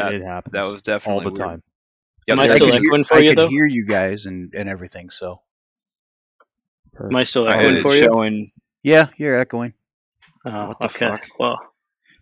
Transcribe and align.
It, 0.00 0.10
That- 0.10 0.14
it 0.14 0.22
happens. 0.24 0.52
That 0.52 0.64
was 0.72 0.82
definitely 0.82 1.24
all 1.24 1.30
the 1.30 1.40
weird. 1.42 1.48
time. 1.50 1.62
Yep, 2.26 2.34
Am 2.34 2.40
I 2.40 2.44
I 2.44 2.48
still 2.48 2.66
could- 2.66 2.74
echoing 2.84 3.04
for 3.04 3.14
I 3.16 3.18
you 3.20 3.30
could 3.30 3.38
though? 3.38 3.48
hear 3.48 3.66
you 3.66 3.84
guys 3.86 4.26
and, 4.26 4.54
and 4.54 4.68
everything. 4.68 5.10
So 5.10 5.40
Am 7.02 7.16
I 7.16 7.24
still 7.24 7.48
I 7.48 7.52
had 7.56 7.60
echoing 7.60 7.76
it 7.78 7.82
for 7.82 7.94
you? 7.94 8.04
showing. 8.04 8.52
yeah, 8.82 9.08
you're 9.16 9.38
echoing. 9.40 9.72
Oh, 10.44 10.68
What 10.68 10.78
the 10.78 10.86
okay. 10.86 10.98
fuck? 11.08 11.26
Well, 11.38 11.58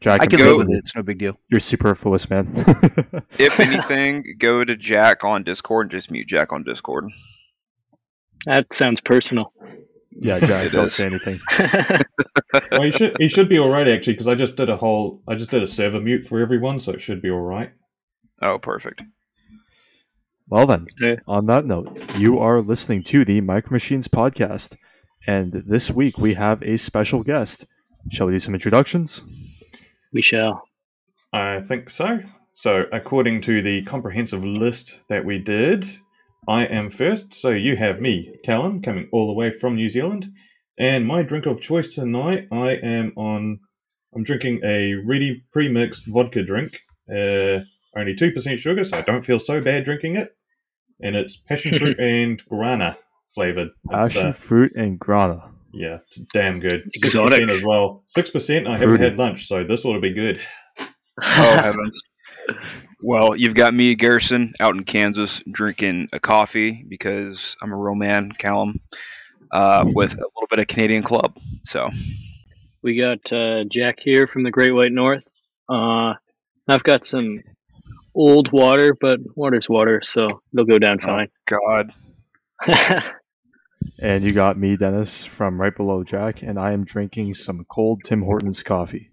Jack, 0.00 0.20
I 0.20 0.26
can 0.26 0.38
go- 0.38 0.56
live 0.56 0.58
with 0.68 0.70
it. 0.70 0.78
It's 0.78 0.94
no 0.94 1.02
big 1.02 1.18
deal. 1.18 1.36
You're 1.48 1.60
superfluous, 1.60 2.30
man. 2.30 2.52
If 3.38 3.58
anything, 3.60 4.36
go 4.38 4.64
to 4.64 4.76
Jack 4.76 5.24
on 5.24 5.42
Discord 5.42 5.86
and 5.86 5.90
just 5.90 6.10
mute 6.10 6.28
Jack 6.28 6.52
on 6.52 6.62
Discord. 6.62 7.06
that 8.46 8.72
sounds 8.72 9.00
personal. 9.00 9.52
Yeah, 10.20 10.38
Jack, 10.46 10.66
It 10.66 10.72
don't 10.72 10.86
is. 10.86 10.94
say 10.94 11.06
anything. 11.06 11.40
well, 12.72 12.82
he 12.82 12.90
should 12.90 13.16
he 13.18 13.28
should 13.28 13.48
be 13.48 13.58
all 13.58 13.70
right 13.70 13.88
actually 13.88 14.14
because 14.14 14.26
I 14.28 14.34
just 14.34 14.56
did 14.56 14.68
a 14.68 14.76
whole 14.76 15.22
I 15.28 15.34
just 15.34 15.50
did 15.50 15.62
a 15.62 15.66
server 15.66 16.00
mute 16.00 16.24
for 16.24 16.40
everyone, 16.40 16.80
so 16.80 16.92
it 16.92 17.02
should 17.02 17.22
be 17.22 17.30
all 17.30 17.40
right. 17.40 17.70
Oh, 18.42 18.58
perfect. 18.58 19.02
Well 20.48 20.66
then, 20.66 20.86
Yeah. 21.00 21.16
on 21.26 21.46
that 21.46 21.66
note, 21.66 22.16
you 22.18 22.38
are 22.38 22.60
listening 22.62 23.02
to 23.04 23.24
the 23.24 23.40
Micro 23.42 23.72
Machines 23.72 24.08
podcast, 24.08 24.76
and 25.26 25.52
this 25.52 25.90
week 25.90 26.18
we 26.18 26.34
have 26.34 26.62
a 26.62 26.76
special 26.78 27.22
guest. 27.22 27.66
Shall 28.10 28.26
we 28.26 28.32
do 28.32 28.38
some 28.40 28.54
introductions? 28.54 29.22
we 30.12 30.22
shall. 30.22 30.62
I 31.34 31.60
think 31.60 31.90
so. 31.90 32.20
So, 32.54 32.84
according 32.92 33.42
to 33.42 33.60
the 33.60 33.82
comprehensive 33.82 34.42
list 34.42 35.02
that 35.10 35.24
we 35.26 35.38
did, 35.38 35.84
I 36.48 36.64
am 36.64 36.88
first. 36.88 37.34
So, 37.34 37.50
you 37.50 37.76
have 37.76 38.00
me, 38.00 38.34
Callum, 38.44 38.80
coming 38.82 39.08
all 39.12 39.26
the 39.26 39.34
way 39.34 39.50
from 39.50 39.76
New 39.76 39.88
Zealand. 39.90 40.32
And 40.78 41.06
my 41.06 41.22
drink 41.22 41.44
of 41.46 41.60
choice 41.60 41.94
tonight, 41.94 42.48
I 42.50 42.70
am 42.76 43.12
on. 43.16 43.60
I'm 44.14 44.24
drinking 44.24 44.60
a 44.64 44.94
ready 44.94 45.44
pre 45.52 45.68
mixed 45.68 46.04
vodka 46.06 46.42
drink. 46.42 46.80
Uh, 47.10 47.60
only 47.96 48.14
2% 48.14 48.58
sugar, 48.58 48.84
so 48.84 48.96
I 48.96 49.02
don't 49.02 49.24
feel 49.24 49.38
so 49.38 49.60
bad 49.60 49.84
drinking 49.84 50.16
it. 50.16 50.36
And 51.02 51.16
it's 51.16 51.36
passion 51.36 51.78
fruit 51.78 51.98
and 52.00 52.42
guarana 52.48 52.96
flavored. 53.34 53.68
It's, 53.84 54.14
Passion 54.14 54.28
uh, 54.28 54.32
fruit 54.32 54.72
and 54.76 54.98
grana. 54.98 55.50
yeah, 55.72 55.98
it's 56.06 56.18
damn 56.32 56.60
good. 56.60 56.88
Exotic. 56.94 57.40
6% 57.48 57.54
as 57.54 57.62
well. 57.64 58.04
6%. 58.16 58.66
I 58.66 58.78
haven't 58.78 59.00
had 59.00 59.18
lunch, 59.18 59.46
so 59.46 59.64
this 59.64 59.84
ought 59.84 59.94
to 59.94 60.00
be 60.00 60.12
good. 60.12 60.40
Oh 61.20 61.56
heavens. 61.56 62.00
Well, 63.00 63.36
you've 63.36 63.54
got 63.54 63.74
me, 63.74 63.94
Garrison, 63.94 64.54
out 64.60 64.74
in 64.74 64.84
Kansas, 64.84 65.42
drinking 65.50 66.08
a 66.12 66.20
coffee 66.20 66.84
because 66.88 67.56
I'm 67.62 67.72
a 67.72 67.76
real 67.76 67.94
man, 67.94 68.32
Callum, 68.32 68.80
uh, 69.52 69.84
with 69.86 70.12
a 70.12 70.16
little 70.16 70.48
bit 70.50 70.58
of 70.58 70.66
Canadian 70.66 71.02
Club. 71.02 71.36
So, 71.64 71.90
We 72.82 72.96
got 72.96 73.32
uh, 73.32 73.64
Jack 73.64 74.00
here 74.00 74.26
from 74.26 74.42
the 74.42 74.50
Great 74.50 74.72
White 74.72 74.92
North. 74.92 75.24
Uh, 75.68 76.14
I've 76.66 76.82
got 76.82 77.06
some 77.06 77.42
old 78.14 78.50
water, 78.50 78.94
but 79.00 79.20
water's 79.36 79.68
water, 79.68 80.00
so 80.02 80.42
it'll 80.52 80.66
go 80.66 80.78
down 80.78 80.98
oh, 81.02 81.06
fine. 81.06 81.28
God, 81.46 81.92
And 84.00 84.24
you 84.24 84.32
got 84.32 84.58
me, 84.58 84.76
Dennis, 84.76 85.24
from 85.24 85.60
right 85.60 85.74
below 85.74 86.04
Jack, 86.04 86.42
and 86.42 86.58
I 86.58 86.72
am 86.72 86.84
drinking 86.84 87.34
some 87.34 87.64
cold 87.68 88.02
Tim 88.04 88.22
Hortons 88.22 88.62
coffee. 88.62 89.10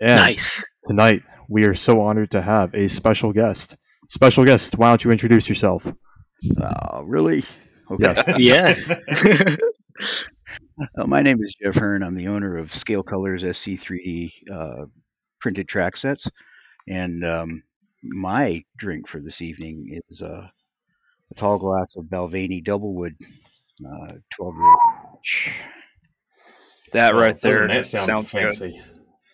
And 0.00 0.20
nice. 0.20 0.66
tonight, 0.86 1.22
we 1.48 1.64
are 1.64 1.74
so 1.74 2.00
honored 2.00 2.30
to 2.32 2.42
have 2.42 2.74
a 2.74 2.88
special 2.88 3.32
guest. 3.32 3.76
Special 4.08 4.44
guest, 4.44 4.76
why 4.76 4.88
don't 4.88 5.04
you 5.04 5.10
introduce 5.10 5.48
yourself? 5.48 5.86
Oh, 6.60 7.02
really? 7.02 7.44
Okay. 7.90 8.02
Yes. 8.04 8.22
Yeah. 8.38 9.56
Uh, 10.98 11.06
my 11.06 11.22
name 11.22 11.38
is 11.42 11.54
Jeff 11.62 11.74
Herne. 11.74 12.02
I'm 12.02 12.14
the 12.14 12.26
owner 12.26 12.56
of 12.56 12.74
Scale 12.74 13.02
Colors 13.02 13.42
SC3D 13.44 14.32
uh, 14.52 14.86
printed 15.38 15.68
track 15.68 15.96
sets, 15.96 16.26
and 16.88 17.24
um, 17.24 17.62
my 18.02 18.64
drink 18.78 19.06
for 19.06 19.20
this 19.20 19.40
evening 19.40 20.00
is 20.08 20.22
uh, 20.22 20.48
a 21.30 21.34
tall 21.36 21.58
glass 21.58 21.94
of 21.96 22.06
Balvenie 22.06 22.64
Doublewood, 22.64 23.14
uh, 23.86 24.14
12 24.34 24.54
year 24.56 25.54
that 26.92 27.14
right 27.14 27.38
there 27.40 27.66
Doesn't 27.66 27.68
that 27.68 27.86
sound 28.06 28.28
sounds 28.28 28.58
good. 28.58 28.74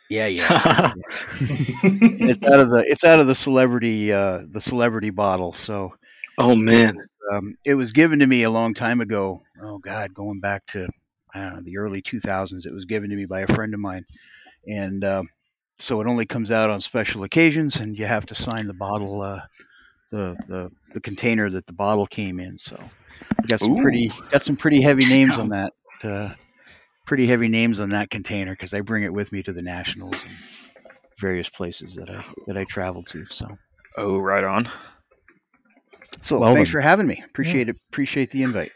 Fancy? 0.09 0.15
Yeah, 0.15 0.27
yeah. 0.27 0.93
it's 1.41 2.43
out 2.45 2.61
of 2.61 2.71
the 2.71 2.85
it's 2.87 3.05
out 3.05 3.21
of 3.21 3.27
the 3.27 3.35
celebrity 3.35 4.13
uh, 4.13 4.43
the 4.51 4.61
celebrity 4.61 5.11
bottle. 5.11 5.53
So 5.53 5.95
oh 6.39 6.55
man. 6.55 6.99
um, 7.33 7.57
it 7.65 7.75
was 7.75 7.93
given 7.93 8.19
to 8.21 8.27
me 8.27 8.45
a 8.45 8.51
long 8.51 8.75
time 8.75 9.01
ago. 9.01 9.43
Oh 9.63 9.79
God, 9.79 10.15
going 10.15 10.41
back 10.41 10.67
to 10.69 10.89
I 11.35 11.41
don't 11.41 11.55
know, 11.57 11.63
the 11.63 11.79
early 11.79 12.03
2000s. 12.03 12.67
It 12.67 12.73
was 12.73 12.85
given 12.85 13.11
to 13.11 13.17
me 13.17 13.27
by 13.27 13.41
a 13.41 13.55
friend 13.55 13.75
of 13.75 13.81
mine, 13.81 14.05
and 14.67 15.05
um, 15.05 15.29
so 15.79 16.01
it 16.01 16.07
only 16.07 16.27
comes 16.27 16.51
out 16.51 16.71
on 16.71 16.81
special 16.81 17.25
occasions, 17.25 17.77
and 17.77 17.99
you 17.99 18.07
have 18.07 18.27
to 18.27 18.35
sign 18.35 18.67
the 18.67 18.75
bottle, 18.75 19.23
uh, 19.23 19.41
the 20.11 20.37
the 20.49 20.71
the 20.95 21.01
container 21.01 21.51
that 21.51 21.67
the 21.67 21.73
bottle 21.73 22.07
came 22.07 22.41
in. 22.41 22.59
So 22.59 22.79
we 23.41 23.47
got 23.47 23.61
some 23.61 23.79
Ooh. 23.79 23.83
pretty 23.83 24.13
got 24.31 24.43
some 24.43 24.57
pretty 24.57 24.81
heavy 24.81 25.07
names 25.07 25.39
on 25.39 25.51
that. 25.51 25.73
Uh, 26.03 26.33
pretty 27.09 27.27
heavy 27.27 27.49
names 27.49 27.81
on 27.81 27.89
that 27.91 28.11
container 28.11 28.53
because 28.53 28.75
I 28.75 28.83
bring 28.83 29.03
it 29.03 29.13
with 29.13 29.33
me 29.33 29.43
to 29.45 29.53
the 29.53 29.63
nationals 29.63 30.15
and 30.27 30.37
various 31.19 31.49
places 31.49 31.95
that 31.97 32.11
I 32.11 32.25
that 32.47 32.57
I 32.57 32.65
travel 32.65 33.03
to. 33.05 33.25
So 33.31 33.49
Oh, 33.97 34.19
right 34.19 34.45
on. 34.45 34.69
so 36.23 36.39
Well 36.39 36.55
thanks 36.55 36.69
then. 36.71 36.73
for 36.75 36.81
having 36.83 37.07
me. 37.07 37.23
Appreciate 37.27 37.69
it. 37.69 37.77
Appreciate 37.91 38.31
the 38.31 38.43
invite. 38.43 38.73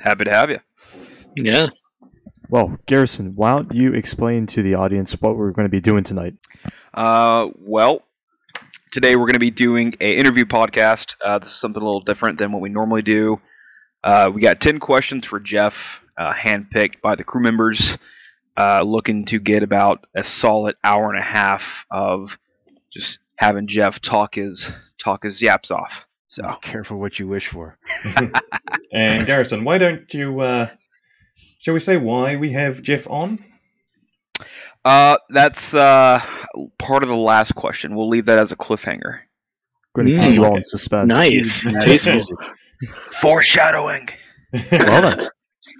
Happy 0.00 0.24
to 0.24 0.30
have 0.32 0.50
you. 0.50 0.58
Yeah. 1.36 1.68
Well, 2.48 2.78
Garrison, 2.86 3.34
why 3.34 3.52
don't 3.52 3.72
you 3.74 3.92
explain 3.94 4.46
to 4.48 4.62
the 4.62 4.74
audience 4.74 5.12
what 5.20 5.36
we're 5.36 5.50
going 5.52 5.64
to 5.66 5.70
be 5.70 5.80
doing 5.80 6.04
tonight? 6.04 6.34
Uh, 6.94 7.48
well, 7.58 8.02
today 8.92 9.16
we're 9.16 9.26
going 9.26 9.32
to 9.34 9.38
be 9.40 9.50
doing 9.50 9.94
a 10.00 10.16
interview 10.16 10.44
podcast. 10.44 11.16
Uh, 11.24 11.38
this 11.38 11.48
is 11.50 11.54
something 11.56 11.82
a 11.82 11.84
little 11.84 12.00
different 12.00 12.38
than 12.38 12.52
what 12.52 12.62
we 12.62 12.68
normally 12.68 13.02
do. 13.02 13.40
Uh, 14.04 14.30
we 14.32 14.40
got 14.40 14.60
ten 14.60 14.78
questions 14.78 15.26
for 15.26 15.40
Jeff, 15.40 16.00
uh, 16.18 16.32
handpicked 16.32 17.00
by 17.02 17.14
the 17.14 17.24
crew 17.24 17.42
members, 17.42 17.96
uh, 18.56 18.82
looking 18.82 19.24
to 19.26 19.38
get 19.38 19.62
about 19.62 20.06
a 20.14 20.24
solid 20.24 20.76
hour 20.82 21.08
and 21.10 21.18
a 21.18 21.24
half 21.24 21.84
of 21.90 22.38
just 22.92 23.18
having 23.36 23.66
Jeff 23.66 24.00
talk 24.00 24.34
his 24.34 24.70
talk 24.98 25.24
his 25.24 25.42
yaps 25.42 25.70
off. 25.70 26.06
So 26.28 26.42
Oh, 26.44 26.56
careful 26.62 26.98
what 26.98 27.18
you 27.18 27.28
wish 27.28 27.48
for. 27.48 27.78
And 28.92 29.26
Garrison, 29.26 29.64
why 29.64 29.78
don't 29.78 30.12
you, 30.14 30.40
uh, 30.40 30.68
shall 31.58 31.74
we 31.74 31.80
say 31.80 31.96
why 31.98 32.36
we 32.36 32.52
have 32.52 32.80
Jeff 32.82 33.10
on? 33.10 33.38
uh, 34.84 35.18
that's 35.28 35.74
uh, 35.74 36.22
part 36.78 37.02
of 37.02 37.08
the 37.08 37.16
last 37.16 37.54
question. 37.54 37.94
We'll 37.96 38.08
leave 38.08 38.26
that 38.26 38.38
as 38.38 38.52
a 38.52 38.56
cliffhanger. 38.56 39.20
Going 39.94 40.06
to 40.06 40.12
Mm, 40.14 40.26
keep 40.28 40.34
you 40.36 40.44
all 40.44 40.56
in 40.56 40.62
suspense. 40.62 41.08
Nice. 41.08 41.64
Nice 41.66 41.84
Tasteful. 41.84 42.12
music. 42.14 42.36
Foreshadowing. 43.20 44.08
Well 44.72 45.02
then, 45.02 45.28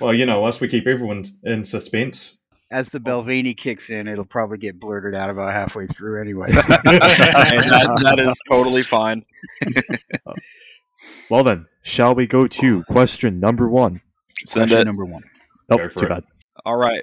well, 0.01 0.15
you 0.15 0.27
know, 0.27 0.45
us, 0.45 0.61
we 0.61 0.69
keep 0.69 0.87
everyone 0.87 1.25
in 1.45 1.65
suspense. 1.65 2.35
As 2.71 2.89
the 2.89 2.99
Balvenie 2.99 3.57
kicks 3.57 3.91
in, 3.91 4.09
it'll 4.09 4.25
probably 4.25 4.59
get 4.59 4.81
blurted 4.81 5.15
out 5.15 5.31
about 5.31 5.53
halfway 5.53 5.87
through 5.87 6.21
anyway. 6.21 6.49
and 6.49 6.57
that, 6.85 8.01
that 8.03 8.19
is 8.19 8.41
totally 8.51 8.83
fine. 8.83 9.25
well 11.31 11.45
then, 11.45 11.67
shall 11.83 12.15
we 12.15 12.27
go 12.27 12.47
to 12.49 12.83
question 12.85 13.39
number 13.41 13.69
one? 13.69 14.01
Send 14.45 14.69
Question 14.71 14.79
it. 14.79 14.85
number 14.85 15.05
one. 15.05 15.23
Oh, 15.71 15.77
Go 15.79 15.89
too 15.89 16.07
it. 16.07 16.09
bad. 16.09 16.25
All 16.65 16.77
right. 16.77 17.03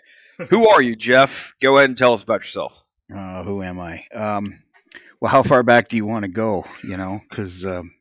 Who 0.50 0.68
are 0.68 0.82
you, 0.82 0.96
Jeff? 0.96 1.54
Go 1.62 1.78
ahead 1.78 1.90
and 1.90 1.98
tell 1.98 2.14
us 2.14 2.24
about 2.24 2.42
yourself. 2.42 2.84
Uh, 3.14 3.44
who 3.44 3.62
am 3.62 3.80
I? 3.80 4.04
Um, 4.14 4.60
well, 5.20 5.32
how 5.32 5.44
far 5.44 5.64
back 5.64 5.90
do 5.90 5.96
you 5.96 6.06
want 6.06 6.24
to 6.24 6.30
go? 6.30 6.66
You 6.84 6.98
know, 6.98 7.20
because 7.30 7.64
um, 7.66 7.92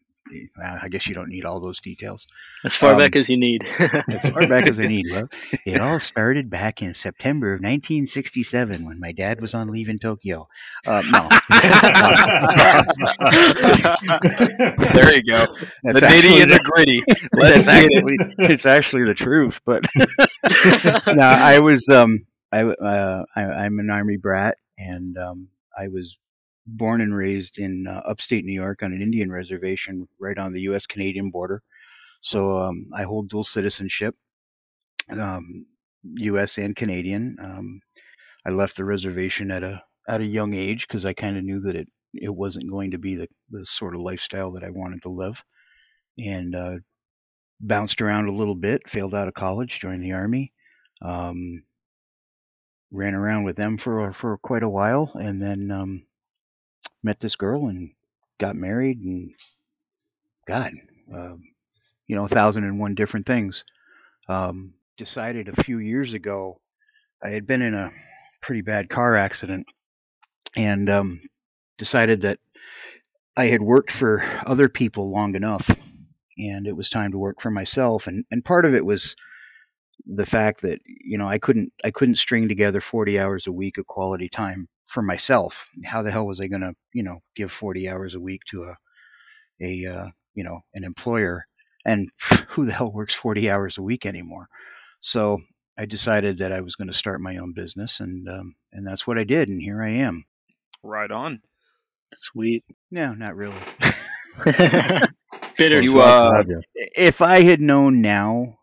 I 0.62 0.88
guess 0.88 1.06
you 1.06 1.14
don't 1.14 1.28
need 1.28 1.44
all 1.44 1.60
those 1.60 1.80
details. 1.80 2.26
As 2.64 2.74
far 2.76 2.92
Um, 2.92 2.98
back 2.98 3.16
as 3.16 3.28
you 3.28 3.36
need. 3.36 3.64
As 3.78 4.30
far 4.30 4.46
back 4.48 4.66
as 4.68 4.78
I 4.78 4.86
need. 4.86 5.06
Well, 5.10 5.28
it 5.66 5.80
all 5.80 6.00
started 6.00 6.48
back 6.50 6.80
in 6.82 6.94
September 6.94 7.48
of 7.54 7.60
1967 7.60 8.84
when 8.84 8.98
my 9.00 9.12
dad 9.12 9.40
was 9.40 9.54
on 9.54 9.68
leave 9.70 9.88
in 9.88 9.98
Tokyo. 9.98 10.48
Uh, 10.86 11.02
no, 11.10 11.28
There 13.82 15.14
you 15.14 15.22
go. 15.22 15.46
That's 15.82 16.00
the 16.00 16.06
nitty 16.06 16.42
and 16.42 16.50
the 16.50 16.60
gritty. 16.64 17.02
Let's 17.32 17.66
That's 17.66 17.84
it. 17.84 17.92
actually, 17.94 18.16
it's 18.38 18.66
actually 18.66 19.04
the 19.04 19.14
truth. 19.14 19.60
But 19.64 19.84
no, 21.14 21.22
I 21.22 21.58
was 21.60 21.88
um, 21.88 22.26
I, 22.52 22.62
uh, 22.62 23.24
I 23.36 23.42
I'm 23.42 23.78
an 23.78 23.90
army 23.90 24.16
brat, 24.16 24.56
and 24.78 25.16
um, 25.18 25.48
I 25.76 25.88
was 25.88 26.16
born 26.66 27.00
and 27.00 27.14
raised 27.14 27.58
in 27.58 27.86
uh, 27.86 28.02
upstate 28.06 28.44
New 28.44 28.52
York 28.54 28.82
on 28.82 28.92
an 28.92 29.02
Indian 29.02 29.30
reservation 29.30 30.06
right 30.20 30.38
on 30.38 30.52
the 30.52 30.62
U.S. 30.62 30.86
Canadian 30.86 31.30
border. 31.30 31.62
So 32.20 32.58
um, 32.58 32.86
I 32.94 33.02
hold 33.02 33.28
dual 33.28 33.44
citizenship, 33.44 34.14
um, 35.10 35.66
U.S. 36.16 36.58
and 36.58 36.76
Canadian. 36.76 37.36
Um, 37.42 37.80
I 38.46 38.50
left 38.50 38.76
the 38.76 38.84
reservation 38.84 39.50
at 39.50 39.62
a 39.62 39.82
at 40.08 40.20
a 40.20 40.24
young 40.24 40.54
age 40.54 40.86
because 40.86 41.04
I 41.04 41.12
kind 41.12 41.36
of 41.36 41.44
knew 41.44 41.60
that 41.60 41.76
it 41.76 41.88
it 42.14 42.34
wasn't 42.34 42.70
going 42.70 42.90
to 42.92 42.98
be 42.98 43.16
the 43.16 43.28
the 43.50 43.66
sort 43.66 43.94
of 43.94 44.02
lifestyle 44.02 44.52
that 44.52 44.64
I 44.64 44.70
wanted 44.70 45.02
to 45.02 45.08
live, 45.08 45.42
and 46.18 46.54
uh, 46.54 46.74
bounced 47.60 48.00
around 48.00 48.28
a 48.28 48.32
little 48.32 48.54
bit. 48.54 48.88
Failed 48.88 49.14
out 49.14 49.28
of 49.28 49.34
college, 49.34 49.80
joined 49.80 50.04
the 50.04 50.12
army. 50.12 50.52
Um, 51.02 51.64
ran 52.92 53.14
around 53.14 53.44
with 53.44 53.56
them 53.56 53.78
for 53.78 54.12
for 54.12 54.38
quite 54.38 54.62
a 54.62 54.68
while, 54.68 55.10
and 55.14 55.42
then 55.42 55.70
um, 55.70 56.06
met 57.02 57.20
this 57.20 57.36
girl 57.36 57.66
and 57.66 57.92
got 58.38 58.56
married, 58.56 59.00
and 59.00 59.32
God, 60.46 60.72
uh, 61.14 61.34
you 62.06 62.16
know, 62.16 62.24
a 62.24 62.28
thousand 62.28 62.64
and 62.64 62.78
one 62.78 62.94
different 62.94 63.26
things. 63.26 63.64
Um, 64.28 64.74
decided 64.96 65.48
a 65.48 65.62
few 65.62 65.78
years 65.78 66.12
ago, 66.12 66.60
I 67.22 67.30
had 67.30 67.46
been 67.46 67.62
in 67.62 67.74
a 67.74 67.90
pretty 68.40 68.62
bad 68.62 68.88
car 68.88 69.16
accident, 69.16 69.66
and 70.56 70.88
um, 70.88 71.20
decided 71.78 72.22
that 72.22 72.38
I 73.36 73.46
had 73.46 73.62
worked 73.62 73.92
for 73.92 74.22
other 74.46 74.68
people 74.68 75.10
long 75.10 75.34
enough, 75.34 75.70
and 76.38 76.66
it 76.66 76.76
was 76.76 76.90
time 76.90 77.12
to 77.12 77.18
work 77.18 77.40
for 77.40 77.50
myself. 77.50 78.06
And 78.06 78.24
and 78.30 78.44
part 78.44 78.64
of 78.64 78.74
it 78.74 78.84
was 78.84 79.16
the 80.06 80.26
fact 80.26 80.62
that 80.62 80.80
you 80.84 81.16
know 81.16 81.28
I 81.28 81.38
couldn't 81.38 81.72
I 81.84 81.90
couldn't 81.90 82.16
string 82.16 82.48
together 82.48 82.80
40 82.80 83.18
hours 83.18 83.46
a 83.46 83.52
week 83.52 83.78
of 83.78 83.86
quality 83.86 84.28
time 84.28 84.68
for 84.84 85.02
myself. 85.02 85.68
How 85.84 86.02
the 86.02 86.10
hell 86.10 86.26
was 86.26 86.40
I 86.40 86.46
going 86.46 86.62
to 86.62 86.74
you 86.92 87.02
know 87.02 87.22
give 87.36 87.52
40 87.52 87.88
hours 87.88 88.14
a 88.14 88.20
week 88.20 88.42
to 88.50 88.64
a 88.64 88.76
a 89.60 89.86
uh, 89.86 90.06
you 90.34 90.44
know 90.44 90.60
an 90.74 90.84
employer? 90.84 91.46
And 91.84 92.10
who 92.48 92.64
the 92.64 92.72
hell 92.72 92.92
works 92.92 93.14
40 93.14 93.50
hours 93.50 93.78
a 93.78 93.82
week 93.82 94.06
anymore? 94.06 94.48
So 95.00 95.40
I 95.78 95.86
decided 95.86 96.38
that 96.38 96.52
I 96.52 96.60
was 96.60 96.76
going 96.76 96.88
to 96.88 96.94
start 96.94 97.20
my 97.20 97.36
own 97.38 97.52
business, 97.52 98.00
and 98.00 98.28
um, 98.28 98.54
and 98.72 98.86
that's 98.86 99.06
what 99.06 99.18
I 99.18 99.24
did, 99.24 99.48
and 99.48 99.60
here 99.60 99.82
I 99.82 99.90
am. 99.90 100.24
Right 100.84 101.10
on. 101.10 101.40
Sweet. 102.14 102.64
No, 102.90 103.14
not 103.14 103.36
really. 103.36 103.56
Bitter. 105.56 105.80
You, 105.80 105.92
Glad 105.92 106.50
uh, 106.50 106.60
if 106.74 107.22
I 107.22 107.42
had 107.42 107.60
known 107.60 108.00
now, 108.02 108.58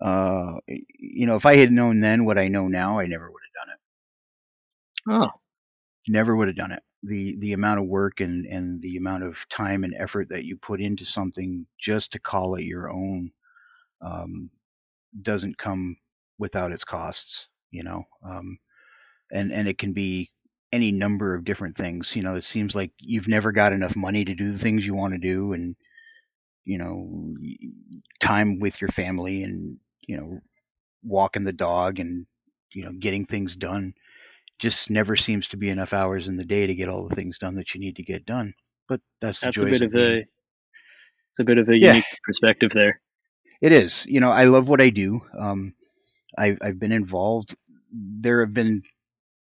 uh, 0.00 0.54
you 0.66 1.26
know, 1.26 1.36
if 1.36 1.46
I 1.46 1.56
had 1.56 1.70
known 1.70 2.00
then 2.00 2.24
what 2.24 2.38
I 2.38 2.48
know 2.48 2.68
now, 2.68 2.98
I 2.98 3.06
never 3.06 3.30
would 3.30 3.42
have 3.42 3.42
done 3.42 3.43
it. 3.43 3.43
Oh, 5.08 5.30
Never 6.08 6.36
would 6.36 6.48
have 6.48 6.56
done 6.56 6.72
it. 6.72 6.82
The 7.02 7.36
the 7.38 7.52
amount 7.52 7.80
of 7.80 7.86
work 7.86 8.20
and 8.20 8.46
and 8.46 8.82
the 8.82 8.96
amount 8.96 9.24
of 9.24 9.38
time 9.50 9.84
and 9.84 9.94
effort 9.98 10.28
that 10.30 10.44
you 10.44 10.56
put 10.56 10.80
into 10.80 11.04
something 11.04 11.66
just 11.80 12.12
to 12.12 12.18
call 12.20 12.56
it 12.56 12.64
your 12.64 12.90
own 12.90 13.32
um, 14.02 14.50
doesn't 15.22 15.58
come 15.58 15.96
without 16.38 16.72
its 16.72 16.84
costs. 16.84 17.48
You 17.70 17.84
know, 17.84 18.04
um, 18.24 18.58
and 19.32 19.52
and 19.52 19.68
it 19.68 19.78
can 19.78 19.92
be 19.92 20.30
any 20.72 20.92
number 20.92 21.34
of 21.34 21.44
different 21.44 21.76
things. 21.76 22.16
You 22.16 22.22
know, 22.22 22.36
it 22.36 22.44
seems 22.44 22.74
like 22.74 22.92
you've 22.98 23.28
never 23.28 23.52
got 23.52 23.72
enough 23.72 23.96
money 23.96 24.24
to 24.24 24.34
do 24.34 24.52
the 24.52 24.58
things 24.58 24.86
you 24.86 24.94
want 24.94 25.14
to 25.14 25.18
do, 25.20 25.52
and 25.52 25.76
you 26.64 26.78
know, 26.78 27.34
time 28.20 28.58
with 28.58 28.80
your 28.80 28.88
family, 28.90 29.42
and 29.42 29.78
you 30.06 30.16
know, 30.16 30.40
walking 31.02 31.44
the 31.44 31.52
dog, 31.52 32.00
and 32.00 32.26
you 32.74 32.84
know, 32.84 32.92
getting 32.98 33.24
things 33.26 33.56
done. 33.56 33.94
Just 34.64 34.88
never 34.90 35.14
seems 35.14 35.46
to 35.48 35.58
be 35.58 35.68
enough 35.68 35.92
hours 35.92 36.26
in 36.26 36.38
the 36.38 36.44
day 36.44 36.66
to 36.66 36.74
get 36.74 36.88
all 36.88 37.06
the 37.06 37.14
things 37.14 37.38
done 37.38 37.54
that 37.56 37.74
you 37.74 37.80
need 37.80 37.96
to 37.96 38.02
get 38.02 38.24
done. 38.24 38.54
But 38.88 39.00
that's 39.20 39.40
the 39.40 39.46
that's 39.46 39.60
a 39.60 39.66
bit 39.66 39.82
of 39.82 39.94
a. 39.94 40.24
It's 41.30 41.40
a 41.40 41.44
bit 41.44 41.58
of 41.58 41.68
a 41.68 41.76
Yeah. 41.76 41.92
unique 41.92 42.04
perspective 42.24 42.70
there. 42.72 43.00
It 43.60 43.72
is. 43.72 44.06
You 44.08 44.20
know, 44.20 44.30
I 44.30 44.44
love 44.44 44.66
what 44.68 44.80
I 44.80 44.88
do. 44.88 45.20
Um, 45.38 45.74
I've 46.38 46.58
I've 46.62 46.78
been 46.78 46.92
involved. 46.92 47.56
There 47.92 48.40
have 48.40 48.54
been 48.54 48.82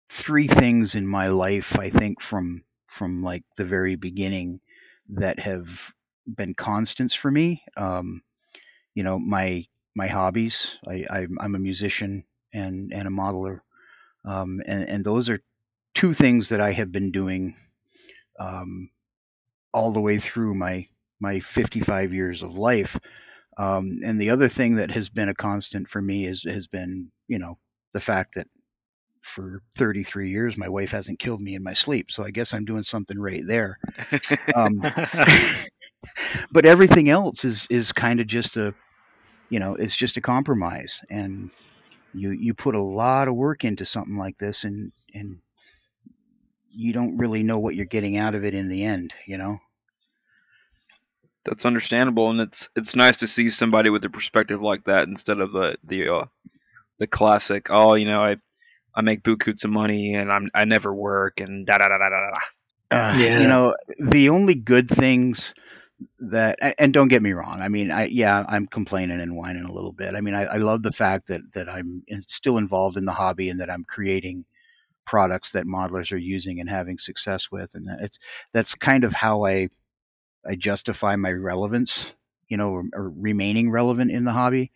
three 0.10 0.48
things 0.48 0.96
in 0.96 1.06
my 1.08 1.28
life, 1.28 1.78
I 1.78 1.90
think, 1.90 2.22
from 2.22 2.64
from 2.88 3.22
like 3.24 3.44
the 3.58 3.66
very 3.66 3.96
beginning, 3.96 4.62
that 5.10 5.40
have 5.40 5.94
been 6.26 6.54
constants 6.56 7.14
for 7.14 7.30
me. 7.30 7.64
Um, 7.78 8.24
you 8.96 9.04
know, 9.04 9.20
my 9.20 9.68
my 9.96 10.08
hobbies. 10.08 10.78
I, 10.88 11.06
I'm 11.10 11.38
I'm 11.40 11.56
a 11.56 11.60
musician 11.60 12.26
and 12.54 12.92
and 12.94 13.08
a 13.08 13.12
modeler, 13.12 13.60
um, 14.26 14.62
and 14.66 14.88
and 14.88 15.06
those 15.06 15.30
are 15.30 15.42
two 15.94 16.14
things 16.14 16.50
that 16.50 16.62
I 16.62 16.72
have 16.74 16.92
been 16.92 17.12
doing 17.12 17.56
um, 18.40 18.90
all 19.74 19.94
the 19.94 20.02
way 20.02 20.20
through 20.20 20.56
my 20.56 20.86
my 21.20 21.40
55 21.40 22.14
years 22.14 22.44
of 22.44 22.56
life. 22.56 23.00
Um, 23.58 24.00
and 24.04 24.20
the 24.20 24.30
other 24.30 24.50
thing 24.50 24.76
that 24.76 24.92
has 24.92 25.10
been 25.10 25.30
a 25.30 25.36
constant 25.36 25.90
for 25.90 26.02
me 26.02 26.26
is 26.26 26.44
has 26.44 26.68
been, 26.68 27.12
you 27.28 27.40
know, 27.40 27.58
the 27.94 28.00
fact 28.00 28.36
that 28.36 28.48
for 29.22 29.62
33 29.78 30.30
years 30.30 30.58
my 30.58 30.68
wife 30.68 30.92
hasn't 30.92 31.20
killed 31.20 31.42
me 31.42 31.56
in 31.56 31.64
my 31.64 31.74
sleep. 31.74 32.12
So 32.12 32.26
I 32.26 32.32
guess 32.32 32.54
I'm 32.54 32.66
doing 32.66 32.84
something 32.84 33.18
right 33.20 33.44
there. 33.46 33.80
Um, 34.56 34.82
but 36.52 36.66
everything 36.66 37.10
else 37.10 37.46
is 37.46 37.68
is 37.70 37.92
kind 37.92 38.20
of 38.20 38.28
just 38.28 38.58
a, 38.58 38.74
you 39.50 39.60
know, 39.60 39.76
it's 39.76 39.96
just 39.96 40.18
a 40.18 40.22
compromise. 40.22 41.02
And 41.10 41.52
you 42.14 42.32
you 42.32 42.54
put 42.54 42.76
a 42.76 42.82
lot 42.82 43.28
of 43.28 43.36
work 43.36 43.64
into 43.64 43.86
something 43.86 44.18
like 44.18 44.38
this, 44.38 44.64
and 44.64 44.92
and 45.14 45.40
you 46.72 46.94
don't 46.94 47.18
really 47.18 47.44
know 47.44 47.60
what 47.60 47.76
you're 47.76 47.86
getting 47.86 48.18
out 48.18 48.36
of 48.36 48.44
it 48.44 48.54
in 48.54 48.70
the 48.70 48.84
end. 48.84 49.14
You 49.26 49.38
know. 49.38 49.60
That's 51.46 51.66
understandable, 51.66 52.30
and 52.30 52.40
it's 52.40 52.70
it's 52.76 52.96
nice 52.96 53.18
to 53.18 53.28
see 53.28 53.50
somebody 53.50 53.90
with 53.90 54.06
a 54.06 54.10
perspective 54.10 54.62
like 54.62 54.86
that 54.86 55.08
instead 55.08 55.40
of 55.40 55.52
the 55.52 55.78
the 55.84 56.10
uh, 56.10 56.26
the 57.00 57.08
classic. 57.08 57.68
Oh, 57.70 57.96
you 57.96 58.06
know, 58.06 58.24
I 58.24 58.38
I 58.96 59.02
make 59.02 59.24
bukus 59.24 59.64
of 59.64 59.72
money 59.72 60.14
and 60.14 60.32
I'm 60.32 60.50
I 60.54 60.66
never 60.66 60.94
work 60.94 61.40
and 61.42 61.66
da 61.66 61.78
da 61.78 61.88
da 61.90 61.98
da 61.98 62.10
da 62.10 62.32
da. 62.32 62.38
Uh, 62.92 63.18
Yeah. 63.18 63.42
You 63.42 63.48
know, 63.48 63.76
the 64.00 64.30
only 64.30 64.56
good 64.56 64.90
things 64.90 65.54
that, 66.20 66.58
and 66.80 66.94
don't 66.94 67.08
get 67.08 67.22
me 67.22 67.34
wrong. 67.34 67.62
I 67.62 67.68
mean, 67.68 67.92
I 67.92 68.06
yeah, 68.06 68.46
I'm 68.48 68.68
complaining 68.68 69.22
and 69.22 69.36
whining 69.38 69.66
a 69.66 69.72
little 69.72 69.92
bit. 69.94 70.16
I 70.16 70.22
mean, 70.22 70.34
I, 70.34 70.44
I 70.46 70.58
love 70.58 70.84
the 70.84 70.92
fact 70.92 71.28
that 71.28 71.42
that 71.54 71.70
I'm 71.70 72.04
still 72.28 72.58
involved 72.58 72.98
in 72.98 73.06
the 73.06 73.12
hobby 73.14 73.50
and 73.50 73.60
that 73.62 73.70
I'm 73.70 73.84
creating 73.86 74.46
products 75.06 75.52
that 75.52 75.66
modelers 75.66 76.12
are 76.12 76.18
using 76.18 76.60
and 76.60 76.70
having 76.70 76.98
success 76.98 77.52
with, 77.52 77.76
and 77.76 77.88
it's 78.02 78.20
that's 78.54 78.76
kind 78.76 79.04
of 79.04 79.14
how 79.14 79.46
I 79.46 79.70
I 80.46 80.56
justify 80.56 81.16
my 81.16 81.32
relevance. 81.32 82.12
You 82.50 82.58
know, 82.58 82.72
or, 82.72 82.84
or 82.94 83.10
remaining 83.10 83.72
relevant 83.72 84.12
in 84.12 84.26
the 84.26 84.32
hobby. 84.32 84.72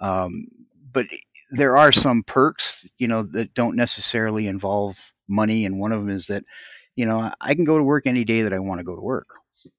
Um, 0.00 0.48
but 0.92 1.06
there 1.50 1.76
are 1.78 1.90
some 1.90 2.24
perks, 2.24 2.86
you 2.98 3.08
know, 3.08 3.22
that 3.22 3.54
don't 3.54 3.76
necessarily 3.76 4.46
involve 4.48 4.98
money, 5.28 5.64
and 5.64 5.78
one 5.78 5.92
of 5.92 6.00
them 6.00 6.10
is 6.10 6.26
that 6.26 6.44
you 6.96 7.06
know, 7.06 7.32
I 7.40 7.54
can 7.54 7.64
go 7.64 7.78
to 7.78 7.84
work 7.84 8.06
any 8.06 8.24
day 8.24 8.42
that 8.42 8.52
I 8.52 8.58
want 8.58 8.78
to 8.80 8.84
go 8.84 8.94
to 8.94 9.00
work. 9.00 9.28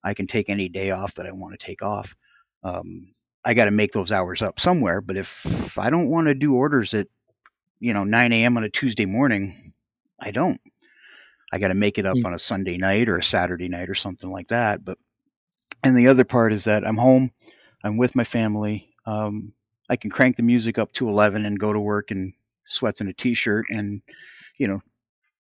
I 0.04 0.14
can 0.14 0.28
take 0.28 0.50
any 0.50 0.70
day 0.70 0.92
off 0.92 1.16
that 1.16 1.26
I 1.26 1.32
want 1.32 1.60
to 1.60 1.66
take 1.66 1.82
off. 1.82 2.16
Um, 2.64 3.14
I 3.46 3.54
got 3.54 3.66
to 3.66 3.72
make 3.72 3.92
those 3.92 4.12
hours 4.12 4.42
up 4.42 4.60
somewhere. 4.60 5.02
But 5.02 5.18
if, 5.18 5.78
I 5.78 5.90
don't 5.90 6.10
want 6.10 6.28
to 6.28 6.34
do 6.34 6.56
orders 6.56 6.94
at, 6.94 7.08
you 7.80 7.94
know, 7.94 8.04
9 8.04 8.32
a.m. 8.34 8.58
on 8.58 8.64
a 8.64 8.70
Tuesday 8.70 9.06
morning, 9.06 9.74
I 10.20 10.32
don't. 10.32 10.60
I 11.52 11.60
got 11.60 11.68
to 11.68 11.74
make 11.74 11.98
it 11.98 12.06
up 12.06 12.16
Mm. 12.18 12.26
on 12.26 12.34
a 12.34 12.40
Sunday 12.40 12.78
night 12.78 13.10
or 13.10 13.18
a 13.18 13.24
Saturday 13.24 13.68
night 13.68 13.90
or 13.90 13.96
something 13.96 14.30
like 14.32 14.48
that. 14.48 14.84
But, 14.84 14.98
and 15.84 15.98
the 15.98 16.08
other 16.08 16.24
part 16.24 16.54
is 16.54 16.64
that 16.64 16.86
I'm 16.88 16.98
home, 16.98 17.32
I'm 17.84 17.98
with 17.98 18.16
my 18.16 18.24
family. 18.24 18.90
Um, 19.06 19.54
I 19.90 19.98
can 19.98 20.10
crank 20.10 20.38
the 20.38 20.44
music 20.44 20.78
up 20.80 20.94
to 20.94 21.10
11 21.10 21.46
and 21.46 21.60
go 21.60 21.74
to 21.74 21.80
work 21.80 22.10
in 22.12 22.34
sweats 22.68 23.02
and 23.02 23.10
a 23.10 23.14
t-shirt 23.14 23.66
and, 23.70 24.02
you 24.58 24.68
know, 24.68 24.82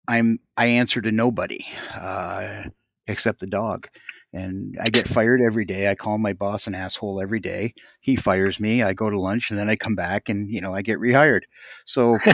I'm 0.07 0.39
I 0.57 0.65
answer 0.65 1.01
to 1.01 1.11
nobody 1.11 1.65
uh, 1.95 2.63
except 3.07 3.39
the 3.39 3.47
dog, 3.47 3.87
and 4.33 4.77
I 4.81 4.89
get 4.89 5.07
fired 5.07 5.41
every 5.41 5.65
day. 5.65 5.89
I 5.89 5.95
call 5.95 6.17
my 6.17 6.33
boss 6.33 6.67
an 6.67 6.75
asshole 6.75 7.21
every 7.21 7.39
day. 7.39 7.73
He 8.01 8.15
fires 8.15 8.59
me. 8.59 8.81
I 8.81 8.93
go 8.93 9.09
to 9.09 9.19
lunch, 9.19 9.51
and 9.51 9.59
then 9.59 9.69
I 9.69 9.75
come 9.75 9.95
back, 9.95 10.29
and 10.29 10.49
you 10.49 10.59
know 10.59 10.73
I 10.73 10.81
get 10.81 10.99
rehired. 10.99 11.41
So 11.85 12.17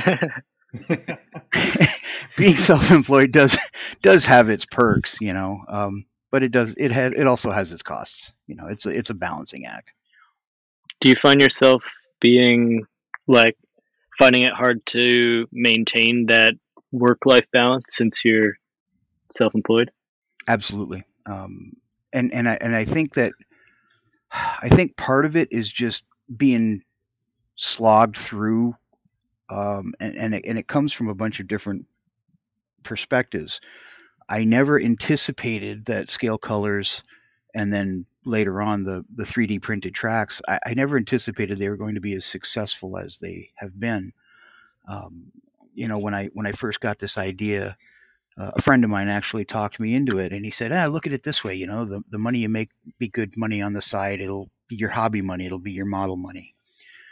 being 2.37 2.57
self-employed 2.57 3.31
does 3.31 3.57
does 4.01 4.25
have 4.25 4.49
its 4.49 4.65
perks, 4.65 5.17
you 5.19 5.33
know, 5.33 5.61
um, 5.67 6.05
but 6.31 6.43
it 6.43 6.51
does 6.51 6.73
it 6.77 6.91
had 6.91 7.13
it 7.13 7.27
also 7.27 7.51
has 7.51 7.71
its 7.71 7.81
costs. 7.81 8.31
You 8.47 8.55
know, 8.55 8.67
it's 8.67 8.85
a, 8.85 8.89
it's 8.89 9.09
a 9.09 9.15
balancing 9.15 9.65
act. 9.65 9.91
Do 11.01 11.09
you 11.09 11.15
find 11.15 11.41
yourself 11.41 11.83
being 12.19 12.85
like 13.27 13.57
finding 14.17 14.43
it 14.43 14.53
hard 14.53 14.85
to 14.87 15.47
maintain 15.51 16.25
that 16.27 16.53
work 16.91 17.25
life 17.25 17.47
balance 17.51 17.95
since 17.95 18.23
you're 18.23 18.53
self 19.31 19.55
employed? 19.55 19.91
Absolutely. 20.47 21.03
Um, 21.25 21.73
and 22.13 22.33
and 22.33 22.47
I 22.47 22.57
and 22.61 22.75
I 22.75 22.85
think 22.85 23.15
that 23.15 23.33
I 24.31 24.69
think 24.69 24.97
part 24.97 25.25
of 25.25 25.35
it 25.35 25.49
is 25.51 25.71
just 25.71 26.03
being 26.35 26.83
slogged 27.55 28.17
through, 28.17 28.75
um, 29.49 29.93
and 29.99 30.15
and 30.15 30.35
it, 30.35 30.45
and 30.45 30.57
it 30.57 30.67
comes 30.67 30.93
from 30.93 31.09
a 31.09 31.15
bunch 31.15 31.39
of 31.39 31.47
different 31.47 31.85
perspectives. 32.83 33.59
I 34.27 34.43
never 34.43 34.79
anticipated 34.79 35.85
that 35.85 36.09
scale 36.09 36.37
colors, 36.37 37.03
and 37.55 37.73
then 37.73 38.05
later 38.25 38.61
on 38.61 38.83
the 38.83 39.03
the 39.15 39.23
3D 39.23 39.61
printed 39.61 39.95
tracks. 39.95 40.41
I, 40.47 40.59
I 40.67 40.73
never 40.73 40.97
anticipated 40.97 41.57
they 41.57 41.69
were 41.69 41.77
going 41.77 41.95
to 41.95 42.01
be 42.01 42.15
as 42.15 42.25
successful 42.25 42.97
as 42.97 43.17
they 43.17 43.49
have 43.55 43.79
been. 43.79 44.13
Um, 44.87 45.31
you 45.73 45.87
know, 45.87 45.97
when 45.97 46.13
I 46.13 46.27
when 46.33 46.45
I 46.45 46.51
first 46.51 46.79
got 46.81 46.99
this 46.99 47.17
idea, 47.17 47.77
uh, 48.37 48.51
a 48.55 48.61
friend 48.61 48.83
of 48.83 48.89
mine 48.89 49.09
actually 49.09 49.45
talked 49.45 49.79
me 49.79 49.93
into 49.95 50.19
it 50.19 50.31
and 50.31 50.45
he 50.45 50.51
said 50.51 50.71
ah 50.71 50.85
look 50.85 51.05
at 51.07 51.13
it 51.13 51.23
this 51.23 51.43
way 51.43 51.53
you 51.55 51.67
know 51.67 51.85
the, 51.85 52.01
the 52.09 52.17
money 52.17 52.39
you 52.39 52.49
make 52.49 52.69
be 52.97 53.07
good 53.07 53.31
money 53.37 53.61
on 53.61 53.73
the 53.73 53.81
side 53.81 54.21
it'll 54.21 54.49
be 54.67 54.75
your 54.75 54.89
hobby 54.89 55.21
money 55.21 55.45
it'll 55.45 55.59
be 55.59 55.71
your 55.71 55.85
model 55.85 56.15
money 56.17 56.53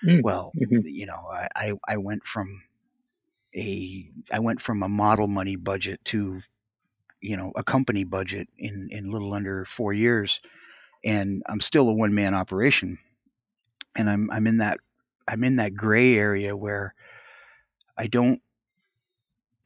Mm. 0.05 0.21
well 0.24 0.51
Mhm. 0.55 0.83
you 0.86 1.05
know 1.07 1.27
I, 1.31 1.47
I 1.55 1.74
i 1.88 1.97
went 1.97 2.24
from 2.25 2.62
a 3.55 4.09
i 4.31 4.39
went 4.39 4.62
from 4.62 4.83
a 4.83 4.89
model 4.89 5.27
money 5.27 5.55
budget 5.55 6.00
to 6.05 6.41
you 7.21 7.36
know 7.36 7.51
a 7.55 7.63
company 7.63 8.03
budget 8.03 8.47
in 8.57 8.89
in 8.91 9.12
little 9.12 9.33
under 9.33 9.65
four 9.65 9.93
years, 9.93 10.39
and 11.03 11.41
I'm 11.47 11.62
still 11.62 11.89
a 11.89 11.93
one 11.93 12.13
man 12.13 12.36
operation, 12.36 13.00
and 13.95 14.09
I'm 14.09 14.29
I'm 14.31 14.45
in 14.47 14.57
that 14.57 14.79
I'm 15.27 15.43
in 15.43 15.55
that 15.57 15.75
gray 15.75 16.15
area 16.15 16.55
where 16.55 16.93
I 17.97 18.07
don't 18.07 18.41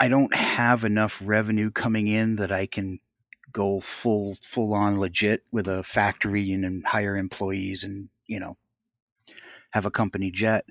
I 0.01 0.07
don't 0.07 0.33
have 0.35 0.83
enough 0.83 1.21
revenue 1.23 1.69
coming 1.69 2.07
in 2.07 2.37
that 2.37 2.51
I 2.51 2.65
can 2.65 2.99
go 3.53 3.79
full 3.79 4.35
full 4.41 4.73
on 4.73 4.99
legit 4.99 5.43
with 5.51 5.67
a 5.67 5.83
factory 5.83 6.51
and, 6.53 6.65
and 6.65 6.83
hire 6.83 7.15
employees 7.15 7.83
and 7.83 8.09
you 8.25 8.39
know 8.39 8.57
have 9.69 9.85
a 9.85 9.91
company 9.91 10.31
jet. 10.31 10.65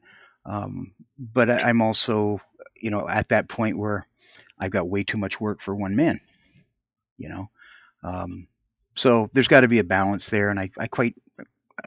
Um, 0.44 0.94
but 1.16 1.48
I, 1.48 1.60
I'm 1.60 1.80
also 1.80 2.40
you 2.74 2.90
know 2.90 3.08
at 3.08 3.28
that 3.28 3.48
point 3.48 3.78
where 3.78 4.08
I've 4.58 4.72
got 4.72 4.88
way 4.88 5.04
too 5.04 5.16
much 5.18 5.40
work 5.40 5.60
for 5.60 5.76
one 5.76 5.94
man. 5.94 6.18
You 7.16 7.28
know, 7.28 7.50
um, 8.02 8.48
so 8.96 9.30
there's 9.32 9.46
got 9.46 9.60
to 9.60 9.68
be 9.68 9.78
a 9.78 9.84
balance 9.84 10.28
there, 10.28 10.50
and 10.50 10.58
I, 10.58 10.72
I 10.76 10.88
quite 10.88 11.14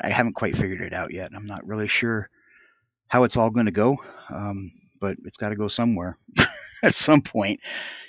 I 0.02 0.12
haven't 0.12 0.36
quite 0.36 0.56
figured 0.56 0.80
it 0.80 0.94
out 0.94 1.12
yet. 1.12 1.32
I'm 1.36 1.46
not 1.46 1.68
really 1.68 1.90
sure 1.90 2.30
how 3.10 3.26
it's 3.26 3.36
all 3.36 3.50
going 3.50 3.66
to 3.66 3.72
go, 3.74 3.98
um, 4.30 4.72
but 5.02 5.18
it's 5.26 5.36
got 5.36 5.50
to 5.50 5.58
go 5.58 5.68
somewhere 5.68 6.18
at 6.88 6.94
some 6.96 7.22
point 7.22 7.60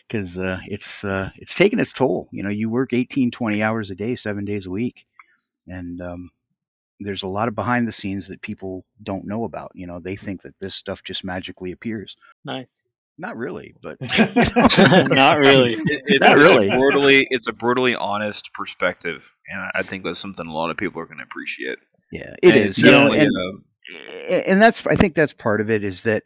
because 0.09 0.37
uh, 0.39 0.59
it's 0.67 1.03
uh, 1.05 1.31
it's 1.37 1.55
taking 1.55 1.79
its 1.79 1.93
toll. 1.93 2.29
You 2.33 2.43
know, 2.43 2.51
you 2.51 2.69
work 2.69 2.93
18, 2.93 3.31
20 3.31 3.63
hours 3.63 3.91
a 3.91 3.95
day, 3.95 4.17
seven 4.17 4.45
days 4.45 4.67
a 4.67 4.71
week, 4.71 5.07
and 5.67 6.01
um, 6.03 6.31
there's 7.01 7.23
a 7.23 7.27
lot 7.29 7.49
of 7.49 7.55
behind 7.55 7.89
the 7.89 7.93
scenes 7.93 8.29
that 8.29 8.43
people 8.43 8.85
don't 9.03 9.27
know 9.27 9.45
about. 9.45 9.73
You 9.75 9.87
know, 9.87 10.01
they 10.01 10.17
think 10.17 10.43
that 10.43 10.55
this 10.61 10.75
stuff 10.75 11.03
just 11.05 11.25
magically 11.25 11.73
appears. 11.73 12.17
nice. 12.45 12.83
Not 13.17 13.37
really, 13.37 13.77
but 13.81 13.97
Not 15.09 15.39
really. 15.39 15.75
It, 15.75 16.03
it's 16.07 16.21
Not 16.21 16.37
really. 16.37 16.69
A 16.69 16.77
brutally, 16.77 17.27
it's 17.31 17.47
a 17.47 17.53
brutally 17.53 17.95
honest 17.95 18.53
perspective, 18.53 19.31
and 19.49 19.61
I- 19.61 19.71
I 19.77 19.83
think 19.85 20.03
that's 20.03 20.19
something 20.19 20.45
a 20.47 20.53
lot 20.53 20.71
of 20.71 20.77
people 20.77 21.01
are 21.01 21.07
going 21.07 21.19
to 21.19 21.23
appreciate. 21.25 21.79
yeah, 22.11 22.35
it 22.43 22.49
And 22.49 22.57
is. 22.57 22.69
it's 22.71 22.79
You 22.79 22.91
know, 22.91 23.13
and 23.13 23.31
uh, 23.37 24.33
and 24.33 24.61
that's 24.61 24.85
I 24.89 24.97
think 24.97 25.15
that's 25.15 25.33
part 25.33 25.61
of 25.61 25.71
it 25.71 25.85
is 25.85 26.03
that 26.03 26.25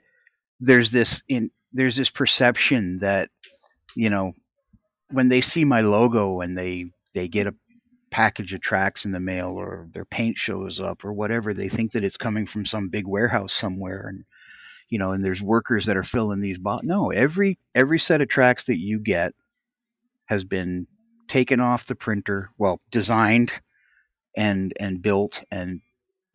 there's 0.60 0.90
this 0.90 1.22
in 1.28 1.50
there's 1.72 1.96
this 1.96 2.10
perception 2.10 2.98
that 2.98 3.30
you 3.94 4.10
know 4.10 4.32
when 5.10 5.28
they 5.28 5.40
see 5.40 5.64
my 5.64 5.80
logo 5.80 6.40
and 6.40 6.56
they 6.56 6.86
they 7.14 7.28
get 7.28 7.46
a 7.46 7.54
package 8.10 8.54
of 8.54 8.60
tracks 8.60 9.04
in 9.04 9.12
the 9.12 9.20
mail 9.20 9.48
or 9.48 9.88
their 9.92 10.04
paint 10.04 10.38
shows 10.38 10.80
up 10.80 11.04
or 11.04 11.12
whatever 11.12 11.52
they 11.52 11.68
think 11.68 11.92
that 11.92 12.04
it's 12.04 12.16
coming 12.16 12.46
from 12.46 12.64
some 12.64 12.88
big 12.88 13.06
warehouse 13.06 13.52
somewhere 13.52 14.06
and 14.08 14.24
you 14.88 14.98
know 14.98 15.12
and 15.12 15.22
there's 15.24 15.42
workers 15.42 15.84
that 15.84 15.96
are 15.96 16.02
filling 16.02 16.40
these 16.40 16.58
box 16.58 16.84
no 16.84 17.10
every 17.10 17.58
every 17.74 17.98
set 17.98 18.22
of 18.22 18.28
tracks 18.28 18.64
that 18.64 18.78
you 18.78 18.98
get 18.98 19.34
has 20.26 20.44
been 20.44 20.86
taken 21.28 21.60
off 21.60 21.86
the 21.86 21.94
printer 21.94 22.50
well 22.56 22.80
designed 22.90 23.52
and 24.36 24.72
and 24.80 25.02
built 25.02 25.42
and 25.50 25.82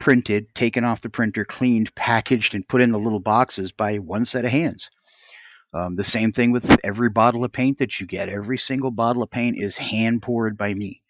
printed, 0.04 0.54
taken 0.54 0.84
off 0.84 1.00
the 1.00 1.10
printer, 1.10 1.46
cleaned, 1.46 1.96
packaged, 1.96 2.54
and 2.54 2.68
put 2.68 2.82
in 2.82 2.92
the 2.92 3.00
little 3.00 3.22
boxes 3.22 3.72
by 3.72 3.96
one 3.96 4.26
set 4.26 4.44
of 4.44 4.52
hands. 4.52 4.92
Um, 5.74 5.96
the 5.96 6.04
same 6.04 6.32
thing 6.32 6.52
with 6.52 6.78
every 6.84 7.10
bottle 7.10 7.44
of 7.44 7.52
paint 7.52 7.80
that 7.80 8.00
you 8.00 8.06
get. 8.06 8.30
Every 8.30 8.58
single 8.58 8.92
bottle 8.92 9.24
of 9.24 9.32
paint 9.32 9.58
is 9.58 9.78
hand 9.78 10.22
poured 10.22 10.58
by 10.58 10.74
me. 10.74 11.02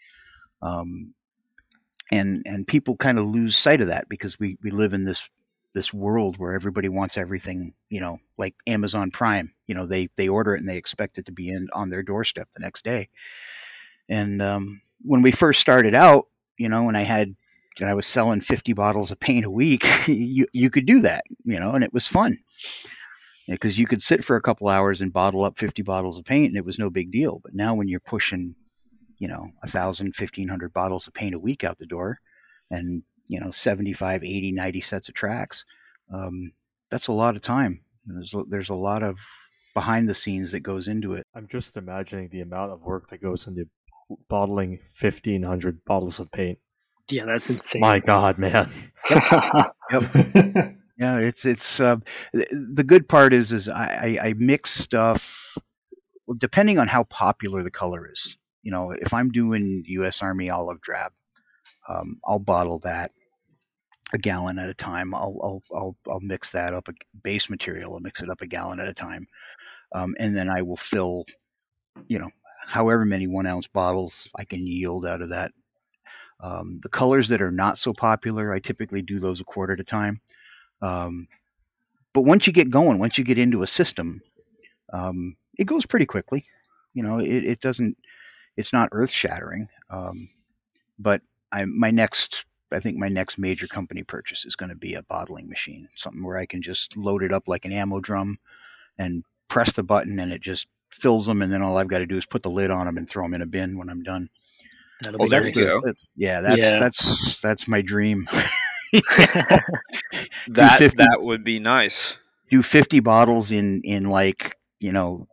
Um, 0.62 1.14
and 2.12 2.44
and 2.46 2.68
people 2.68 2.96
kind 2.96 3.20
of 3.20 3.26
lose 3.26 3.58
sight 3.58 3.82
of 3.82 3.88
that 3.88 4.08
because 4.08 4.40
we, 4.40 4.58
we 4.64 4.72
live 4.72 4.94
in 4.94 5.04
this 5.04 5.28
this 5.74 5.94
world 5.94 6.38
where 6.38 6.54
everybody 6.54 6.88
wants 6.88 7.18
everything, 7.18 7.74
you 7.90 8.00
know, 8.00 8.20
like 8.38 8.56
Amazon 8.68 9.12
Prime. 9.12 9.52
You 9.68 9.76
know, 9.76 9.86
they 9.86 10.10
they 10.16 10.30
order 10.30 10.56
it 10.56 10.60
and 10.60 10.70
they 10.70 10.78
expect 10.78 11.18
it 11.18 11.26
to 11.26 11.32
be 11.32 11.50
in 11.50 11.68
on 11.74 11.90
their 11.90 12.04
doorstep 12.04 12.48
the 12.54 12.62
next 12.62 12.86
day. 12.86 13.10
And 14.08 14.42
um, 14.42 14.82
when 15.02 15.22
we 15.22 15.32
first 15.32 15.60
started 15.60 15.96
out, 15.96 16.28
you 16.58 16.70
know, 16.70 16.84
when 16.84 16.96
I 16.96 17.02
had 17.02 17.36
and 17.80 17.90
I 17.90 17.96
was 17.96 18.06
selling 18.06 18.40
50 18.40 18.74
bottles 18.74 19.10
of 19.10 19.20
paint 19.20 19.46
a 19.46 19.50
week, 19.50 19.86
you, 20.08 20.46
you 20.54 20.70
could 20.70 20.86
do 20.86 21.02
that, 21.02 21.24
you 21.44 21.60
know, 21.60 21.72
and 21.72 21.84
it 21.84 21.92
was 21.92 22.08
fun 22.08 22.38
because 23.48 23.78
you 23.78 23.86
could 23.86 24.02
sit 24.02 24.24
for 24.24 24.36
a 24.36 24.42
couple 24.42 24.68
hours 24.70 25.02
and 25.02 25.12
bottle 25.12 25.44
up 25.44 25.58
50 25.58 25.82
bottles 25.82 26.18
of 26.18 26.26
paint 26.26 26.48
and 26.48 26.58
it 26.58 26.66
was 26.66 26.80
no 26.80 26.90
big 26.90 27.12
deal. 27.12 27.40
But 27.44 27.54
now 27.54 27.76
when 27.76 27.88
you're 27.88 28.00
pushing, 28.00 28.56
you 29.20 29.28
know, 29.28 29.50
a 29.62 29.68
thousand, 29.68 30.14
1500 30.18 30.74
bottles 30.74 31.08
of 31.08 31.14
paint 31.14 31.36
a 31.36 31.40
week 31.40 31.64
out 31.64 31.78
the 31.78 31.86
door 31.86 32.20
and, 32.72 33.04
you 33.28 33.40
know, 33.40 33.52
75, 33.52 34.24
80, 34.24 34.52
90 34.52 34.82
sets 34.82 35.10
of 35.10 35.16
tracks, 35.16 35.66
um, 36.14 36.54
that's 36.90 37.08
a 37.08 37.14
lot 37.14 37.36
of 37.36 37.42
time. 37.42 37.82
There's, 38.06 38.34
there's 38.50 38.70
a 38.70 38.76
lot 38.76 39.04
of 39.04 39.18
behind 39.74 40.08
the 40.08 40.16
scenes 40.16 40.52
that 40.52 40.62
goes 40.62 40.88
into 40.88 41.14
it. 41.14 41.26
I'm 41.36 41.48
just 41.48 41.78
imagining 41.78 42.30
the 42.30 42.42
amount 42.42 42.72
of 42.72 42.82
work 42.82 43.08
that 43.10 43.22
goes 43.22 43.48
into 43.48 43.68
bottling 44.30 44.80
1,500 45.00 45.84
bottles 45.86 46.20
of 46.20 46.32
paint. 46.32 46.60
Yeah, 47.10 47.26
that's 47.26 47.50
insane. 47.50 47.82
My 47.82 48.00
God, 48.00 48.38
man. 48.38 48.70
Yeah, 50.98 51.18
it's 51.18 51.44
it's 51.46 51.80
uh, 51.80 51.98
the 52.34 52.84
good 52.84 53.10
part 53.10 53.34
is 53.34 53.52
is 53.52 53.68
I, 53.68 54.20
I, 54.22 54.34
mix 54.38 54.72
stuff 54.72 55.58
depending 56.38 56.78
on 56.78 56.88
how 56.88 57.04
popular 57.06 57.64
the 57.64 57.72
color 57.72 58.10
is. 58.12 58.38
You 58.62 58.72
know, 58.72 58.92
if 58.92 59.14
I'm 59.14 59.30
doing 59.32 59.84
U.S. 59.88 60.22
Army 60.22 60.50
olive 60.50 60.82
drab, 60.82 61.12
um, 61.90 62.20
I'll 62.26 62.40
bottle 62.40 62.80
that 62.80 63.12
a 64.14 64.18
gallon 64.20 64.60
at 64.60 64.70
a 64.70 64.74
time. 64.74 65.16
I'll 65.16 65.38
I'll 65.44 65.64
I'll, 65.76 65.96
I'll 66.10 66.20
mix 66.20 66.52
that 66.52 66.74
up 66.74 66.88
a 66.88 66.94
base 67.24 67.50
material. 67.50 67.94
I'll 67.94 68.00
mix 68.00 68.22
it 68.22 68.30
up 68.30 68.42
a 68.42 68.48
gallon 68.48 68.80
at 68.80 68.88
a 68.88 68.94
time, 68.94 69.26
um, 69.94 70.16
and 70.20 70.36
then 70.38 70.50
I 70.50 70.62
will 70.62 70.78
fill, 70.78 71.26
you 72.08 72.20
know, 72.20 72.30
however 72.68 73.04
many 73.04 73.28
one 73.28 73.48
ounce 73.48 73.68
bottles 73.68 74.30
I 74.36 74.46
can 74.46 74.68
yield 74.68 75.06
out 75.08 75.22
of 75.24 75.30
that. 75.30 75.52
Um, 76.40 76.80
the 76.84 76.90
colors 76.90 77.30
that 77.30 77.42
are 77.42 77.52
not 77.52 77.78
so 77.80 77.94
popular, 77.94 78.52
I 78.54 78.60
typically 78.60 79.02
do 79.02 79.20
those 79.20 79.40
a 79.40 79.46
quarter 79.46 79.74
at 79.74 79.80
a 79.80 79.84
time. 79.84 80.20
Um, 80.84 81.28
but 82.14 82.22
once 82.22 82.46
you 82.46 82.54
get 82.54 82.70
going, 82.70 83.00
once 83.00 83.18
you 83.18 83.24
get 83.24 83.40
into 83.40 83.64
a 83.64 83.68
system, 83.68 84.22
um, 84.92 85.36
it 85.58 85.66
goes 85.66 85.86
pretty 85.86 86.06
quickly. 86.06 86.46
You 86.94 87.04
know, 87.04 87.20
it, 87.20 87.28
it 87.46 87.60
doesn't, 87.62 87.98
it's 88.58 88.74
not 88.74 88.90
earth 88.92 89.10
shattering. 89.10 89.70
Um, 89.90 90.30
but 91.00 91.22
I, 91.52 91.66
my 91.66 91.90
next, 91.90 92.46
I 92.72 92.80
think 92.80 92.98
my 92.98 93.08
next 93.08 93.40
major 93.40 93.66
company 93.68 94.04
purchase 94.04 94.46
is 94.46 94.56
going 94.56 94.70
to 94.70 94.76
be 94.76 94.94
a 94.96 95.04
bottling 95.04 95.48
machine, 95.50 95.88
something 95.96 96.24
where 96.24 96.38
I 96.38 96.46
can 96.46 96.62
just 96.62 96.96
load 96.98 97.24
it 97.24 97.34
up 97.34 97.48
like 97.48 97.66
an 97.66 97.72
ammo 97.72 98.00
drum 98.00 98.38
and 99.00 99.24
press 99.48 99.72
the 99.74 99.84
button 99.84 100.20
and 100.20 100.32
it 100.32 100.42
just 100.42 100.68
fills 100.92 101.26
them. 101.26 101.42
And 101.42 101.52
then 101.52 101.62
all 101.64 101.78
I've 101.78 101.88
got 101.88 102.00
to 102.00 102.06
do 102.06 102.18
is 102.18 102.26
put 102.26 102.44
the 102.44 102.50
lid 102.52 102.70
on 102.70 102.86
them 102.86 102.98
and 102.98 103.10
throw 103.10 103.24
them 103.24 103.34
in 103.34 103.42
a 103.42 103.48
bin 103.48 103.78
when 103.78 103.90
I'm 103.90 104.04
done. 104.04 104.30
That'll 105.02 105.22
Oh, 105.22 105.26
be 105.26 105.30
there 105.32 105.42
nice. 105.42 105.56
you 105.56 105.66
go. 105.66 105.82
That's, 105.84 106.12
yeah, 106.16 106.42
that's, 106.42 106.62
Yeah. 106.62 106.80
that's, 106.80 107.42
that's 107.42 107.68
my 107.68 107.82
dream. 107.82 108.28
that 110.50 110.76
50. 110.78 110.98
that 110.98 111.20
would 111.22 111.44
be 111.44 111.60
nice. 111.60 112.18
do 112.52 112.62
50 112.62 113.00
bottles 113.00 113.52
in 113.52 113.82
in 113.84 114.06
like 114.10 114.56
you 114.80 114.92
know 114.92 115.28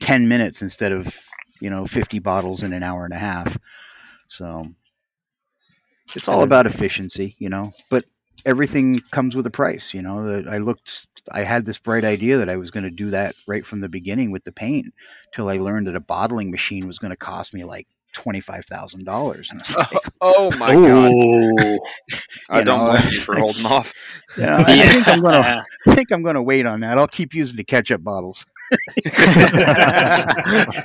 10 0.00 0.26
minutes 0.26 0.62
instead 0.62 0.90
of 0.90 1.16
you 1.60 1.70
know 1.70 1.86
50 1.86 2.18
bottles 2.18 2.64
in 2.64 2.72
an 2.72 2.82
hour 2.82 3.04
and 3.04 3.14
a 3.14 3.18
half 3.18 3.56
so 4.28 4.64
it's 6.16 6.26
all 6.26 6.42
about 6.42 6.66
efficiency 6.66 7.36
you 7.38 7.48
know 7.48 7.70
but 7.88 8.04
everything 8.44 8.98
comes 9.12 9.36
with 9.36 9.46
a 9.46 9.50
price 9.50 9.94
you 9.94 10.02
know 10.02 10.42
i 10.50 10.58
looked 10.58 11.06
i 11.30 11.44
had 11.44 11.64
this 11.64 11.78
bright 11.78 12.04
idea 12.04 12.38
that 12.38 12.50
i 12.50 12.56
was 12.56 12.72
going 12.72 12.82
to 12.82 12.90
do 12.90 13.10
that 13.10 13.36
right 13.46 13.64
from 13.64 13.78
the 13.78 13.88
beginning 13.88 14.32
with 14.32 14.42
the 14.42 14.50
paint 14.50 14.92
till 15.32 15.48
i 15.48 15.56
learned 15.56 15.86
that 15.86 15.94
a 15.94 16.00
bottling 16.00 16.50
machine 16.50 16.88
was 16.88 16.98
going 16.98 17.12
to 17.12 17.16
cost 17.16 17.54
me 17.54 17.62
like 17.62 17.86
$25000 18.12 18.94
and 18.98 19.08
i 19.08 19.22
was 19.22 19.76
like 19.76 20.12
Oh 20.20 20.50
my 20.52 20.72
god! 20.72 21.78
I 22.50 22.62
don't 22.62 22.78
know, 22.78 22.92
blame 22.92 23.08
you 23.10 23.20
for 23.20 23.36
holding 23.36 23.66
off. 23.66 23.92
you 24.36 24.44
know, 24.44 24.56
I, 24.56 24.82
I 24.82 24.88
think 24.88 25.08
i'm 25.08 25.20
going 25.20 25.34
to 25.34 25.40
Yeah. 25.40 25.62
I 25.88 25.94
think 25.94 26.12
I'm 26.12 26.22
going 26.22 26.36
to 26.36 26.42
wait 26.42 26.66
on 26.66 26.80
that. 26.80 26.98
I'll 26.98 27.08
keep 27.08 27.34
using 27.34 27.56
the 27.56 27.64
ketchup 27.64 28.02
bottles. 28.04 28.46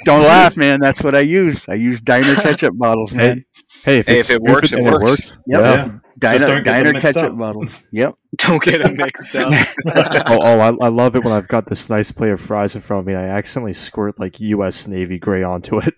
Don't 0.04 0.24
laugh, 0.24 0.58
man. 0.58 0.80
That's 0.80 1.02
what 1.02 1.16
I 1.16 1.22
use. 1.22 1.66
I 1.70 1.76
use 1.76 2.02
diner 2.02 2.36
ketchup 2.36 2.78
bottles, 2.78 3.14
man. 3.14 3.46
Hey, 3.84 4.00
if, 4.00 4.08
Hey, 4.08 4.20
if 4.20 4.30
it 4.30 4.42
works, 4.42 4.70
stupid 4.70 4.86
it 4.86 4.94
and 4.94 5.04
works. 5.04 5.40
Yep. 5.48 5.62
Yeah. 5.62 5.76
Yeah. 5.76 6.00
Diner, 6.20 6.40
don't 6.40 6.64
get 6.64 6.64
them 6.64 6.74
diner 6.74 6.94
mixed 6.94 7.14
ketchup 7.14 7.32
up. 7.32 7.38
bottles. 7.38 7.70
Yep. 7.92 8.16
Don't 8.38 8.64
get 8.64 8.84
them 8.84 8.96
mixed 8.98 9.36
up. 9.36 9.54
oh, 10.30 10.40
oh 10.42 10.60
I, 10.60 10.86
I 10.86 10.90
love 10.90 11.16
it 11.16 11.24
when 11.24 11.34
I've 11.34 11.48
got 11.48 11.68
this 11.68 11.90
nice 11.90 12.12
plate 12.12 12.32
of 12.32 12.42
fries 12.42 12.76
in 12.76 12.82
front 12.82 13.02
of 13.02 13.06
me 13.08 13.14
and 13.14 13.22
I 13.22 13.28
accidentally 13.28 13.74
squirt 13.74 14.20
like 14.20 14.40
U.S. 14.40 14.88
Navy 14.88 15.20
gray 15.20 15.44
onto 15.44 15.80
it. 15.80 15.94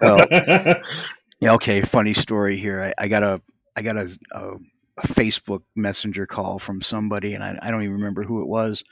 Well, 0.00 0.26
oh. 0.30 0.74
yeah, 1.40 1.52
okay. 1.54 1.82
Funny 1.82 2.14
story 2.14 2.56
here. 2.56 2.82
I, 2.82 3.04
I 3.04 3.08
got 3.08 3.22
a 3.22 3.40
I 3.76 3.82
got 3.82 3.96
a, 3.96 4.18
a, 4.32 4.54
a 4.98 5.08
Facebook 5.08 5.62
Messenger 5.74 6.26
call 6.26 6.58
from 6.58 6.82
somebody, 6.82 7.34
and 7.34 7.42
I, 7.42 7.58
I 7.60 7.70
don't 7.70 7.82
even 7.82 7.96
remember 7.96 8.22
who 8.22 8.42
it 8.42 8.48
was. 8.48 8.84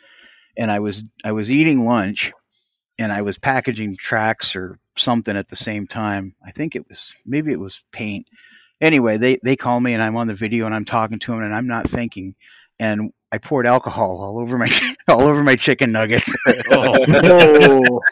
And 0.56 0.70
I 0.70 0.80
was 0.80 1.02
I 1.24 1.32
was 1.32 1.50
eating 1.50 1.84
lunch, 1.84 2.32
and 2.98 3.12
I 3.12 3.22
was 3.22 3.38
packaging 3.38 3.96
tracks 3.96 4.54
or 4.54 4.78
something 4.96 5.36
at 5.36 5.48
the 5.48 5.56
same 5.56 5.86
time. 5.86 6.34
I 6.44 6.50
think 6.50 6.76
it 6.76 6.88
was 6.88 7.14
maybe 7.24 7.52
it 7.52 7.60
was 7.60 7.82
paint. 7.92 8.26
Anyway, 8.80 9.16
they 9.16 9.38
they 9.42 9.56
call 9.56 9.80
me, 9.80 9.94
and 9.94 10.02
I'm 10.02 10.16
on 10.16 10.26
the 10.26 10.34
video, 10.34 10.66
and 10.66 10.74
I'm 10.74 10.84
talking 10.84 11.18
to 11.18 11.32
them, 11.32 11.42
and 11.42 11.54
I'm 11.54 11.68
not 11.68 11.88
thinking. 11.88 12.34
And 12.78 13.12
I 13.32 13.38
poured 13.38 13.66
alcohol 13.66 14.20
all 14.20 14.38
over 14.38 14.58
my 14.58 14.68
all 15.08 15.22
over 15.22 15.42
my 15.42 15.56
chicken 15.56 15.90
nuggets. 15.92 16.30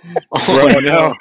Oh, 0.43 0.49
oh 0.49 0.81
no! 0.81 1.15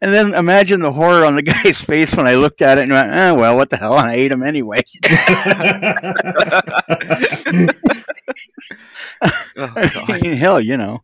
and 0.00 0.14
then 0.14 0.32
imagine 0.34 0.80
the 0.80 0.92
horror 0.92 1.26
on 1.26 1.36
the 1.36 1.42
guy's 1.42 1.80
face 1.80 2.14
when 2.14 2.26
I 2.26 2.34
looked 2.36 2.62
at 2.62 2.78
it 2.78 2.82
and 2.84 2.92
went, 2.92 3.12
"Oh 3.12 3.34
well, 3.34 3.56
what 3.56 3.68
the 3.68 3.76
hell?" 3.76 3.98
And 3.98 4.08
I 4.08 4.14
ate 4.14 4.28
them 4.28 4.42
anyway. 4.42 4.80
Oh, 9.56 9.72
I 10.08 10.18
mean, 10.22 10.36
hell, 10.36 10.60
you 10.60 10.76
know, 10.76 11.02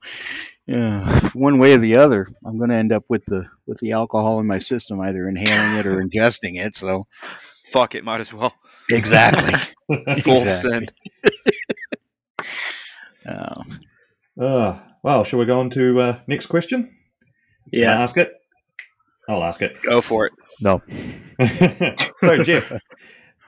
yeah, 0.67 1.29
one 1.35 1.59
way 1.59 1.75
or 1.75 1.79
the 1.79 1.97
other, 1.97 2.29
I'm 2.47 2.57
going 2.57 2.71
to 2.71 2.77
end 2.77 2.93
up 2.93 3.05
with 3.09 3.25
the 3.27 3.47
with 3.67 3.79
the 3.81 3.93
alcohol 3.93 4.41
in 4.41 4.47
my 4.47 4.59
system, 4.59 5.01
either 5.01 5.29
inhaling 5.29 5.79
it 5.79 5.87
or 5.87 6.03
ingesting 6.03 6.59
it. 6.65 6.77
So 6.77 7.07
Fuck 7.75 7.97
it, 7.97 8.05
might 8.05 8.21
as 8.21 8.33
well. 8.33 8.55
Exactly. 8.91 9.53
Full 10.23 10.43
Exactly. 10.43 10.71
send. 10.71 10.93
Oh. 13.27 13.63
Uh, 14.39 14.79
well, 15.03 15.25
shall 15.25 15.39
we 15.39 15.47
go 15.47 15.59
on 15.59 15.71
to 15.71 15.99
uh, 15.99 16.19
next 16.27 16.45
question? 16.45 16.83
Can 17.73 17.81
I 17.81 17.93
yeah. 17.93 18.03
ask 18.03 18.19
it? 18.19 18.35
I'll 19.29 19.43
ask 19.43 19.63
it. 19.63 19.81
Go 19.83 20.03
for 20.03 20.27
it. 20.27 20.33
No. 20.61 20.83
so, 22.21 22.43
Jeff, 22.43 22.71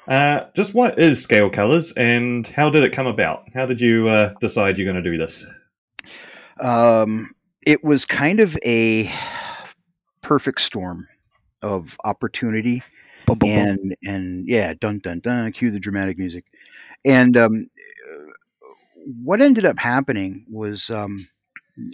uh, 0.08 0.46
just 0.54 0.72
what 0.72 0.98
is 0.98 1.22
Scale 1.22 1.50
Colors 1.50 1.92
and 1.92 2.46
how 2.46 2.70
did 2.70 2.84
it 2.84 2.92
come 2.92 3.06
about? 3.06 3.44
How 3.54 3.66
did 3.66 3.80
you 3.80 4.08
uh, 4.08 4.32
decide 4.40 4.78
you're 4.78 4.90
going 4.90 5.02
to 5.02 5.10
do 5.10 5.18
this? 5.18 5.44
Um, 6.58 7.34
it 7.66 7.84
was 7.84 8.06
kind 8.06 8.40
of 8.40 8.56
a 8.64 9.12
perfect 10.22 10.62
storm 10.62 11.06
of 11.60 11.96
opportunity 12.04 12.82
and 13.28 13.96
and 14.04 14.46
yeah, 14.48 14.74
dun 14.80 15.00
dun 15.00 15.20
dun. 15.20 15.52
Cue 15.52 15.70
the 15.70 15.80
dramatic 15.80 16.18
music. 16.18 16.44
And 17.04 17.36
um, 17.36 17.70
what 19.22 19.40
ended 19.40 19.64
up 19.64 19.78
happening 19.78 20.44
was 20.50 20.90
um, 20.90 21.28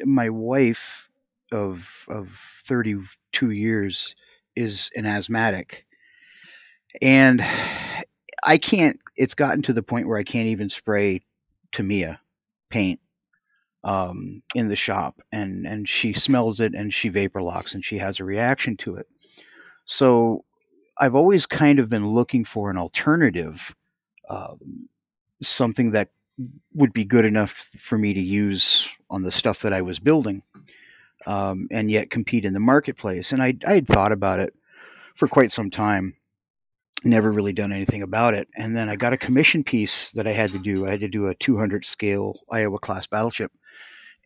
my 0.05 0.29
wife 0.29 1.09
of 1.53 1.85
of 2.09 2.29
thirty 2.65 2.97
two 3.33 3.51
years 3.51 4.15
is 4.57 4.91
an 4.97 5.07
asthmatic, 5.07 5.87
and 7.01 7.45
I 8.43 8.59
can't. 8.59 8.99
It's 9.17 9.35
gotten 9.35 9.63
to 9.63 9.73
the 9.73 9.83
point 9.83 10.09
where 10.09 10.19
I 10.19 10.25
can't 10.25 10.49
even 10.49 10.69
spray 10.71 11.23
Tamiya 11.73 12.19
paint 12.71 13.01
um, 13.85 14.43
in 14.55 14.69
the 14.69 14.77
shop, 14.77 15.21
and 15.33 15.67
and 15.67 15.89
she 15.89 16.13
smells 16.13 16.61
it 16.61 16.75
and 16.75 16.93
she 16.93 17.09
vapor 17.09 17.43
locks 17.43 17.75
and 17.75 17.85
she 17.85 17.99
has 17.99 18.21
a 18.21 18.25
reaction 18.25 18.77
to 18.79 18.97
it. 18.97 19.07
So 19.85 20.45
I've 20.99 21.15
always 21.15 21.47
kind 21.47 21.79
of 21.79 21.89
been 21.89 22.09
looking 22.09 22.45
for 22.45 22.71
an 22.71 22.77
alternative, 22.77 23.75
um, 24.29 24.89
something 25.43 25.93
that 25.93 26.11
would 26.75 26.93
be 26.93 27.05
good 27.05 27.25
enough 27.25 27.53
for 27.79 27.99
me 27.99 28.15
to 28.15 28.21
use 28.21 28.89
on 29.11 29.23
the 29.23 29.33
stuff 29.33 29.61
that 29.63 29.73
I 29.73 29.83
was 29.83 29.99
building, 29.99 30.43
um, 31.27 31.69
and 31.71 31.91
yet 31.91 32.11
compete 32.11 32.45
in 32.45 32.53
the 32.53 32.61
marketplace. 32.61 33.33
And 33.33 33.43
I 33.43 33.55
I 33.67 33.75
had 33.75 33.87
thought 33.87 34.13
about 34.13 34.41
it 34.41 34.55
for 35.15 35.29
quite 35.29 35.53
some 35.53 35.71
time. 35.71 36.17
Never 37.05 37.33
really 37.33 37.53
done 37.53 37.73
anything 37.73 38.03
about 38.03 38.35
it. 38.35 38.49
And 38.57 38.77
then 38.77 38.89
I 38.89 38.97
got 38.97 39.13
a 39.13 39.19
commission 39.19 39.65
piece 39.65 40.13
that 40.13 40.27
I 40.27 40.33
had 40.33 40.53
to 40.53 40.59
do. 40.59 40.87
I 40.87 40.91
had 40.91 41.01
to 41.01 41.09
do 41.09 41.27
a 41.27 41.35
200 41.35 41.85
scale 41.85 42.39
Iowa 42.51 42.79
class 42.79 43.07
battleship 43.07 43.51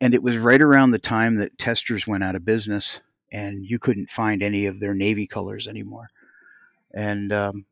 and 0.01 0.15
it 0.15 0.23
was 0.23 0.39
right 0.39 0.61
around 0.61 0.91
the 0.91 0.99
time 0.99 1.37
that 1.37 1.59
Testors 1.59 2.07
went 2.07 2.25
out 2.25 2.37
of 2.37 2.45
business 2.45 3.01
and 3.33 3.65
you 3.65 3.79
couldn't 3.79 4.11
find 4.11 4.43
any 4.43 4.67
of 4.67 4.79
their 4.79 4.95
navy 4.95 5.27
colors 5.27 5.67
anymore 5.67 6.09
and 6.95 7.33
um, 7.33 7.67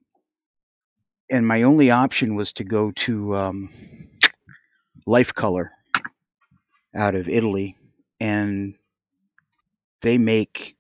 and 1.31 1.47
my 1.47 1.63
only 1.63 1.91
option 1.91 2.35
was 2.35 2.53
to 2.53 2.65
go 2.65 2.91
to 2.93 3.37
um, 3.37 3.69
life 5.07 5.35
color 5.35 5.71
out 6.95 7.15
of 7.15 7.29
italy 7.29 7.77
and 8.21 8.75
they 10.03 10.19
make 10.19 10.77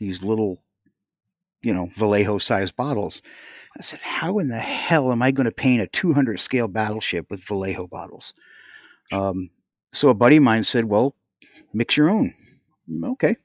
these 0.00 0.22
little 0.22 0.62
you 1.62 1.72
know 1.72 1.88
vallejo 1.96 2.38
sized 2.38 2.76
bottles 2.76 3.22
i 3.78 3.82
said 3.82 4.00
how 4.02 4.38
in 4.38 4.48
the 4.48 4.58
hell 4.60 5.12
am 5.12 5.22
i 5.22 5.30
going 5.30 5.46
to 5.46 5.52
paint 5.52 5.82
a 5.82 5.86
200 5.88 6.40
scale 6.40 6.68
battleship 6.68 7.26
with 7.30 7.44
vallejo 7.44 7.86
bottles 7.86 8.32
um, 9.12 9.50
so 9.92 10.08
a 10.08 10.14
buddy 10.14 10.38
of 10.38 10.42
mine 10.42 10.64
said, 10.64 10.86
"Well, 10.86 11.14
mix 11.74 11.96
your 11.96 12.10
own." 12.10 12.34
"Mm, 12.90 13.12
Okay. 13.12 13.36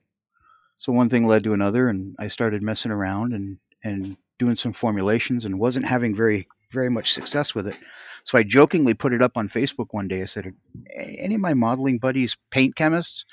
So 0.77 0.93
one 0.93 1.09
thing 1.09 1.27
led 1.27 1.43
to 1.45 1.53
another, 1.53 1.89
and 1.89 2.15
I 2.19 2.27
started 2.29 2.63
messing 2.63 2.91
around 2.91 3.33
and 3.33 3.59
and 3.83 4.17
doing 4.39 4.55
some 4.55 4.73
formulations, 4.73 5.45
and 5.45 5.59
wasn't 5.59 5.85
having 5.85 6.15
very 6.15 6.47
very 6.71 6.89
much 6.89 7.13
success 7.13 7.55
with 7.55 7.67
it. 7.67 7.77
So 8.23 8.37
I 8.37 8.43
jokingly 8.43 8.93
put 8.93 9.13
it 9.13 9.21
up 9.21 9.37
on 9.37 9.49
Facebook 9.49 9.87
one 9.91 10.07
day. 10.07 10.21
I 10.21 10.25
said, 10.25 10.53
"Any 10.95 11.35
of 11.35 11.41
my 11.41 11.53
modeling 11.53 11.99
buddies 11.99 12.37
paint 12.51 12.75
chemists?" 12.75 13.25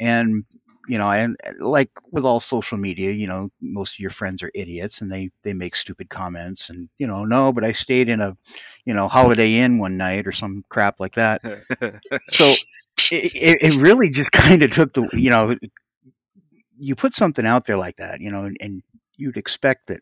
And 0.00 0.44
you 0.88 0.98
know, 0.98 1.10
and 1.10 1.36
like 1.60 1.90
with 2.10 2.24
all 2.24 2.40
social 2.40 2.76
media, 2.76 3.10
you 3.10 3.26
know, 3.26 3.50
most 3.60 3.94
of 3.94 4.00
your 4.00 4.10
friends 4.10 4.42
are 4.42 4.50
idiots, 4.54 5.00
and 5.00 5.10
they 5.10 5.30
they 5.42 5.52
make 5.54 5.76
stupid 5.76 6.10
comments, 6.10 6.68
and 6.70 6.88
you 6.98 7.06
know, 7.06 7.24
no, 7.24 7.52
but 7.52 7.64
I 7.64 7.72
stayed 7.72 8.08
in 8.08 8.20
a, 8.20 8.36
you 8.84 8.94
know, 8.94 9.08
Holiday 9.08 9.54
Inn 9.54 9.78
one 9.78 9.96
night 9.96 10.26
or 10.26 10.32
some 10.32 10.64
crap 10.68 11.00
like 11.00 11.14
that 11.14 11.42
so 12.28 12.54
it, 13.10 13.58
it, 13.60 13.74
really 13.74 14.10
just 14.10 14.32
kind 14.32 14.62
of 14.62 14.70
took 14.70 14.92
the 14.94 15.08
you 15.12 15.30
know 15.30 15.56
you 16.78 16.94
put 16.94 17.14
something 17.14 17.46
out 17.46 17.66
there 17.66 17.76
like 17.76 17.96
that 17.96 18.20
you 18.20 18.30
know 18.30 18.44
and, 18.44 18.56
and 18.60 18.82
you'd 19.16 19.36
expect 19.36 19.88
that 19.88 20.00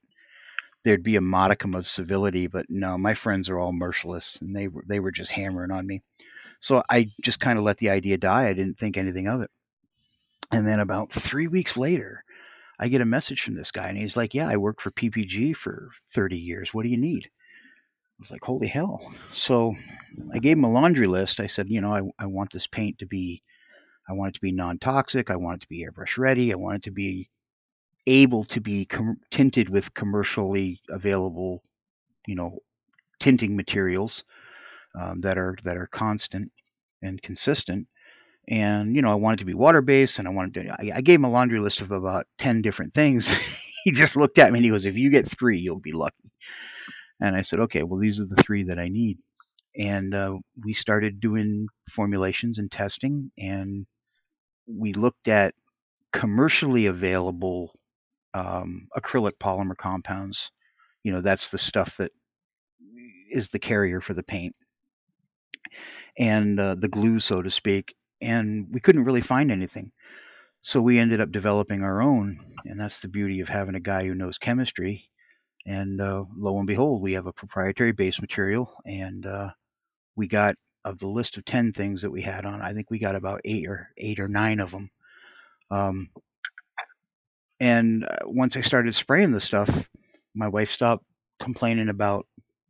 there'd 0.84 1.02
be 1.02 1.16
a 1.16 1.20
modicum 1.20 1.74
of 1.74 1.86
civility 1.86 2.46
but 2.46 2.66
no 2.68 2.96
my 2.98 3.14
friends 3.14 3.48
are 3.48 3.58
all 3.58 3.72
merciless 3.72 4.38
and 4.40 4.54
they 4.54 4.68
were 4.68 4.84
they 4.86 5.00
were 5.00 5.12
just 5.12 5.32
hammering 5.32 5.70
on 5.70 5.86
me 5.86 6.02
so 6.60 6.82
i 6.90 7.10
just 7.22 7.40
kind 7.40 7.58
of 7.58 7.64
let 7.64 7.78
the 7.78 7.90
idea 7.90 8.16
die 8.16 8.48
i 8.48 8.52
didn't 8.52 8.78
think 8.78 8.96
anything 8.96 9.28
of 9.28 9.40
it 9.40 9.50
and 10.50 10.66
then 10.66 10.80
about 10.80 11.12
three 11.12 11.46
weeks 11.46 11.76
later 11.76 12.24
i 12.78 12.88
get 12.88 13.00
a 13.00 13.06
message 13.06 13.42
from 13.42 13.54
this 13.54 13.70
guy 13.70 13.88
and 13.88 13.98
he's 13.98 14.16
like 14.16 14.34
yeah 14.34 14.48
i 14.48 14.56
worked 14.56 14.80
for 14.80 14.90
ppg 14.90 15.54
for 15.54 15.90
30 16.10 16.36
years 16.36 16.74
what 16.74 16.82
do 16.82 16.88
you 16.88 16.96
need 16.96 17.28
I 18.22 18.22
was 18.22 18.30
like, 18.30 18.44
holy 18.44 18.68
hell. 18.68 19.00
So 19.32 19.74
I 20.32 20.38
gave 20.38 20.56
him 20.56 20.62
a 20.62 20.70
laundry 20.70 21.08
list. 21.08 21.40
I 21.40 21.48
said, 21.48 21.68
you 21.68 21.80
know, 21.80 21.92
I, 21.92 22.02
I 22.22 22.26
want 22.26 22.52
this 22.52 22.68
paint 22.68 23.00
to 23.00 23.06
be, 23.06 23.42
I 24.08 24.12
want 24.12 24.28
it 24.28 24.34
to 24.34 24.40
be 24.40 24.52
non 24.52 24.78
toxic. 24.78 25.28
I 25.28 25.34
want 25.34 25.56
it 25.56 25.60
to 25.62 25.68
be 25.68 25.84
airbrush 25.84 26.18
ready. 26.18 26.52
I 26.52 26.54
want 26.54 26.76
it 26.76 26.82
to 26.84 26.92
be 26.92 27.30
able 28.06 28.44
to 28.44 28.60
be 28.60 28.84
com- 28.84 29.20
tinted 29.30 29.68
with 29.68 29.94
commercially 29.94 30.80
available, 30.88 31.62
you 32.26 32.34
know, 32.34 32.58
tinting 33.20 33.56
materials 33.56 34.24
um, 35.00 35.20
that 35.20 35.38
are 35.38 35.56
that 35.64 35.76
are 35.76 35.86
constant 35.86 36.52
and 37.02 37.22
consistent. 37.22 37.88
And 38.48 38.96
you 38.96 39.02
know, 39.02 39.12
I 39.12 39.14
want 39.14 39.38
it 39.38 39.42
to 39.42 39.46
be 39.46 39.54
water 39.54 39.80
based, 39.80 40.18
and 40.18 40.26
I 40.26 40.32
wanted 40.32 40.54
to. 40.54 40.70
I, 40.70 40.96
I 40.96 41.00
gave 41.00 41.20
him 41.20 41.24
a 41.24 41.30
laundry 41.30 41.60
list 41.60 41.80
of 41.80 41.92
about 41.92 42.26
ten 42.38 42.62
different 42.62 42.94
things. 42.94 43.30
he 43.84 43.92
just 43.92 44.16
looked 44.16 44.38
at 44.38 44.52
me 44.52 44.58
and 44.58 44.64
he 44.64 44.70
goes, 44.70 44.84
"If 44.84 44.96
you 44.96 45.10
get 45.10 45.28
three, 45.28 45.58
you'll 45.58 45.80
be 45.80 45.92
lucky." 45.92 46.32
And 47.22 47.36
I 47.36 47.42
said, 47.42 47.60
okay, 47.60 47.84
well, 47.84 48.00
these 48.00 48.18
are 48.18 48.24
the 48.24 48.42
three 48.42 48.64
that 48.64 48.80
I 48.80 48.88
need. 48.88 49.18
And 49.78 50.12
uh, 50.12 50.38
we 50.64 50.74
started 50.74 51.20
doing 51.20 51.68
formulations 51.88 52.58
and 52.58 52.70
testing, 52.70 53.30
and 53.38 53.86
we 54.66 54.92
looked 54.92 55.28
at 55.28 55.54
commercially 56.12 56.84
available 56.86 57.72
um, 58.34 58.88
acrylic 58.96 59.32
polymer 59.40 59.76
compounds. 59.76 60.50
You 61.04 61.12
know, 61.12 61.20
that's 61.20 61.48
the 61.48 61.58
stuff 61.58 61.96
that 61.98 62.12
is 63.30 63.48
the 63.48 63.58
carrier 63.58 64.00
for 64.00 64.14
the 64.14 64.22
paint 64.22 64.54
and 66.18 66.60
uh, 66.60 66.74
the 66.74 66.88
glue, 66.88 67.20
so 67.20 67.42
to 67.42 67.50
speak. 67.50 67.94
And 68.20 68.68
we 68.70 68.80
couldn't 68.80 69.04
really 69.04 69.20
find 69.20 69.50
anything. 69.50 69.92
So 70.62 70.80
we 70.80 70.98
ended 70.98 71.20
up 71.20 71.32
developing 71.32 71.82
our 71.82 72.00
own. 72.00 72.38
And 72.64 72.78
that's 72.78 73.00
the 73.00 73.08
beauty 73.08 73.40
of 73.40 73.48
having 73.48 73.74
a 73.74 73.80
guy 73.80 74.06
who 74.06 74.14
knows 74.14 74.38
chemistry 74.38 75.10
and 75.66 76.00
uh, 76.00 76.24
lo 76.36 76.58
and 76.58 76.66
behold, 76.66 77.02
we 77.02 77.12
have 77.12 77.26
a 77.26 77.32
proprietary 77.32 77.92
base 77.92 78.20
material, 78.20 78.72
and 78.84 79.24
uh, 79.26 79.50
we 80.16 80.26
got 80.26 80.56
of 80.84 80.98
the 80.98 81.06
list 81.06 81.36
of 81.36 81.44
ten 81.44 81.72
things 81.72 82.02
that 82.02 82.10
we 82.10 82.22
had 82.22 82.44
on. 82.44 82.60
I 82.60 82.72
think 82.72 82.90
we 82.90 82.98
got 82.98 83.14
about 83.14 83.40
eight 83.44 83.66
or 83.68 83.90
eight 83.96 84.18
or 84.18 84.28
nine 84.28 84.58
of 84.58 84.72
them. 84.72 84.90
Um, 85.70 86.10
and 87.62 88.04
uh, 88.04 88.16
once 88.24 88.56
I 88.56 88.60
started 88.60 88.92
spraying 88.92 89.30
the 89.30 89.40
stuff, 89.40 89.88
my 90.34 90.48
wife 90.48 90.68
stopped 90.68 91.04
complaining 91.40 91.88
about 91.88 92.26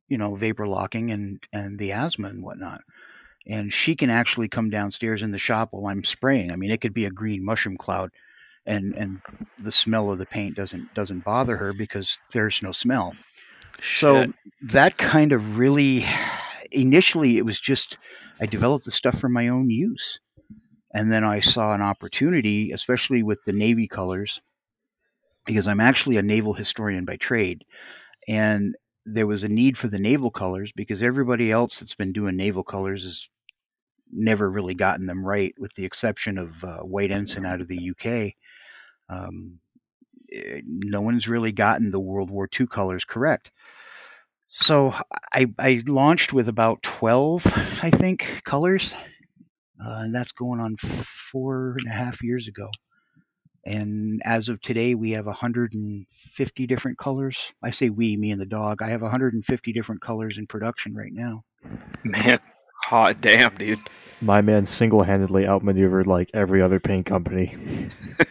you 0.09 0.18
know 0.18 0.35
vapor 0.35 0.68
locking 0.68 1.11
and 1.11 1.40
and 1.52 1.78
the 1.78 1.92
asthma 1.92 2.28
and 2.28 2.44
whatnot. 2.44 2.83
And 3.46 3.72
she 3.72 3.96
can 3.96 4.11
actually 4.11 4.48
come 4.48 4.68
downstairs 4.68 5.22
in 5.22 5.33
the 5.33 5.38
shop 5.38 5.70
while 5.72 5.87
I'm 5.87 6.05
spraying. 6.05 6.52
I 6.52 6.57
mean, 6.57 6.70
it 6.70 6.83
could 6.83 6.92
be 6.92 7.07
a 7.07 7.11
green 7.11 7.42
mushroom 7.42 7.78
cloud 7.78 8.11
and 8.66 8.94
and 8.94 9.22
the 9.62 9.72
smell 9.72 10.12
of 10.12 10.18
the 10.18 10.26
paint 10.26 10.57
doesn't 10.57 10.92
doesn't 10.92 11.24
bother 11.24 11.57
her 11.57 11.72
because 11.72 12.18
there's 12.35 12.61
no 12.62 12.72
smell. 12.72 13.14
So 13.83 14.26
that 14.61 14.98
kind 14.98 15.33
of 15.33 15.57
really 15.57 16.05
initially 16.70 17.38
it 17.38 17.46
was 17.46 17.59
just 17.59 17.96
I 18.42 18.46
developed 18.46 18.85
the 18.85 18.90
stuff 18.90 19.18
for 19.18 19.31
my 19.31 19.48
own 19.48 19.70
use. 19.70 20.20
And 20.94 21.11
then 21.11 21.24
I 21.24 21.40
saw 21.40 21.72
an 21.72 21.81
opportunity, 21.81 22.72
especially 22.72 23.22
with 23.22 23.38
the 23.46 23.52
navy 23.55 23.88
colors, 23.88 24.42
because 25.46 25.66
I'm 25.68 25.81
actually 25.81 26.16
a 26.16 26.22
naval 26.22 26.55
historian 26.55 27.05
by 27.05 27.16
trade. 27.16 27.64
And 28.28 28.74
there 29.05 29.26
was 29.26 29.42
a 29.42 29.48
need 29.48 29.76
for 29.76 29.88
the 29.88 29.98
naval 29.98 30.31
colors 30.31 30.72
because 30.74 31.02
everybody 31.02 31.50
else 31.50 31.78
that's 31.78 31.94
been 31.94 32.12
doing 32.12 32.37
naval 32.37 32.62
colors 32.62 33.02
has 33.05 33.28
never 34.12 34.50
really 34.50 34.74
gotten 34.74 35.07
them 35.07 35.24
right, 35.24 35.55
with 35.59 35.74
the 35.74 35.85
exception 35.85 36.38
of 36.38 36.52
uh, 36.62 36.78
White 36.78 37.11
Ensign 37.11 37.46
out 37.46 37.61
of 37.61 37.68
the 37.68 37.90
UK. 37.90 38.35
Um, 39.09 39.59
eh, 40.33 40.61
no 40.64 41.00
one's 41.00 41.26
really 41.26 41.52
gotten 41.52 41.90
the 41.90 42.00
World 42.00 42.31
War 42.31 42.48
II 42.59 42.66
colors 42.66 43.05
correct. 43.05 43.50
So 44.48 44.94
I, 45.33 45.46
I 45.59 45.83
launched 45.87 46.33
with 46.33 46.46
about 46.46 46.83
12, 46.83 47.46
I 47.83 47.90
think, 47.90 48.42
colors. 48.44 48.94
Uh, 49.85 50.02
and 50.02 50.14
that's 50.14 50.33
going 50.33 50.61
on 50.61 50.76
four 50.76 51.76
and 51.78 51.88
a 51.88 51.94
half 51.94 52.22
years 52.22 52.46
ago. 52.46 52.68
And 53.64 54.20
as 54.25 54.48
of 54.48 54.61
today, 54.61 54.94
we 54.94 55.12
have 55.12 55.27
150 55.27 56.66
different 56.66 56.98
colors. 56.98 57.38
I 57.62 57.70
say 57.70 57.90
we, 57.90 58.16
me 58.16 58.33
and 58.33 58.40
the 58.40 58.46
dog. 58.46 58.83
I 58.83 58.88
have 58.88 59.03
150 59.03 59.72
different 59.72 60.01
colors 60.01 60.37
in 60.37 60.46
production 60.46 60.94
right 60.94 61.12
now. 61.12 61.44
Man, 62.03 62.40
Hot 62.87 63.20
damn, 63.20 63.55
dude. 63.55 63.79
My 64.20 64.40
man 64.40 64.64
single 64.64 65.03
handedly 65.03 65.46
outmaneuvered 65.46 66.07
like 66.07 66.31
every 66.35 66.61
other 66.61 66.81
paint 66.81 67.07
company. 67.07 67.57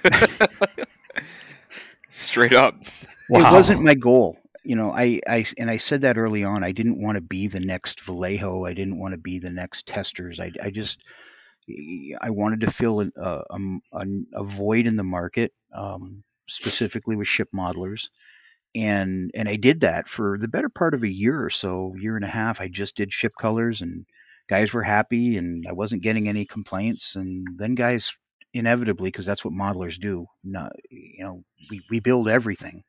Straight 2.09 2.53
up. 2.53 2.75
Wow. 3.29 3.39
It 3.39 3.53
wasn't 3.53 3.81
my 3.81 3.93
goal. 3.93 4.37
You 4.63 4.75
know, 4.75 4.91
I, 4.91 5.21
I 5.27 5.45
and 5.57 5.71
I 5.71 5.77
said 5.77 6.01
that 6.01 6.17
early 6.17 6.43
on. 6.43 6.63
I 6.63 6.71
didn't 6.71 7.01
want 7.01 7.15
to 7.15 7.21
be 7.21 7.47
the 7.47 7.59
next 7.59 8.01
Vallejo. 8.01 8.65
I 8.65 8.73
didn't 8.73 8.99
want 8.99 9.13
to 9.13 9.17
be 9.17 9.39
the 9.39 9.49
next 9.49 9.87
Testors. 9.87 10.39
I, 10.39 10.51
I 10.61 10.69
just 10.69 10.99
I 12.21 12.29
wanted 12.29 12.61
to 12.61 12.71
fill 12.71 13.01
a, 13.01 13.07
a, 13.15 13.57
a, 13.93 14.05
a 14.33 14.43
void 14.43 14.85
in 14.87 14.95
the 14.95 15.03
market, 15.03 15.53
um, 15.73 16.23
specifically 16.47 17.15
with 17.15 17.27
ship 17.27 17.49
modelers, 17.53 18.09
and 18.75 19.31
and 19.33 19.47
I 19.47 19.55
did 19.55 19.81
that 19.81 20.07
for 20.07 20.37
the 20.37 20.47
better 20.47 20.69
part 20.69 20.93
of 20.93 21.03
a 21.03 21.09
year 21.09 21.43
or 21.43 21.49
so, 21.49 21.93
year 21.97 22.15
and 22.15 22.25
a 22.25 22.29
half. 22.29 22.61
I 22.61 22.67
just 22.67 22.95
did 22.95 23.13
ship 23.13 23.33
colors, 23.39 23.81
and 23.81 24.05
guys 24.49 24.73
were 24.73 24.83
happy, 24.83 25.37
and 25.37 25.65
I 25.67 25.73
wasn't 25.73 26.03
getting 26.03 26.27
any 26.27 26.45
complaints. 26.45 27.15
And 27.15 27.47
then 27.57 27.75
guys, 27.75 28.11
inevitably, 28.53 29.09
because 29.09 29.25
that's 29.25 29.45
what 29.45 29.53
modelers 29.53 29.99
do, 29.99 30.27
not 30.43 30.71
you 30.89 31.23
know, 31.23 31.43
we 31.69 31.81
we 31.89 31.99
build 31.99 32.27
everything. 32.27 32.83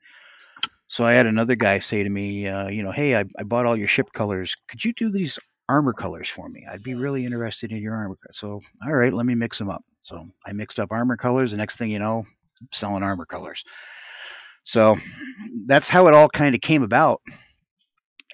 So 0.89 1.05
I 1.05 1.13
had 1.15 1.27
another 1.27 1.55
guy 1.55 1.79
say 1.79 2.03
to 2.03 2.11
me, 2.11 2.47
uh, 2.49 2.69
you 2.69 2.83
know, 2.83 2.93
hey, 2.93 3.17
I, 3.17 3.25
I 3.39 3.45
bought 3.45 3.65
all 3.65 3.79
your 3.79 3.89
ship 3.89 4.13
colors. 4.13 4.55
Could 4.69 4.85
you 4.85 4.93
do 4.93 5.11
these 5.11 5.39
armor 5.69 5.93
colors 5.93 6.29
for 6.29 6.49
me. 6.49 6.67
I'd 6.71 6.83
be 6.83 6.95
really 6.95 7.25
interested 7.25 7.73
in 7.73 7.79
your 7.79 7.95
armor. 7.95 8.17
So, 8.33 8.61
all 8.85 8.95
right, 8.95 9.13
let 9.13 9.27
me 9.27 9.35
mix 9.35 9.59
them 9.59 9.71
up. 9.71 9.85
So 10.03 10.27
I 10.47 10.53
mixed 10.53 10.81
up 10.81 10.91
armor 10.91 11.17
colors. 11.17 11.53
The 11.53 11.57
next 11.57 11.77
thing 11.77 11.91
you 11.91 11.99
know, 11.99 12.25
I'm 12.61 12.69
selling 12.73 13.03
armor 13.03 13.27
colors. 13.27 13.65
So 14.65 14.97
that's 15.67 15.89
how 15.89 16.07
it 16.09 16.15
all 16.15 16.29
kind 16.29 16.55
of 16.55 16.61
came 16.61 16.83
about. 16.83 17.21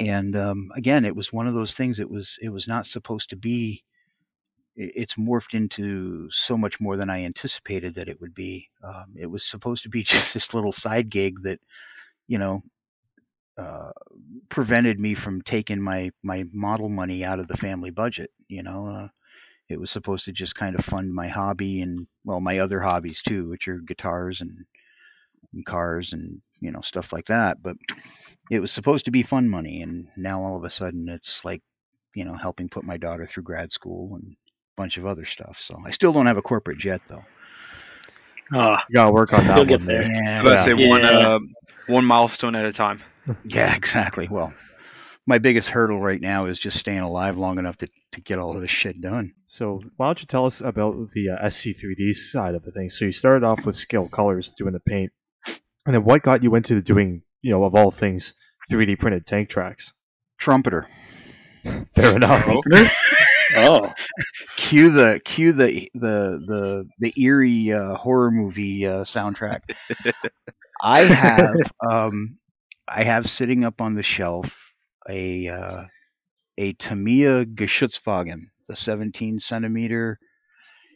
And 0.00 0.36
um, 0.36 0.70
again, 0.76 1.04
it 1.04 1.16
was 1.16 1.32
one 1.32 1.46
of 1.46 1.54
those 1.54 1.74
things. 1.74 1.98
It 1.98 2.10
was 2.10 2.38
it 2.40 2.50
was 2.50 2.68
not 2.68 2.86
supposed 2.86 3.30
to 3.30 3.36
be. 3.36 3.84
It's 4.76 5.14
morphed 5.14 5.54
into 5.54 6.30
so 6.30 6.56
much 6.56 6.80
more 6.80 6.96
than 6.96 7.10
I 7.10 7.24
anticipated 7.24 7.96
that 7.96 8.08
it 8.08 8.20
would 8.20 8.32
be. 8.32 8.68
Um, 8.84 9.06
it 9.18 9.26
was 9.26 9.44
supposed 9.44 9.82
to 9.82 9.88
be 9.88 10.02
just 10.04 10.34
this 10.34 10.54
little 10.54 10.72
side 10.72 11.10
gig 11.10 11.42
that, 11.42 11.58
you 12.28 12.38
know, 12.38 12.62
uh, 13.58 13.90
prevented 14.50 15.00
me 15.00 15.14
from 15.14 15.42
taking 15.42 15.80
my 15.82 16.10
my 16.22 16.44
model 16.52 16.88
money 16.88 17.24
out 17.24 17.38
of 17.40 17.48
the 17.48 17.56
family 17.56 17.90
budget. 17.90 18.30
You 18.48 18.62
know, 18.62 18.86
uh, 18.88 19.08
it 19.68 19.80
was 19.80 19.90
supposed 19.90 20.24
to 20.26 20.32
just 20.32 20.54
kind 20.54 20.78
of 20.78 20.84
fund 20.84 21.12
my 21.14 21.28
hobby 21.28 21.80
and 21.82 22.06
well, 22.24 22.40
my 22.40 22.58
other 22.58 22.80
hobbies 22.82 23.20
too, 23.22 23.48
which 23.48 23.68
are 23.68 23.78
guitars 23.78 24.40
and, 24.40 24.64
and 25.52 25.66
cars 25.66 26.12
and 26.12 26.40
you 26.60 26.70
know 26.70 26.80
stuff 26.80 27.12
like 27.12 27.26
that. 27.26 27.62
But 27.62 27.76
it 28.50 28.60
was 28.60 28.72
supposed 28.72 29.04
to 29.06 29.10
be 29.10 29.22
fun 29.22 29.48
money, 29.48 29.82
and 29.82 30.08
now 30.16 30.42
all 30.42 30.56
of 30.56 30.64
a 30.64 30.70
sudden 30.70 31.08
it's 31.08 31.44
like 31.44 31.62
you 32.14 32.24
know 32.24 32.34
helping 32.36 32.68
put 32.68 32.84
my 32.84 32.96
daughter 32.96 33.26
through 33.26 33.42
grad 33.42 33.72
school 33.72 34.14
and 34.14 34.32
a 34.32 34.36
bunch 34.76 34.96
of 34.98 35.06
other 35.06 35.24
stuff. 35.24 35.58
So 35.60 35.76
I 35.84 35.90
still 35.90 36.12
don't 36.12 36.26
have 36.26 36.38
a 36.38 36.42
corporate 36.42 36.78
jet 36.78 37.00
though. 37.08 37.24
You 38.50 38.76
gotta 38.94 39.12
work 39.12 39.34
on 39.34 39.46
that 39.46 39.56
You'll 39.56 39.66
one. 39.66 39.66
get 39.66 39.86
there. 39.86 40.02
Yeah, 40.10 40.40
I 40.40 40.42
was 40.42 40.52
about 40.52 40.64
to 40.64 40.70
say 40.80 40.88
one 40.88 41.00
Yeah. 41.02 41.08
uh, 41.28 41.38
one 41.88 42.04
milestone 42.06 42.56
at 42.56 42.64
a 42.64 42.72
time. 42.72 43.00
Yeah, 43.44 43.74
exactly. 43.74 44.28
Well, 44.30 44.52
my 45.26 45.38
biggest 45.38 45.68
hurdle 45.70 46.00
right 46.00 46.20
now 46.20 46.46
is 46.46 46.58
just 46.58 46.78
staying 46.78 47.00
alive 47.00 47.36
long 47.36 47.58
enough 47.58 47.76
to, 47.78 47.88
to 48.12 48.20
get 48.20 48.38
all 48.38 48.54
of 48.54 48.62
this 48.62 48.70
shit 48.70 49.00
done. 49.00 49.34
So 49.46 49.82
why 49.96 50.06
don't 50.06 50.20
you 50.20 50.26
tell 50.26 50.46
us 50.46 50.60
about 50.60 50.96
the 51.12 51.30
uh, 51.30 51.46
SC3D 51.46 52.14
side 52.14 52.54
of 52.54 52.64
the 52.64 52.72
thing? 52.72 52.88
So 52.88 53.04
you 53.04 53.12
started 53.12 53.44
off 53.44 53.66
with 53.66 53.76
scale 53.76 54.08
colors 54.08 54.52
doing 54.56 54.72
the 54.72 54.80
paint, 54.80 55.12
and 55.84 55.94
then 55.94 56.04
what 56.04 56.22
got 56.22 56.42
you 56.42 56.54
into 56.54 56.80
doing, 56.80 57.22
you 57.42 57.50
know, 57.52 57.64
of 57.64 57.74
all 57.74 57.90
things, 57.90 58.34
3D 58.70 58.98
printed 58.98 59.26
tank 59.26 59.48
tracks? 59.48 59.92
Trumpeter. 60.38 60.86
Fair 61.94 62.16
enough. 62.16 62.44
Oh. 62.48 62.62
oh, 63.56 63.92
Cue 64.56 64.90
the 64.90 65.20
cue 65.24 65.52
the 65.52 65.88
the 65.94 66.42
the 66.46 66.88
the 66.98 67.22
eerie 67.22 67.72
uh, 67.72 67.94
horror 67.94 68.30
movie 68.30 68.86
uh, 68.86 69.04
soundtrack. 69.04 69.60
I 70.82 71.04
have 71.04 71.56
um 71.88 72.38
I 72.90 73.04
have 73.04 73.28
sitting 73.28 73.64
up 73.64 73.80
on 73.80 73.94
the 73.94 74.02
shelf 74.02 74.72
a 75.08 75.48
uh, 75.48 75.84
a 76.56 76.72
Tamiya 76.74 77.46
Geschützwagen, 77.46 78.48
the 78.66 78.76
17 78.76 79.40
centimeter, 79.40 80.18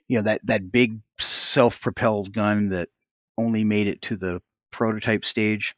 you 0.09 0.19
know 0.19 0.23
that 0.23 0.41
that 0.45 0.73
big 0.73 1.01
self-propelled 1.19 2.33
gun 2.33 2.69
that 2.71 2.89
only 3.39 3.65
made 3.65 3.87
it 3.87 4.03
to 4.03 4.17
the 4.17 4.41
prototype 4.71 5.25
stage. 5.25 5.75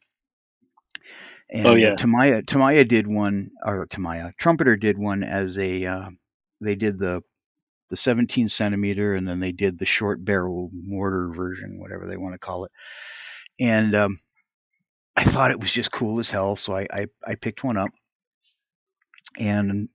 And 1.49 1.67
Oh, 1.67 1.75
yeah. 1.75 1.95
Tamiya 1.95 2.41
Tamiya 2.43 2.85
did 2.85 3.07
one, 3.07 3.51
or 3.65 3.85
Tamiya 3.85 4.33
Trumpeter 4.37 4.75
did 4.75 4.97
one 4.97 5.23
as 5.23 5.57
a. 5.57 5.85
Uh, 5.85 6.09
they 6.61 6.75
did 6.75 6.99
the 6.99 7.21
the 7.89 7.97
17 7.97 8.49
centimeter, 8.49 9.13
and 9.13 9.27
then 9.27 9.39
they 9.39 9.51
did 9.51 9.77
the 9.77 9.85
short 9.85 10.25
barrel 10.25 10.71
mortar 10.73 11.31
version, 11.35 11.79
whatever 11.79 12.07
they 12.07 12.17
want 12.17 12.33
to 12.33 12.39
call 12.39 12.65
it. 12.65 12.71
And 13.59 13.95
um, 13.95 14.19
I 15.15 15.23
thought 15.23 15.51
it 15.51 15.59
was 15.59 15.71
just 15.71 15.91
cool 15.91 16.19
as 16.19 16.29
hell, 16.29 16.55
so 16.55 16.75
I 16.75 16.87
I, 16.91 17.05
I 17.25 17.35
picked 17.35 17.63
one 17.63 17.77
up, 17.77 17.91
and 19.39 19.89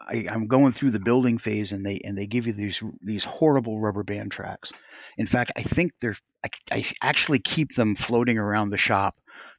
I, 0.00 0.26
I'm 0.30 0.46
going 0.46 0.72
through 0.72 0.92
the 0.92 0.98
building 0.98 1.38
phase, 1.38 1.72
and 1.72 1.84
they 1.84 2.00
and 2.04 2.16
they 2.16 2.26
give 2.26 2.46
you 2.46 2.52
these 2.52 2.82
these 3.02 3.24
horrible 3.24 3.80
rubber 3.80 4.02
band 4.02 4.32
tracks. 4.32 4.72
In 5.18 5.26
fact, 5.26 5.52
I 5.56 5.62
think 5.62 5.92
they're 6.00 6.16
I, 6.44 6.48
I 6.72 6.84
actually 7.02 7.38
keep 7.38 7.74
them 7.74 7.94
floating 7.96 8.38
around 8.38 8.70
the 8.70 8.78
shop 8.78 9.16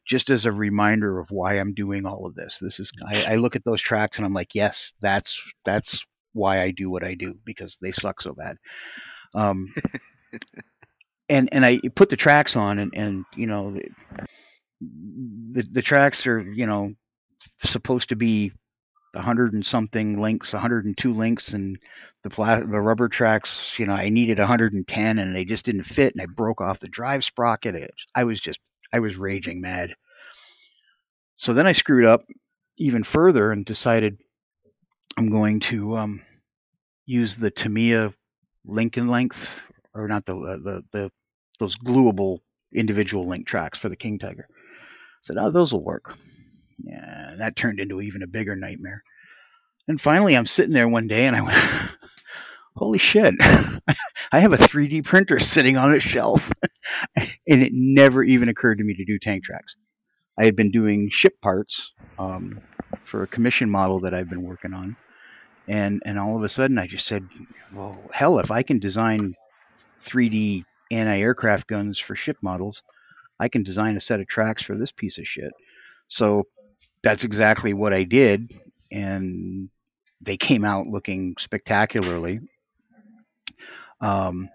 just 0.08 0.30
as 0.30 0.46
a 0.46 0.52
reminder 0.52 1.20
of 1.20 1.30
why 1.30 1.56
I'm 1.56 1.74
doing 1.74 2.06
all 2.06 2.26
of 2.26 2.36
this. 2.36 2.60
This 2.60 2.80
is 2.80 2.92
I, 3.08 3.34
I 3.34 3.36
look 3.36 3.56
at 3.56 3.64
those 3.64 3.82
tracks 3.82 4.18
and 4.18 4.26
I'm 4.26 4.34
like, 4.34 4.56
yes, 4.56 4.94
that's 5.02 5.42
that's 5.66 6.06
why 6.34 6.62
I 6.62 6.72
do 6.72 6.90
what 6.90 7.04
I 7.04 7.14
do 7.14 7.36
because 7.46 7.78
they 7.82 7.92
suck 7.92 8.22
so 8.22 8.34
bad. 8.34 8.58
Um, 9.36 9.74
and 11.32 11.50
and 11.52 11.66
I 11.66 11.80
put 11.96 12.10
the 12.10 12.18
tracks 12.18 12.56
on 12.56 12.78
and 12.78 12.94
and 12.96 13.26
you 13.36 13.48
know 13.48 13.80
the 14.82 15.64
the 15.64 15.82
tracks 15.82 16.28
are 16.28 16.42
you 16.42 16.66
know 16.66 16.94
supposed 17.64 18.10
to 18.10 18.16
be 18.16 18.52
a 19.14 19.22
hundred 19.22 19.54
and 19.54 19.66
something 19.66 20.22
links, 20.22 20.54
a 20.54 20.58
102 20.58 21.14
links, 21.14 21.54
and 21.54 21.78
the 22.24 22.30
pla- 22.30 22.62
the 22.62 22.80
rubber 22.80 23.10
tracks, 23.10 23.78
you 23.78 23.86
know, 23.86 23.94
I 23.94 24.10
needed 24.10 24.40
a 24.40 24.44
110, 24.44 25.20
and 25.20 25.36
they 25.36 25.44
just 25.44 25.66
didn't 25.66 25.84
fit, 25.84 26.14
and 26.14 26.22
I 26.22 26.28
broke 26.28 26.62
off 26.62 26.80
the 26.80 26.88
drive 26.88 27.24
sprocket. 27.24 27.76
It, 27.76 27.94
I 28.16 28.24
was 28.24 28.40
just, 28.40 28.60
I 28.94 29.00
was 29.00 29.18
raging 29.18 29.60
mad. 29.60 29.96
So 31.36 31.54
then 31.54 31.68
I 31.68 31.74
screwed 31.74 32.06
up 32.06 32.24
even 32.78 33.04
further 33.04 33.52
and 33.52 33.66
decided 33.66 34.18
I'm 35.18 35.30
going 35.30 35.60
to 35.62 35.98
um, 35.98 36.22
use 37.06 37.36
the 37.36 37.52
Tamiya 37.52 38.14
link 38.66 38.96
and 38.96 39.10
length, 39.10 39.60
or 39.94 40.08
not 40.08 40.26
the 40.26 40.38
uh, 40.38 40.58
the 40.58 40.84
the 40.94 41.12
those 41.62 41.78
glueable 41.78 42.42
individual 42.74 43.28
link 43.28 43.48
tracks 43.48 43.80
for 43.80 43.88
the 43.88 43.96
King 43.96 44.20
Tiger. 44.20 44.48
I 44.50 45.22
said, 45.22 45.38
oh, 45.40 45.52
those 45.52 45.72
will 45.72 45.84
work. 45.84 46.18
Yeah, 46.84 47.36
that 47.38 47.56
turned 47.56 47.80
into 47.80 48.02
even 48.02 48.24
a 48.24 48.28
bigger 48.28 48.56
nightmare. 48.56 49.04
And 49.88 50.02
finally, 50.02 50.36
I'm 50.36 50.48
sitting 50.48 50.74
there 50.74 50.88
one 50.88 51.08
day 51.08 51.28
and 51.28 51.36
I 51.36 51.42
went, 51.42 51.58
holy 52.76 52.98
shit, 52.98 53.36
I 53.42 54.40
have 54.40 54.54
a 54.54 54.58
3D 54.58 55.06
printer 55.06 55.38
sitting 55.40 55.78
on 55.78 55.94
a 55.94 56.00
shelf. 56.00 56.52
and 57.16 57.62
it 57.62 57.72
never 57.72 58.24
even 58.24 58.50
occurred 58.50 58.80
to 58.80 58.84
me 58.84 58.96
to 58.96 59.06
do 59.06 59.20
tank 59.20 59.44
tracks. 59.44 59.76
I 60.40 60.46
had 60.46 60.56
been 60.56 60.72
doing 60.72 61.10
ship 61.12 61.40
parts 61.42 61.92
um, 62.18 62.60
for 63.06 63.22
a 63.22 63.28
commission 63.28 63.70
model 63.70 64.00
that 64.00 64.14
I've 64.14 64.30
been 64.30 64.44
working 64.44 64.74
on. 64.74 64.96
And, 65.68 66.02
and 66.06 66.18
all 66.18 66.36
of 66.36 66.44
a 66.44 66.50
sudden, 66.50 66.80
I 66.80 66.88
just 66.88 67.06
said, 67.06 67.28
well, 67.72 68.00
hell, 68.12 68.40
if 68.40 68.50
I 68.50 68.64
can 68.64 68.80
design 68.80 69.36
3D 70.02 70.66
anti 70.92 71.20
aircraft 71.20 71.68
guns 71.68 72.00
for 72.00 72.16
ship 72.16 72.38
models, 72.42 72.84
I 73.40 73.48
can 73.50 73.64
design 73.64 73.98
a 73.98 74.02
set 74.02 74.20
of 74.20 74.28
tracks 74.28 74.64
for 74.64 74.78
this 74.78 74.92
piece 74.92 75.18
of 75.18 75.28
shit. 75.28 75.52
So 76.08 76.48
that's 77.04 77.24
exactly 77.24 77.74
what 77.74 77.94
I 77.94 78.04
did, 78.04 78.52
and 78.92 79.70
they 80.22 80.38
came 80.38 80.64
out 80.64 80.88
looking 80.88 81.36
spectacularly. 81.40 82.42
Um, 84.00 84.50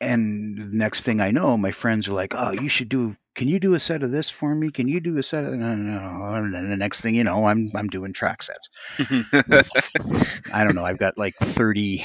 and 0.00 0.56
the 0.56 0.76
next 0.76 1.02
thing 1.02 1.20
I 1.20 1.30
know, 1.30 1.56
my 1.56 1.72
friends 1.72 2.08
are 2.08 2.12
like, 2.12 2.34
"Oh, 2.34 2.52
you 2.52 2.68
should 2.68 2.88
do. 2.88 3.16
Can 3.34 3.48
you 3.48 3.58
do 3.58 3.74
a 3.74 3.80
set 3.80 4.02
of 4.02 4.12
this 4.12 4.30
for 4.30 4.54
me? 4.54 4.70
Can 4.70 4.88
you 4.88 5.00
do 5.00 5.18
a 5.18 5.22
set 5.22 5.44
of?" 5.44 5.52
No, 5.52 5.74
no, 5.74 6.00
no. 6.00 6.34
And 6.34 6.54
then 6.54 6.70
the 6.70 6.76
next 6.76 7.00
thing 7.00 7.14
you 7.14 7.24
know, 7.24 7.46
I'm 7.46 7.70
I'm 7.74 7.88
doing 7.88 8.12
track 8.12 8.42
sets. 8.42 8.68
I 10.52 10.64
don't 10.64 10.74
know. 10.74 10.84
I've 10.84 10.98
got 10.98 11.18
like 11.18 11.34
30, 11.36 12.04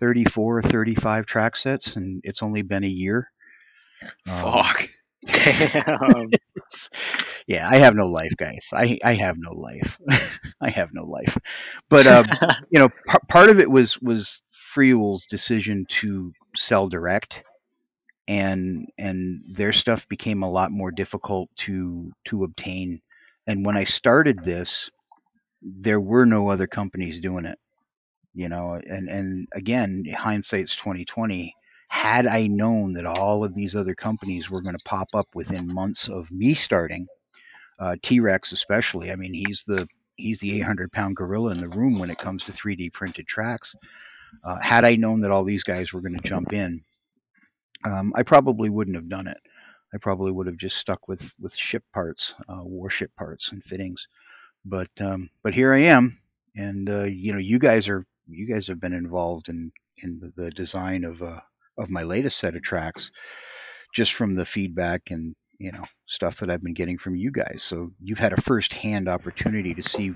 34, 0.00 0.62
35 0.62 1.26
track 1.26 1.56
sets, 1.56 1.96
and 1.96 2.20
it's 2.24 2.42
only 2.42 2.62
been 2.62 2.84
a 2.84 2.88
year. 2.88 3.30
Um, 4.28 4.52
Fuck. 4.52 4.88
Damn. 5.26 6.30
yeah, 7.48 7.68
I 7.68 7.78
have 7.78 7.96
no 7.96 8.06
life, 8.06 8.32
guys. 8.36 8.64
I 8.72 9.00
I 9.02 9.14
have 9.14 9.34
no 9.36 9.52
life. 9.52 9.98
I 10.60 10.70
have 10.70 10.90
no 10.92 11.04
life. 11.04 11.36
But 11.88 12.06
um, 12.06 12.26
you 12.70 12.78
know, 12.78 12.88
par- 13.08 13.22
part 13.28 13.50
of 13.50 13.58
it 13.58 13.68
was 13.68 13.98
was 14.00 14.42
Friul's 14.52 15.26
decision 15.26 15.86
to 15.88 16.32
sell 16.54 16.88
direct, 16.88 17.42
and 18.28 18.86
and 18.96 19.42
their 19.48 19.72
stuff 19.72 20.06
became 20.08 20.42
a 20.44 20.50
lot 20.50 20.70
more 20.70 20.92
difficult 20.92 21.50
to 21.56 22.12
to 22.26 22.44
obtain. 22.44 23.00
And 23.48 23.66
when 23.66 23.76
I 23.76 23.84
started 23.84 24.44
this, 24.44 24.88
there 25.60 26.00
were 26.00 26.26
no 26.26 26.50
other 26.50 26.68
companies 26.68 27.18
doing 27.18 27.44
it. 27.44 27.58
You 28.38 28.48
know, 28.48 28.80
and 28.88 29.08
and 29.08 29.48
again, 29.52 30.04
hindsight's 30.16 30.76
twenty 30.76 31.04
twenty. 31.04 31.56
Had 31.88 32.24
I 32.24 32.46
known 32.46 32.92
that 32.92 33.04
all 33.04 33.42
of 33.42 33.56
these 33.56 33.74
other 33.74 33.96
companies 33.96 34.48
were 34.48 34.60
going 34.62 34.76
to 34.76 34.84
pop 34.84 35.08
up 35.12 35.26
within 35.34 35.74
months 35.74 36.06
of 36.06 36.30
me 36.30 36.54
starting, 36.54 37.08
uh, 37.80 37.96
T 38.00 38.20
Rex 38.20 38.52
especially. 38.52 39.10
I 39.10 39.16
mean, 39.16 39.34
he's 39.34 39.64
the 39.66 39.88
he's 40.14 40.38
the 40.38 40.56
800 40.60 40.92
pound 40.92 41.16
gorilla 41.16 41.50
in 41.50 41.60
the 41.60 41.68
room 41.68 41.94
when 41.96 42.10
it 42.10 42.18
comes 42.18 42.44
to 42.44 42.52
3D 42.52 42.92
printed 42.92 43.26
tracks. 43.26 43.74
Uh, 44.44 44.58
had 44.60 44.84
I 44.84 44.94
known 44.94 45.20
that 45.22 45.32
all 45.32 45.44
these 45.44 45.64
guys 45.64 45.92
were 45.92 46.00
going 46.00 46.16
to 46.16 46.28
jump 46.28 46.52
in, 46.52 46.80
um, 47.84 48.12
I 48.14 48.22
probably 48.22 48.70
wouldn't 48.70 48.96
have 48.96 49.08
done 49.08 49.26
it. 49.26 49.38
I 49.92 49.98
probably 49.98 50.30
would 50.30 50.46
have 50.46 50.58
just 50.58 50.76
stuck 50.76 51.08
with 51.08 51.32
with 51.40 51.56
ship 51.56 51.82
parts, 51.92 52.34
uh, 52.48 52.62
warship 52.62 53.10
parts, 53.16 53.50
and 53.50 53.64
fittings. 53.64 54.06
But 54.64 54.90
um, 55.00 55.28
but 55.42 55.54
here 55.54 55.74
I 55.74 55.80
am, 55.80 56.20
and 56.54 56.88
uh, 56.88 57.04
you 57.04 57.32
know, 57.32 57.40
you 57.40 57.58
guys 57.58 57.88
are 57.88 58.04
you 58.28 58.46
guys 58.46 58.66
have 58.68 58.80
been 58.80 58.92
involved 58.92 59.48
in 59.48 59.72
in 60.02 60.20
the, 60.20 60.42
the 60.42 60.50
design 60.50 61.04
of 61.04 61.22
uh, 61.22 61.40
of 61.76 61.90
my 61.90 62.02
latest 62.02 62.38
set 62.38 62.54
of 62.54 62.62
tracks, 62.62 63.10
just 63.94 64.12
from 64.12 64.34
the 64.34 64.44
feedback 64.44 65.02
and 65.10 65.34
you 65.58 65.72
know 65.72 65.84
stuff 66.06 66.38
that 66.38 66.50
I've 66.50 66.62
been 66.62 66.74
getting 66.74 66.98
from 66.98 67.16
you 67.16 67.30
guys. 67.30 67.62
So 67.62 67.90
you've 68.00 68.18
had 68.18 68.32
a 68.32 68.40
first 68.40 68.72
hand 68.72 69.08
opportunity 69.08 69.74
to 69.74 69.82
see 69.82 70.14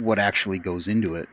what 0.00 0.18
actually 0.18 0.58
goes 0.58 0.88
into 0.88 1.14
it. 1.16 1.28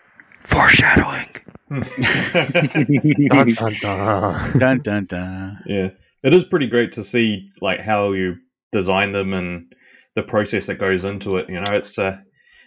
Foreshadowing. 0.45 1.29
Dun, 1.69 3.53
dun, 3.53 3.75
dun. 3.81 4.59
Dun 4.59 4.77
dun 4.79 5.05
dun. 5.05 5.59
Yeah, 5.65 5.89
it 6.23 6.33
is 6.33 6.43
pretty 6.43 6.67
great 6.67 6.91
to 6.93 7.03
see 7.03 7.49
like 7.61 7.79
how 7.79 8.13
you 8.13 8.35
design 8.71 9.11
them 9.11 9.33
and 9.33 9.73
the 10.15 10.23
process 10.23 10.67
that 10.67 10.79
goes 10.79 11.05
into 11.05 11.37
it. 11.37 11.49
You 11.49 11.61
know, 11.61 11.73
it's 11.73 11.97
uh, 11.99 12.17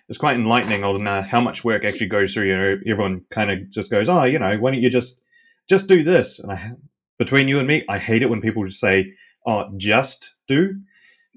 it's 0.09 0.19
quite 0.19 0.37
enlightening 0.37 0.85
on 0.85 1.07
uh, 1.07 1.23
how 1.23 1.41
much 1.41 1.65
work 1.65 1.85
actually 1.85 2.09
goes 2.09 2.35
through. 2.35 2.47
You 2.47 2.57
know, 2.57 2.77
everyone 2.87 3.23
kind 3.31 3.51
of 3.51 3.71
just 3.71 3.91
goes, 3.91 4.09
"Oh, 4.09 4.25
you 4.25 4.39
know, 4.39 4.57
why 4.59 4.73
don't 4.73 4.83
you 4.83 4.91
just 4.91 5.21
just 5.69 5.89
do 5.89 6.03
this?" 6.03 6.39
And 6.39 6.53
I, 6.53 6.73
between 7.19 7.49
you 7.49 7.59
and 7.59 7.69
me, 7.69 7.85
I 7.89 7.99
hate 7.99 8.23
it 8.23 8.31
when 8.31 8.41
people 8.41 8.65
just 8.65 8.81
say, 8.81 9.13
"Oh, 9.47 9.71
just 9.77 10.35
do," 10.47 10.81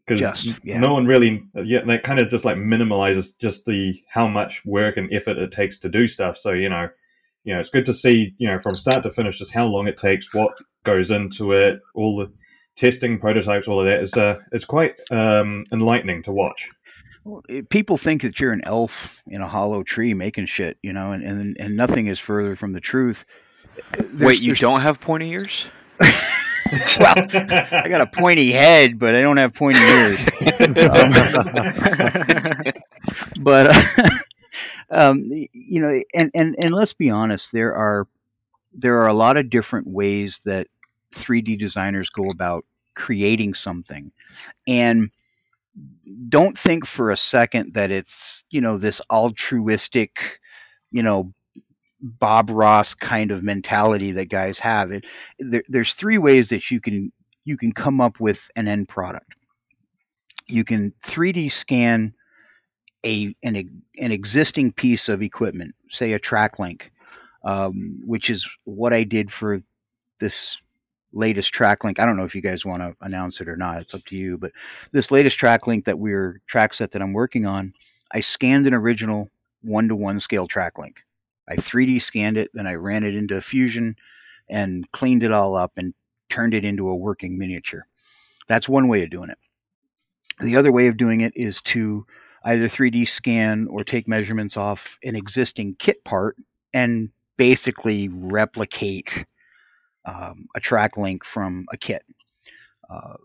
because 0.05 0.45
yeah. 0.63 0.79
no 0.79 0.93
one 0.93 1.05
really, 1.05 1.43
yeah, 1.55 1.81
that 1.81 2.03
kind 2.03 2.19
of 2.19 2.29
just 2.29 2.45
like 2.45 2.57
minimalizes 2.57 3.37
just 3.37 3.65
the 3.65 4.01
how 4.09 4.27
much 4.27 4.65
work 4.65 4.97
and 4.97 5.11
effort 5.13 5.37
it 5.37 5.51
takes 5.51 5.77
to 5.79 5.89
do 5.89 6.07
stuff. 6.07 6.37
So 6.37 6.51
you 6.51 6.69
know, 6.69 6.89
you 7.43 7.53
know, 7.53 7.61
it's 7.61 7.69
good 7.69 7.85
to 7.85 7.93
see, 7.93 8.35
you 8.37 8.47
know, 8.47 8.59
from 8.59 8.75
start 8.75 9.03
to 9.03 9.11
finish, 9.11 9.39
just 9.39 9.53
how 9.53 9.65
long 9.65 9.87
it 9.87 9.95
takes, 9.95 10.33
what 10.33 10.57
goes 10.83 11.11
into 11.11 11.53
it, 11.53 11.79
all 11.93 12.17
the 12.17 12.31
testing, 12.75 13.19
prototypes, 13.19 13.67
all 13.67 13.79
of 13.79 13.85
that. 13.85 14.01
It's 14.01 14.17
uh, 14.17 14.39
it's 14.51 14.65
quite 14.65 14.99
um, 15.11 15.65
enlightening 15.71 16.23
to 16.23 16.33
watch. 16.33 16.69
It- 17.49 17.69
people 17.69 17.97
think 17.97 18.21
that 18.21 18.39
you're 18.39 18.53
an 18.53 18.61
elf 18.63 19.21
in 19.27 19.41
a 19.41 19.47
hollow 19.47 19.83
tree 19.83 20.13
making 20.13 20.45
shit, 20.47 20.77
you 20.81 20.93
know, 20.93 21.11
and, 21.11 21.23
and, 21.23 21.57
and 21.59 21.75
nothing 21.75 22.07
is 22.07 22.19
further 22.19 22.55
from 22.55 22.73
the 22.73 22.81
truth. 22.81 23.25
There's- 23.97 24.13
Wait, 24.13 24.39
you 24.41 24.55
don't 24.55 24.81
have 24.81 24.99
pointy 24.99 25.31
ears? 25.31 25.67
well, 25.99 27.15
I 27.17 27.85
got 27.89 28.01
a 28.01 28.07
pointy 28.13 28.51
head, 28.51 28.99
but 28.99 29.15
I 29.15 29.21
don't 29.21 29.37
have 29.37 29.53
pointy 29.53 29.79
ears. 29.79 30.19
Um, 30.77 31.13
but 33.41 33.67
uh, 33.75 34.09
um, 34.91 35.23
you 35.53 35.81
know, 35.81 36.01
and, 36.13 36.31
and 36.33 36.55
and 36.59 36.73
let's 36.73 36.93
be 36.93 37.09
honest, 37.09 37.51
there 37.51 37.73
are 37.75 38.07
there 38.73 38.99
are 39.01 39.07
a 39.07 39.13
lot 39.13 39.37
of 39.37 39.49
different 39.49 39.87
ways 39.87 40.39
that 40.45 40.67
3D 41.15 41.57
designers 41.57 42.09
go 42.09 42.29
about 42.29 42.65
creating 42.95 43.53
something, 43.53 44.11
and 44.67 45.09
don't 46.29 46.57
think 46.57 46.85
for 46.85 47.11
a 47.11 47.17
second 47.17 47.73
that 47.73 47.91
it's 47.91 48.43
you 48.49 48.61
know 48.61 48.77
this 48.77 49.01
altruistic, 49.09 50.39
you 50.91 51.03
know. 51.03 51.33
Bob 51.99 52.51
Ross 52.51 52.93
kind 52.93 53.31
of 53.31 53.41
mentality 53.41 54.11
that 54.11 54.29
guys 54.29 54.59
have. 54.59 54.91
It, 54.91 55.03
there, 55.39 55.63
there's 55.67 55.95
three 55.95 56.19
ways 56.19 56.49
that 56.49 56.69
you 56.69 56.79
can 56.79 57.11
you 57.43 57.57
can 57.57 57.71
come 57.71 58.01
up 58.01 58.19
with 58.19 58.51
an 58.55 58.67
end 58.67 58.87
product. 58.89 59.33
You 60.47 60.63
can 60.63 60.93
3D 61.03 61.51
scan 61.51 62.13
a 63.05 63.33
an, 63.41 63.55
an 63.99 64.11
existing 64.11 64.73
piece 64.73 65.07
of 65.07 65.21
equipment, 65.21 65.73
say 65.89 66.11
a 66.13 66.19
track 66.19 66.59
link, 66.59 66.91
um, 67.43 68.01
which 68.05 68.29
is 68.29 68.47
what 68.65 68.93
I 68.93 69.03
did 69.03 69.31
for 69.31 69.61
this 70.19 70.61
latest 71.13 71.53
track 71.53 71.83
link. 71.83 71.99
I 71.99 72.05
don't 72.05 72.17
know 72.17 72.25
if 72.25 72.35
you 72.35 72.41
guys 72.41 72.65
want 72.65 72.81
to 72.81 72.95
announce 73.01 73.41
it 73.41 73.47
or 73.47 73.55
not. 73.55 73.81
It's 73.81 73.93
up 73.93 74.05
to 74.05 74.15
you. 74.15 74.37
But 74.37 74.51
this 74.91 75.11
latest 75.11 75.37
track 75.37 75.67
link 75.67 75.85
that 75.85 75.99
we're 75.99 76.41
track 76.47 76.73
set 76.73 76.91
that 76.91 77.01
I'm 77.01 77.13
working 77.13 77.45
on, 77.45 77.73
I 78.11 78.21
scanned 78.21 78.67
an 78.67 78.73
original 78.73 79.29
one 79.61 79.87
to 79.87 79.95
one 79.95 80.19
scale 80.19 80.47
track 80.47 80.77
link. 80.77 80.97
I 81.49 81.55
3D 81.55 82.01
scanned 82.01 82.37
it, 82.37 82.51
then 82.53 82.67
I 82.67 82.75
ran 82.75 83.03
it 83.03 83.15
into 83.15 83.41
Fusion 83.41 83.95
and 84.49 84.89
cleaned 84.91 85.23
it 85.23 85.31
all 85.31 85.55
up 85.55 85.73
and 85.77 85.93
turned 86.29 86.53
it 86.53 86.65
into 86.65 86.89
a 86.89 86.95
working 86.95 87.37
miniature. 87.37 87.87
That's 88.47 88.67
one 88.69 88.87
way 88.87 89.03
of 89.03 89.09
doing 89.09 89.29
it. 89.29 89.37
The 90.41 90.55
other 90.55 90.71
way 90.71 90.87
of 90.87 90.97
doing 90.97 91.21
it 91.21 91.33
is 91.35 91.61
to 91.63 92.05
either 92.43 92.67
3D 92.67 93.07
scan 93.09 93.67
or 93.69 93.83
take 93.83 94.07
measurements 94.07 94.55
off 94.55 94.97
an 95.03 95.15
existing 95.15 95.75
kit 95.79 96.03
part 96.03 96.37
and 96.73 97.11
basically 97.37 98.09
replicate 98.11 99.25
um, 100.07 100.47
a 100.55 100.59
track 100.59 100.97
link 100.97 101.23
from 101.23 101.65
a 101.71 101.77
kit. 101.77 102.03
Uh, 102.89 103.15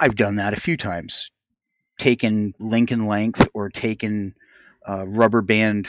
I've 0.00 0.16
done 0.16 0.36
that 0.36 0.54
a 0.54 0.60
few 0.60 0.76
times. 0.76 1.30
Taken 1.98 2.54
link 2.58 2.90
in 2.90 3.06
length 3.06 3.46
or 3.52 3.68
taken 3.68 4.34
uh, 4.88 5.06
rubber 5.06 5.42
band 5.42 5.88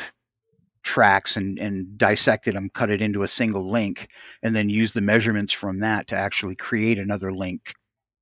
tracks 0.84 1.36
and, 1.38 1.58
and 1.58 1.98
dissected 1.98 2.56
them, 2.56 2.70
cut 2.70 2.92
it 2.92 3.02
into 3.02 3.24
a 3.24 3.28
single 3.28 3.72
link, 3.72 4.08
and 4.44 4.56
then 4.56 4.70
use 4.70 4.94
the 4.94 5.02
measurements 5.02 5.54
from 5.54 5.80
that 5.80 6.08
to 6.08 6.16
actually 6.16 6.56
create 6.56 7.00
another 7.00 7.34
link. 7.34 7.74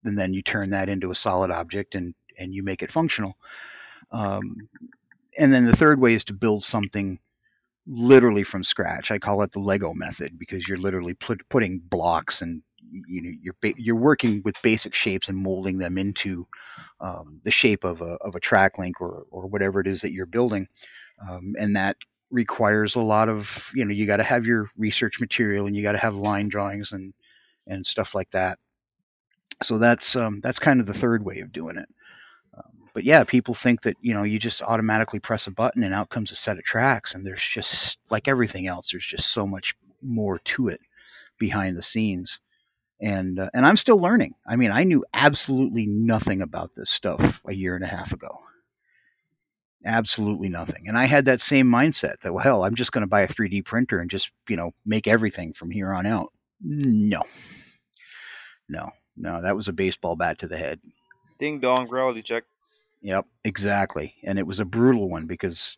And 0.04 0.18
then 0.18 0.34
you 0.34 0.42
turn 0.42 0.70
that 0.72 0.90
into 0.90 1.12
a 1.12 1.16
solid 1.16 1.52
object 1.52 1.96
and, 1.96 2.14
and 2.38 2.54
you 2.54 2.64
make 2.64 2.82
it 2.82 2.92
functional. 2.92 3.38
Um, 4.12 4.70
and 5.38 5.52
then 5.52 5.66
the 5.66 5.76
third 5.76 6.00
way 6.00 6.14
is 6.14 6.24
to 6.26 6.34
build 6.34 6.64
something 6.64 7.20
literally 7.88 8.44
from 8.44 8.64
scratch. 8.64 9.12
I 9.12 9.20
call 9.20 9.42
it 9.44 9.52
the 9.52 9.60
Lego 9.60 9.94
method 9.94 10.40
because 10.40 10.68
you're 10.68 10.78
literally 10.78 11.14
put, 11.16 11.48
putting 11.50 11.80
blocks 11.80 12.42
and 12.42 12.62
you 13.08 13.22
know 13.22 13.32
you're 13.42 13.56
ba- 13.62 13.74
you're 13.78 13.96
working 13.96 14.42
with 14.46 14.62
basic 14.62 14.94
shapes 14.94 15.28
and 15.28 15.38
molding 15.38 15.78
them 15.80 15.98
into 15.98 16.48
um, 17.02 17.42
the 17.44 17.52
shape 17.52 17.84
of 17.84 18.02
a 18.02 18.16
of 18.22 18.36
a 18.36 18.40
track 18.40 18.78
link 18.78 19.02
or 19.02 19.26
or 19.32 19.48
whatever 19.48 19.80
it 19.82 19.88
is 19.88 20.02
that 20.02 20.12
you're 20.12 20.26
building, 20.28 20.68
um, 21.30 21.56
and 21.60 21.76
that 21.76 21.98
requires 22.32 22.96
a 22.96 23.02
lot 23.02 23.30
of 23.30 23.72
you 23.76 23.86
know 23.86 23.94
you 23.94 24.06
got 24.06 24.18
to 24.18 24.24
have 24.24 24.46
your 24.46 24.70
research 24.78 25.20
material 25.20 25.68
and 25.68 25.76
you 25.76 25.84
got 25.84 25.94
to 25.94 25.98
have 26.00 26.16
line 26.16 26.50
drawings 26.50 26.92
and 26.92 27.14
and 27.68 27.86
stuff 27.86 28.16
like 28.16 28.32
that. 28.32 28.60
So 29.62 29.78
that's 29.78 30.16
um, 30.16 30.42
that's 30.42 30.60
kind 30.60 30.80
of 30.80 30.86
the 30.88 30.94
third 30.94 31.24
way 31.24 31.40
of 31.40 31.52
doing 31.52 31.78
it. 31.78 31.88
But 32.94 33.06
yeah, 33.06 33.24
people 33.24 33.56
think 33.56 33.82
that 33.84 33.98
you 34.02 34.14
know 34.14 34.24
you 34.24 34.38
just 34.40 34.62
automatically 34.62 35.20
press 35.20 35.48
a 35.48 35.52
button 35.52 35.84
and 35.84 35.94
out 35.94 36.10
comes 36.10 36.32
a 36.32 36.36
set 36.36 36.58
of 36.58 36.64
tracks, 36.64 37.14
and 37.14 37.26
there's 37.26 37.44
just 37.44 37.98
like 38.10 38.28
everything 38.28 38.68
else, 38.68 38.92
there's 38.92 39.06
just 39.06 39.32
so 39.32 39.48
much 39.48 39.76
more 40.02 40.40
to 40.40 40.68
it 40.68 40.80
behind 41.40 41.76
the 41.78 41.82
scenes. 41.82 42.40
And 43.02 43.40
uh, 43.40 43.50
and 43.54 43.66
I'm 43.66 43.78
still 43.78 44.00
learning. 44.00 44.36
I 44.48 44.56
mean, 44.56 44.72
I 44.72 44.84
knew 44.84 45.04
absolutely 45.14 45.86
nothing 45.88 46.42
about 46.42 46.72
this 46.76 46.90
stuff 46.90 47.42
a 47.46 47.54
year 47.54 47.76
and 47.76 47.84
a 47.84 47.88
half 47.88 48.12
ago. 48.14 48.40
Absolutely 49.86 50.48
nothing. 50.48 50.88
And 50.88 50.98
I 50.98 51.06
had 51.06 51.26
that 51.26 51.42
same 51.42 51.68
mindset 51.68 52.22
that 52.22 52.34
well, 52.34 52.44
hell, 52.44 52.64
I'm 52.64 52.76
just 52.76 52.92
going 52.92 53.02
to 53.02 53.08
buy 53.08 53.22
a 53.22 53.28
3D 53.28 53.66
printer 53.66 54.00
and 54.00 54.10
just 54.10 54.30
you 54.48 54.56
know 54.56 54.72
make 54.86 55.08
everything 55.08 55.54
from 55.54 55.72
here 55.72 55.92
on 55.94 56.06
out. 56.06 56.32
No, 56.62 57.24
no, 58.70 58.92
no. 59.18 59.42
That 59.42 59.56
was 59.56 59.68
a 59.68 59.74
baseball 59.74 60.16
bat 60.16 60.38
to 60.40 60.48
the 60.48 60.58
head. 60.58 60.80
Ding 61.40 61.60
dong, 61.60 61.90
reality 61.90 62.22
check. 62.22 62.44
Yep, 63.04 63.28
exactly. 63.44 64.16
And 64.24 64.40
it 64.40 64.48
was 64.48 64.60
a 64.60 64.66
brutal 64.66 65.10
one 65.10 65.28
because 65.28 65.78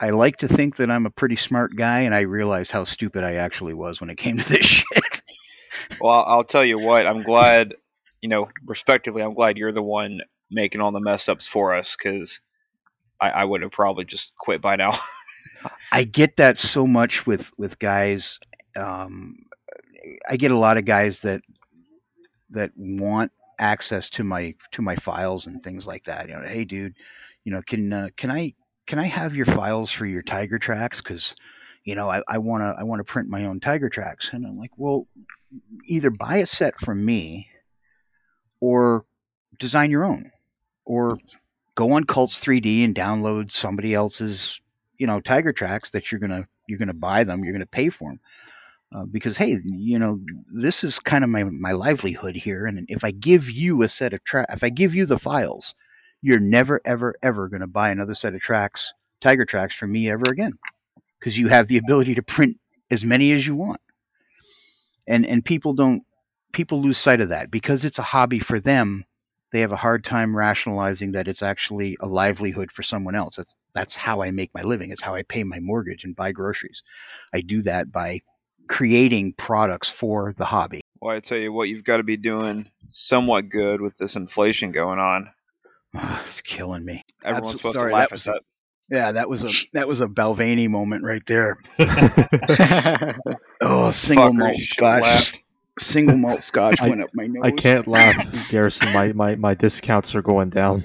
I 0.00 0.10
like 0.10 0.38
to 0.38 0.48
think 0.48 0.76
that 0.76 0.90
I'm 0.90 1.06
a 1.06 1.10
pretty 1.10 1.36
smart 1.36 1.76
guy, 1.76 2.00
and 2.00 2.14
I 2.14 2.22
realized 2.22 2.72
how 2.72 2.84
stupid 2.84 3.22
I 3.22 3.34
actually 3.34 3.74
was 3.74 4.00
when 4.00 4.10
it 4.10 4.16
came 4.16 4.38
to 4.38 4.48
this 4.48 4.66
shit. 4.66 5.22
Well, 6.00 6.24
I'll 6.26 6.44
tell 6.44 6.64
you 6.64 6.78
what. 6.78 7.06
I'm 7.06 7.22
glad, 7.22 7.74
you 8.22 8.28
know, 8.28 8.48
respectively, 8.66 9.22
I'm 9.22 9.34
glad 9.34 9.58
you're 9.58 9.72
the 9.72 9.82
one 9.82 10.20
making 10.50 10.80
all 10.80 10.90
the 10.90 11.00
mess 11.00 11.28
ups 11.28 11.46
for 11.46 11.74
us 11.74 11.96
because 11.96 12.40
I, 13.20 13.30
I 13.30 13.44
would 13.44 13.62
have 13.62 13.70
probably 13.70 14.06
just 14.06 14.34
quit 14.36 14.60
by 14.62 14.76
now. 14.76 14.92
I 15.92 16.04
get 16.04 16.38
that 16.38 16.58
so 16.58 16.86
much 16.86 17.26
with 17.26 17.52
with 17.58 17.78
guys. 17.78 18.38
Um, 18.76 19.36
I 20.28 20.36
get 20.36 20.50
a 20.50 20.58
lot 20.58 20.78
of 20.78 20.86
guys 20.86 21.20
that 21.20 21.42
that 22.50 22.72
want 22.76 23.32
access 23.58 24.10
to 24.10 24.24
my 24.24 24.54
to 24.72 24.82
my 24.82 24.96
files 24.96 25.46
and 25.46 25.62
things 25.62 25.86
like 25.86 26.04
that. 26.04 26.28
You 26.28 26.34
know, 26.36 26.46
hey, 26.46 26.64
dude, 26.64 26.94
you 27.44 27.52
know, 27.52 27.62
can 27.66 27.92
uh, 27.92 28.08
can 28.16 28.30
I 28.30 28.54
can 28.86 28.98
I 28.98 29.06
have 29.06 29.34
your 29.34 29.46
files 29.46 29.90
for 29.90 30.06
your 30.06 30.22
Tiger 30.22 30.58
tracks? 30.58 31.00
Because 31.00 31.34
you 31.84 31.94
know, 31.94 32.08
I 32.08 32.38
want 32.38 32.62
to 32.62 32.74
I 32.78 32.84
want 32.84 33.00
to 33.00 33.04
print 33.04 33.28
my 33.28 33.44
own 33.44 33.60
Tiger 33.60 33.88
tracks. 33.88 34.30
And 34.32 34.46
I'm 34.46 34.58
like, 34.58 34.70
well, 34.76 35.06
either 35.86 36.10
buy 36.10 36.38
a 36.38 36.46
set 36.46 36.80
from 36.80 37.04
me, 37.04 37.48
or 38.60 39.04
design 39.58 39.90
your 39.90 40.04
own, 40.04 40.30
or 40.84 41.18
go 41.74 41.92
on 41.92 42.04
Cults 42.04 42.42
3D 42.42 42.84
and 42.84 42.94
download 42.94 43.52
somebody 43.52 43.94
else's 43.94 44.60
you 44.98 45.06
know 45.06 45.20
Tiger 45.20 45.52
tracks 45.52 45.90
that 45.90 46.10
you're 46.10 46.20
gonna 46.20 46.46
you're 46.66 46.78
gonna 46.78 46.94
buy 46.94 47.24
them. 47.24 47.44
You're 47.44 47.52
gonna 47.52 47.66
pay 47.66 47.90
for 47.90 48.10
them. 48.10 48.20
Uh, 48.94 49.04
because 49.10 49.36
hey, 49.36 49.58
you 49.64 49.98
know, 49.98 50.20
this 50.52 50.84
is 50.84 51.00
kind 51.00 51.24
of 51.24 51.30
my, 51.30 51.42
my 51.42 51.72
livelihood 51.72 52.36
here, 52.36 52.64
and 52.66 52.86
if 52.88 53.02
I 53.02 53.10
give 53.10 53.50
you 53.50 53.82
a 53.82 53.88
set 53.88 54.12
of 54.12 54.22
track, 54.22 54.46
if 54.50 54.62
I 54.62 54.68
give 54.68 54.94
you 54.94 55.04
the 55.04 55.18
files, 55.18 55.74
you're 56.22 56.38
never 56.38 56.80
ever 56.84 57.16
ever 57.20 57.48
going 57.48 57.60
to 57.60 57.66
buy 57.66 57.90
another 57.90 58.14
set 58.14 58.34
of 58.34 58.40
tracks, 58.40 58.92
Tiger 59.20 59.44
tracks 59.44 59.74
from 59.74 59.90
me 59.90 60.08
ever 60.08 60.30
again, 60.30 60.52
because 61.18 61.36
you 61.36 61.48
have 61.48 61.66
the 61.66 61.76
ability 61.78 62.14
to 62.14 62.22
print 62.22 62.58
as 62.88 63.02
many 63.04 63.32
as 63.32 63.46
you 63.48 63.56
want, 63.56 63.80
and 65.08 65.26
and 65.26 65.44
people 65.44 65.74
don't 65.74 66.04
people 66.52 66.80
lose 66.80 66.96
sight 66.96 67.20
of 67.20 67.30
that 67.30 67.50
because 67.50 67.84
it's 67.84 67.98
a 67.98 68.02
hobby 68.02 68.38
for 68.38 68.60
them. 68.60 69.04
They 69.52 69.60
have 69.60 69.72
a 69.72 69.76
hard 69.76 70.04
time 70.04 70.36
rationalizing 70.36 71.12
that 71.12 71.26
it's 71.26 71.42
actually 71.42 71.96
a 72.00 72.06
livelihood 72.06 72.70
for 72.72 72.82
someone 72.82 73.14
else. 73.14 73.36
That's, 73.36 73.54
that's 73.74 73.94
how 73.94 74.22
I 74.22 74.30
make 74.30 74.50
my 74.54 74.62
living. 74.62 74.90
It's 74.90 75.02
how 75.02 75.14
I 75.14 75.22
pay 75.22 75.44
my 75.44 75.60
mortgage 75.60 76.04
and 76.04 76.14
buy 76.14 76.32
groceries. 76.32 76.82
I 77.32 77.40
do 77.40 77.62
that 77.62 77.92
by 77.92 78.20
creating 78.68 79.34
products 79.34 79.88
for 79.88 80.34
the 80.38 80.44
hobby. 80.44 80.80
Well, 81.00 81.16
I 81.16 81.20
tell 81.20 81.38
you 81.38 81.52
what, 81.52 81.68
you've 81.68 81.84
got 81.84 81.98
to 81.98 82.02
be 82.02 82.16
doing 82.16 82.70
somewhat 82.88 83.48
good 83.48 83.80
with 83.80 83.96
this 83.98 84.16
inflation 84.16 84.72
going 84.72 84.98
on. 84.98 85.30
it's 86.26 86.40
killing 86.40 86.84
me. 86.84 87.04
Everyone's 87.24 87.56
supposed 87.56 87.76
sorry, 87.76 87.92
to 87.92 87.96
laugh 87.96 88.12
at 88.12 88.24
that. 88.24 88.40
Yeah, 88.90 89.12
that 89.12 89.28
was 89.28 89.44
a 89.44 89.50
that 89.72 89.88
was 89.88 90.00
a 90.00 90.06
Balvenie 90.06 90.68
moment 90.68 91.04
right 91.04 91.22
there. 91.26 91.58
oh, 93.60 93.90
single 93.92 94.26
Fucker, 94.26 94.34
malt 94.34 94.58
scotch. 94.58 95.42
Single 95.78 96.16
malt 96.18 96.42
scotch 96.42 96.80
I, 96.80 96.88
went 96.88 97.02
up 97.02 97.10
my 97.14 97.26
nose. 97.26 97.42
I 97.44 97.50
can't 97.50 97.86
laugh, 97.86 98.48
Garrison. 98.50 98.92
My, 98.92 99.12
my 99.12 99.36
my 99.36 99.54
discounts 99.54 100.14
are 100.14 100.22
going 100.22 100.50
down. 100.50 100.84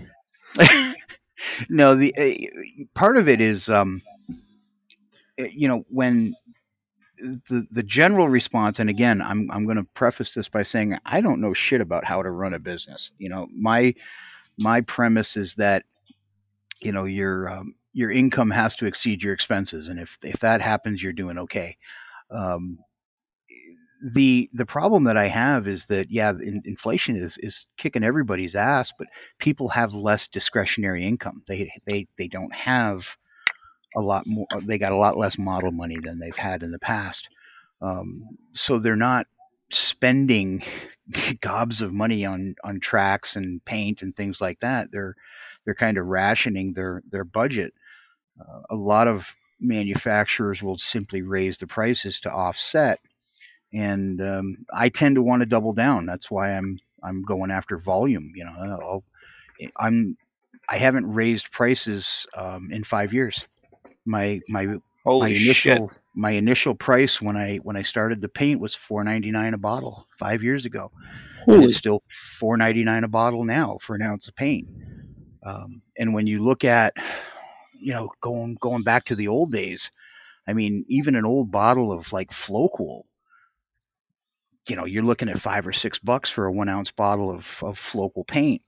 no, 1.70 1.96
the 1.96 2.15
uh, 2.18 2.86
part 2.94 3.18
of 3.18 3.28
it 3.28 3.42
is, 3.42 3.70
um, 3.70 4.02
eh, 5.38 5.50
you 5.52 5.68
know, 5.68 5.86
when 5.89 6.36
the 7.20 7.68
the 7.72 7.84
general 7.84 8.30
response, 8.30 8.80
and 8.80 8.90
again, 8.90 9.22
I'm 9.22 9.50
I'm 9.52 9.66
going 9.66 9.78
to 9.78 9.88
preface 9.94 10.34
this 10.34 10.48
by 10.50 10.64
saying 10.64 10.98
I 11.06 11.22
don't 11.22 11.42
know 11.42 11.54
shit 11.54 11.82
about 11.82 12.06
how 12.06 12.22
to 12.22 12.32
run 12.32 12.54
a 12.54 12.60
business. 12.60 13.12
You 13.18 13.30
know, 13.30 13.48
my 13.54 13.94
my 14.58 14.82
premise 14.82 15.38
is 15.38 15.56
that 15.56 15.84
you 16.82 16.92
know 16.92 17.06
your 17.06 17.50
um, 17.50 17.76
your 17.94 18.12
income 18.12 18.52
has 18.52 18.76
to 18.78 18.86
exceed 18.86 19.22
your 19.22 19.34
expenses, 19.34 19.90
and 19.90 20.00
if 20.00 20.18
if 20.24 20.40
that 20.40 20.62
happens, 20.62 21.02
you're 21.04 21.14
doing 21.14 21.38
okay. 21.38 21.78
Um, 22.32 22.80
the 24.14 24.50
the 24.54 24.66
problem 24.66 25.04
that 25.06 25.18
I 25.18 25.28
have 25.28 25.68
is 25.68 25.86
that 25.88 26.10
yeah, 26.10 26.32
in, 26.32 26.62
inflation 26.66 27.16
is 27.16 27.38
is 27.42 27.68
kicking 27.78 28.04
everybody's 28.04 28.56
ass, 28.56 28.94
but 28.98 29.08
people 29.40 29.70
have 29.70 29.94
less 29.94 30.28
discretionary 30.28 31.06
income. 31.06 31.44
They 31.48 31.72
they 31.86 32.08
they 32.18 32.28
don't 32.28 32.54
have 32.54 33.18
a 33.95 34.02
lot 34.02 34.28
more. 34.28 34.47
They 34.62 34.78
got 34.78 34.91
a 34.91 34.97
lot 34.97 35.17
less 35.17 35.38
model 35.38 35.71
money 35.71 35.97
than 35.97 36.19
they've 36.19 36.36
had 36.36 36.63
in 36.63 36.71
the 36.71 36.80
past, 36.80 37.30
um, 37.82 38.38
so 38.54 38.80
they're 38.80 38.95
not 38.95 39.28
spending 39.71 40.63
gobs 41.41 41.82
of 41.82 41.93
money 41.93 42.25
on 42.25 42.56
on 42.63 42.80
tracks 42.80 43.36
and 43.36 43.63
paint 43.65 44.02
and 44.02 44.15
things 44.15 44.41
like 44.41 44.60
that. 44.60 44.91
They're 44.91 45.15
they're 45.65 45.75
kind 45.75 45.97
of 45.97 46.08
rationing 46.08 46.73
their 46.73 47.02
their 47.10 47.23
budget. 47.23 47.73
Uh, 48.39 48.62
a 48.69 48.75
lot 48.75 49.08
of 49.08 49.36
manufacturers 49.60 50.63
will 50.63 50.78
simply 50.78 51.21
raise 51.21 51.58
the 51.58 51.67
prices 51.67 52.19
to 52.21 52.32
offset, 52.32 52.99
and 53.73 54.21
um, 54.21 54.65
I 54.73 54.89
tend 54.89 55.15
to 55.15 55.23
want 55.23 55.41
to 55.41 55.45
double 55.45 55.73
down. 55.73 56.06
That's 56.06 56.32
why 56.32 56.56
I'm 56.56 56.80
I'm 57.04 57.23
going 57.23 57.52
after 57.52 57.78
volume. 57.78 58.32
You 58.36 58.45
know, 58.45 58.80
I'll, 58.82 59.04
I'm 59.78 60.17
I 60.69 60.78
haven't 60.78 61.12
raised 61.12 61.52
prices 61.52 62.28
um, 62.36 62.69
in 62.71 62.84
five 62.84 63.13
years 63.13 63.45
my 64.10 64.41
my 64.50 64.76
Holy 65.06 65.22
my 65.22 65.28
initial 65.30 65.89
shit. 65.89 66.00
my 66.13 66.32
initial 66.32 66.76
price 66.76 67.22
when 67.22 67.38
I 67.38 67.58
when 67.58 67.78
I 67.78 67.84
started 67.84 68.22
the 68.22 68.28
paint 68.28 68.60
was 68.60 68.76
four 68.76 69.04
ninety 69.04 69.32
nine 69.32 69.54
a 69.54 69.58
bottle 69.58 70.08
five 70.17 70.43
years 70.43 70.65
ago. 70.65 70.91
And 71.48 71.63
it's 71.63 71.78
still 71.78 72.04
four 72.38 72.58
ninety 72.58 72.84
nine 72.84 73.06
a 73.06 73.08
bottle 73.08 73.45
now 73.45 73.78
for 73.82 73.95
an 73.95 74.02
ounce 74.02 74.28
of 74.28 74.36
paint. 74.36 74.67
Um, 75.45 75.82
and 75.98 76.13
when 76.13 76.28
you 76.28 76.43
look 76.43 76.65
at, 76.65 76.93
you 77.80 77.93
know, 77.93 78.12
going 78.22 78.58
going 78.60 78.84
back 78.84 79.06
to 79.06 79.15
the 79.15 79.30
old 79.30 79.54
days, 79.54 79.89
I 80.48 80.54
mean, 80.54 80.84
even 80.89 81.15
an 81.15 81.26
old 81.26 81.50
bottle 81.50 81.93
of 81.93 82.12
like 82.12 82.32
Floquil, 82.32 83.04
you 84.67 84.76
know, 84.76 84.86
you're 84.86 85.02
looking 85.02 85.30
at 85.30 85.39
five 85.39 85.65
or 85.65 85.74
six 85.74 85.98
bucks 85.98 86.30
for 86.30 86.45
a 86.45 86.52
one 86.52 86.67
ounce 86.67 86.91
bottle 86.91 87.32
of 87.32 87.63
of 87.63 87.80
Floquil 87.80 88.28
paint 88.28 88.62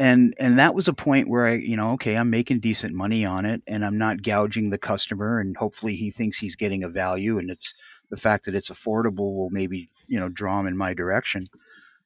and 0.00 0.34
and 0.38 0.58
that 0.58 0.74
was 0.74 0.88
a 0.88 0.94
point 0.94 1.28
where 1.28 1.44
I, 1.44 1.56
you 1.56 1.76
know, 1.76 1.92
okay, 1.92 2.16
I'm 2.16 2.30
making 2.30 2.60
decent 2.60 2.94
money 2.94 3.26
on 3.26 3.44
it, 3.44 3.62
and 3.66 3.84
I'm 3.84 3.98
not 3.98 4.22
gouging 4.22 4.70
the 4.70 4.78
customer, 4.78 5.40
and 5.40 5.54
hopefully 5.54 5.94
he 5.94 6.10
thinks 6.10 6.38
he's 6.38 6.56
getting 6.56 6.82
a 6.82 6.88
value, 6.88 7.38
and 7.38 7.50
it's 7.50 7.74
the 8.08 8.16
fact 8.16 8.46
that 8.46 8.54
it's 8.54 8.70
affordable 8.70 9.36
will 9.36 9.50
maybe 9.50 9.90
you 10.08 10.18
know 10.18 10.30
draw 10.30 10.58
him 10.58 10.66
in 10.66 10.76
my 10.76 10.94
direction. 10.94 11.48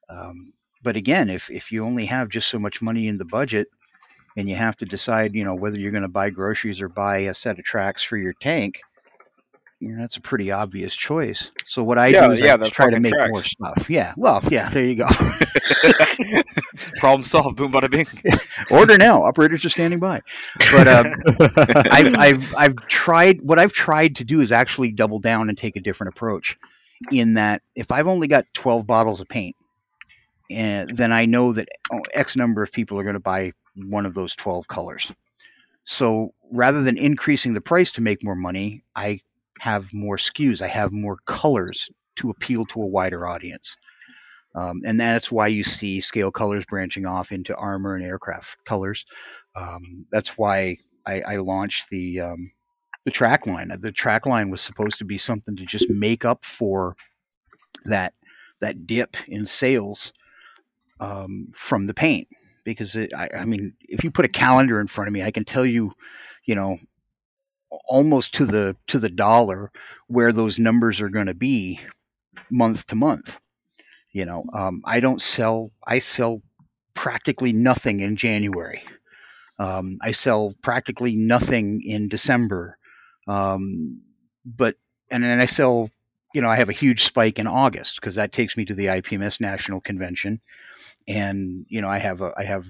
Um, 0.09 0.53
but 0.83 0.97
again, 0.97 1.31
if 1.31 1.49
if 1.51 1.71
you 1.71 1.85
only 1.85 2.07
have 2.07 2.31
just 2.31 2.49
so 2.49 2.59
much 2.59 2.83
money 2.83 3.07
in 3.07 3.17
the 3.17 3.25
budget, 3.25 3.69
and 4.37 4.49
you 4.49 4.57
have 4.57 4.77
to 4.79 4.85
decide, 4.85 5.33
you 5.33 5.45
know, 5.45 5.55
whether 5.55 5.79
you're 5.79 5.93
going 5.93 6.03
to 6.03 6.09
buy 6.09 6.31
groceries 6.31 6.81
or 6.81 6.89
buy 6.89 7.19
a 7.19 7.35
set 7.35 7.61
of 7.61 7.65
tracks 7.65 8.03
for 8.03 8.17
your 8.17 8.33
tank, 8.41 8.81
you 9.79 9.93
know, 9.93 10.01
that's 10.01 10.17
a 10.17 10.21
pretty 10.21 10.51
obvious 10.51 10.97
choice. 10.97 11.53
So 11.69 11.85
what 11.85 11.99
I 11.99 12.09
yeah, 12.09 12.27
do 12.27 12.33
is 12.33 12.41
yeah, 12.41 12.57
I 12.61 12.71
try 12.71 12.91
to 12.91 12.99
make 12.99 13.13
tracks. 13.13 13.31
more 13.31 13.45
stuff. 13.45 13.89
Yeah. 13.89 14.15
Well, 14.17 14.41
yeah, 14.51 14.69
there 14.71 14.85
you 14.85 14.97
go. 14.97 15.07
Problem 16.99 17.25
solved. 17.25 17.57
Boom, 17.57 17.73
bada 17.73 17.91
bing. 17.91 18.07
Order 18.71 18.99
now. 18.99 19.23
Operators 19.23 19.65
are 19.65 19.71
standing 19.71 20.01
by. 20.01 20.21
But 20.73 20.89
um, 20.89 21.07
I've, 21.91 22.15
I've 22.17 22.55
I've 22.57 22.77
tried. 22.89 23.41
What 23.43 23.59
I've 23.59 23.73
tried 23.73 24.17
to 24.17 24.25
do 24.25 24.41
is 24.41 24.53
actually 24.53 24.93
double 24.93 25.19
down 25.19 25.49
and 25.49 25.57
take 25.57 25.77
a 25.77 25.81
different 25.81 26.15
approach. 26.15 26.57
In 27.11 27.35
that, 27.35 27.63
if 27.75 27.91
I've 27.91 28.07
only 28.07 28.29
got 28.29 28.47
twelve 28.55 28.87
bottles 28.87 29.21
of 29.21 29.29
paint, 29.29 29.57
and 30.51 30.97
then 30.97 31.13
I 31.13 31.25
know 31.25 31.53
that 31.53 31.69
oh, 31.93 32.01
X 32.13 32.37
number 32.37 32.63
of 32.63 32.73
people 32.73 32.99
are 32.99 33.03
going 33.03 33.15
to 33.15 33.21
buy 33.21 33.53
one 33.75 34.07
of 34.07 34.15
those 34.15 34.35
twelve 34.35 34.69
colors. 34.69 35.11
So 35.85 36.33
rather 36.51 36.83
than 36.83 36.97
increasing 36.97 37.53
the 37.53 37.61
price 37.61 37.93
to 37.93 38.01
make 38.01 38.25
more 38.25 38.35
money, 38.35 38.83
I 38.97 39.21
have 39.61 39.87
more 39.93 40.17
SKUs. 40.17 40.63
I 40.63 40.69
have 40.69 40.93
more 40.93 41.19
colors 41.27 41.91
to 42.17 42.31
appeal 42.31 42.65
to 42.67 42.83
a 42.83 42.87
wider 42.87 43.27
audience. 43.27 43.77
Um, 44.55 44.83
and 44.85 45.01
that's 45.01 45.33
why 45.33 45.49
you 45.49 45.65
see 45.65 46.01
scale 46.01 46.31
colors 46.31 46.65
branching 46.65 47.07
off 47.07 47.33
into 47.33 47.57
armor 47.57 47.97
and 47.97 48.05
aircraft 48.05 48.57
colors. 48.65 49.05
Um, 49.57 50.07
that's 50.13 50.39
why 50.39 50.79
I, 51.07 51.21
I 51.21 51.37
launched 51.37 51.91
the 51.91 52.21
um, 52.21 52.45
the 53.05 53.11
track 53.11 53.47
line. 53.47 53.71
The 53.81 53.93
track 53.93 54.27
line 54.27 54.51
was 54.51 54.61
supposed 54.61 54.99
to 54.99 55.05
be 55.05 55.19
something 55.19 55.57
to 55.57 55.65
just 55.65 55.91
make 55.91 56.25
up 56.25 56.45
for 56.45 56.95
that 57.85 58.15
that 58.61 58.87
dip 58.87 59.17
in 59.29 59.47
sales 59.47 60.13
um, 61.01 61.49
from 61.55 61.87
the 61.87 61.95
paint. 61.95 62.29
Because 62.65 62.97
it, 62.97 63.13
I, 63.15 63.29
I 63.37 63.45
mean, 63.45 63.75
if 63.81 64.03
you 64.03 64.11
put 64.11 64.25
a 64.25 64.29
calendar 64.29 64.81
in 64.81 64.87
front 64.87 65.09
of 65.09 65.13
me, 65.13 65.23
I 65.23 65.31
can 65.31 65.45
tell 65.45 65.67
you, 65.67 65.93
you 66.47 66.55
know, 66.55 66.79
almost 67.87 68.35
to 68.35 68.47
the 68.47 68.77
to 68.87 68.99
the 68.99 69.11
dollar 69.11 69.71
where 70.07 70.33
those 70.33 70.59
numbers 70.59 71.01
are 71.01 71.11
going 71.11 71.27
to 71.27 71.35
be 71.35 71.81
month 72.51 72.87
to 72.87 72.95
month. 72.95 73.39
You 74.15 74.25
know, 74.25 74.45
um, 74.55 74.81
I 74.87 75.01
don't 75.01 75.21
sell. 75.21 75.73
I 75.87 75.99
sell 75.99 76.41
practically 76.95 77.53
nothing 77.53 77.99
in 77.99 78.17
January. 78.17 78.83
Um, 79.59 79.99
I 80.03 80.13
sell 80.13 80.55
practically 80.63 81.17
nothing 81.17 81.83
in 81.85 82.09
December. 82.09 82.79
Um, 83.27 84.01
but 84.45 84.77
and 85.11 85.23
then 85.23 85.41
I 85.41 85.47
sell. 85.47 85.91
You 86.33 86.43
know, 86.43 86.49
I 86.49 86.57
have 86.57 86.69
a 86.69 86.73
huge 86.73 87.05
spike 87.05 87.39
in 87.39 87.47
August 87.47 88.01
because 88.01 88.15
that 88.15 88.33
takes 88.33 88.57
me 88.57 88.65
to 88.65 88.75
the 88.75 88.87
IPMS 88.87 89.41
National 89.41 89.81
Convention, 89.81 90.41
and 91.07 91.67
you 91.69 91.81
know, 91.81 91.89
I 91.89 91.99
have 91.99 92.21
a 92.21 92.33
I 92.37 92.45
have 92.45 92.67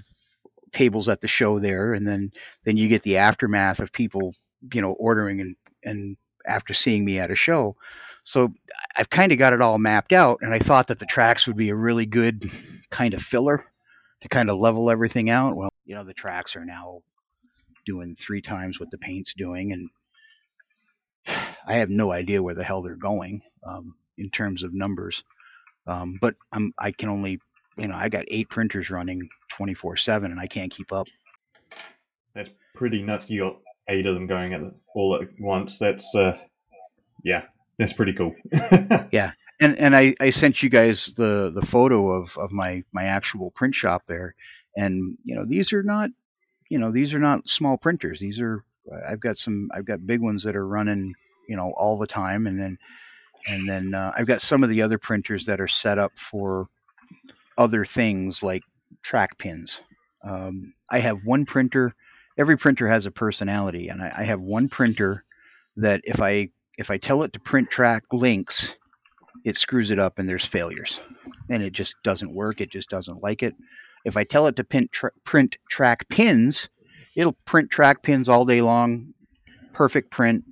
tables 0.71 1.07
at 1.07 1.21
the 1.21 1.27
show 1.27 1.59
there, 1.59 1.93
and 1.93 2.07
then 2.07 2.31
then 2.65 2.75
you 2.75 2.87
get 2.87 3.03
the 3.03 3.17
aftermath 3.17 3.79
of 3.79 3.91
people 3.91 4.33
you 4.73 4.81
know 4.81 4.93
ordering 4.93 5.41
and 5.41 5.55
and 5.83 6.17
after 6.47 6.73
seeing 6.73 7.05
me 7.05 7.19
at 7.19 7.31
a 7.31 7.35
show 7.35 7.75
So 8.25 8.51
I've 8.97 9.09
kind 9.09 9.31
of 9.31 9.37
got 9.37 9.53
it 9.53 9.61
all 9.61 9.77
mapped 9.77 10.11
out, 10.11 10.39
and 10.41 10.53
I 10.53 10.59
thought 10.59 10.87
that 10.87 10.97
the 10.97 11.05
tracks 11.05 11.45
would 11.45 11.55
be 11.55 11.69
a 11.69 11.75
really 11.75 12.07
good 12.07 12.51
kind 12.89 13.13
of 13.13 13.21
filler 13.21 13.63
to 14.21 14.27
kind 14.27 14.49
of 14.49 14.57
level 14.57 14.89
everything 14.89 15.29
out. 15.29 15.55
Well, 15.55 15.69
you 15.85 15.93
know, 15.93 16.03
the 16.03 16.13
tracks 16.13 16.55
are 16.55 16.65
now 16.65 17.01
doing 17.85 18.15
three 18.15 18.41
times 18.41 18.79
what 18.79 18.89
the 18.89 18.97
paint's 18.97 19.33
doing, 19.35 19.71
and 19.71 19.89
I 21.67 21.75
have 21.75 21.89
no 21.89 22.11
idea 22.11 22.41
where 22.41 22.55
the 22.55 22.63
hell 22.63 22.81
they're 22.81 22.95
going 22.95 23.41
um, 23.65 23.95
in 24.17 24.31
terms 24.31 24.63
of 24.63 24.73
numbers. 24.73 25.23
Um, 25.85 26.17
but 26.19 26.33
I'm 26.51 26.73
I 26.79 26.91
can 26.91 27.09
only 27.09 27.39
you 27.77 27.87
know 27.87 27.95
I 27.95 28.09
got 28.09 28.25
eight 28.29 28.49
printers 28.49 28.89
running 28.89 29.29
24 29.51 29.97
seven, 29.97 30.31
and 30.31 30.39
I 30.39 30.47
can't 30.47 30.71
keep 30.71 30.91
up. 30.91 31.07
That's 32.33 32.49
pretty 32.73 33.03
nuts. 33.03 33.29
You 33.29 33.41
got 33.41 33.57
eight 33.87 34.07
of 34.07 34.15
them 34.15 34.25
going 34.25 34.55
at 34.55 34.61
all 34.95 35.21
at 35.21 35.29
once. 35.39 35.77
That's 35.77 36.13
uh, 36.15 36.39
yeah, 37.23 37.45
that's 37.77 37.93
pretty 37.93 38.13
cool. 38.13 38.33
Yeah. 39.11 39.31
And 39.61 39.79
and 39.79 39.95
I, 39.95 40.15
I 40.19 40.31
sent 40.31 40.61
you 40.61 40.69
guys 40.69 41.13
the 41.15 41.49
the 41.53 41.65
photo 41.65 42.11
of 42.11 42.37
of 42.37 42.51
my 42.51 42.83
my 42.91 43.05
actual 43.05 43.51
print 43.51 43.73
shop 43.73 44.03
there 44.05 44.35
and 44.75 45.17
you 45.23 45.35
know 45.35 45.45
these 45.45 45.71
are 45.73 45.83
not 45.83 46.09
you 46.69 46.77
know 46.77 46.91
these 46.91 47.13
are 47.13 47.19
not 47.19 47.47
small 47.47 47.77
printers 47.77 48.19
these 48.19 48.39
are 48.39 48.63
i've 49.07 49.19
got 49.19 49.37
some 49.37 49.69
i've 49.73 49.85
got 49.85 50.05
big 50.05 50.21
ones 50.21 50.43
that 50.43 50.55
are 50.55 50.67
running 50.67 51.13
you 51.47 51.55
know 51.55 51.73
all 51.77 51.97
the 51.97 52.07
time 52.07 52.47
and 52.47 52.59
then 52.59 52.77
and 53.47 53.69
then 53.69 53.93
uh, 53.93 54.11
i've 54.15 54.27
got 54.27 54.41
some 54.41 54.63
of 54.63 54.69
the 54.69 54.81
other 54.81 54.97
printers 54.97 55.45
that 55.45 55.61
are 55.61 55.67
set 55.67 55.97
up 55.97 56.11
for 56.15 56.67
other 57.57 57.85
things 57.85 58.43
like 58.43 58.63
track 59.01 59.37
pins 59.37 59.81
um, 60.23 60.73
i 60.91 60.99
have 60.99 61.25
one 61.25 61.45
printer 61.45 61.95
every 62.37 62.57
printer 62.57 62.87
has 62.87 63.05
a 63.05 63.11
personality 63.11 63.87
and 63.87 64.01
I, 64.01 64.13
I 64.17 64.23
have 64.23 64.41
one 64.41 64.67
printer 64.67 65.23
that 65.77 66.01
if 66.03 66.21
i 66.21 66.49
if 66.77 66.89
i 66.89 66.97
tell 66.97 67.23
it 67.23 67.33
to 67.33 67.39
print 67.39 67.69
track 67.69 68.03
links 68.11 68.75
it 69.45 69.57
screws 69.57 69.91
it 69.91 69.99
up 69.99 70.17
and 70.17 70.27
there's 70.27 70.43
failures. 70.43 70.99
And 71.49 71.61
it 71.61 71.71
just 71.71 71.95
doesn't 72.03 72.33
work 72.33 72.59
it 72.59 72.71
just 72.71 72.89
doesn't 72.89 73.23
like 73.23 73.43
it. 73.43 73.55
If 74.03 74.17
i 74.17 74.23
tell 74.23 74.47
it 74.47 74.55
to 74.57 74.63
print, 74.63 74.91
tra- 74.91 75.11
print 75.23 75.57
track 75.69 76.09
pins 76.09 76.67
it'll 77.15 77.37
print 77.45 77.69
track 77.69 78.03
pins 78.03 78.27
all 78.27 78.45
day 78.45 78.61
long 78.61 79.13
perfect 79.73 80.11
print 80.11 80.43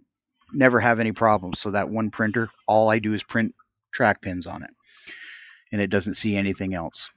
never 0.53 0.79
have 0.79 0.99
any 0.99 1.11
problems. 1.11 1.59
So 1.59 1.71
that 1.71 1.89
one 1.89 2.11
printer 2.11 2.49
all 2.67 2.89
i 2.89 2.99
do 2.99 3.13
is 3.13 3.23
print 3.23 3.53
track 3.91 4.21
pins 4.21 4.47
on 4.47 4.63
it. 4.63 4.69
And 5.71 5.81
it 5.81 5.89
doesn't 5.89 6.15
see 6.15 6.35
anything 6.35 6.75
else. 6.75 7.11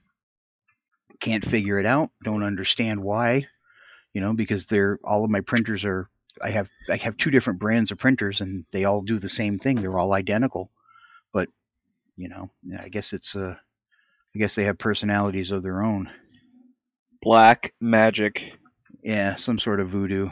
Can't 1.21 1.45
figure 1.45 1.79
it 1.79 1.87
out 1.87 2.11
don't 2.25 2.43
understand 2.43 3.03
why 3.03 3.47
you 4.15 4.21
know 4.21 4.33
because 4.33 4.67
they're 4.67 4.99
all 5.05 5.25
of 5.25 5.31
my 5.31 5.41
printers 5.41 5.85
are 5.85 6.09
i 6.43 6.51
have 6.51 6.69
i 6.91 6.97
have 6.97 7.17
two 7.17 7.31
different 7.31 7.59
brands 7.59 7.91
of 7.91 7.99
printers 7.99 8.41
and 8.41 8.65
they 8.73 8.85
all 8.85 9.01
do 9.03 9.19
the 9.19 9.29
same 9.29 9.59
thing. 9.59 9.77
They're 9.77 9.99
all 9.99 10.13
identical 10.15 10.71
but 11.33 11.49
you 12.17 12.29
know 12.29 12.51
i 12.81 12.89
guess 12.89 13.13
it's 13.13 13.35
uh 13.37 13.57
i 14.35 14.39
guess 14.39 14.55
they 14.55 14.65
have 14.65 14.79
personalities 14.79 15.51
of 15.51 15.63
their 15.63 15.83
own. 15.83 16.11
Black 17.23 17.75
magic. 17.81 18.55
yeah 19.03 19.35
some 19.37 19.59
sort 19.59 19.81
of 19.81 19.89
voodoo. 19.89 20.31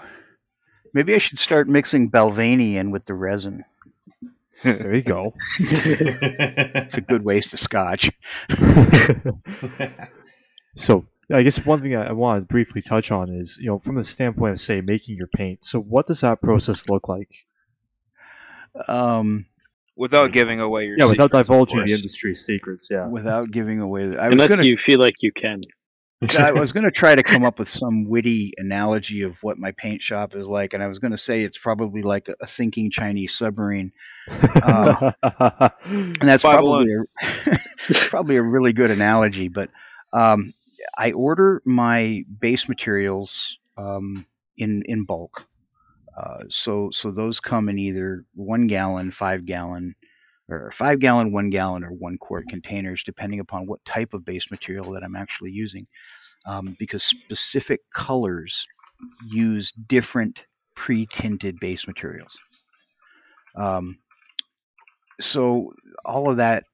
Maybe 0.92 1.14
i 1.14 1.18
should 1.18 1.38
start 1.38 1.68
mixing 1.68 2.11
balvenie 2.11 2.74
in 2.74 2.90
with 2.90 3.07
the 3.07 3.14
resin. 3.14 3.64
There 4.62 4.94
you 4.94 5.02
go. 5.02 5.34
it's 5.59 6.96
a 6.96 7.00
good 7.00 7.24
waste 7.24 7.52
of 7.52 7.59
scotch. 7.59 8.11
So 10.76 11.07
I 11.33 11.43
guess 11.43 11.64
one 11.64 11.81
thing 11.81 11.95
I, 11.97 12.09
I 12.09 12.12
want 12.12 12.43
to 12.43 12.47
briefly 12.53 12.83
touch 12.83 13.11
on 13.11 13.31
is, 13.31 13.59
you 13.61 13.66
know, 13.66 13.79
from 13.79 13.97
the 13.97 14.05
standpoint 14.05 14.53
of 14.53 14.61
say 14.61 14.81
making 14.81 15.16
your 15.16 15.27
paint. 15.29 15.64
So 15.64 15.81
what 15.81 16.07
does 16.07 16.20
that 16.20 16.41
process 16.43 16.89
look 16.89 17.09
like? 17.09 17.47
um 18.89 19.47
Without 19.97 20.33
giving 20.33 20.59
away 20.61 20.87
your 20.87 20.99
Yeah, 20.99 21.05
without 21.05 21.27
secrets, 21.31 21.41
of 21.43 21.47
divulging 21.47 21.77
the 21.79 21.83
course. 21.85 21.91
industry 21.99 22.35
secrets. 22.35 22.89
Yeah. 22.91 23.07
without 23.07 23.49
giving 23.53 23.81
away 23.81 24.09
the, 24.09 24.18
i 24.20 24.27
was 24.27 24.33
Unless 24.33 24.51
gonna 24.51 24.64
you 24.68 24.77
feel 24.77 24.99
like 24.99 25.14
you 25.20 25.31
can. 25.33 25.61
I 26.39 26.53
was 26.53 26.72
going 26.72 26.85
to 26.85 26.91
try 26.91 27.14
to 27.14 27.22
come 27.22 27.45
up 27.45 27.59
with 27.59 27.68
some 27.68 28.09
witty 28.09 28.55
analogy 28.57 29.20
of 29.22 29.37
what 29.43 29.59
my 29.59 29.72
paint 29.72 30.01
shop 30.01 30.35
is 30.35 30.47
like, 30.47 30.72
and 30.72 30.83
I 30.83 30.87
was 30.87 30.99
going 30.99 31.11
to 31.11 31.18
say 31.18 31.43
it's 31.45 31.59
probably 31.59 32.01
like 32.01 32.29
a, 32.29 32.35
a 32.41 32.47
sinking 32.47 32.91
Chinese 32.91 33.37
submarine, 33.37 33.93
Uh, 34.62 35.12
and 35.85 36.16
that's 36.22 36.43
Five 36.43 36.61
probably 36.61 36.87
a, 36.95 37.59
probably 38.09 38.37
a 38.37 38.43
really 38.43 38.72
good 38.72 38.91
analogy. 38.91 39.49
But 39.49 39.68
um, 40.14 40.55
I 40.99 41.12
order 41.12 41.62
my 41.64 42.24
base 42.41 42.68
materials 42.68 43.59
um, 43.76 44.26
in 44.57 44.82
in 44.87 45.05
bulk, 45.05 45.47
uh, 46.16 46.45
so 46.49 46.91
so 46.93 47.11
those 47.11 47.41
come 47.41 47.68
in 47.68 47.78
either 47.78 48.24
one 48.35 48.66
gallon, 48.66 49.11
five 49.11 49.45
gallon, 49.47 49.95
or 50.49 50.70
five 50.70 51.01
gallon, 51.01 51.32
one 51.32 51.51
gallon, 51.51 51.85
or 51.85 51.91
one 51.91 52.18
quart 52.18 52.47
containers, 52.49 53.03
depending 53.03 53.41
upon 53.41 53.66
what 53.66 53.85
type 53.85 54.14
of 54.14 54.24
base 54.24 54.51
material 54.51 54.93
that 54.93 55.03
I'm 55.03 55.16
actually 55.16 55.51
using. 55.51 55.87
Um, 56.47 56.76
because 56.78 57.03
specific 57.03 57.80
colors 57.95 58.66
use 59.26 59.72
different 59.89 60.45
pre-tinted 60.74 61.59
base 61.59 61.87
materials. 61.87 62.39
Um, 63.57 63.99
so 65.20 65.72
all 66.05 66.28
of 66.28 66.37
that 66.37 66.64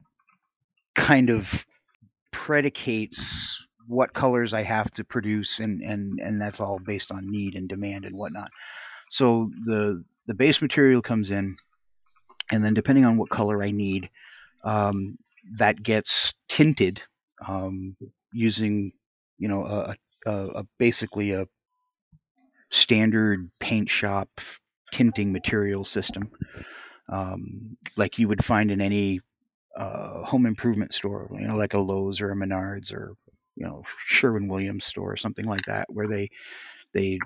kind 0.94 1.30
of 1.30 1.64
predicates 2.32 3.64
what 3.90 4.14
colors 4.14 4.54
I 4.54 4.62
have 4.62 4.90
to 4.92 5.04
produce, 5.04 5.58
and 5.60 5.82
and 5.82 6.20
and 6.20 6.40
that's 6.40 6.60
all 6.60 6.78
based 6.78 7.10
on 7.10 7.30
need 7.30 7.54
and 7.54 7.68
demand 7.68 8.04
and 8.04 8.16
whatnot. 8.16 8.50
So 9.10 9.50
the 9.64 10.04
the 10.26 10.34
base 10.34 10.62
material 10.62 11.02
comes 11.02 11.30
in, 11.30 11.56
and 12.50 12.64
then 12.64 12.74
depending 12.74 13.04
on 13.04 13.16
what 13.16 13.30
color 13.30 13.62
I 13.62 13.70
need, 13.70 14.10
um, 14.64 15.18
that 15.58 15.82
gets 15.82 16.34
tinted 16.48 17.02
um, 17.46 17.96
using 18.32 18.92
you 19.38 19.48
know 19.48 19.64
a, 19.64 19.96
a, 20.26 20.32
a 20.32 20.64
basically 20.78 21.32
a 21.32 21.46
standard 22.70 23.50
paint 23.58 23.90
shop 23.90 24.28
tinting 24.92 25.32
material 25.32 25.84
system 25.84 26.30
um, 27.10 27.76
like 27.96 28.18
you 28.18 28.28
would 28.28 28.44
find 28.44 28.70
in 28.70 28.80
any 28.80 29.20
uh, 29.76 30.22
home 30.22 30.46
improvement 30.46 30.94
store, 30.94 31.28
you 31.32 31.46
know, 31.46 31.56
like 31.56 31.74
a 31.74 31.78
Lowe's 31.78 32.20
or 32.20 32.30
a 32.30 32.36
Menards 32.36 32.92
or 32.92 33.14
you 33.60 33.66
know 33.66 33.82
Sherwin 34.06 34.48
Williams 34.48 34.86
store 34.86 35.12
or 35.12 35.16
something 35.16 35.44
like 35.44 35.62
that, 35.66 35.84
where 35.92 36.08
they 36.08 36.30
they 36.94 37.18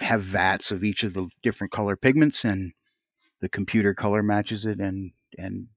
have 0.00 0.22
vats 0.22 0.72
of 0.72 0.84
each 0.84 1.04
of 1.04 1.14
the 1.14 1.28
different 1.42 1.72
color 1.72 1.96
pigments 1.96 2.44
and 2.44 2.72
the 3.40 3.48
computer 3.48 3.94
color 3.94 4.22
matches 4.22 4.66
it 4.66 4.80
and 4.80 5.12
and 5.38 5.68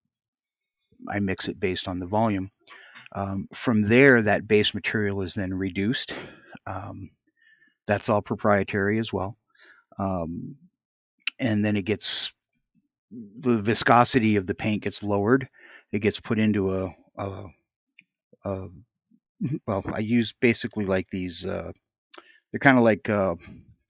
I 1.08 1.20
mix 1.20 1.48
it 1.48 1.60
based 1.60 1.88
on 1.88 2.00
the 2.00 2.08
volume. 2.08 2.52
Um, 3.14 3.48
from 3.54 3.84
there, 3.84 4.22
that 4.24 4.48
base 4.48 4.74
material 4.74 5.22
is 5.22 5.36
then 5.36 5.54
reduced. 5.54 6.16
Um, 6.68 7.12
that's 7.88 8.10
all 8.10 8.22
proprietary 8.22 9.00
as 9.00 9.14
well. 9.14 9.38
Um, 9.98 10.56
and 11.40 11.64
then 11.64 11.78
it 11.78 11.84
gets 11.84 12.34
the 13.12 13.60
viscosity 13.62 14.36
of 14.36 14.46
the 14.46 14.54
paint 14.54 14.84
gets 14.84 15.02
lowered. 15.02 15.48
It 15.92 16.00
gets 16.00 16.20
put 16.20 16.38
into 16.38 16.76
a, 16.76 16.96
a, 17.18 17.46
a 18.46 18.68
well, 19.68 19.84
I 19.94 20.00
use 20.00 20.34
basically 20.40 20.86
like 20.86 21.08
these. 21.12 21.46
Uh, 21.46 21.72
they're 22.52 22.60
kind 22.60 22.78
of 22.78 22.84
like 22.84 23.10
uh, 23.10 23.36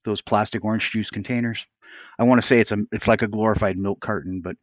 those 0.06 0.22
plastic 0.22 0.64
orange 0.64 0.92
juice 0.92 1.10
containers. 1.10 1.66
I 2.18 2.24
want 2.24 2.42
to 2.42 2.48
say 2.48 2.60
it's 2.60 2.72
a 2.72 2.80
it's 2.92 3.08
like 3.08 3.22
a 3.22 3.28
glorified 3.28 3.78
milk 3.78 4.00
carton, 4.02 4.42
but 4.42 4.56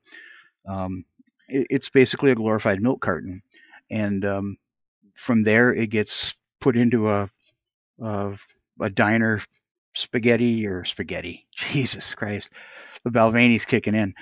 um, 0.68 1.04
it, 1.48 1.66
it's 1.70 1.88
basically 1.88 2.30
a 2.30 2.36
glorified 2.36 2.82
milk 2.82 3.00
carton. 3.00 3.42
And 3.90 4.24
um, 4.24 4.58
from 5.14 5.44
there, 5.44 5.72
it 5.72 5.90
gets 5.90 6.34
put 6.60 6.76
into 6.76 7.10
a 7.10 7.30
a, 8.00 8.36
a 8.80 8.90
diner 8.90 9.40
spaghetti 9.94 10.66
or 10.66 10.84
spaghetti. 10.84 11.46
Jesus 11.72 12.14
Christ, 12.14 12.50
the 13.04 13.10
Balvenie's 13.10 13.64
kicking 13.64 13.94
in. 13.94 14.14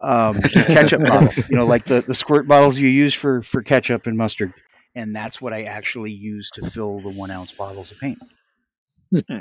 Um, 0.00 0.40
ketchup 0.42 1.04
bottle, 1.04 1.44
you 1.50 1.56
know, 1.56 1.66
like 1.66 1.84
the, 1.84 2.02
the 2.02 2.14
squirt 2.14 2.46
bottles 2.46 2.78
you 2.78 2.86
use 2.86 3.14
for, 3.14 3.42
for 3.42 3.62
ketchup 3.62 4.06
and 4.06 4.16
mustard. 4.16 4.52
And 4.98 5.14
that's 5.14 5.40
what 5.40 5.52
I 5.52 5.62
actually 5.62 6.10
use 6.10 6.50
to 6.54 6.68
fill 6.68 7.00
the 7.00 7.08
one 7.08 7.30
ounce 7.30 7.52
bottles 7.52 7.92
of 7.92 8.00
paint. 8.00 8.18
Hmm. 9.12 9.38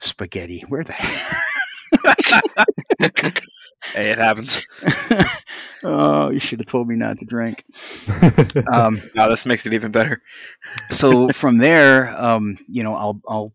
Spaghetti. 0.00 0.64
Where 0.68 0.84
the 0.84 0.94
Hey, 3.92 4.10
it 4.10 4.18
happens. 4.18 4.62
oh, 5.84 6.30
you 6.30 6.40
should 6.40 6.60
have 6.60 6.66
told 6.66 6.88
me 6.88 6.96
not 6.96 7.18
to 7.18 7.26
drink. 7.26 7.62
Um, 8.72 9.02
Now 9.14 9.28
this 9.28 9.44
makes 9.44 9.66
it 9.66 9.74
even 9.74 9.92
better. 9.92 10.22
so 10.90 11.28
from 11.28 11.58
there, 11.58 12.08
um, 12.18 12.56
you 12.66 12.82
know, 12.82 12.94
I'll 12.94 13.20
I'll 13.28 13.52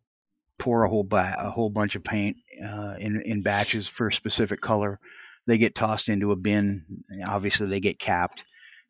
pour 0.59 0.83
a 0.83 0.89
whole 0.89 1.03
ba- 1.03 1.37
a 1.39 1.49
whole 1.49 1.71
bunch 1.71 1.95
of 1.95 2.03
paint 2.03 2.37
uh, 2.63 2.95
in 2.99 3.19
in 3.25 3.41
batches 3.41 3.87
for 3.87 4.09
a 4.09 4.13
specific 4.13 4.61
color. 4.61 4.99
They 5.47 5.57
get 5.57 5.73
tossed 5.75 6.07
into 6.07 6.31
a 6.31 6.35
bin. 6.35 6.85
Obviously, 7.27 7.67
they 7.67 7.79
get 7.79 7.97
capped, 7.99 8.43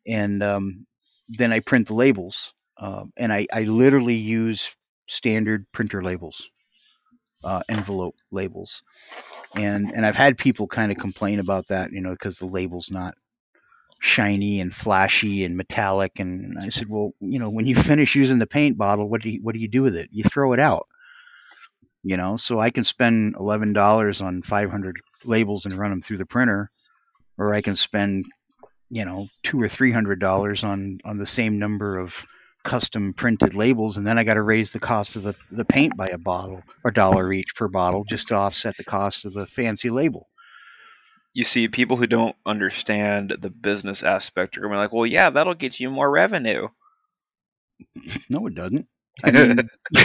and 0.06 0.42
um, 0.42 0.86
then 1.28 1.52
I 1.52 1.60
print 1.60 1.88
the 1.88 1.94
labels. 1.94 2.52
Um, 2.78 3.12
and 3.16 3.32
I, 3.32 3.46
I 3.52 3.62
literally 3.62 4.16
use 4.16 4.70
standard 5.08 5.66
printer 5.72 6.02
labels, 6.02 6.50
uh, 7.42 7.62
envelope 7.68 8.16
labels, 8.30 8.82
and 9.54 9.90
and 9.94 10.04
I've 10.04 10.16
had 10.16 10.36
people 10.36 10.66
kind 10.66 10.92
of 10.92 10.98
complain 10.98 11.38
about 11.38 11.68
that, 11.68 11.92
you 11.92 12.02
know, 12.02 12.10
because 12.10 12.38
the 12.38 12.46
label's 12.46 12.90
not 12.90 13.14
shiny 14.00 14.60
and 14.60 14.74
flashy 14.74 15.44
and 15.44 15.56
metallic. 15.56 16.18
And 16.18 16.58
I 16.58 16.68
said, 16.68 16.88
well, 16.88 17.12
you 17.20 17.38
know, 17.38 17.48
when 17.48 17.66
you 17.66 17.74
finish 17.82 18.14
using 18.14 18.38
the 18.38 18.46
paint 18.46 18.76
bottle, 18.78 19.08
what 19.08 19.22
do 19.22 19.30
you 19.30 19.40
what 19.42 19.54
do 19.54 19.58
you 19.60 19.68
do 19.68 19.82
with 19.82 19.96
it? 19.96 20.08
You 20.12 20.24
throw 20.24 20.52
it 20.52 20.60
out. 20.60 20.86
You 22.02 22.16
know, 22.16 22.36
so 22.36 22.60
I 22.60 22.70
can 22.70 22.84
spend 22.84 23.34
eleven 23.38 23.72
dollars 23.72 24.20
on 24.20 24.42
five 24.42 24.70
hundred 24.70 25.00
labels 25.24 25.64
and 25.64 25.74
run 25.74 25.90
them 25.90 26.02
through 26.02 26.18
the 26.18 26.26
printer, 26.26 26.70
or 27.36 27.52
I 27.52 27.62
can 27.62 27.74
spend, 27.74 28.26
you 28.90 29.04
know, 29.04 29.28
two 29.42 29.60
or 29.60 29.68
three 29.68 29.92
hundred 29.92 30.20
dollars 30.20 30.64
on 30.64 30.98
on 31.04 31.18
the 31.18 31.26
same 31.26 31.58
number 31.58 31.98
of 31.98 32.14
custom 32.64 33.12
printed 33.14 33.54
labels, 33.54 33.96
and 33.96 34.06
then 34.06 34.18
I 34.18 34.24
got 34.24 34.34
to 34.34 34.42
raise 34.42 34.70
the 34.70 34.80
cost 34.80 35.16
of 35.16 35.22
the 35.22 35.34
the 35.50 35.64
paint 35.64 35.96
by 35.96 36.08
a 36.08 36.18
bottle 36.18 36.62
or 36.84 36.90
dollar 36.90 37.32
each 37.32 37.54
per 37.54 37.68
bottle 37.68 38.04
just 38.08 38.28
to 38.28 38.34
offset 38.34 38.76
the 38.76 38.84
cost 38.84 39.24
of 39.24 39.34
the 39.34 39.46
fancy 39.46 39.90
label 39.90 40.28
you 41.36 41.44
see 41.44 41.68
people 41.68 41.98
who 41.98 42.06
don't 42.06 42.34
understand 42.46 43.36
the 43.40 43.50
business 43.50 44.02
aspect 44.02 44.56
are 44.56 44.62
going 44.62 44.70
to 44.70 44.76
be 44.76 44.78
like, 44.78 44.92
well, 44.94 45.04
yeah, 45.04 45.28
that'll 45.28 45.52
get 45.52 45.78
you 45.78 45.90
more 45.90 46.10
revenue. 46.10 46.68
No, 48.30 48.46
it 48.46 48.54
doesn't. 48.54 48.86
I 49.22 49.30
mean, 49.30 49.68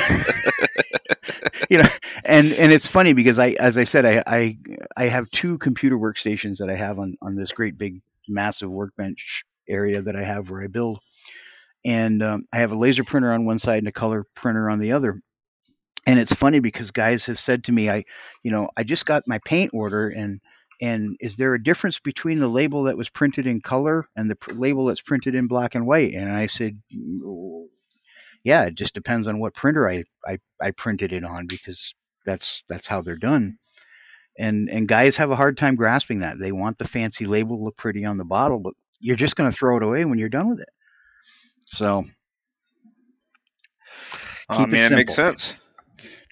you 1.69 1.77
know, 1.77 1.89
and 2.25 2.51
and 2.53 2.71
it's 2.71 2.87
funny 2.87 3.13
because 3.13 3.39
I, 3.39 3.51
as 3.51 3.77
I 3.77 3.85
said, 3.85 4.05
I, 4.05 4.23
I 4.27 4.57
I 4.97 5.05
have 5.07 5.31
two 5.31 5.57
computer 5.57 5.97
workstations 5.97 6.57
that 6.57 6.69
I 6.69 6.75
have 6.75 6.99
on 6.99 7.17
on 7.21 7.35
this 7.35 7.51
great 7.51 7.77
big 7.77 8.01
massive 8.27 8.69
workbench 8.69 9.43
area 9.69 10.01
that 10.01 10.15
I 10.15 10.23
have 10.23 10.49
where 10.49 10.63
I 10.63 10.67
build, 10.67 10.99
and 11.85 12.21
um, 12.23 12.45
I 12.53 12.59
have 12.59 12.71
a 12.71 12.77
laser 12.77 13.03
printer 13.03 13.31
on 13.31 13.45
one 13.45 13.59
side 13.59 13.79
and 13.79 13.87
a 13.87 13.91
color 13.91 14.25
printer 14.35 14.69
on 14.69 14.79
the 14.79 14.91
other. 14.91 15.21
And 16.07 16.19
it's 16.19 16.33
funny 16.33 16.59
because 16.59 16.89
guys 16.91 17.25
have 17.25 17.39
said 17.39 17.63
to 17.65 17.71
me, 17.71 17.89
I, 17.89 18.03
you 18.43 18.51
know, 18.51 18.69
I 18.75 18.83
just 18.83 19.05
got 19.05 19.27
my 19.27 19.39
paint 19.45 19.71
order 19.73 20.09
and 20.09 20.41
and 20.81 21.15
is 21.19 21.35
there 21.35 21.53
a 21.53 21.63
difference 21.63 21.99
between 21.99 22.39
the 22.39 22.47
label 22.47 22.83
that 22.83 22.97
was 22.97 23.09
printed 23.09 23.45
in 23.45 23.61
color 23.61 24.05
and 24.15 24.31
the 24.31 24.35
pr- 24.35 24.53
label 24.53 24.87
that's 24.87 25.01
printed 25.01 25.35
in 25.35 25.45
black 25.47 25.75
and 25.75 25.85
white? 25.85 26.13
And 26.13 26.31
I 26.31 26.47
said, 26.47 26.81
yeah, 28.43 28.63
it 28.65 28.75
just 28.75 28.95
depends 28.95 29.27
on 29.27 29.39
what 29.39 29.53
printer 29.53 29.87
I, 29.87 30.03
I, 30.25 30.39
I 30.59 30.71
printed 30.71 31.13
it 31.13 31.23
on 31.23 31.45
because 31.45 31.93
that's 32.25 32.63
that's 32.67 32.87
how 32.87 33.01
they're 33.01 33.15
done. 33.15 33.59
And 34.37 34.69
and 34.69 34.87
guys 34.87 35.17
have 35.17 35.31
a 35.31 35.35
hard 35.35 35.57
time 35.57 35.75
grasping 35.75 36.19
that. 36.19 36.39
They 36.39 36.51
want 36.51 36.77
the 36.77 36.87
fancy 36.87 37.25
label 37.25 37.63
look 37.63 37.77
pretty 37.77 38.05
on 38.05 38.17
the 38.17 38.23
bottle, 38.23 38.59
but 38.59 38.73
you're 38.99 39.15
just 39.17 39.35
going 39.35 39.51
to 39.51 39.57
throw 39.57 39.77
it 39.77 39.83
away 39.83 40.05
when 40.05 40.17
you're 40.17 40.29
done 40.29 40.49
with 40.49 40.61
it. 40.61 40.69
So 41.67 42.05
I 44.49 44.65
mean, 44.65 44.65
um, 44.65 44.73
it, 44.73 44.91
it 44.91 44.95
makes 44.95 45.15
sense. 45.15 45.55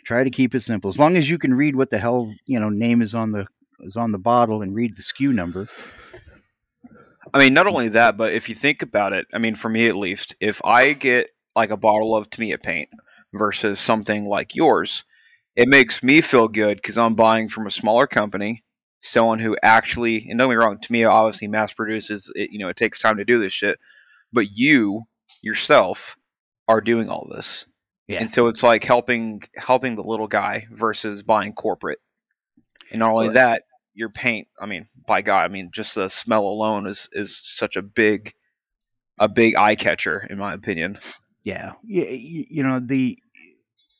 Try 0.05 0.23
to 0.23 0.29
keep 0.29 0.55
it 0.55 0.63
simple. 0.63 0.89
As 0.89 0.97
long 0.97 1.17
as 1.17 1.29
you 1.29 1.37
can 1.37 1.53
read 1.53 1.75
what 1.75 1.89
the 1.89 1.99
hell 1.99 2.33
you 2.45 2.59
know 2.59 2.69
name 2.69 3.01
is 3.01 3.13
on 3.13 3.31
the 3.31 3.45
is 3.81 3.95
on 3.95 4.11
the 4.11 4.17
bottle 4.17 4.61
and 4.61 4.75
read 4.75 4.95
the 4.95 5.03
SKU 5.03 5.33
number. 5.33 5.67
I 7.33 7.39
mean, 7.39 7.53
not 7.53 7.67
only 7.67 7.89
that, 7.89 8.17
but 8.17 8.33
if 8.33 8.49
you 8.49 8.55
think 8.55 8.81
about 8.81 9.13
it, 9.13 9.27
I 9.33 9.37
mean, 9.37 9.55
for 9.55 9.69
me 9.69 9.87
at 9.87 9.95
least, 9.95 10.35
if 10.39 10.61
I 10.65 10.93
get 10.93 11.29
like 11.55 11.69
a 11.69 11.77
bottle 11.77 12.15
of 12.15 12.29
Tamiya 12.29 12.57
paint 12.57 12.89
versus 13.33 13.79
something 13.79 14.25
like 14.25 14.55
yours, 14.55 15.03
it 15.55 15.67
makes 15.67 16.03
me 16.03 16.21
feel 16.21 16.47
good 16.47 16.77
because 16.77 16.97
I'm 16.97 17.15
buying 17.15 17.49
from 17.49 17.67
a 17.67 17.71
smaller 17.71 18.07
company, 18.07 18.63
someone 19.01 19.39
who 19.39 19.57
actually, 19.61 20.27
and 20.29 20.39
don't 20.39 20.49
get 20.49 20.57
me 20.57 20.63
wrong, 20.63 20.79
Tamiya 20.79 21.09
obviously 21.09 21.47
mass 21.47 21.73
produces, 21.73 22.31
it, 22.35 22.51
you 22.51 22.59
know, 22.59 22.69
it 22.69 22.77
takes 22.77 22.99
time 22.99 23.17
to 23.17 23.25
do 23.25 23.39
this 23.39 23.53
shit, 23.53 23.79
but 24.31 24.51
you 24.51 25.03
yourself 25.41 26.17
are 26.67 26.81
doing 26.81 27.09
all 27.09 27.27
this. 27.33 27.65
Yeah. 28.07 28.21
And 28.21 28.31
so 28.31 28.47
it's 28.47 28.63
like 28.63 28.83
helping 28.83 29.43
helping 29.55 29.95
the 29.95 30.03
little 30.03 30.27
guy 30.27 30.67
versus 30.71 31.21
buying 31.21 31.53
corporate. 31.53 31.99
And 32.91 32.99
not 32.99 33.11
only 33.11 33.27
well, 33.27 33.35
that, 33.35 33.63
your 33.93 34.09
paint. 34.09 34.47
I 34.59 34.65
mean, 34.65 34.87
by 35.05 35.21
God, 35.21 35.43
I 35.43 35.47
mean 35.47 35.69
just 35.71 35.95
the 35.95 36.09
smell 36.09 36.43
alone 36.43 36.87
is 36.87 37.07
is 37.11 37.39
such 37.43 37.75
a 37.75 37.81
big 37.81 38.33
a 39.19 39.27
big 39.27 39.55
eye 39.55 39.75
catcher 39.75 40.25
in 40.27 40.37
my 40.37 40.53
opinion. 40.53 40.97
Yeah, 41.43 41.73
yeah. 41.83 42.05
You, 42.05 42.45
you 42.49 42.63
know 42.63 42.79
the 42.79 43.19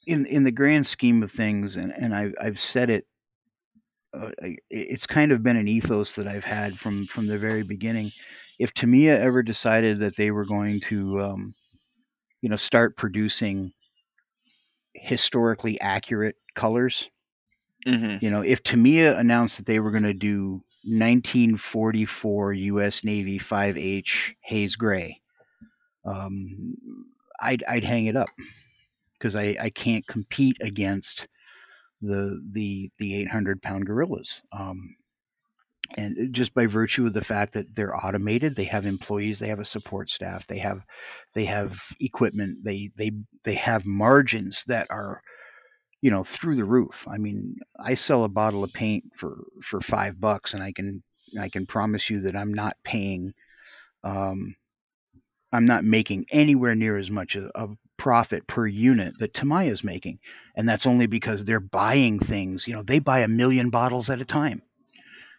in 0.10 0.26
in 0.26 0.44
the 0.44 0.52
grand 0.52 0.88
scheme 0.88 1.24
of 1.24 1.32
things, 1.32 1.76
and 1.76 1.94
and 1.96 2.16
I 2.16 2.32
I've 2.40 2.60
said 2.60 2.90
it. 2.90 3.06
Uh, 4.12 4.32
it's 4.72 5.06
kind 5.06 5.32
of 5.32 5.44
been 5.44 5.56
an 5.56 5.68
ethos 5.68 6.14
that 6.14 6.28
I've 6.28 6.44
had 6.44 6.80
from 6.80 7.06
from 7.06 7.28
the 7.28 7.38
very 7.38 7.64
beginning. 7.64 8.12
If 8.58 8.74
Tamiya 8.74 9.20
ever 9.20 9.44
decided 9.44 10.00
that 10.00 10.18
they 10.18 10.32
were 10.32 10.46
going 10.46 10.82
to, 10.90 11.22
um, 11.22 11.56
you 12.42 12.50
know, 12.50 12.56
start 12.56 12.98
producing 12.98 13.72
historically 14.96 15.80
accurate 15.80 16.36
colors, 16.56 17.10
Mm-hmm. 17.88 18.24
You 18.24 18.32
know, 18.32 18.42
if 18.42 18.64
Tamiya 18.64 19.18
announced 19.18 19.58
that 19.58 19.66
they 19.66 19.80
were 19.80 19.92
going 19.92 20.04
to 20.04 20.14
do 20.14 20.62
1944 20.84 22.54
U.S. 22.54 23.04
Navy 23.04 23.40
5H 23.40 24.34
Haze 24.42 24.76
Gray, 24.76 25.22
um, 26.06 26.76
I'd 27.40 27.64
I'd 27.68 27.84
hang 27.84 28.08
it 28.08 28.16
up 28.16 28.30
because 29.20 29.36
I, 29.36 29.58
I 29.60 29.70
can't 29.70 30.08
compete 30.08 30.58
against 30.62 31.28
the 32.02 32.42
the 32.52 32.90
the 32.98 33.16
800 33.16 33.62
pound 33.62 33.86
gorillas. 33.86 34.42
Um, 34.52 34.96
and 35.98 36.34
just 36.34 36.54
by 36.54 36.68
virtue 36.68 37.08
of 37.08 37.14
the 37.14 37.24
fact 37.24 37.54
that 37.54 37.76
they're 37.76 37.96
automated, 37.96 38.56
they 38.56 38.66
have 38.66 38.86
employees, 38.86 39.40
they 39.40 39.48
have 39.48 39.60
a 39.60 39.66
support 39.66 40.10
staff, 40.10 40.46
they 40.48 40.60
have 40.60 40.84
they 41.34 41.46
have 41.46 41.82
equipment, 42.00 42.64
they 42.64 42.92
they 42.96 43.12
they 43.44 43.56
have 43.56 43.86
margins 43.86 44.64
that 44.68 44.88
are 44.90 45.22
you 46.02 46.12
know 46.12 46.24
through 46.24 46.56
the 46.56 46.64
roof 46.64 47.06
i 47.10 47.18
mean 47.18 47.56
i 47.80 47.94
sell 47.94 48.24
a 48.24 48.30
bottle 48.30 48.64
of 48.64 48.72
paint 48.74 49.04
for 49.16 49.44
for 49.62 49.82
five 49.82 50.20
bucks 50.20 50.54
and 50.54 50.64
i 50.64 50.72
can 50.72 51.04
i 51.40 51.50
can 51.50 51.66
promise 51.66 52.10
you 52.10 52.22
that 52.22 52.36
i'm 52.36 52.54
not 52.54 52.78
paying 52.84 53.34
um 54.04 54.56
i'm 55.52 55.66
not 55.66 55.84
making 55.84 56.26
anywhere 56.32 56.76
near 56.76 56.98
as 56.98 57.10
much 57.10 57.36
of 57.36 57.78
profit 58.00 58.48
per 58.48 58.66
unit 58.66 59.14
that 59.20 59.34
Tamiya 59.34 59.72
is 59.72 59.84
making 59.84 60.18
and 60.56 60.68
that's 60.68 60.88
only 60.88 61.06
because 61.06 61.44
they're 61.44 61.60
buying 61.60 62.18
things 62.18 62.66
you 62.66 62.74
know 62.74 62.82
they 62.82 62.98
buy 62.98 63.20
a 63.20 63.28
million 63.28 63.70
bottles 63.70 64.10
at 64.10 64.22
a 64.22 64.26
time. 64.26 64.64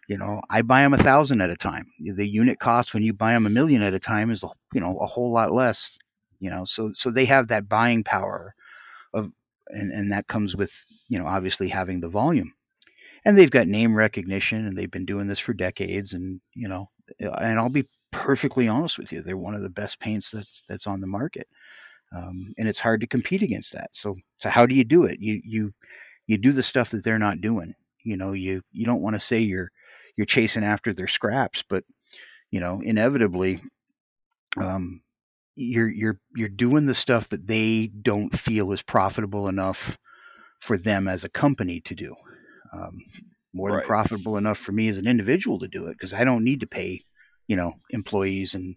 You 0.07 0.17
know 0.17 0.41
i 0.49 0.61
buy 0.61 0.81
them 0.81 0.93
a 0.93 0.97
thousand 0.97 1.41
at 1.41 1.49
a 1.49 1.57
time. 1.57 1.87
The 1.99 2.27
unit 2.27 2.59
cost 2.59 2.93
when 2.93 3.03
you 3.03 3.13
buy 3.13 3.33
them 3.33 3.45
a 3.45 3.49
million 3.49 3.81
at 3.81 3.93
a 3.93 3.99
time 3.99 4.31
is 4.31 4.45
you 4.73 4.79
know 4.79 4.97
a 4.99 5.07
whole 5.07 5.33
lot 5.33 5.51
less 5.51 5.97
you 6.39 6.49
know 6.49 6.63
so 6.63 6.91
so 6.93 7.11
they 7.11 7.25
have 7.25 7.47
that 7.47 7.67
buying 7.67 8.03
power 8.03 8.53
of 9.13 9.31
and 9.67 9.91
and 9.91 10.11
that 10.11 10.27
comes 10.27 10.55
with 10.55 10.85
you 11.09 11.17
know 11.19 11.25
obviously 11.25 11.67
having 11.67 11.99
the 11.99 12.09
volume. 12.09 12.53
And 13.23 13.37
they've 13.37 13.51
got 13.51 13.67
name 13.67 13.95
recognition 13.95 14.65
and 14.65 14.75
they've 14.77 14.89
been 14.89 15.05
doing 15.05 15.27
this 15.27 15.39
for 15.39 15.53
decades 15.53 16.13
and 16.13 16.41
you 16.55 16.67
know 16.67 16.89
and 17.19 17.59
i'll 17.59 17.69
be 17.69 17.87
perfectly 18.11 18.67
honest 18.67 18.97
with 18.97 19.11
you 19.11 19.21
they're 19.21 19.37
one 19.37 19.55
of 19.55 19.61
the 19.61 19.69
best 19.69 19.99
paints 19.99 20.31
that's 20.31 20.63
that's 20.67 20.87
on 20.87 21.01
the 21.01 21.07
market 21.07 21.47
um, 22.15 22.53
and 22.57 22.67
it's 22.67 22.79
hard 22.79 23.01
to 23.01 23.07
compete 23.07 23.41
against 23.41 23.73
that 23.73 23.89
so 23.91 24.15
so 24.37 24.49
how 24.49 24.65
do 24.65 24.75
you 24.75 24.83
do 24.83 25.05
it 25.05 25.19
you 25.19 25.41
you 25.43 25.73
you 26.27 26.37
do 26.37 26.51
the 26.51 26.63
stuff 26.63 26.89
that 26.91 27.03
they're 27.03 27.19
not 27.19 27.41
doing 27.41 27.73
you 28.03 28.17
know 28.17 28.33
you 28.33 28.61
you 28.71 28.85
don't 28.85 29.01
want 29.01 29.15
to 29.15 29.19
say 29.19 29.39
you're 29.39 29.71
you're 30.17 30.25
chasing 30.25 30.63
after 30.63 30.93
their 30.93 31.07
scraps 31.07 31.63
but 31.67 31.83
you 32.51 32.59
know 32.59 32.81
inevitably 32.83 33.61
um, 34.57 35.01
you're 35.55 35.89
you're 35.89 36.19
you're 36.35 36.49
doing 36.49 36.85
the 36.85 36.95
stuff 36.95 37.29
that 37.29 37.47
they 37.47 37.87
don't 37.87 38.37
feel 38.37 38.71
is 38.71 38.81
profitable 38.81 39.47
enough 39.47 39.97
for 40.59 40.77
them 40.77 41.07
as 41.07 41.23
a 41.23 41.29
company 41.29 41.81
to 41.81 41.95
do. 41.95 42.15
Um, 42.73 42.99
more 43.53 43.69
right. 43.69 43.77
than 43.79 43.87
profitable 43.87 44.37
enough 44.37 44.57
for 44.57 44.71
me 44.71 44.87
as 44.87 44.97
an 44.97 45.07
individual 45.07 45.59
to 45.59 45.67
do 45.67 45.87
it 45.87 45.93
because 45.93 46.13
I 46.13 46.23
don't 46.23 46.43
need 46.43 46.61
to 46.61 46.67
pay, 46.67 47.01
you 47.47 47.57
know, 47.57 47.73
employees 47.89 48.55
and 48.55 48.75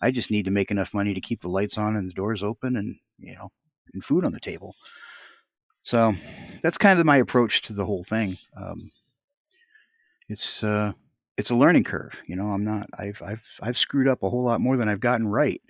I 0.00 0.10
just 0.10 0.30
need 0.30 0.44
to 0.44 0.50
make 0.50 0.70
enough 0.70 0.94
money 0.94 1.14
to 1.14 1.20
keep 1.20 1.40
the 1.42 1.48
lights 1.48 1.78
on 1.78 1.96
and 1.96 2.08
the 2.08 2.14
doors 2.14 2.42
open 2.42 2.76
and 2.76 2.96
you 3.18 3.34
know 3.34 3.50
and 3.92 4.04
food 4.04 4.24
on 4.24 4.32
the 4.32 4.40
table. 4.40 4.74
So 5.82 6.14
that's 6.62 6.78
kind 6.78 6.98
of 6.98 7.06
my 7.06 7.18
approach 7.18 7.62
to 7.62 7.72
the 7.72 7.84
whole 7.84 8.04
thing. 8.04 8.38
Um, 8.56 8.90
it's 10.28 10.64
uh, 10.64 10.92
it's 11.36 11.50
a 11.50 11.56
learning 11.56 11.84
curve, 11.84 12.20
you 12.26 12.36
know. 12.36 12.46
I'm 12.46 12.64
not. 12.64 12.88
I've 12.98 13.20
I've 13.22 13.42
I've 13.60 13.78
screwed 13.78 14.08
up 14.08 14.22
a 14.22 14.30
whole 14.30 14.44
lot 14.44 14.60
more 14.60 14.76
than 14.76 14.88
I've 14.88 15.00
gotten 15.00 15.28
right. 15.28 15.60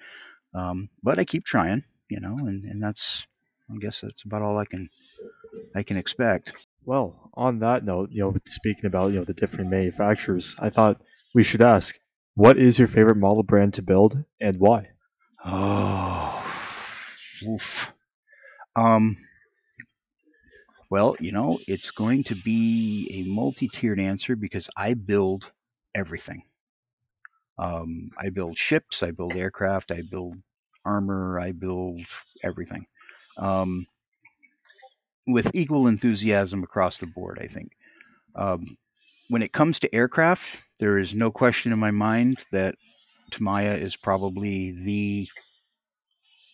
Um, 0.54 0.88
but 1.02 1.18
I 1.18 1.24
keep 1.24 1.44
trying, 1.44 1.82
you 2.08 2.20
know, 2.20 2.36
and, 2.38 2.64
and 2.64 2.80
that's, 2.80 3.26
I 3.68 3.76
guess 3.78 4.00
that's 4.00 4.22
about 4.22 4.42
all 4.42 4.56
I 4.56 4.64
can, 4.64 4.88
I 5.74 5.82
can 5.82 5.96
expect. 5.96 6.52
Well, 6.84 7.30
on 7.34 7.58
that 7.58 7.84
note, 7.84 8.10
you 8.12 8.22
know, 8.22 8.36
speaking 8.46 8.86
about, 8.86 9.12
you 9.12 9.18
know, 9.18 9.24
the 9.24 9.34
different 9.34 9.70
manufacturers, 9.70 10.54
I 10.60 10.70
thought 10.70 11.00
we 11.34 11.42
should 11.42 11.62
ask, 11.62 11.98
what 12.34 12.58
is 12.58 12.78
your 12.78 12.88
favorite 12.88 13.16
model 13.16 13.42
brand 13.42 13.74
to 13.74 13.82
build 13.82 14.24
and 14.40 14.58
why? 14.58 14.88
Oh, 15.44 16.44
oof. 17.46 17.92
Um, 18.76 19.16
well, 20.90 21.16
you 21.20 21.32
know, 21.32 21.58
it's 21.66 21.90
going 21.90 22.24
to 22.24 22.34
be 22.34 23.08
a 23.12 23.30
multi-tiered 23.30 24.00
answer 24.00 24.36
because 24.36 24.68
I 24.76 24.94
build 24.94 25.50
everything. 25.94 26.42
Um, 27.58 28.10
I 28.18 28.30
build 28.30 28.58
ships, 28.58 29.02
I 29.02 29.12
build 29.12 29.34
aircraft, 29.36 29.90
I 29.92 30.02
build 30.02 30.36
armor, 30.84 31.38
I 31.38 31.52
build 31.52 32.00
everything. 32.42 32.86
Um, 33.38 33.86
with 35.26 35.50
equal 35.54 35.86
enthusiasm 35.86 36.62
across 36.62 36.98
the 36.98 37.06
board, 37.06 37.38
I 37.40 37.46
think. 37.46 37.72
Um, 38.34 38.76
when 39.28 39.42
it 39.42 39.52
comes 39.52 39.78
to 39.80 39.94
aircraft, 39.94 40.44
there 40.80 40.98
is 40.98 41.14
no 41.14 41.30
question 41.30 41.72
in 41.72 41.78
my 41.78 41.90
mind 41.90 42.38
that 42.52 42.74
Tamiya 43.30 43.74
is 43.74 43.96
probably 43.96 44.72
the 44.72 45.28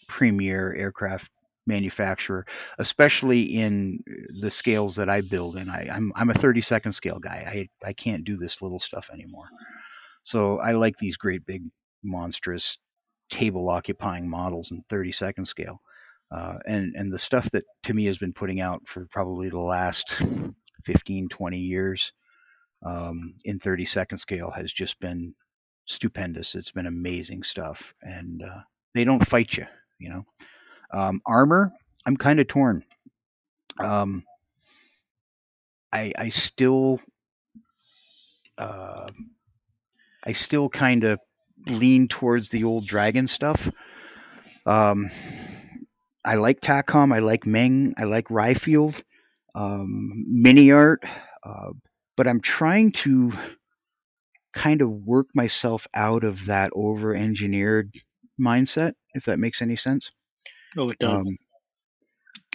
premier 0.09 0.75
aircraft 0.75 1.31
manufacturer, 1.67 2.45
especially 2.79 3.43
in 3.43 4.03
the 4.41 4.51
scales 4.51 4.97
that 4.97 5.09
I 5.09 5.21
build. 5.21 5.57
And 5.57 5.71
I, 5.71 5.89
I'm 5.93 6.13
I'm 6.17 6.31
a 6.31 6.35
30 6.35 6.63
second 6.63 6.93
scale 6.93 7.19
guy. 7.19 7.69
I 7.85 7.89
I 7.89 7.93
can't 7.93 8.25
do 8.25 8.37
this 8.37 8.63
little 8.63 8.81
stuff 8.81 9.09
anymore. 9.13 9.49
So 10.23 10.59
I 10.59 10.73
like 10.73 10.97
these 10.99 11.17
great 11.17 11.47
big 11.47 11.63
monstrous 12.03 12.79
table 13.31 13.69
occupying 13.69 14.29
models 14.29 14.71
in 14.71 14.83
30 14.89 15.13
second 15.13 15.45
scale. 15.47 15.81
Uh, 16.31 16.59
and 16.67 16.95
and 16.97 17.13
the 17.13 17.19
stuff 17.19 17.51
that 17.51 17.65
Tamiya 17.83 18.09
has 18.09 18.19
been 18.19 18.33
putting 18.33 18.61
out 18.61 18.83
for 18.87 19.07
probably 19.11 19.49
the 19.49 19.59
last 19.59 20.23
15 20.85 21.29
20 21.29 21.59
years 21.59 22.13
um, 22.85 23.35
in 23.45 23.59
30 23.59 23.85
second 23.85 24.19
scale 24.19 24.51
has 24.51 24.73
just 24.73 24.99
been 25.01 25.35
stupendous 25.87 26.55
it's 26.55 26.71
been 26.71 26.87
amazing 26.87 27.43
stuff 27.43 27.95
and 28.03 28.43
uh, 28.43 28.61
they 28.95 29.05
don't 29.05 29.27
fight 29.27 29.57
you 29.57 29.67
you 29.99 30.09
know 30.09 30.25
um, 30.93 31.21
armor 31.27 31.73
i'm 32.07 32.17
kind 32.17 32.41
of 32.41 32.47
torn 32.47 32.85
um, 33.81 34.23
i 35.93 36.13
i 36.17 36.29
still 36.29 37.01
uh, 38.59 39.09
i 40.25 40.33
still 40.33 40.69
kind 40.69 41.05
of 41.05 41.19
lean 41.67 42.09
towards 42.09 42.49
the 42.51 42.65
old 42.65 42.87
dragon 42.87 43.27
stuff 43.27 43.69
um, 44.67 45.11
I 46.25 46.35
like 46.35 46.61
Takom. 46.61 47.13
I 47.13 47.21
like 47.21 47.47
Meng. 47.47 47.95
I 47.99 48.05
like 48.05 48.31
Rye 48.31 48.55
Field, 48.55 49.03
um, 49.55 50.25
Mini 50.29 50.71
Art, 50.71 51.03
uh, 51.43 51.71
but 52.21 52.29
I'm 52.29 52.43
trying 52.43 52.93
to 52.93 53.33
kind 54.53 54.83
of 54.83 54.91
work 54.91 55.29
myself 55.35 55.87
out 55.95 56.23
of 56.23 56.45
that 56.45 56.71
over-engineered 56.75 57.95
mindset, 58.39 58.93
if 59.15 59.25
that 59.25 59.39
makes 59.39 59.63
any 59.63 59.75
sense. 59.75 60.11
Oh, 60.77 60.91
it 60.91 60.99
does. 60.99 61.23
Um, 61.23 61.39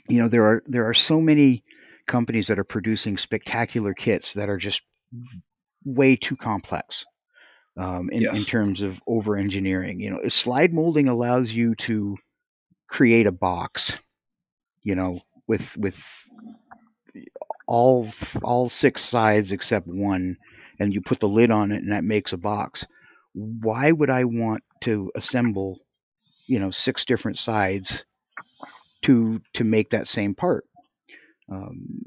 you 0.07 0.21
know, 0.21 0.27
there 0.27 0.45
are 0.45 0.61
there 0.67 0.87
are 0.87 0.93
so 0.93 1.19
many 1.19 1.63
companies 2.05 2.45
that 2.45 2.59
are 2.59 2.63
producing 2.63 3.17
spectacular 3.17 3.95
kits 3.95 4.35
that 4.35 4.49
are 4.49 4.59
just 4.59 4.83
way 5.83 6.15
too 6.15 6.35
complex 6.35 7.03
um, 7.75 8.11
in, 8.11 8.21
yes. 8.21 8.37
in 8.37 8.43
terms 8.43 8.83
of 8.83 9.01
over 9.07 9.35
engineering. 9.35 9.99
You 9.99 10.11
know, 10.11 10.19
slide 10.27 10.75
molding 10.75 11.07
allows 11.07 11.53
you 11.53 11.73
to 11.77 12.17
create 12.87 13.25
a 13.25 13.31
box, 13.31 13.97
you 14.83 14.93
know, 14.93 15.21
with 15.47 15.75
with 15.75 16.29
all 17.67 18.09
all 18.43 18.69
six 18.69 19.03
sides 19.03 19.51
except 19.51 19.87
one, 19.87 20.37
and 20.79 20.93
you 20.93 21.01
put 21.01 21.19
the 21.19 21.29
lid 21.29 21.51
on 21.51 21.71
it, 21.71 21.83
and 21.83 21.91
that 21.91 22.03
makes 22.03 22.33
a 22.33 22.37
box. 22.37 22.85
Why 23.33 23.91
would 23.91 24.09
I 24.09 24.23
want 24.23 24.63
to 24.81 25.11
assemble, 25.15 25.79
you 26.47 26.59
know, 26.59 26.71
six 26.71 27.05
different 27.05 27.39
sides 27.39 28.05
to 29.03 29.41
to 29.53 29.63
make 29.63 29.89
that 29.89 30.07
same 30.07 30.35
part? 30.35 30.65
Um, 31.51 32.01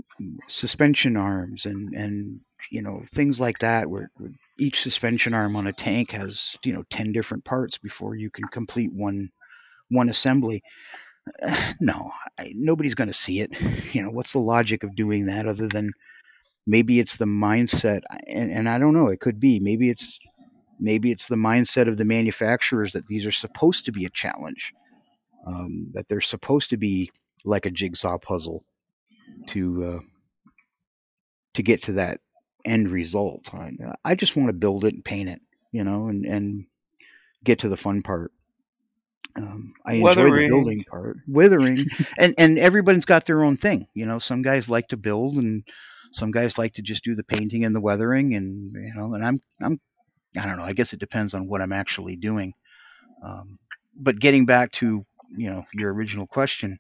suspension 0.49 1.17
arms 1.17 1.65
and 1.65 1.95
and 1.95 2.41
you 2.71 2.83
know 2.83 3.05
things 3.15 3.39
like 3.39 3.59
that 3.61 3.89
where, 3.89 4.11
where 4.17 4.31
each 4.59 4.83
suspension 4.83 5.33
arm 5.33 5.55
on 5.55 5.67
a 5.67 5.73
tank 5.73 6.11
has 6.11 6.57
you 6.65 6.73
know 6.73 6.83
10 6.91 7.13
different 7.13 7.45
parts 7.45 7.79
before 7.79 8.17
you 8.17 8.31
can 8.31 8.45
complete 8.49 8.93
one 8.93 9.31
one 9.91 10.09
assembly. 10.09 10.63
No, 11.81 12.11
I, 12.39 12.53
nobody's 12.55 12.95
going 12.95 13.09
to 13.09 13.15
see 13.15 13.41
it. 13.41 13.53
You 13.93 14.03
know, 14.03 14.11
what's 14.11 14.33
the 14.33 14.41
logic 14.41 14.83
of 14.83 14.97
doing 14.97 15.27
that 15.27 15.47
other 15.47 15.69
than 15.69 15.93
maybe 16.67 17.01
it's 17.01 17.17
the 17.17 17.25
mindset, 17.25 18.03
and, 18.27 18.51
and 18.51 18.69
I 18.69 18.79
don't 18.79 18.95
know. 18.95 19.09
It 19.09 19.21
could 19.21 19.41
be 19.41 19.61
maybe 19.61 19.91
it's 19.91 20.19
maybe 20.81 21.11
it's 21.11 21.29
the 21.29 21.37
mindset 21.37 21.89
of 21.89 21.97
the 21.97 22.05
manufacturers 22.05 22.93
that 22.93 23.07
these 23.07 23.27
are 23.27 23.33
supposed 23.33 23.85
to 23.87 23.93
be 23.93 24.05
a 24.05 24.11
challenge, 24.11 24.73
um, 25.47 25.89
that 25.95 26.09
they're 26.09 26.21
supposed 26.21 26.71
to 26.71 26.77
be 26.77 27.11
like 27.45 27.67
a 27.67 27.71
jigsaw 27.71 28.19
puzzle 28.19 28.65
to 29.49 29.85
uh, 29.85 30.01
to 31.55 31.63
get 31.63 31.83
to 31.85 31.93
that 31.93 32.21
end 32.65 32.91
result. 32.91 33.49
I, 33.53 33.73
I 34.05 34.15
just 34.15 34.37
want 34.37 34.49
to 34.49 34.53
build 34.53 34.85
it 34.85 34.95
and 34.95 35.05
paint 35.05 35.29
it, 35.29 35.41
you 35.73 35.85
know, 35.85 36.09
and 36.09 36.25
and 36.27 36.67
get 37.45 37.61
to 37.61 37.69
the 37.69 37.77
fun 37.77 38.03
part. 38.03 38.33
Um, 39.37 39.73
I 39.87 40.01
Weathering. 40.01 40.29
enjoy 40.35 40.43
the 40.43 40.49
building 40.49 40.85
part, 40.91 41.17
weathering, 41.29 41.87
and 42.19 42.35
and 42.39 42.59
everybody's 42.59 43.05
got 43.05 43.27
their 43.27 43.45
own 43.45 43.57
thing. 43.57 43.87
You 43.95 44.07
know, 44.07 44.19
some 44.19 44.43
guys 44.43 44.69
like 44.69 44.89
to 44.89 44.97
build, 44.97 45.37
and 45.37 45.63
some 46.13 46.31
guys 46.31 46.59
like 46.59 46.75
to 46.75 46.83
just 46.83 47.05
do 47.05 47.15
the 47.15 47.23
painting 47.25 47.65
and 47.65 47.75
the 47.75 47.81
weathering, 47.81 48.35
and 48.35 48.73
you 48.73 48.93
know, 48.95 49.15
and 49.15 49.25
I'm 49.25 49.41
I'm 49.61 49.81
I 50.37 50.47
don't 50.47 50.57
know. 50.57 50.65
I 50.65 50.73
guess 50.73 50.93
it 50.93 51.01
depends 51.01 51.35
on 51.35 51.47
what 51.49 51.61
I'm 51.63 51.73
actually 51.73 52.17
doing. 52.17 52.55
Um, 53.25 53.59
but 53.97 54.19
getting 54.21 54.47
back 54.47 54.73
to 54.73 55.05
you 55.37 55.51
know 55.51 55.65
your 55.75 55.93
original 55.95 56.27
question, 56.27 56.79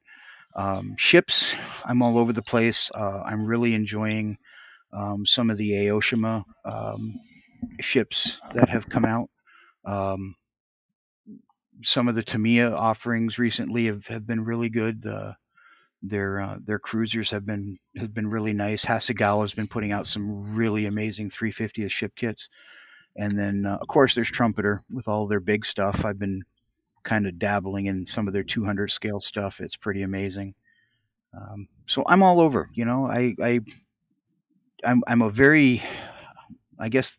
um, 0.56 0.94
ships, 0.96 1.54
I'm 1.84 2.02
all 2.02 2.18
over 2.18 2.32
the 2.32 2.42
place. 2.42 2.90
Uh, 2.94 3.20
I'm 3.22 3.46
really 3.46 3.74
enjoying 3.74 4.38
um, 4.92 5.26
some 5.26 5.50
of 5.50 5.58
the 5.58 5.72
Aoshima 5.72 6.44
um, 6.64 7.20
ships 7.80 8.38
that 8.54 8.68
have 8.68 8.88
come 8.88 9.04
out. 9.04 9.28
Um, 9.84 10.34
some 11.82 12.08
of 12.08 12.14
the 12.14 12.22
Tamiya 12.22 12.72
offerings 12.72 13.38
recently 13.38 13.86
have, 13.86 14.06
have 14.06 14.26
been 14.26 14.44
really 14.44 14.68
good. 14.68 15.02
The 15.02 15.36
their 16.02 16.40
uh, 16.40 16.56
their 16.64 16.78
cruisers 16.78 17.30
have 17.30 17.44
been 17.44 17.78
have 17.96 18.14
been 18.14 18.28
really 18.28 18.52
nice. 18.52 18.84
Hasegawa 18.84 19.42
has 19.42 19.54
been 19.54 19.68
putting 19.68 19.92
out 19.92 20.06
some 20.06 20.54
really 20.54 20.86
amazing 20.86 21.30
350th 21.30 21.90
ship 21.90 22.12
kits, 22.16 22.48
and 23.16 23.38
then 23.38 23.66
uh, 23.66 23.78
of 23.80 23.88
course 23.88 24.14
there's 24.14 24.30
Trumpeter 24.30 24.84
with 24.90 25.08
all 25.08 25.26
their 25.26 25.40
big 25.40 25.66
stuff. 25.66 26.04
I've 26.04 26.18
been 26.18 26.44
kind 27.02 27.26
of 27.26 27.38
dabbling 27.38 27.86
in 27.86 28.06
some 28.06 28.28
of 28.28 28.34
their 28.34 28.44
200 28.44 28.90
scale 28.90 29.20
stuff. 29.20 29.60
It's 29.60 29.76
pretty 29.76 30.02
amazing. 30.02 30.54
Um, 31.34 31.68
so 31.86 32.04
I'm 32.06 32.22
all 32.22 32.40
over. 32.40 32.68
You 32.74 32.84
know, 32.84 33.06
I 33.06 33.34
I 33.42 33.60
I'm 34.84 35.02
I'm 35.06 35.22
a 35.22 35.30
very 35.30 35.82
I 36.78 36.88
guess 36.88 37.18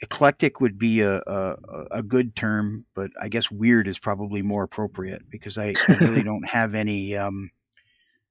eclectic 0.00 0.60
would 0.60 0.78
be 0.78 1.00
a, 1.00 1.16
a, 1.26 1.56
a 1.90 2.02
good 2.02 2.36
term, 2.36 2.84
but 2.94 3.10
I 3.20 3.28
guess 3.28 3.50
weird 3.50 3.88
is 3.88 3.98
probably 3.98 4.42
more 4.42 4.62
appropriate 4.62 5.28
because 5.30 5.58
I, 5.58 5.74
I 5.88 5.92
really 5.92 6.22
don't 6.24 6.48
have 6.48 6.74
any. 6.74 7.16
Um, 7.16 7.50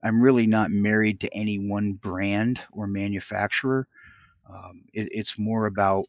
I'm 0.03 0.21
really 0.21 0.47
not 0.47 0.71
married 0.71 1.19
to 1.21 1.33
any 1.33 1.57
one 1.57 1.93
brand 1.93 2.61
or 2.71 2.87
manufacturer. 2.87 3.87
Um, 4.49 4.83
it, 4.93 5.09
it's 5.11 5.37
more 5.37 5.65
about, 5.65 6.05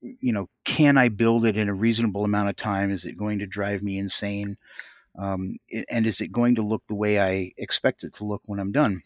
you 0.00 0.32
know, 0.32 0.50
can 0.64 0.98
I 0.98 1.08
build 1.08 1.46
it 1.46 1.56
in 1.56 1.68
a 1.68 1.74
reasonable 1.74 2.24
amount 2.24 2.50
of 2.50 2.56
time? 2.56 2.90
Is 2.90 3.06
it 3.06 3.16
going 3.16 3.38
to 3.38 3.46
drive 3.46 3.82
me 3.82 3.96
insane? 3.98 4.58
Um, 5.18 5.56
and 5.88 6.06
is 6.06 6.20
it 6.20 6.32
going 6.32 6.56
to 6.56 6.62
look 6.62 6.82
the 6.86 6.94
way 6.94 7.20
I 7.20 7.52
expect 7.56 8.04
it 8.04 8.14
to 8.16 8.24
look 8.24 8.42
when 8.46 8.58
I'm 8.58 8.72
done? 8.72 9.02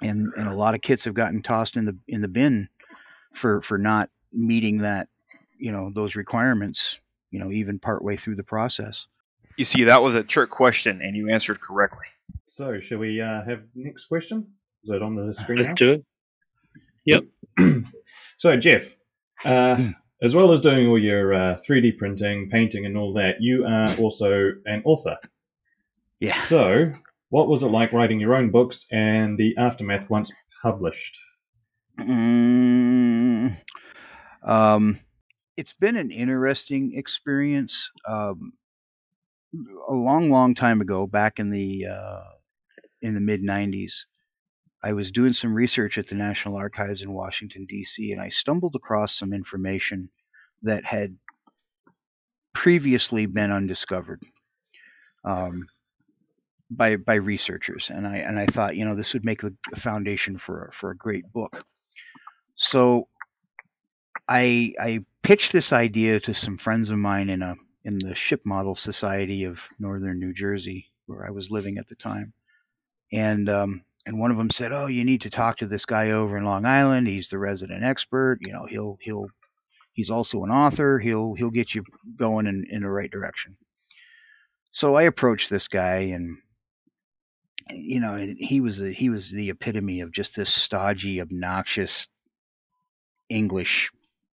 And 0.00 0.32
and 0.36 0.48
a 0.48 0.54
lot 0.54 0.74
of 0.74 0.80
kits 0.80 1.04
have 1.04 1.14
gotten 1.14 1.42
tossed 1.42 1.76
in 1.76 1.84
the 1.84 1.96
in 2.08 2.22
the 2.22 2.28
bin 2.28 2.70
for 3.34 3.60
for 3.60 3.76
not 3.76 4.08
meeting 4.32 4.78
that, 4.78 5.08
you 5.58 5.72
know, 5.72 5.90
those 5.94 6.16
requirements, 6.16 6.98
you 7.30 7.38
know, 7.38 7.50
even 7.50 7.78
partway 7.78 8.16
through 8.16 8.36
the 8.36 8.44
process. 8.44 9.06
You 9.56 9.64
see, 9.64 9.84
that 9.84 10.02
was 10.02 10.14
a 10.14 10.22
trick 10.22 10.50
question, 10.50 11.02
and 11.02 11.16
you 11.16 11.30
answered 11.30 11.60
correctly. 11.60 12.06
So, 12.46 12.80
shall 12.80 12.98
we 12.98 13.20
uh, 13.20 13.44
have 13.44 13.62
next 13.74 14.06
question? 14.06 14.46
Is 14.84 14.90
it 14.90 15.02
on 15.02 15.14
the 15.14 15.32
screen? 15.34 15.58
Let's 15.58 15.78
now? 15.80 15.86
do 15.86 15.92
it. 15.92 16.04
Yep. 17.04 17.84
so, 18.38 18.56
Jeff, 18.56 18.96
uh, 19.44 19.76
hmm. 19.76 19.90
as 20.22 20.34
well 20.34 20.52
as 20.52 20.60
doing 20.60 20.86
all 20.86 20.98
your 20.98 21.34
uh, 21.34 21.58
3D 21.68 21.98
printing, 21.98 22.48
painting, 22.48 22.86
and 22.86 22.96
all 22.96 23.12
that, 23.14 23.36
you 23.40 23.66
are 23.66 23.94
also 23.96 24.52
an 24.64 24.82
author. 24.84 25.18
Yeah. 26.18 26.34
So, 26.34 26.92
what 27.28 27.48
was 27.48 27.62
it 27.62 27.68
like 27.68 27.92
writing 27.92 28.20
your 28.20 28.34
own 28.34 28.50
books 28.50 28.86
and 28.90 29.38
the 29.38 29.56
aftermath 29.56 30.08
once 30.08 30.32
published? 30.62 31.18
Mm, 31.98 33.56
um, 34.44 35.00
it's 35.56 35.74
been 35.74 35.96
an 35.96 36.10
interesting 36.10 36.92
experience. 36.96 37.90
Um, 38.06 38.52
a 39.88 39.92
long, 39.92 40.30
long 40.30 40.54
time 40.54 40.80
ago, 40.80 41.06
back 41.06 41.38
in 41.38 41.50
the 41.50 41.86
uh, 41.86 42.22
in 43.02 43.14
the 43.14 43.20
mid 43.20 43.42
'90s, 43.42 43.92
I 44.82 44.92
was 44.92 45.10
doing 45.10 45.32
some 45.32 45.54
research 45.54 45.98
at 45.98 46.08
the 46.08 46.14
National 46.14 46.56
Archives 46.56 47.02
in 47.02 47.12
Washington 47.12 47.66
D.C., 47.66 48.12
and 48.12 48.20
I 48.20 48.30
stumbled 48.30 48.74
across 48.74 49.18
some 49.18 49.32
information 49.32 50.10
that 50.62 50.84
had 50.84 51.16
previously 52.54 53.26
been 53.26 53.50
undiscovered 53.50 54.22
um, 55.24 55.66
by 56.70 56.96
by 56.96 57.14
researchers, 57.14 57.90
and 57.90 58.06
I 58.06 58.16
and 58.16 58.38
I 58.38 58.46
thought, 58.46 58.76
you 58.76 58.84
know, 58.84 58.94
this 58.94 59.12
would 59.12 59.24
make 59.24 59.42
a, 59.42 59.52
foundation 59.76 60.38
for 60.38 60.70
for 60.72 60.90
a 60.90 60.96
great 60.96 61.30
book. 61.32 61.64
So 62.54 63.08
I 64.28 64.74
I 64.80 65.00
pitched 65.22 65.52
this 65.52 65.72
idea 65.72 66.20
to 66.20 66.34
some 66.34 66.58
friends 66.58 66.90
of 66.90 66.98
mine 66.98 67.28
in 67.28 67.42
a 67.42 67.56
in 67.84 67.98
the 67.98 68.14
Ship 68.14 68.40
Model 68.44 68.76
Society 68.76 69.44
of 69.44 69.58
Northern 69.78 70.18
New 70.18 70.32
Jersey, 70.32 70.90
where 71.06 71.26
I 71.26 71.30
was 71.30 71.50
living 71.50 71.78
at 71.78 71.88
the 71.88 71.96
time, 71.96 72.32
and 73.12 73.48
um, 73.48 73.84
and 74.06 74.20
one 74.20 74.30
of 74.30 74.36
them 74.36 74.50
said, 74.50 74.72
"Oh, 74.72 74.86
you 74.86 75.04
need 75.04 75.22
to 75.22 75.30
talk 75.30 75.58
to 75.58 75.66
this 75.66 75.84
guy 75.84 76.10
over 76.10 76.36
in 76.36 76.44
Long 76.44 76.64
Island. 76.64 77.08
He's 77.08 77.28
the 77.28 77.38
resident 77.38 77.84
expert. 77.84 78.38
You 78.42 78.52
know, 78.52 78.66
he'll 78.66 78.98
he'll 79.00 79.28
He's 79.92 80.10
also 80.10 80.42
an 80.42 80.50
author. 80.50 80.98
He'll 80.98 81.34
he'll 81.34 81.50
get 81.50 81.74
you 81.74 81.84
going 82.16 82.46
in, 82.46 82.66
in 82.70 82.82
the 82.82 82.90
right 82.90 83.10
direction. 83.10 83.56
So 84.72 84.94
I 84.94 85.02
approached 85.02 85.50
this 85.50 85.68
guy, 85.68 85.96
and 85.98 86.38
you 87.70 88.00
know, 88.00 88.34
he 88.38 88.60
was 88.60 88.80
a, 88.80 88.90
he 88.90 89.10
was 89.10 89.30
the 89.30 89.50
epitome 89.50 90.00
of 90.00 90.12
just 90.12 90.34
this 90.34 90.52
stodgy, 90.52 91.20
obnoxious 91.20 92.06
English 93.28 93.90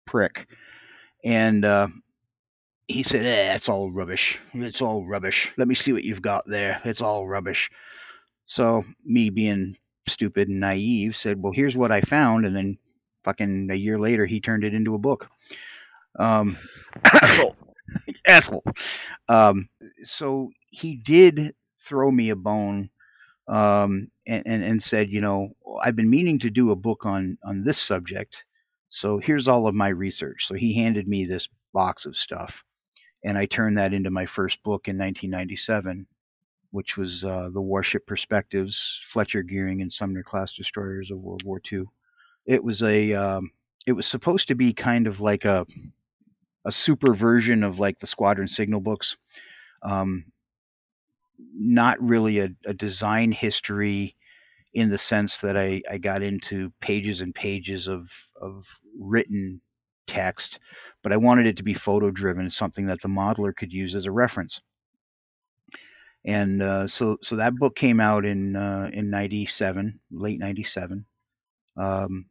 prick, 0.07 0.46
and 1.24 1.64
uh, 1.64 1.88
he 2.86 3.02
said, 3.02 3.24
eh, 3.24 3.48
"That's 3.52 3.68
all 3.68 3.92
rubbish. 3.92 4.38
It's 4.52 4.82
all 4.82 5.07
rubbish. 5.07 5.52
Let 5.57 5.68
me 5.68 5.74
see 5.74 5.92
what 5.92 6.05
you've 6.05 6.22
got 6.22 6.44
there. 6.46 6.80
It's 6.84 7.00
all 7.00 7.26
rubbish." 7.26 7.70
So 8.46 8.84
me 9.05 9.30
being 9.30 9.76
stupid 10.07 10.48
and 10.48 10.61
naive 10.61 11.16
said, 11.16 11.42
"Well, 11.42 11.52
here's 11.52 11.76
what 11.76 11.92
I 11.92 12.00
found," 12.02 12.46
and 12.46 12.55
then 12.57 12.78
fucking 13.24 13.68
a 13.70 13.76
year 13.76 13.98
later 13.98 14.26
he 14.26 14.40
turned 14.40 14.64
it 14.64 14.74
into 14.74 14.94
a 14.94 14.98
book. 14.98 15.28
Um, 16.18 16.57
asshole, 17.05 17.57
asshole. 18.26 18.64
Um, 19.28 19.68
so 20.05 20.50
he 20.70 20.96
did 20.96 21.55
throw 21.78 22.11
me 22.11 22.30
a 22.30 22.36
bone 22.36 22.90
um, 23.48 24.09
and, 24.26 24.42
and, 24.46 24.62
and 24.64 24.82
said, 24.82 25.11
you 25.11 25.20
know, 25.20 25.50
I've 25.82 25.96
been 25.96 26.11
meaning 26.11 26.38
to 26.40 26.50
do 26.50 26.70
a 26.70 26.76
book 26.76 27.05
on 27.05 27.38
on 27.44 27.64
this 27.64 27.78
subject. 27.78 28.44
So 28.95 29.18
here's 29.18 29.49
all 29.49 29.66
of 29.66 29.74
my 29.74 29.88
research. 29.88 30.47
So 30.47 30.55
he 30.55 30.74
handed 30.74 31.09
me 31.09 31.24
this 31.24 31.49
box 31.72 32.07
of 32.07 32.16
stuff, 32.16 32.64
and 33.24 33.36
I 33.36 33.47
turned 33.47 33.76
that 33.78 33.92
into 33.92 34.11
my 34.11 34.26
first 34.26 34.62
book 34.62 34.88
in 34.88 34.97
1997 34.97 36.07
which 36.74 36.97
was 36.97 37.24
uh, 37.24 37.51
the 37.53 37.61
Warship 37.61 38.05
Perspectives, 38.05 38.99
Fletcher 39.05 39.45
Gearing 39.45 39.80
and 39.80 39.92
Sumner 39.92 40.24
class 40.24 40.55
destroyers 40.55 41.09
of 41.12 41.18
World 41.18 41.45
War 41.45 41.62
II. 41.72 41.84
It 42.47 42.64
was 42.64 42.82
a 42.82 43.14
um, 43.14 43.53
it 43.86 43.92
was 43.92 44.09
supposed 44.09 44.49
to 44.49 44.57
be 44.57 44.72
kind 44.72 45.07
of 45.07 45.20
like 45.20 45.45
a 45.45 45.64
a 46.64 46.72
super 46.72 47.14
version 47.14 47.62
of 47.62 47.78
like 47.78 48.01
the 48.01 48.09
Squadron 48.09 48.49
Signal 48.49 48.80
books. 48.80 49.16
Um, 49.84 50.24
not 51.57 52.03
really 52.03 52.40
a, 52.40 52.51
a, 52.66 52.74
design 52.74 53.30
history 53.30 54.16
in 54.74 54.90
the 54.90 54.98
sense 54.98 55.38
that 55.38 55.56
I, 55.56 55.82
I 55.90 55.98
got 55.98 56.22
into 56.22 56.72
pages 56.80 57.20
and 57.20 57.34
pages 57.34 57.88
of, 57.88 58.10
of 58.40 58.66
written 58.98 59.60
text, 60.06 60.58
but 61.02 61.12
I 61.12 61.16
wanted 61.16 61.46
it 61.46 61.56
to 61.56 61.62
be 61.62 61.74
photo 61.74 62.10
driven, 62.10 62.50
something 62.50 62.86
that 62.86 63.00
the 63.00 63.08
modeler 63.08 63.54
could 63.54 63.72
use 63.72 63.94
as 63.94 64.06
a 64.06 64.12
reference 64.12 64.60
and 66.24 66.62
uh, 66.62 66.86
so 66.86 67.18
so 67.22 67.36
that 67.36 67.56
book 67.56 67.76
came 67.76 68.00
out 68.00 68.24
in 68.24 68.56
uh, 68.56 68.90
in 68.92 69.10
'97, 69.10 70.00
late 70.10 70.38
'97. 70.38 71.04
Um, 71.76 72.26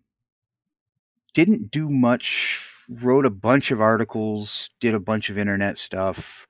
didn't 1.34 1.72
do 1.72 1.90
much. 1.90 2.70
Wrote 3.02 3.26
a 3.26 3.30
bunch 3.30 3.72
of 3.72 3.80
articles, 3.80 4.70
did 4.82 4.94
a 4.94 5.00
bunch 5.00 5.30
of 5.30 5.38
internet 5.38 5.78
stuff, 5.78 6.48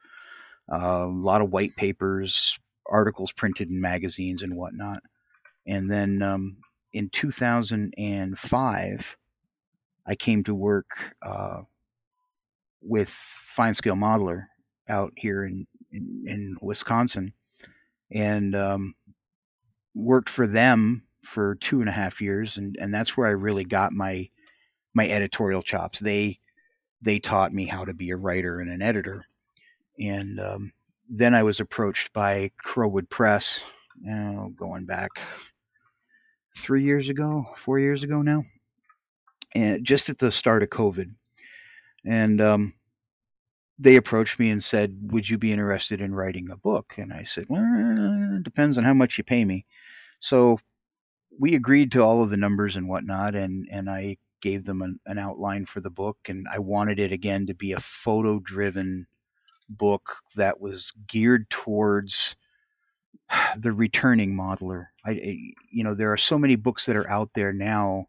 uh, 0.71 1.05
a 1.05 1.07
lot 1.07 1.41
of 1.41 1.51
white 1.51 1.75
papers, 1.75 2.57
articles 2.87 3.31
printed 3.31 3.69
in 3.69 3.79
magazines 3.79 4.41
and 4.41 4.55
whatnot. 4.55 5.03
And 5.65 5.89
then 5.89 6.21
um, 6.21 6.57
in 6.91 7.09
2005, 7.09 9.17
I 10.05 10.15
came 10.15 10.43
to 10.43 10.53
work 10.53 11.15
uh, 11.21 11.61
with 12.81 13.09
Fine 13.09 13.75
Scale 13.75 13.95
Modeler 13.95 14.47
out 14.89 15.13
here 15.15 15.45
in 15.45 15.65
in, 15.91 16.25
in 16.27 16.57
Wisconsin, 16.61 17.33
and 18.11 18.55
um, 18.55 18.95
worked 19.93 20.29
for 20.29 20.47
them 20.47 21.03
for 21.23 21.55
two 21.55 21.79
and 21.79 21.89
a 21.89 21.93
half 21.93 22.19
years, 22.19 22.57
and, 22.57 22.75
and 22.79 22.93
that's 22.93 23.15
where 23.15 23.27
I 23.27 23.31
really 23.31 23.63
got 23.63 23.93
my 23.93 24.29
my 24.93 25.07
editorial 25.07 25.61
chops. 25.61 25.99
They 25.99 26.39
they 27.01 27.19
taught 27.19 27.53
me 27.53 27.65
how 27.65 27.85
to 27.85 27.93
be 27.93 28.09
a 28.09 28.17
writer 28.17 28.59
and 28.59 28.69
an 28.69 28.81
editor, 28.81 29.25
and 29.99 30.39
um, 30.39 30.73
then 31.09 31.33
I 31.33 31.43
was 31.43 31.59
approached 31.59 32.13
by 32.13 32.51
Crowood 32.57 33.09
Press, 33.09 33.61
going 34.03 34.85
back 34.85 35.09
three 36.57 36.83
years 36.83 37.09
ago, 37.09 37.45
four 37.57 37.79
years 37.79 38.03
ago 38.03 38.21
now, 38.21 38.43
and 39.55 39.85
just 39.85 40.09
at 40.09 40.19
the 40.19 40.31
start 40.31 40.63
of 40.63 40.69
COVID, 40.69 41.13
and 42.05 42.41
um, 42.41 42.73
they 43.79 43.95
approached 43.95 44.39
me 44.39 44.49
and 44.49 44.63
said, 44.63 45.11
"Would 45.11 45.29
you 45.29 45.37
be 45.37 45.51
interested 45.51 46.01
in 46.01 46.13
writing 46.15 46.49
a 46.49 46.57
book?" 46.57 46.95
And 46.97 47.13
I 47.13 47.23
said, 47.23 47.45
"Well, 47.49 47.63
it 48.37 48.43
depends 48.43 48.77
on 48.77 48.83
how 48.83 48.93
much 48.93 49.17
you 49.17 49.23
pay 49.23 49.45
me." 49.45 49.65
So 50.19 50.59
we 51.39 51.55
agreed 51.55 51.91
to 51.93 52.01
all 52.01 52.21
of 52.21 52.29
the 52.29 52.37
numbers 52.37 52.75
and 52.75 52.87
whatnot, 52.87 53.35
and 53.35 53.67
and 53.71 53.89
I 53.89 54.17
gave 54.41 54.65
them 54.65 54.81
an, 54.81 54.99
an 55.05 55.17
outline 55.17 55.65
for 55.65 55.79
the 55.79 55.89
book, 55.89 56.17
and 56.27 56.45
I 56.51 56.59
wanted 56.59 56.99
it 56.99 57.11
again 57.11 57.47
to 57.47 57.53
be 57.53 57.71
a 57.71 57.79
photo-driven 57.79 59.07
book 59.69 60.17
that 60.35 60.59
was 60.59 60.91
geared 61.07 61.49
towards 61.49 62.35
the 63.57 63.71
returning 63.71 64.33
modeler. 64.33 64.87
I, 65.05 65.11
you 65.71 65.83
know, 65.83 65.93
there 65.93 66.11
are 66.11 66.17
so 66.17 66.37
many 66.37 66.55
books 66.55 66.85
that 66.85 66.95
are 66.95 67.09
out 67.09 67.29
there 67.35 67.53
now 67.53 68.07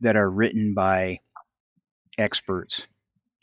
that 0.00 0.16
are 0.16 0.30
written 0.30 0.74
by 0.74 1.20
experts 2.18 2.86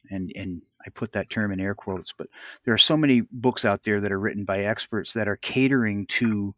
and 0.09 0.31
and 0.35 0.61
I 0.85 0.89
put 0.89 1.13
that 1.13 1.29
term 1.29 1.51
in 1.51 1.59
air 1.59 1.75
quotes, 1.75 2.13
but 2.17 2.27
there 2.65 2.73
are 2.73 2.79
so 2.79 2.97
many 2.97 3.21
books 3.31 3.65
out 3.65 3.83
there 3.83 4.01
that 4.01 4.11
are 4.11 4.19
written 4.19 4.43
by 4.43 4.65
experts 4.65 5.13
that 5.13 5.27
are 5.27 5.37
catering 5.37 6.05
to 6.07 6.53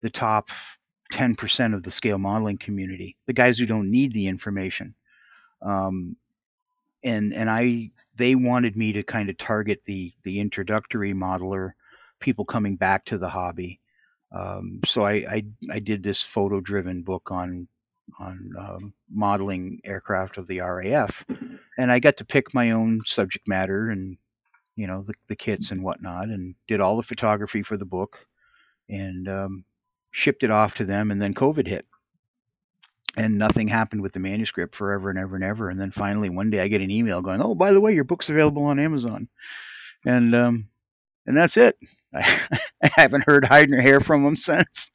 the 0.00 0.10
top 0.10 0.48
10% 1.12 1.74
of 1.74 1.82
the 1.82 1.90
scale 1.90 2.18
modeling 2.18 2.58
community, 2.58 3.16
the 3.26 3.32
guys 3.32 3.58
who 3.58 3.66
don't 3.66 3.90
need 3.90 4.12
the 4.12 4.28
information. 4.28 4.94
Um, 5.62 6.16
and 7.02 7.32
and 7.32 7.50
I 7.50 7.90
they 8.16 8.34
wanted 8.34 8.76
me 8.76 8.92
to 8.92 9.02
kind 9.02 9.28
of 9.28 9.38
target 9.38 9.82
the 9.86 10.12
the 10.22 10.40
introductory 10.40 11.14
modeler, 11.14 11.72
people 12.20 12.44
coming 12.44 12.76
back 12.76 13.04
to 13.06 13.18
the 13.18 13.28
hobby. 13.28 13.80
Um, 14.32 14.80
so 14.84 15.02
I, 15.02 15.12
I, 15.12 15.44
I 15.70 15.78
did 15.78 16.02
this 16.02 16.22
photo 16.22 16.60
driven 16.60 17.02
book 17.02 17.30
on 17.30 17.68
on 18.18 18.52
um, 18.58 18.92
modeling 19.10 19.80
aircraft 19.84 20.38
of 20.38 20.46
the 20.46 20.60
RAF, 20.60 21.24
and 21.78 21.92
I 21.92 21.98
got 21.98 22.16
to 22.18 22.24
pick 22.24 22.54
my 22.54 22.70
own 22.70 23.02
subject 23.04 23.46
matter 23.46 23.90
and 23.90 24.16
you 24.76 24.86
know 24.86 25.04
the, 25.06 25.14
the 25.28 25.36
kits 25.36 25.70
and 25.70 25.82
whatnot, 25.82 26.28
and 26.28 26.54
did 26.66 26.80
all 26.80 26.96
the 26.96 27.02
photography 27.02 27.62
for 27.62 27.76
the 27.76 27.84
book, 27.84 28.26
and 28.88 29.28
um, 29.28 29.64
shipped 30.10 30.42
it 30.42 30.50
off 30.50 30.74
to 30.74 30.84
them, 30.84 31.10
and 31.10 31.20
then 31.20 31.34
COVID 31.34 31.66
hit, 31.66 31.86
and 33.16 33.36
nothing 33.36 33.68
happened 33.68 34.02
with 34.02 34.12
the 34.12 34.20
manuscript 34.20 34.74
forever 34.74 35.10
and 35.10 35.18
ever 35.18 35.34
and 35.34 35.44
ever, 35.44 35.68
and 35.68 35.80
then 35.80 35.90
finally 35.90 36.30
one 36.30 36.50
day 36.50 36.60
I 36.60 36.68
get 36.68 36.80
an 36.80 36.90
email 36.90 37.20
going, 37.20 37.42
"Oh, 37.42 37.54
by 37.54 37.72
the 37.72 37.80
way, 37.80 37.94
your 37.94 38.04
book's 38.04 38.30
available 38.30 38.64
on 38.64 38.78
Amazon," 38.78 39.28
and 40.04 40.34
um, 40.34 40.68
and 41.28 41.36
that's 41.36 41.56
it. 41.56 41.78
I, 42.12 42.20
I 42.82 42.90
haven't 42.96 43.24
heard 43.26 43.44
hide 43.44 43.70
nor 43.70 43.80
hair 43.80 44.00
from 44.00 44.24
them 44.24 44.36
since. 44.36 44.90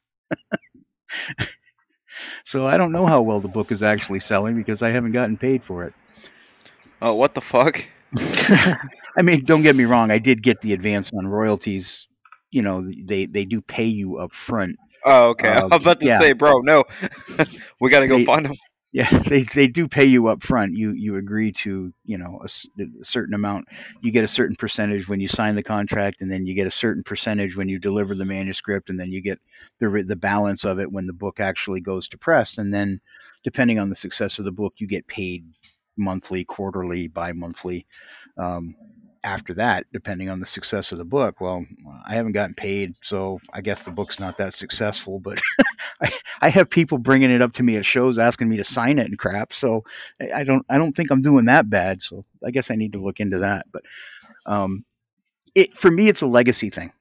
So 2.44 2.66
I 2.66 2.76
don't 2.76 2.92
know 2.92 3.06
how 3.06 3.22
well 3.22 3.40
the 3.40 3.48
book 3.48 3.72
is 3.72 3.82
actually 3.82 4.20
selling 4.20 4.56
because 4.56 4.82
I 4.82 4.90
haven't 4.90 5.12
gotten 5.12 5.36
paid 5.36 5.64
for 5.64 5.84
it. 5.84 5.94
Oh, 7.00 7.14
what 7.14 7.34
the 7.34 7.40
fuck? 7.40 7.84
I 8.16 9.22
mean, 9.22 9.44
don't 9.44 9.62
get 9.62 9.76
me 9.76 9.84
wrong. 9.84 10.10
I 10.10 10.18
did 10.18 10.42
get 10.42 10.60
the 10.60 10.72
advance 10.72 11.10
on 11.12 11.26
royalties. 11.26 12.06
You 12.50 12.62
know, 12.62 12.86
they 13.06 13.26
they 13.26 13.44
do 13.44 13.60
pay 13.60 13.84
you 13.84 14.18
up 14.18 14.32
front. 14.32 14.76
Oh, 15.04 15.30
okay. 15.30 15.48
Uh, 15.48 15.62
I 15.62 15.76
was 15.76 15.82
about 15.82 16.00
to 16.00 16.06
yeah. 16.06 16.18
say, 16.18 16.32
bro, 16.32 16.60
no, 16.60 16.84
we 17.80 17.90
got 17.90 18.00
to 18.00 18.08
go 18.08 18.18
they, 18.18 18.24
find 18.24 18.46
them. 18.46 18.54
Yeah, 18.94 19.18
they 19.28 19.42
they 19.42 19.66
do 19.66 19.88
pay 19.88 20.04
you 20.04 20.28
up 20.28 20.44
front. 20.44 20.76
You 20.76 20.92
you 20.92 21.16
agree 21.16 21.50
to 21.64 21.92
you 22.04 22.16
know 22.16 22.40
a, 22.42 22.82
a, 22.82 23.04
certain 23.04 23.34
amount. 23.34 23.66
You 24.02 24.12
get 24.12 24.22
a 24.22 24.28
certain 24.28 24.54
percentage 24.54 25.08
when 25.08 25.20
you 25.20 25.26
sign 25.26 25.56
the 25.56 25.64
contract, 25.64 26.20
and 26.20 26.30
then 26.30 26.46
you 26.46 26.54
get 26.54 26.68
a 26.68 26.70
certain 26.70 27.02
percentage 27.02 27.56
when 27.56 27.68
you 27.68 27.80
deliver 27.80 28.14
the 28.14 28.24
manuscript, 28.24 28.88
and 28.88 28.98
then 28.98 29.10
you 29.10 29.20
get 29.20 29.40
the 29.80 30.04
the 30.06 30.16
balance 30.16 30.64
of 30.64 30.78
it 30.78 30.92
when 30.92 31.08
the 31.08 31.12
book 31.12 31.40
actually 31.40 31.80
goes 31.80 32.06
to 32.08 32.16
press. 32.16 32.56
And 32.56 32.72
then, 32.72 33.00
depending 33.42 33.80
on 33.80 33.90
the 33.90 33.96
success 33.96 34.38
of 34.38 34.44
the 34.44 34.52
book, 34.52 34.74
you 34.78 34.86
get 34.86 35.08
paid 35.08 35.44
monthly, 35.96 36.44
quarterly, 36.44 37.08
bi-monthly. 37.08 37.86
Um, 38.38 38.76
after 39.24 39.54
that, 39.54 39.86
depending 39.90 40.28
on 40.28 40.38
the 40.38 40.46
success 40.46 40.92
of 40.92 40.98
the 40.98 41.04
book. 41.04 41.40
Well, 41.40 41.64
I 42.06 42.14
haven't 42.14 42.32
gotten 42.32 42.54
paid, 42.54 42.94
so 43.00 43.40
I 43.54 43.62
guess 43.62 43.82
the 43.82 43.90
book's 43.90 44.20
not 44.20 44.36
that 44.36 44.54
successful. 44.54 45.18
But 45.18 45.40
I, 46.02 46.12
I 46.42 46.48
have 46.50 46.68
people 46.68 46.98
bringing 46.98 47.30
it 47.30 47.40
up 47.40 47.54
to 47.54 47.62
me 47.62 47.76
at 47.76 47.86
shows 47.86 48.18
asking 48.18 48.50
me 48.50 48.58
to 48.58 48.64
sign 48.64 48.98
it 48.98 49.06
and 49.06 49.18
crap. 49.18 49.54
So 49.54 49.82
I 50.32 50.44
don't 50.44 50.64
I 50.68 50.76
don't 50.76 50.94
think 50.94 51.10
I'm 51.10 51.22
doing 51.22 51.46
that 51.46 51.70
bad. 51.70 52.02
So 52.02 52.24
I 52.46 52.50
guess 52.50 52.70
I 52.70 52.76
need 52.76 52.92
to 52.92 53.02
look 53.02 53.18
into 53.18 53.38
that. 53.38 53.66
But 53.72 53.82
um, 54.44 54.84
it 55.54 55.76
for 55.76 55.90
me, 55.90 56.08
it's 56.08 56.22
a 56.22 56.26
legacy 56.26 56.68
thing. 56.68 56.92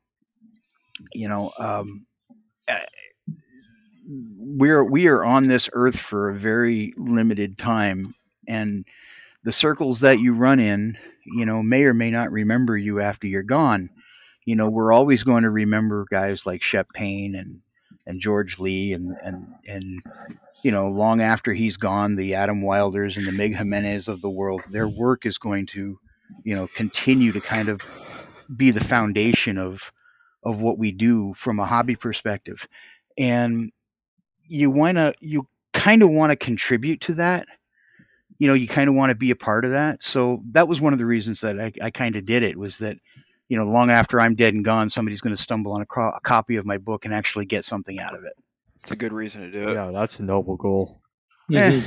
You 1.11 1.27
know, 1.27 1.51
um, 1.59 2.05
eh, 2.69 2.85
we're 4.07 4.83
we 4.85 5.07
are 5.07 5.25
on 5.25 5.43
this 5.43 5.69
earth 5.73 5.99
for 5.99 6.29
a 6.29 6.35
very 6.35 6.93
limited 6.95 7.57
time, 7.57 8.15
and 8.47 8.85
the 9.43 9.51
circles 9.51 9.99
that 9.99 10.19
you 10.19 10.33
run 10.33 10.61
in 10.61 10.97
you 11.25 11.45
know, 11.45 11.63
may 11.63 11.83
or 11.83 11.93
may 11.93 12.11
not 12.11 12.31
remember 12.31 12.77
you 12.77 13.01
after 13.01 13.27
you're 13.27 13.43
gone. 13.43 13.89
You 14.45 14.55
know, 14.55 14.69
we're 14.69 14.91
always 14.91 15.23
going 15.23 15.43
to 15.43 15.49
remember 15.49 16.05
guys 16.09 16.45
like 16.45 16.61
Shep 16.61 16.87
Paine 16.93 17.35
and 17.35 17.61
and 18.05 18.19
George 18.19 18.59
Lee 18.59 18.93
and 18.93 19.15
and 19.23 19.47
and 19.67 20.01
you 20.63 20.71
know, 20.71 20.87
long 20.87 21.21
after 21.21 21.53
he's 21.53 21.77
gone, 21.77 22.15
the 22.15 22.35
Adam 22.35 22.61
Wilders 22.61 23.17
and 23.17 23.25
the 23.25 23.33
Mig 23.33 23.55
Jimenez 23.55 24.07
of 24.07 24.21
the 24.21 24.29
world, 24.29 24.61
their 24.71 24.87
work 24.87 25.25
is 25.25 25.37
going 25.37 25.65
to, 25.67 25.99
you 26.43 26.55
know, 26.55 26.67
continue 26.67 27.33
to 27.33 27.41
kind 27.41 27.67
of 27.67 27.81
be 28.55 28.71
the 28.71 28.83
foundation 28.83 29.57
of 29.57 29.91
of 30.43 30.61
what 30.61 30.77
we 30.77 30.91
do 30.91 31.33
from 31.35 31.59
a 31.59 31.65
hobby 31.65 31.95
perspective. 31.95 32.67
And 33.17 33.71
you 34.47 34.69
want 34.71 34.97
to 34.97 35.13
you 35.19 35.47
kind 35.73 36.01
of 36.01 36.09
want 36.09 36.31
to 36.31 36.35
contribute 36.35 37.01
to 37.01 37.13
that. 37.15 37.47
You 38.43 38.49
know, 38.49 38.55
you 38.55 38.67
kind 38.67 38.89
of 38.89 38.95
want 38.95 39.09
to 39.11 39.15
be 39.15 39.31
a 39.31 39.37
part 39.37 39.63
of 39.63 39.71
that. 39.71 40.03
So 40.03 40.41
that 40.51 40.67
was 40.67 40.81
one 40.81 40.91
of 40.91 40.99
the 40.99 41.05
reasons 41.05 41.39
that 41.39 41.57
I, 41.57 41.71
I 41.81 41.91
kind 41.91 42.17
of 42.17 42.25
did 42.25 42.43
it 42.43 42.57
was 42.59 42.77
that, 42.79 42.97
you 43.47 43.55
know, 43.57 43.63
long 43.63 43.89
after 43.89 44.19
I'm 44.19 44.35
dead 44.35 44.53
and 44.53 44.65
gone, 44.65 44.89
somebody's 44.89 45.21
going 45.21 45.33
to 45.33 45.41
stumble 45.41 45.71
on 45.71 45.81
a, 45.81 45.85
cro- 45.85 46.11
a 46.11 46.19
copy 46.19 46.57
of 46.57 46.65
my 46.65 46.77
book 46.77 47.05
and 47.05 47.13
actually 47.13 47.45
get 47.45 47.63
something 47.63 48.01
out 48.01 48.13
of 48.13 48.25
it. 48.25 48.33
It's 48.81 48.91
a 48.91 48.97
good 48.97 49.13
reason 49.13 49.43
to 49.43 49.49
do 49.49 49.69
it. 49.69 49.75
Yeah, 49.75 49.91
that's 49.91 50.19
a 50.19 50.25
noble 50.25 50.57
goal. 50.57 50.99
Eh, 51.53 51.55
Mhm. 51.55 51.85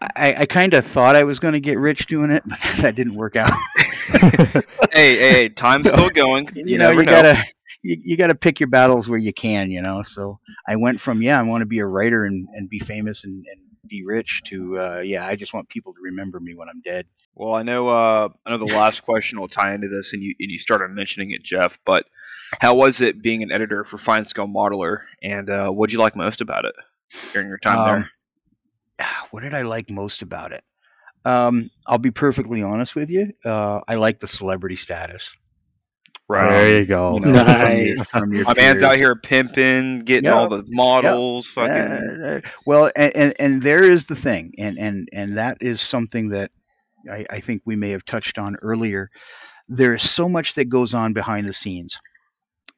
I, 0.00 0.42
I 0.42 0.46
kind 0.46 0.74
of 0.74 0.86
thought 0.86 1.16
I 1.16 1.24
was 1.24 1.40
going 1.40 1.54
to 1.54 1.60
get 1.60 1.76
rich 1.76 2.06
doing 2.06 2.30
it, 2.30 2.44
but 2.46 2.60
that 2.80 2.94
didn't 2.94 3.16
work 3.16 3.34
out. 3.34 3.52
hey, 4.12 4.62
hey, 4.92 5.16
hey, 5.18 5.48
time's 5.48 5.88
still 5.88 6.08
going. 6.10 6.48
You, 6.54 6.64
you, 6.66 6.78
know, 6.78 6.90
never 6.90 7.00
you 7.00 7.06
know. 7.06 7.12
gotta 7.12 7.44
you, 7.82 7.96
you 8.04 8.16
gotta 8.16 8.36
pick 8.36 8.60
your 8.60 8.68
battles 8.68 9.08
where 9.08 9.18
you 9.18 9.32
can, 9.32 9.72
you 9.72 9.82
know. 9.82 10.04
So 10.04 10.38
I 10.68 10.76
went 10.76 11.00
from 11.00 11.20
yeah, 11.20 11.38
I 11.38 11.42
want 11.42 11.62
to 11.62 11.66
be 11.66 11.80
a 11.80 11.86
writer 11.86 12.24
and, 12.24 12.46
and 12.54 12.70
be 12.70 12.78
famous 12.78 13.24
and, 13.24 13.44
and 13.44 13.60
be 13.88 14.04
rich 14.04 14.42
to 14.46 14.78
uh, 14.78 15.02
yeah, 15.04 15.26
I 15.26 15.36
just 15.36 15.52
want 15.52 15.68
people 15.68 15.92
to 15.94 16.00
remember 16.02 16.40
me 16.40 16.54
when 16.54 16.68
I'm 16.68 16.80
dead. 16.80 17.06
Well, 17.34 17.54
I 17.54 17.62
know. 17.62 17.88
Uh, 17.88 18.28
I 18.44 18.50
know 18.50 18.58
the 18.58 18.66
last 18.66 19.04
question 19.04 19.38
will 19.38 19.48
tie 19.48 19.72
into 19.72 19.88
this, 19.88 20.12
and 20.12 20.22
you 20.22 20.34
and 20.40 20.50
you 20.50 20.58
started 20.58 20.88
mentioning 20.90 21.30
it, 21.30 21.42
Jeff. 21.42 21.78
But 21.84 22.06
how 22.60 22.74
was 22.74 23.00
it 23.00 23.22
being 23.22 23.42
an 23.42 23.52
editor 23.52 23.84
for 23.84 23.96
Fine 23.98 24.24
Scale 24.24 24.48
Modeler, 24.48 25.02
and 25.22 25.48
uh, 25.48 25.70
what 25.70 25.88
did 25.88 25.94
you 25.94 26.00
like 26.00 26.16
most 26.16 26.40
about 26.40 26.64
it 26.64 26.74
during 27.32 27.48
your 27.48 27.58
time 27.58 28.04
Um, 28.98 29.06
What 29.30 29.42
did 29.42 29.54
I 29.54 29.62
like 29.62 29.90
most 29.90 30.22
about 30.22 30.52
it? 30.52 30.64
Um, 31.24 31.70
I'll 31.86 31.98
be 31.98 32.10
perfectly 32.10 32.62
honest 32.62 32.94
with 32.94 33.10
you. 33.10 33.32
Uh, 33.44 33.80
I 33.86 33.96
like 33.96 34.20
the 34.20 34.28
celebrity 34.28 34.76
status. 34.76 35.30
There? 36.28 36.48
There 36.50 36.80
you 36.80 36.86
go. 36.86 37.14
You 37.14 37.20
know, 37.20 37.44
from 37.44 37.78
your- 37.86 37.96
from 37.96 38.32
your 38.34 38.44
My 38.44 38.54
man's 38.56 38.82
out 38.82 38.96
here 38.96 39.16
pimping, 39.16 40.00
getting 40.00 40.24
Yeah. 40.24 40.34
all 40.34 40.48
the 40.48 40.64
models. 40.68 41.46
Fucking. 41.48 41.72
Uh, 42.22 42.40
well, 42.66 42.90
and, 42.96 43.14
and 43.16 43.34
and 43.38 43.62
there 43.62 43.84
is 43.84 44.04
the 44.06 44.16
thing, 44.16 44.52
and 44.58 44.78
and 44.78 45.08
and 45.12 45.36
that 45.38 45.58
is 45.60 45.80
something 45.80 46.28
that 46.30 46.50
I, 47.10 47.24
I 47.30 47.40
think 47.40 47.62
we 47.64 47.76
may 47.76 47.90
have 47.90 48.04
touched 48.04 48.38
on 48.38 48.56
earlier. 48.62 49.10
There 49.68 49.94
is 49.94 50.08
so 50.10 50.28
much 50.28 50.54
that 50.54 50.66
goes 50.66 50.94
on 50.94 51.12
behind 51.12 51.46
the 51.48 51.52
scenes, 51.52 51.98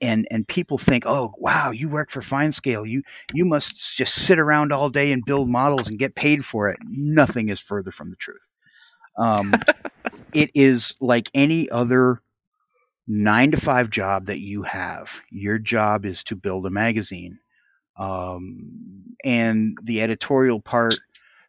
and 0.00 0.26
and 0.30 0.46
people 0.48 0.78
think, 0.78 1.04
oh 1.06 1.32
wow, 1.38 1.70
you 1.70 1.88
work 1.88 2.10
for 2.10 2.22
Fine 2.22 2.52
Scale, 2.52 2.86
you 2.86 3.02
you 3.32 3.44
must 3.44 3.96
just 3.96 4.14
sit 4.14 4.38
around 4.38 4.72
all 4.72 4.90
day 4.90 5.12
and 5.12 5.24
build 5.24 5.48
models 5.48 5.88
and 5.88 5.98
get 5.98 6.14
paid 6.14 6.44
for 6.44 6.68
it. 6.68 6.78
Nothing 6.84 7.48
is 7.48 7.60
further 7.60 7.90
from 7.92 8.10
the 8.10 8.16
truth. 8.16 8.46
Um, 9.18 9.52
it 10.32 10.50
is 10.54 10.94
like 11.00 11.30
any 11.34 11.68
other 11.70 12.20
nine 13.12 13.50
to 13.50 13.60
five 13.60 13.90
job 13.90 14.26
that 14.26 14.38
you 14.38 14.62
have. 14.62 15.10
Your 15.30 15.58
job 15.58 16.06
is 16.06 16.22
to 16.24 16.36
build 16.36 16.64
a 16.64 16.70
magazine 16.70 17.40
um, 17.96 19.04
and 19.24 19.76
the 19.82 20.00
editorial 20.00 20.60
part, 20.60 20.94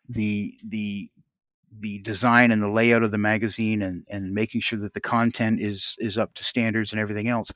the 0.09 0.55
the 0.67 1.09
the 1.79 1.99
design 1.99 2.51
and 2.51 2.61
the 2.61 2.67
layout 2.69 3.03
of 3.03 3.11
the 3.11 3.17
magazine, 3.17 3.83
and 3.83 4.03
and 4.09 4.33
making 4.33 4.61
sure 4.61 4.79
that 4.79 4.93
the 4.93 4.99
content 5.01 5.61
is 5.61 5.95
is 5.99 6.17
up 6.17 6.33
to 6.33 6.43
standards 6.43 6.91
and 6.91 6.99
everything 6.99 7.27
else. 7.29 7.51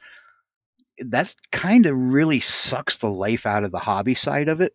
That 1.00 1.36
kind 1.52 1.88
of 1.88 1.98
really 1.98 2.40
sucks 2.40 2.98
the 3.00 3.10
life 3.10 3.46
out 3.46 3.64
of 3.64 3.72
the 3.72 3.80
hobby 3.80 4.16
side 4.16 4.48
of 4.48 4.62
it, 4.62 4.74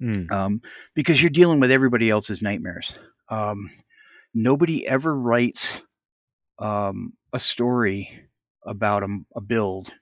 Mm. 0.00 0.30
um, 0.30 0.62
because 0.94 1.22
you're 1.22 1.30
dealing 1.30 1.58
with 1.60 1.70
everybody 1.70 2.10
else's 2.10 2.42
nightmares. 2.42 2.92
Um, 3.28 3.70
nobody 4.34 4.86
ever 4.86 5.16
writes 5.16 5.80
um, 6.58 7.14
a 7.32 7.40
story 7.40 8.28
about 8.66 9.02
a, 9.02 9.18
a 9.36 9.40
build 9.40 9.92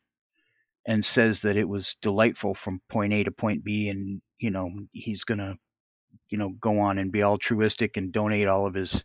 and 0.87 1.05
says 1.05 1.41
that 1.41 1.57
it 1.57 1.69
was 1.69 1.97
delightful 2.03 2.55
from 2.55 2.81
point 2.89 3.13
A 3.13 3.25
to 3.25 3.31
point 3.31 3.65
B, 3.65 3.89
and 3.89 4.23
you 4.39 4.51
know 4.51 4.71
he's 4.93 5.25
gonna, 5.25 5.57
you 6.31 6.39
know, 6.39 6.51
go 6.61 6.81
on 6.81 6.99
and 6.99 7.13
be 7.13 7.23
altruistic 7.23 7.97
and 7.97 8.13
donate 8.13 8.49
all 8.49 8.67
of 8.67 8.75
his 8.75 9.05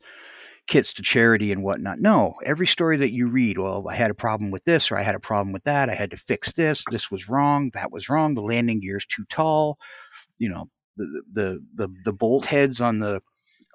kits 0.68 0.94
to 0.94 1.04
charity 1.04 1.52
and 1.52 1.64
whatnot. 1.64 2.00
No, 2.00 2.34
every 2.44 2.68
story 2.68 2.98
that 2.98 3.12
you 3.12 3.28
read, 3.28 3.58
well, 3.58 3.86
I 3.90 3.96
had 3.96 4.12
a 4.12 4.16
problem 4.16 4.52
with 4.52 4.64
this, 4.66 4.92
or 4.92 4.98
I 4.98 5.04
had 5.04 5.16
a 5.16 5.20
problem 5.20 5.54
with 5.54 5.64
that. 5.66 5.90
I 5.90 5.96
had 5.96 6.12
to 6.12 6.18
fix 6.18 6.54
this. 6.54 6.84
This 6.90 7.12
was 7.12 7.30
wrong. 7.30 7.72
That 7.74 7.92
was 7.92 8.10
wrong. 8.10 8.34
The 8.34 8.42
landing 8.42 8.80
gear's 8.80 9.06
too 9.06 9.26
tall. 9.30 9.78
You 10.38 10.50
know, 10.50 10.70
the 10.98 11.22
the 11.34 11.60
the 11.76 11.90
the 12.06 12.14
bolt 12.14 12.46
heads 12.46 12.82
on 12.82 13.00
the 13.00 13.22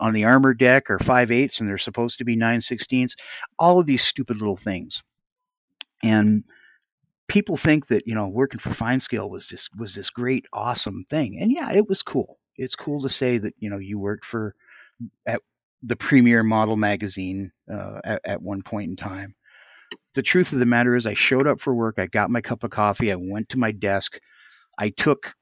on 0.00 0.14
the 0.14 0.24
armor 0.24 0.54
deck 0.54 0.90
are 0.90 0.98
five 0.98 1.30
eighths 1.30 1.60
and 1.60 1.68
they're 1.68 1.78
supposed 1.78 2.18
to 2.18 2.24
be 2.24 2.36
nine 2.36 2.60
sixteenths. 2.60 3.14
All 3.58 3.78
of 3.78 3.86
these 3.86 4.02
stupid 4.02 4.38
little 4.38 4.56
things, 4.56 5.02
and 6.02 6.44
people 7.28 7.56
think 7.56 7.86
that 7.86 8.06
you 8.06 8.14
know 8.14 8.26
working 8.26 8.58
for 8.58 8.74
fine 8.74 8.98
scale 8.98 9.30
was 9.30 9.46
just 9.46 9.70
was 9.76 9.94
this 9.94 10.10
great 10.10 10.46
awesome 10.52 11.04
thing 11.08 11.38
and 11.40 11.52
yeah 11.52 11.70
it 11.72 11.88
was 11.88 12.02
cool. 12.02 12.38
It's 12.56 12.74
cool 12.74 13.00
to 13.02 13.08
say 13.08 13.38
that 13.38 13.54
you 13.58 13.70
know 13.70 13.78
you 13.78 13.98
worked 13.98 14.24
for 14.24 14.54
at 15.26 15.40
the 15.82 15.96
premier 15.96 16.42
model 16.42 16.76
magazine 16.76 17.52
uh, 17.72 18.00
at, 18.04 18.20
at 18.24 18.42
one 18.42 18.62
point 18.62 18.90
in 18.90 18.96
time. 18.96 19.34
The 20.14 20.22
truth 20.22 20.52
of 20.52 20.58
the 20.58 20.66
matter 20.66 20.96
is 20.96 21.06
i 21.06 21.14
showed 21.14 21.46
up 21.46 21.60
for 21.60 21.74
work 21.74 21.96
i 21.98 22.06
got 22.06 22.30
my 22.30 22.40
cup 22.40 22.64
of 22.64 22.70
coffee 22.70 23.12
i 23.12 23.16
went 23.16 23.48
to 23.50 23.58
my 23.58 23.70
desk 23.70 24.18
i 24.78 24.88
took 24.90 25.34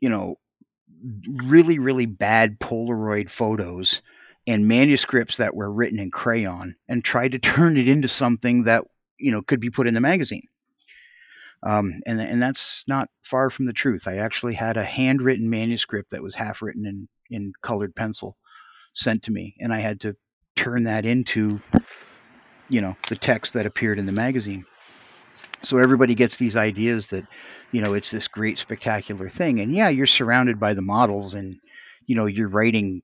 you 0.00 0.08
know 0.08 0.36
really 1.44 1.78
really 1.78 2.06
bad 2.06 2.58
polaroid 2.60 3.30
photos 3.30 4.02
and 4.46 4.68
manuscripts 4.68 5.36
that 5.38 5.54
were 5.54 5.72
written 5.72 5.98
in 5.98 6.10
crayon 6.10 6.76
and 6.88 7.04
tried 7.04 7.32
to 7.32 7.38
turn 7.54 7.76
it 7.76 7.88
into 7.88 8.08
something 8.08 8.64
that 8.64 8.84
you 9.18 9.32
know 9.32 9.42
could 9.42 9.60
be 9.60 9.70
put 9.70 9.86
in 9.86 9.94
the 9.94 10.00
magazine 10.00 10.46
um, 11.62 12.00
and 12.06 12.20
and 12.20 12.42
that's 12.42 12.84
not 12.86 13.08
far 13.22 13.50
from 13.50 13.66
the 13.66 13.72
truth. 13.72 14.06
I 14.06 14.18
actually 14.18 14.54
had 14.54 14.76
a 14.76 14.84
handwritten 14.84 15.48
manuscript 15.48 16.10
that 16.10 16.22
was 16.22 16.34
half 16.34 16.62
written 16.62 16.86
in 16.86 17.08
in 17.30 17.52
colored 17.62 17.94
pencil 17.96 18.36
sent 18.94 19.22
to 19.24 19.32
me, 19.32 19.56
and 19.60 19.72
I 19.72 19.80
had 19.80 20.00
to 20.02 20.16
turn 20.54 20.84
that 20.84 21.04
into 21.04 21.60
you 22.68 22.80
know 22.80 22.96
the 23.08 23.16
text 23.16 23.52
that 23.54 23.66
appeared 23.66 23.98
in 23.98 24.06
the 24.06 24.12
magazine. 24.12 24.64
So 25.62 25.78
everybody 25.78 26.14
gets 26.14 26.36
these 26.36 26.56
ideas 26.56 27.08
that 27.08 27.26
you 27.72 27.82
know 27.82 27.94
it's 27.94 28.10
this 28.10 28.28
great 28.28 28.58
spectacular 28.58 29.28
thing, 29.28 29.60
and 29.60 29.72
yeah, 29.74 29.88
you're 29.88 30.06
surrounded 30.06 30.60
by 30.60 30.74
the 30.74 30.82
models, 30.82 31.34
and 31.34 31.56
you 32.06 32.14
know 32.14 32.26
you're 32.26 32.48
writing 32.48 33.02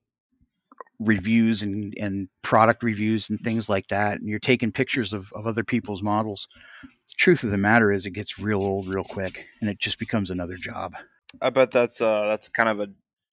reviews 1.05 1.63
and, 1.63 1.95
and 1.99 2.29
product 2.43 2.83
reviews 2.83 3.31
and 3.31 3.41
things 3.41 3.69
like 3.69 3.87
that 3.89 4.19
and 4.19 4.29
you're 4.29 4.39
taking 4.39 4.73
pictures 4.73 5.13
of, 5.13 5.33
of 5.35 5.47
other 5.47 5.65
people's 5.65 6.03
models 6.03 6.47
the 6.83 7.15
truth 7.19 7.43
of 7.43 7.51
the 7.51 7.59
matter 7.59 7.93
is 7.93 8.07
it 8.07 8.11
gets 8.11 8.39
real 8.39 8.63
old 8.63 8.89
real 8.89 9.05
quick 9.05 9.45
and 9.61 9.71
it 9.71 9.79
just 9.79 9.99
becomes 9.99 10.31
another 10.31 10.55
job 10.55 10.95
I 11.41 11.51
bet 11.51 11.71
that's 11.71 12.01
uh 12.01 12.27
that's 12.29 12.49
kind 12.49 12.69
of 12.69 12.81
a 12.81 12.89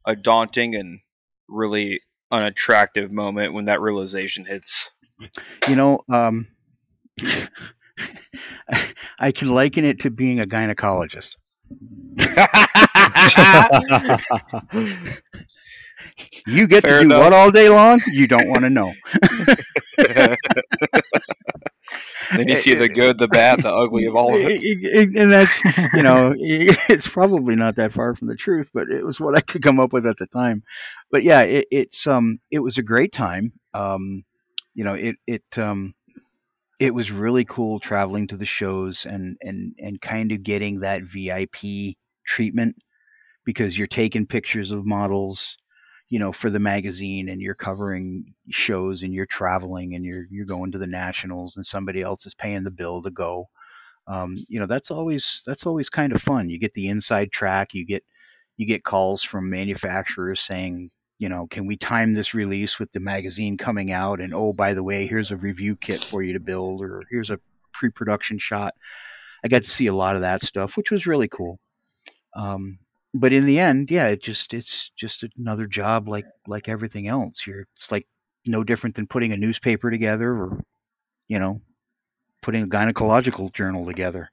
a 0.06 0.16
daunting 0.16 0.76
and 0.76 1.00
really 1.48 2.00
unattractive 2.32 3.12
moment 3.12 3.54
when 3.54 3.66
that 3.66 3.82
realization 3.82 4.46
hits. 4.46 4.90
you 5.68 5.76
know 5.76 6.00
um, 6.10 6.48
i 9.20 9.32
can 9.32 9.50
liken 9.50 9.84
it 9.84 10.00
to 10.00 10.10
being 10.10 10.40
a 10.40 10.46
gynecologist 10.46 11.32
you 16.48 16.68
get 16.68 16.84
Fair 16.84 16.96
to 16.96 17.00
do 17.00 17.06
enough. 17.06 17.24
what 17.24 17.34
all 17.34 17.52
day 17.52 17.70
long 17.70 18.00
you 18.08 18.28
don't 18.28 18.50
want 18.50 18.62
to 18.62 18.70
know 18.70 18.94
then 22.36 22.48
you 22.48 22.56
see 22.56 22.76
the 22.76 22.88
good, 22.88 23.18
the 23.18 23.28
bad, 23.28 23.64
the 23.64 23.74
ugly 23.74 24.06
of 24.06 24.16
all 24.16 24.34
of 24.36 24.42
it. 24.44 25.16
and 25.16 25.32
that's 25.32 25.64
you 25.94 26.04
know 26.04 26.34
it's 26.40 27.08
probably 27.08 27.56
not 27.56 27.76
that 27.76 27.94
far 27.94 28.16
from 28.16 28.28
the 28.28 28.36
truth 28.36 28.70
but 28.74 28.90
it 28.90 29.04
was 29.04 29.20
what 29.20 29.38
i 29.38 29.42
could 29.42 29.62
come 29.64 29.80
up 29.80 29.92
with 29.94 30.06
at 30.06 30.18
the 30.20 30.28
time 30.28 30.64
but 31.12 31.24
yeah 31.24 31.42
it, 31.42 31.66
it's 31.72 32.06
um 32.08 32.40
it 32.52 32.60
was 32.60 32.78
a 32.78 32.84
great 32.84 33.12
time 33.12 33.52
um 33.74 34.24
you 34.74 34.84
know 34.84 34.94
it 34.94 35.16
it 35.28 35.44
um 35.58 35.94
it 36.80 36.94
was 36.94 37.12
really 37.12 37.44
cool 37.44 37.80
traveling 37.80 38.28
to 38.28 38.38
the 38.38 38.46
shows 38.46 39.06
and 39.06 39.38
and 39.42 39.74
and 39.80 40.02
kind 40.02 40.32
of 40.32 40.44
getting 40.44 40.80
that 40.80 41.02
vip 41.04 41.56
treatment 42.26 42.76
because 43.46 43.78
you're 43.78 43.88
taking 43.88 44.26
pictures 44.28 44.72
of 44.72 44.86
models 44.86 45.58
you 46.10 46.20
know 46.20 46.32
for 46.32 46.50
the 46.50 46.60
magazine 46.60 47.30
and 47.30 47.42
you're 47.42 47.56
covering 47.56 48.34
shows 48.50 49.04
and 49.04 49.14
you're 49.14 49.26
traveling 49.26 49.96
and 49.96 50.06
you're 50.06 50.26
you're 50.30 50.46
going 50.46 50.72
to 50.72 50.78
the 50.78 50.88
nationals 50.88 51.56
and 51.56 51.66
somebody 51.66 52.02
else 52.02 52.26
is 52.26 52.34
paying 52.34 52.64
the 52.64 52.72
bill 52.72 53.02
to 53.02 53.12
go 53.12 53.48
um, 54.10 54.44
you 54.50 54.60
know 54.60 54.66
that's 54.66 54.90
always 54.90 55.44
that's 55.46 55.68
always 55.68 55.88
kind 55.88 56.12
of 56.12 56.22
fun. 56.22 56.50
You 56.50 56.58
get 56.58 56.74
the 56.74 56.90
inside 56.90 57.32
track 57.32 57.74
you 57.74 57.86
get 57.86 58.04
you 58.58 58.66
get 58.66 58.84
calls 58.84 59.24
from 59.24 59.50
manufacturers 59.50 60.42
saying 60.42 60.90
you 61.20 61.30
know 61.30 61.48
can 61.52 61.68
we 61.68 61.78
time 61.78 62.14
this 62.14 62.34
release 62.34 62.80
with 62.80 62.92
the 62.92 63.00
magazine 63.00 63.56
coming 63.56 63.92
out? 63.92 64.20
And 64.20 64.34
oh 64.34 64.52
by 64.52 64.74
the 64.74 64.84
way 64.84 65.06
here's 65.06 65.32
a 65.32 65.38
review 65.38 65.76
kit 65.76 66.04
for 66.04 66.24
you 66.24 66.34
to 66.34 66.44
build 66.44 66.82
or 66.82 67.04
here's 67.12 67.30
a 67.30 67.40
pre-production 67.74 68.40
shot. 68.40 68.74
I 69.44 69.48
got 69.48 69.64
to 69.64 69.70
see 69.70 69.88
a 69.88 69.96
lot 69.96 70.16
of 70.16 70.24
that 70.24 70.42
stuff 70.42 70.76
which 70.76 70.90
was 70.90 71.06
really 71.06 71.28
cool. 71.28 71.60
Um, 72.36 72.80
but 73.14 73.34
in 73.34 73.46
the 73.46 73.60
end, 73.60 73.90
yeah, 73.92 74.08
it 74.08 74.22
just 74.22 74.54
it's 74.54 74.92
just 74.96 75.26
another 75.38 75.68
job 75.68 76.08
like 76.08 76.26
like 76.48 76.70
everything 76.70 77.08
else. 77.08 77.46
You're 77.46 77.68
it's 77.76 77.92
like 77.92 78.08
no 78.46 78.64
different 78.64 78.96
than 78.96 79.08
putting 79.08 79.34
a 79.34 79.38
newspaper 79.38 79.92
together 79.92 80.32
or 80.32 80.64
you 81.28 81.40
know 81.40 81.62
putting 82.42 82.64
a 82.64 82.68
gynecological 82.68 83.54
journal 83.54 83.86
together. 83.86 84.30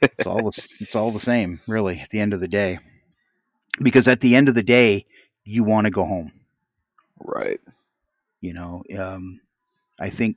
It's 0.00 0.26
all 0.26 0.38
the, 0.38 0.66
it's 0.80 0.94
all 0.94 1.10
the 1.10 1.20
same, 1.20 1.60
really, 1.66 2.00
at 2.00 2.10
the 2.10 2.20
end 2.20 2.32
of 2.32 2.40
the 2.40 2.48
day. 2.48 2.78
Because 3.82 4.08
at 4.08 4.20
the 4.20 4.36
end 4.36 4.48
of 4.48 4.54
the 4.54 4.62
day, 4.62 5.06
you 5.44 5.64
want 5.64 5.86
to 5.86 5.90
go 5.90 6.04
home. 6.04 6.32
Right. 7.20 7.60
You 8.40 8.52
know, 8.52 8.84
um, 8.98 9.40
I 9.98 10.10
think 10.10 10.36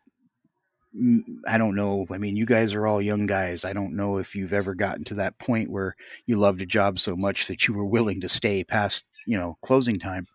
I 1.48 1.58
don't 1.58 1.76
know. 1.76 2.06
I 2.12 2.18
mean, 2.18 2.36
you 2.36 2.46
guys 2.46 2.74
are 2.74 2.86
all 2.86 3.02
young 3.02 3.26
guys. 3.26 3.64
I 3.64 3.72
don't 3.74 3.96
know 3.96 4.18
if 4.18 4.36
you've 4.36 4.54
ever 4.54 4.76
gotten 4.76 5.04
to 5.06 5.14
that 5.16 5.40
point 5.40 5.70
where 5.72 5.96
you 6.26 6.38
loved 6.38 6.62
a 6.62 6.66
job 6.66 7.00
so 7.00 7.16
much 7.16 7.48
that 7.48 7.68
you 7.68 7.74
were 7.74 7.86
willing 7.86 8.20
to 8.22 8.30
stay 8.30 8.64
past, 8.64 9.06
you 9.26 9.38
know, 9.38 9.58
closing 9.64 10.00
time. 10.00 10.28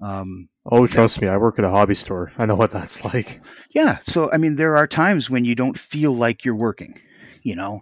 Um, 0.00 0.48
Oh, 0.66 0.86
trust 0.86 1.20
me, 1.20 1.26
I 1.26 1.36
work 1.38 1.58
at 1.58 1.64
a 1.64 1.70
hobby 1.70 1.94
store. 1.94 2.32
I 2.38 2.46
know 2.46 2.54
what 2.54 2.70
that's 2.70 3.04
like. 3.14 3.40
yeah. 3.74 3.98
So, 4.04 4.30
I 4.32 4.36
mean, 4.36 4.56
there 4.56 4.76
are 4.76 4.86
times 4.86 5.28
when 5.28 5.44
you 5.44 5.54
don't 5.54 5.78
feel 5.78 6.14
like 6.14 6.44
you're 6.44 6.54
working, 6.54 7.00
you 7.42 7.56
know, 7.56 7.80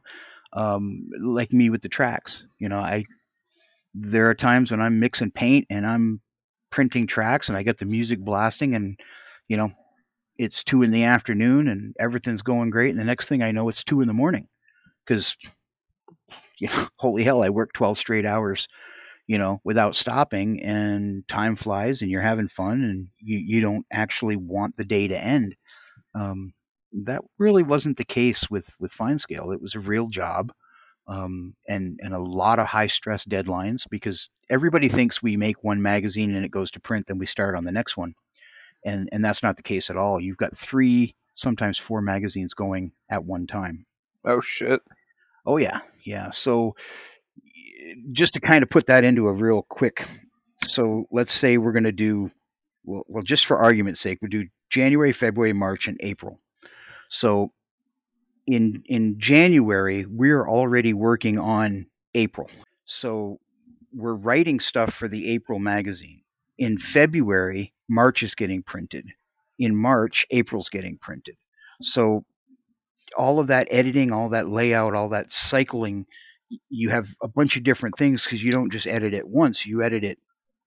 um, 0.55 1.09
like 1.21 1.53
me 1.53 1.69
with 1.71 1.83
the 1.83 1.89
tracks. 1.89 2.45
You 2.59 2.69
know, 2.69 2.79
I, 2.79 3.05
there 3.95 4.31
are 4.31 4.35
times 4.35 4.71
when 4.71 4.81
I'm 4.81 5.01
mixing 5.01 5.31
paint 5.31 5.67
and 5.69 5.87
I'm 5.87 6.21
printing 6.71 7.07
tracks 7.07 7.49
and 7.49 7.59
I 7.59 7.63
get 7.63 7.79
the 7.79 7.85
music 7.85 8.21
blasting 8.21 8.75
and, 8.75 8.99
you 9.49 9.57
know, 9.57 9.73
it's 10.39 10.65
two 10.65 10.83
in 10.83 10.91
the 10.91 11.05
afternoon 11.05 11.69
and 11.69 11.95
everything's 11.99 12.43
going 12.43 12.71
great. 12.71 12.91
And 12.91 12.99
the 12.99 13.05
next 13.05 13.27
thing 13.27 13.43
I 13.43 13.53
know, 13.53 13.69
it's 13.69 13.85
two 13.85 14.01
in 14.01 14.09
the 14.09 14.15
morning 14.15 14.49
because, 15.07 15.37
you 16.59 16.69
know, 16.69 16.89
holy 16.97 17.25
hell, 17.25 17.43
I 17.43 17.51
work 17.51 17.73
12 17.75 17.99
straight 17.99 18.27
hours 18.27 18.69
you 19.29 19.37
know, 19.37 19.61
without 19.63 19.95
stopping, 19.95 20.61
and 20.63 21.23
time 21.29 21.55
flies, 21.55 22.01
and 22.01 22.11
you're 22.11 22.23
having 22.23 22.49
fun, 22.49 22.83
and 22.83 23.09
you, 23.21 23.39
you 23.39 23.61
don't 23.61 23.85
actually 23.93 24.37
want 24.37 24.77
the 24.77 24.85
day 24.85 25.07
to 25.07 25.23
end. 25.23 25.55
Um, 26.15 26.55
that 27.05 27.21
really 27.39 27.63
wasn't 27.63 27.99
the 27.99 28.05
case 28.05 28.51
with 28.51 28.75
with 28.81 28.91
Fine 28.91 29.19
Scale. 29.19 29.53
It 29.53 29.61
was 29.61 29.75
a 29.75 29.81
real 29.81 30.09
job, 30.09 30.51
um, 31.09 31.55
and 31.69 32.01
and 32.03 32.15
a 32.15 32.19
lot 32.19 32.59
of 32.59 32.67
high 32.67 32.87
stress 32.87 33.27
deadlines 33.27 33.83
because 33.91 34.31
everybody 34.51 34.89
thinks 34.89 35.23
we 35.23 35.37
make 35.37 35.63
one 35.63 35.83
magazine 35.83 36.35
and 36.35 36.45
it 36.45 36.51
goes 36.51 36.71
to 36.73 36.81
print, 36.81 37.07
then 37.07 37.19
we 37.19 37.27
start 37.27 37.55
on 37.55 37.65
the 37.65 37.73
next 37.73 37.99
one, 37.99 38.15
and 38.85 39.09
and 39.13 39.25
that's 39.25 39.43
not 39.43 39.57
the 39.57 39.63
case 39.63 39.91
at 39.91 39.97
all. 39.97 40.21
You've 40.21 40.37
got 40.37 40.57
three, 40.57 41.15
sometimes 41.35 41.79
four 41.79 42.01
magazines 42.01 42.55
going 42.55 42.93
at 43.11 43.25
one 43.25 43.47
time. 43.47 43.87
Oh 44.25 44.41
shit. 44.41 44.81
Oh 45.47 45.57
yeah, 45.57 45.81
yeah. 46.05 46.31
So 46.31 46.75
eh, 47.37 47.95
just 48.13 48.35
to 48.35 48.41
kind 48.41 48.63
of 48.63 48.71
put 48.71 48.87
that 48.87 49.05
into 49.05 49.29
a 49.29 49.33
real 49.33 49.63
quick 49.63 50.07
so 50.67 51.07
let's 51.11 51.33
say 51.33 51.59
we're 51.59 51.73
going 51.73 51.85
to 51.85 51.93
do 51.93 52.31
well, 52.85 53.05
well 53.09 53.23
just 53.23 53.47
for 53.47 53.59
argument's 53.59 54.01
sake 54.01 54.19
we'll 54.21 54.29
do 54.29 54.49
january 54.71 55.13
february 55.13 55.53
march 55.53 55.87
and 55.87 55.99
april 56.01 56.41
so 57.09 57.53
in 58.47 58.83
in 58.87 59.19
january 59.19 60.05
we're 60.07 60.49
already 60.49 60.93
working 60.93 61.39
on 61.39 61.87
april 62.15 62.51
so 62.85 63.39
we're 63.95 64.15
writing 64.15 64.59
stuff 64.59 64.93
for 64.93 65.09
the 65.09 65.31
april 65.31 65.59
magazine 65.59 66.23
in 66.57 66.77
mm-hmm. 66.77 66.83
february 66.83 67.73
march 67.89 68.23
is 68.23 68.35
getting 68.35 68.63
printed. 68.63 69.07
In 69.59 69.77
march 69.77 70.27
april's 70.31 70.69
getting 70.69 70.99
printed. 70.99 71.37
So 71.83 72.25
all 73.17 73.41
of 73.41 73.47
that 73.47 73.67
editing 73.71 74.13
all 74.13 74.29
that 74.29 74.51
layout 74.51 74.95
all 74.95 75.09
that 75.09 75.33
cycling 75.33 76.05
you 76.69 76.91
have 76.91 77.09
a 77.23 77.29
bunch 77.29 77.57
of 77.57 77.65
different 77.65 77.97
things 77.97 78.25
because 78.25 78.43
you 78.43 78.53
don't 78.53 78.71
just 78.71 78.87
edit 78.87 79.15
it 79.15 79.27
once 79.27 79.65
you 79.65 79.83
edit 79.83 80.05
it 80.05 80.19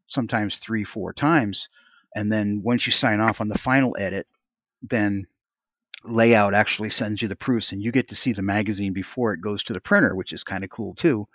sometimes 0.07 0.57
three 0.57 0.83
four 0.83 1.13
times 1.13 1.69
and 2.15 2.31
then 2.31 2.59
once 2.63 2.87
you 2.87 2.91
sign 2.91 3.19
off 3.19 3.39
on 3.39 3.47
the 3.47 3.57
final 3.57 3.95
edit 3.99 4.25
then 4.81 5.27
layout 6.03 6.53
actually 6.53 6.89
sends 6.89 7.21
you 7.21 7.27
the 7.27 7.35
proofs 7.35 7.71
and 7.71 7.81
you 7.81 7.91
get 7.91 8.07
to 8.07 8.15
see 8.15 8.33
the 8.33 8.41
magazine 8.41 8.93
before 8.93 9.33
it 9.33 9.41
goes 9.41 9.63
to 9.63 9.73
the 9.73 9.81
printer 9.81 10.15
which 10.15 10.33
is 10.33 10.43
kind 10.43 10.63
of 10.63 10.69
cool 10.69 10.95
too. 10.95 11.27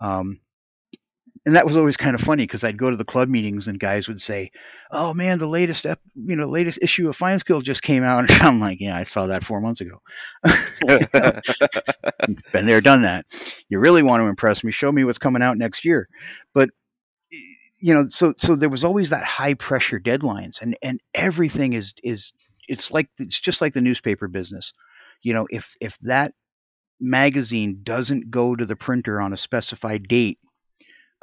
Um, 0.00 0.40
and 1.44 1.56
that 1.56 1.66
was 1.66 1.76
always 1.76 1.96
kind 1.96 2.14
of 2.14 2.20
funny 2.20 2.44
because 2.44 2.62
I'd 2.62 2.78
go 2.78 2.90
to 2.90 2.96
the 2.96 3.04
club 3.04 3.28
meetings 3.28 3.66
and 3.66 3.80
guys 3.80 4.06
would 4.06 4.20
say, 4.20 4.50
"Oh 4.90 5.12
man, 5.12 5.38
the 5.38 5.48
latest 5.48 5.86
ep- 5.86 6.00
you 6.14 6.36
know 6.36 6.48
latest 6.48 6.78
issue 6.80 7.08
of 7.08 7.16
Fine 7.16 7.40
Scale 7.40 7.60
just 7.60 7.82
came 7.82 8.04
out," 8.04 8.18
and 8.30 8.42
I'm 8.42 8.60
like, 8.60 8.80
"Yeah, 8.80 8.96
I 8.96 9.04
saw 9.04 9.26
that 9.26 9.44
four 9.44 9.60
months 9.60 9.80
ago." 9.80 10.00
Been 12.52 12.66
there, 12.66 12.80
done 12.80 13.02
that. 13.02 13.26
You 13.68 13.78
really 13.78 14.02
want 14.02 14.22
to 14.22 14.26
impress 14.28 14.62
me? 14.62 14.70
Show 14.72 14.92
me 14.92 15.04
what's 15.04 15.18
coming 15.18 15.42
out 15.42 15.58
next 15.58 15.84
year. 15.84 16.08
But 16.54 16.70
you 17.80 17.92
know, 17.92 18.06
so 18.08 18.34
so 18.38 18.54
there 18.54 18.68
was 18.68 18.84
always 18.84 19.10
that 19.10 19.24
high 19.24 19.54
pressure 19.54 19.98
deadlines, 19.98 20.62
and 20.62 20.76
and 20.82 21.00
everything 21.14 21.72
is 21.72 21.94
is 22.04 22.32
it's 22.68 22.92
like 22.92 23.08
it's 23.18 23.40
just 23.40 23.60
like 23.60 23.74
the 23.74 23.80
newspaper 23.80 24.28
business. 24.28 24.72
You 25.22 25.34
know, 25.34 25.48
if 25.50 25.74
if 25.80 25.98
that 26.02 26.34
magazine 27.00 27.80
doesn't 27.82 28.30
go 28.30 28.54
to 28.54 28.64
the 28.64 28.76
printer 28.76 29.20
on 29.20 29.32
a 29.32 29.36
specified 29.36 30.06
date 30.06 30.38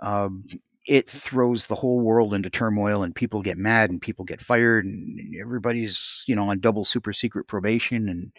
um, 0.02 0.44
it 0.88 1.10
throws 1.10 1.68
the 1.68 1.76
whole 1.76 2.00
world 2.00 2.34
into 2.34 2.50
turmoil 2.50 3.04
and 3.04 3.16
people 3.16 3.42
get 3.42 3.58
mad 3.58 3.90
and 3.92 4.02
people 4.02 4.26
get 4.26 4.42
fired 4.42 4.86
and 4.86 5.36
everybody's 5.40 6.24
you 6.28 6.36
know 6.36 6.50
on 6.50 6.60
double 6.60 6.86
super 6.86 7.14
secret 7.14 7.48
probation 7.48 8.10
and 8.10 8.32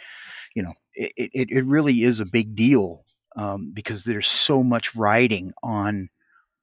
you 0.55 0.63
know 0.63 0.73
it, 0.95 1.13
it, 1.17 1.51
it 1.51 1.65
really 1.67 2.03
is 2.03 2.21
a 2.21 2.25
big 2.25 2.55
deal 2.55 3.05
um, 3.37 3.73
because 3.75 4.05
there's 4.05 4.27
so 4.27 4.63
much 4.63 4.95
riding 4.97 5.53
on 5.63 6.09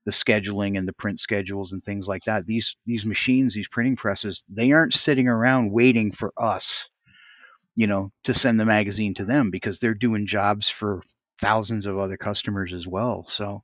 the 0.06 0.12
scheduling 0.12 0.78
and 0.78 0.88
the 0.88 0.94
print 0.94 1.20
schedules 1.20 1.72
and 1.74 1.84
things 1.84 2.08
like 2.08 2.24
that. 2.26 2.46
These 2.46 2.76
these 2.86 3.06
machines 3.06 3.54
these 3.54 3.68
printing 3.68 3.96
presses 3.96 4.44
they 4.50 4.72
aren't 4.72 4.94
sitting 4.94 5.28
around 5.28 5.72
waiting 5.72 6.12
for 6.12 6.34
us 6.38 6.90
you 7.76 7.88
know 7.88 8.12
to 8.24 8.34
send 8.34 8.60
the 8.60 8.66
magazine 8.66 9.14
to 9.16 9.26
them 9.26 9.52
because 9.52 9.80
they're 9.80 9.94
doing 9.94 10.28
jobs 10.28 10.70
for 10.70 11.04
thousands 11.40 11.86
of 11.86 11.98
other 12.00 12.18
customers 12.18 12.74
as 12.74 12.88
well. 12.88 13.26
So 13.30 13.64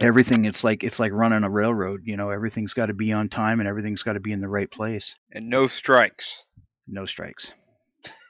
everything 0.00 0.44
it's 0.44 0.64
like 0.64 0.82
it's 0.82 0.98
like 0.98 1.12
running 1.12 1.44
a 1.44 1.50
railroad 1.50 2.00
you 2.04 2.16
know 2.16 2.30
everything's 2.30 2.74
got 2.74 2.86
to 2.86 2.94
be 2.94 3.12
on 3.12 3.28
time 3.28 3.60
and 3.60 3.68
everything's 3.68 4.02
got 4.02 4.14
to 4.14 4.20
be 4.20 4.32
in 4.32 4.40
the 4.40 4.48
right 4.48 4.70
place 4.70 5.14
and 5.32 5.48
no 5.48 5.68
strikes. 5.68 6.42
no 6.88 7.06
strikes 7.06 7.52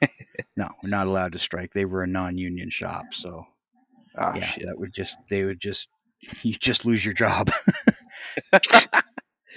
no 0.57 0.69
we're 0.83 0.91
not 0.91 1.07
allowed 1.07 1.33
to 1.33 1.39
strike 1.39 1.73
they 1.73 1.85
were 1.87 2.03
a 2.03 2.07
non-union 2.07 2.69
shop 2.71 3.05
so 3.13 3.45
Ah 4.17 4.35
yeah 4.37 4.45
shit. 4.45 4.67
that 4.67 4.79
would 4.79 4.93
just 4.95 5.17
they 5.31 5.45
would 5.45 5.61
just 5.61 5.89
you 6.43 6.55
just 6.55 6.85
lose 6.85 7.05
your 7.05 7.15
job 7.15 7.51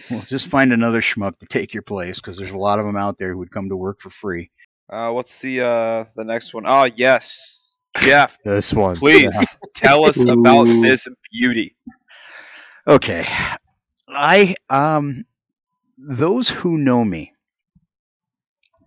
well 0.09 0.21
just 0.27 0.47
find 0.47 0.71
another 0.71 1.01
schmuck 1.01 1.37
to 1.39 1.45
take 1.45 1.73
your 1.73 1.83
place 1.83 2.19
because 2.19 2.37
there's 2.37 2.51
a 2.51 2.57
lot 2.57 2.79
of 2.79 2.85
them 2.85 2.95
out 2.97 3.17
there 3.17 3.31
who 3.33 3.37
would 3.39 3.51
come 3.51 3.69
to 3.69 3.75
work 3.75 3.99
for 3.99 4.09
free 4.09 4.49
Uh, 4.89 5.11
what's 5.11 5.39
the 5.39 5.61
uh 5.61 6.05
the 6.15 6.23
next 6.23 6.53
one? 6.53 6.63
Oh 6.65 6.85
yes, 6.85 7.56
Jeff. 8.01 8.37
This 8.43 8.73
one. 8.73 8.95
Please 8.95 9.33
tell 9.75 10.05
us 10.05 10.17
about 10.17 10.67
Ooh. 10.67 10.81
this 10.81 11.07
beauty. 11.31 11.75
Okay. 12.87 13.27
I 14.07 14.55
um 14.69 15.25
those 15.97 16.49
who 16.49 16.77
know 16.77 17.03
me 17.03 17.33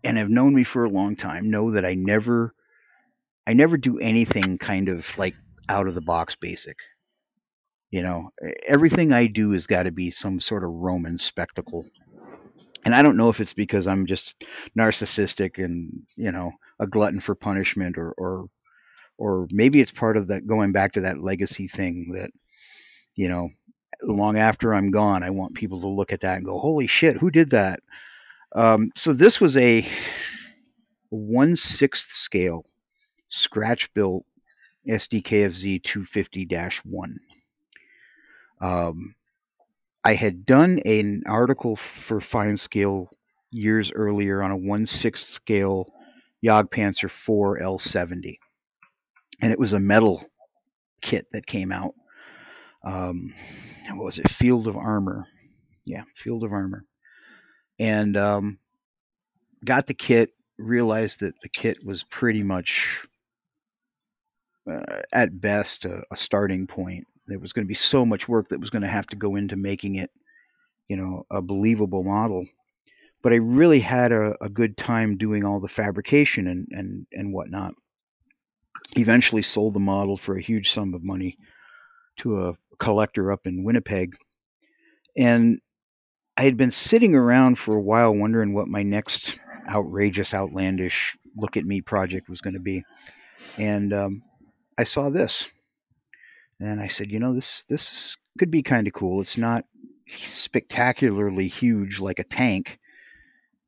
and 0.03 0.17
have 0.17 0.31
known 0.31 0.55
me 0.55 0.65
for 0.65 0.85
a 0.85 0.91
long 0.91 1.17
time 1.17 1.51
know 1.51 1.71
that 1.73 1.85
I 1.85 1.95
never 1.95 2.55
I 3.47 3.53
never 3.53 3.77
do 3.77 3.99
anything 3.99 4.59
kind 4.59 4.89
of 4.89 5.19
like 5.19 5.35
out 5.69 5.87
of 5.87 5.95
the 5.95 6.01
box 6.01 6.37
basic. 6.37 6.77
You 7.91 8.03
know, 8.03 8.31
everything 8.67 9.13
I 9.13 9.27
do 9.27 9.51
has 9.53 9.67
got 9.67 9.83
to 9.83 9.91
be 9.91 10.11
some 10.11 10.41
sort 10.41 10.63
of 10.63 10.71
Roman 10.71 11.19
spectacle. 11.19 11.85
And 12.85 12.95
I 12.95 13.03
don't 13.03 13.17
know 13.17 13.29
if 13.29 13.41
it's 13.41 13.53
because 13.53 13.87
I'm 13.87 14.07
just 14.07 14.35
narcissistic 14.79 15.63
and, 15.63 16.05
you 16.17 16.31
know, 16.31 16.53
a 16.79 16.87
glutton 16.87 17.21
for 17.21 17.35
punishment 17.35 17.99
or 17.99 18.13
or 18.17 18.47
or 19.21 19.47
maybe 19.53 19.81
it's 19.81 19.93
part 19.93 20.17
of 20.17 20.29
that 20.29 20.47
going 20.47 20.73
back 20.73 20.93
to 20.95 21.03
that 21.03 21.23
legacy 21.23 21.69
thing 21.69 22.11
that 22.13 22.31
you 23.15 23.29
know 23.29 23.51
long 24.03 24.39
after 24.39 24.75
I'm 24.75 24.91
gone, 24.91 25.23
I 25.23 25.31
want 25.31 25.55
people 25.55 25.81
to 25.83 25.87
look 25.87 26.11
at 26.13 26.23
that 26.23 26.39
and 26.39 26.45
go, 26.45 26.59
"Holy 26.59 26.87
shit, 26.87 27.19
who 27.19 27.31
did 27.31 27.51
that?" 27.51 27.81
Um, 28.53 28.91
so 28.97 29.13
this 29.13 29.41
was 29.41 29.57
a 29.57 29.87
one 31.11 31.55
sixth 31.55 32.11
scale 32.13 32.65
scratch 33.29 33.93
built 33.95 34.25
SDKFZ 34.89 35.83
250 35.83 36.49
one. 36.85 37.21
Um, 38.61 39.15
I 40.03 40.15
had 40.15 40.47
done 40.47 40.81
an 40.87 41.23
article 41.27 41.77
for 41.77 42.21
Fine 42.21 42.57
Scale 42.57 43.11
years 43.51 43.93
earlier 43.93 44.43
on 44.43 44.51
a 44.51 44.57
one 44.57 44.87
sixth 44.87 45.29
scale 45.29 45.93
Jagdpanzer 46.43 47.11
4 47.11 47.61
L70, 47.61 48.39
and 49.43 49.53
it 49.53 49.59
was 49.59 49.73
a 49.73 49.81
metal 49.81 50.25
kit 51.03 51.27
that 51.33 51.47
came 51.47 51.73
out 51.73 51.95
um, 52.83 53.35
what 53.93 54.05
was 54.05 54.19
it? 54.19 54.31
Field 54.31 54.67
of 54.67 54.77
Armor. 54.77 55.27
Yeah, 55.85 56.05
Field 56.17 56.45
of 56.45 56.53
Armor. 56.53 56.85
And 57.79 58.17
um, 58.17 58.59
got 59.65 59.87
the 59.87 59.95
kit. 59.95 60.31
Realized 60.59 61.21
that 61.21 61.35
the 61.43 61.49
kit 61.49 61.83
was 61.85 62.05
pretty 62.05 62.43
much, 62.43 63.07
uh, 64.71 65.01
at 65.13 65.41
best, 65.41 65.87
a, 65.87 66.03
a 66.11 66.17
starting 66.17 66.67
point. 66.67 67.07
There 67.27 67.39
was 67.39 67.55
going 67.55 67.65
to 67.65 67.69
be 67.69 67.75
so 67.75 68.05
much 68.05 68.29
work 68.29 68.51
that 68.51 68.61
was 68.61 68.69
going 68.69 68.83
to 68.83 68.89
have 68.89 69.07
to 69.07 69.17
go 69.17 69.37
into 69.37 69.57
making 69.57 69.95
it, 69.97 70.11
you 70.89 70.97
know, 70.97 71.25
a 71.31 71.41
believable 71.41 72.03
model. 72.03 72.47
But 73.23 73.33
I 73.33 73.37
really 73.37 73.81
had 73.81 74.13
a, 74.13 74.35
a 74.43 74.51
good 74.51 74.77
time 74.77 75.17
doing 75.17 75.45
all 75.45 75.61
the 75.61 75.69
fabrication 75.69 76.47
and, 76.47 76.69
and, 76.73 77.07
and 77.13 77.33
whatnot. 77.33 77.75
Eventually 78.97 79.43
sold 79.43 79.75
the 79.75 79.81
model 79.81 80.17
for 80.17 80.37
a 80.37 80.43
huge 80.43 80.73
sum 80.73 80.95
of 80.95 81.05
money 81.05 81.37
to 82.19 82.43
a 82.43 82.55
collector 82.79 83.31
up 83.31 83.47
in 83.47 83.65
Winnipeg. 83.65 84.17
And 85.17 85.61
I 86.37 86.43
had 86.43 86.57
been 86.57 86.71
sitting 86.71 87.15
around 87.15 87.59
for 87.59 87.77
a 87.77 87.83
while 87.83 88.15
wondering 88.15 88.55
what 88.55 88.69
my 88.69 88.83
next 88.83 89.39
outrageous, 89.69 90.35
outlandish 90.35 91.17
look 91.37 91.57
at 91.57 91.65
me 91.65 91.81
project 91.81 92.29
was 92.29 92.41
going 92.41 92.55
to 92.55 92.61
be. 92.61 92.83
And 93.59 93.93
um, 93.93 94.23
I 94.79 94.85
saw 94.85 95.11
this. 95.11 95.49
And 96.59 96.81
I 96.81 96.89
said, 96.89 97.11
you 97.11 97.19
know, 97.19 97.35
this 97.35 97.65
this 97.69 98.17
could 98.39 98.51
be 98.51 98.63
kind 98.63 98.87
of 98.87 98.93
cool. 98.93 99.21
It's 99.21 99.39
not 99.39 99.65
spectacularly 100.27 101.49
huge 101.49 102.01
like 102.01 102.19
a 102.19 102.25
tank. 102.25 102.79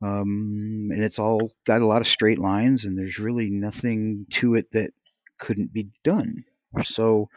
Um, 0.02 0.88
and 0.90 1.02
it's 1.02 1.18
all 1.18 1.52
got 1.64 1.80
a 1.80 1.86
lot 1.86 2.02
of 2.02 2.08
straight 2.08 2.38
lines, 2.38 2.84
and 2.84 2.98
there's 2.98 3.18
really 3.18 3.50
nothing 3.50 4.26
to 4.30 4.56
it 4.56 4.72
that 4.72 4.90
couldn't 5.42 5.72
be 5.74 5.88
done. 6.04 6.44
So 6.84 7.28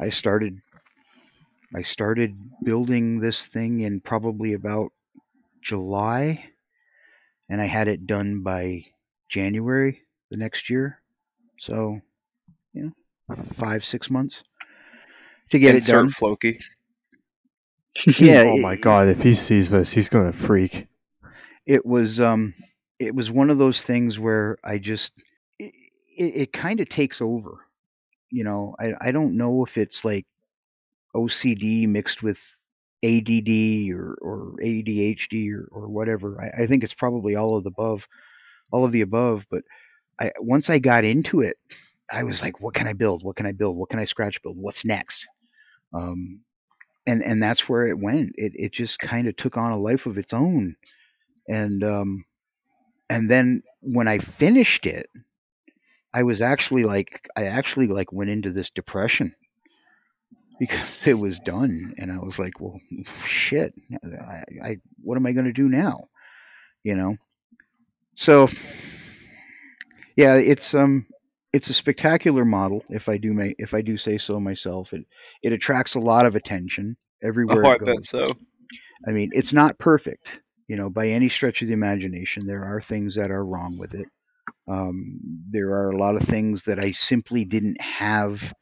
I 0.00 0.08
started 0.10 0.60
I 1.74 1.82
started 1.82 2.38
building 2.62 3.18
this 3.20 3.46
thing 3.46 3.80
in 3.80 4.00
probably 4.00 4.52
about 4.54 4.92
July, 5.60 6.50
and 7.50 7.60
I 7.60 7.66
had 7.66 7.88
it 7.88 8.06
done 8.06 8.42
by 8.42 8.84
January 9.28 10.00
the 10.30 10.36
next 10.36 10.70
year. 10.70 11.02
So, 11.58 12.00
you 12.72 12.92
know, 13.28 13.36
five 13.54 13.84
six 13.84 14.08
months 14.10 14.42
to 15.50 15.58
get 15.58 15.74
Insert 15.74 15.88
it 15.88 15.92
done. 15.98 16.10
Floki. 16.10 16.60
Yeah, 18.18 18.42
oh 18.46 18.56
it- 18.56 18.62
my 18.62 18.76
god! 18.76 19.08
If 19.08 19.22
he 19.22 19.34
sees 19.34 19.70
this, 19.70 19.92
he's 19.92 20.08
gonna 20.08 20.32
freak. 20.32 20.86
it 21.66 21.84
was 21.86 22.20
um 22.20 22.54
it 22.98 23.14
was 23.14 23.30
one 23.30 23.50
of 23.50 23.58
those 23.58 23.82
things 23.82 24.18
where 24.18 24.58
I 24.64 24.78
just 24.78 25.12
it, 26.16 26.36
it, 26.36 26.52
kind 26.52 26.80
of 26.80 26.88
takes 26.88 27.20
over. 27.20 27.66
You 28.30 28.44
know, 28.44 28.74
I 28.80 29.08
I 29.08 29.12
don't 29.12 29.36
know 29.36 29.64
if 29.64 29.76
it's 29.78 30.04
like 30.04 30.26
OCD 31.14 31.86
mixed 31.88 32.22
with 32.22 32.40
ADD 33.04 33.90
or 33.94 34.16
or 34.20 34.54
ADHD 34.62 35.52
or 35.52 35.68
or 35.70 35.88
whatever. 35.88 36.40
I, 36.40 36.62
I 36.62 36.66
think 36.66 36.84
it's 36.84 36.94
probably 36.94 37.36
all 37.36 37.56
of 37.56 37.64
the 37.64 37.70
above, 37.70 38.06
all 38.72 38.84
of 38.84 38.92
the 38.92 39.02
above. 39.02 39.46
But 39.50 39.62
I 40.20 40.32
once 40.40 40.70
I 40.70 40.78
got 40.78 41.04
into 41.04 41.40
it, 41.40 41.56
I 42.10 42.24
was 42.24 42.42
like, 42.42 42.60
what 42.60 42.74
can 42.74 42.88
I 42.88 42.92
build? 42.92 43.24
What 43.24 43.36
can 43.36 43.46
I 43.46 43.52
build? 43.52 43.76
What 43.76 43.90
can 43.90 44.00
I 44.00 44.04
scratch 44.04 44.42
build? 44.42 44.56
What's 44.56 44.84
next? 44.84 45.26
Um, 45.92 46.40
and 47.06 47.22
and 47.22 47.42
that's 47.42 47.68
where 47.68 47.86
it 47.86 47.98
went. 47.98 48.32
It 48.36 48.52
it 48.56 48.72
just 48.72 48.98
kind 48.98 49.28
of 49.28 49.36
took 49.36 49.56
on 49.56 49.72
a 49.72 49.78
life 49.78 50.06
of 50.06 50.18
its 50.18 50.32
own 50.32 50.76
and 51.48 51.82
um 51.84 52.24
and 53.10 53.30
then 53.30 53.62
when 53.80 54.08
i 54.08 54.18
finished 54.18 54.86
it 54.86 55.08
i 56.14 56.22
was 56.22 56.40
actually 56.40 56.84
like 56.84 57.28
i 57.36 57.44
actually 57.44 57.86
like 57.86 58.12
went 58.12 58.30
into 58.30 58.50
this 58.50 58.70
depression 58.70 59.34
because 60.58 61.06
it 61.06 61.14
was 61.14 61.38
done 61.40 61.94
and 61.98 62.10
i 62.10 62.18
was 62.18 62.38
like 62.38 62.60
well 62.60 62.80
shit 63.26 63.74
i, 64.20 64.42
I 64.62 64.76
what 65.02 65.16
am 65.16 65.26
i 65.26 65.32
going 65.32 65.46
to 65.46 65.52
do 65.52 65.68
now 65.68 66.04
you 66.82 66.94
know 66.94 67.16
so 68.16 68.48
yeah 70.16 70.36
it's 70.36 70.74
um 70.74 71.06
it's 71.52 71.68
a 71.68 71.74
spectacular 71.74 72.44
model 72.44 72.82
if 72.88 73.08
i 73.08 73.16
do 73.16 73.32
may 73.32 73.54
if 73.58 73.74
i 73.74 73.82
do 73.82 73.98
say 73.98 74.16
so 74.16 74.40
myself 74.40 74.92
it 74.92 75.04
it 75.42 75.52
attracts 75.52 75.94
a 75.94 76.00
lot 76.00 76.24
of 76.24 76.36
attention 76.36 76.96
everywhere 77.22 77.64
Oh, 77.64 77.70
I 77.70 77.78
bet 77.78 78.04
so. 78.04 78.34
I 79.06 79.10
mean, 79.10 79.30
it's 79.32 79.52
not 79.52 79.78
perfect, 79.78 80.40
you 80.68 80.76
know, 80.76 80.88
by 80.88 81.08
any 81.08 81.28
stretch 81.28 81.62
of 81.62 81.68
the 81.68 81.74
imagination. 81.74 82.46
There 82.46 82.64
are 82.64 82.80
things 82.80 83.14
that 83.16 83.30
are 83.30 83.44
wrong 83.44 83.76
with 83.78 83.94
it. 83.94 84.06
Um, 84.68 85.20
there 85.50 85.70
are 85.70 85.90
a 85.90 85.98
lot 85.98 86.16
of 86.16 86.22
things 86.22 86.62
that 86.64 86.78
I 86.78 86.92
simply 86.92 87.44
didn't 87.44 87.80
have 87.80 88.54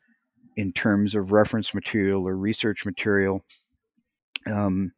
in 0.57 0.73
terms 0.73 1.15
of 1.15 1.33
reference 1.33 1.75
material 1.75 2.27
or 2.27 2.37
research 2.37 2.85
material. 2.85 3.43
Um, 4.47 4.93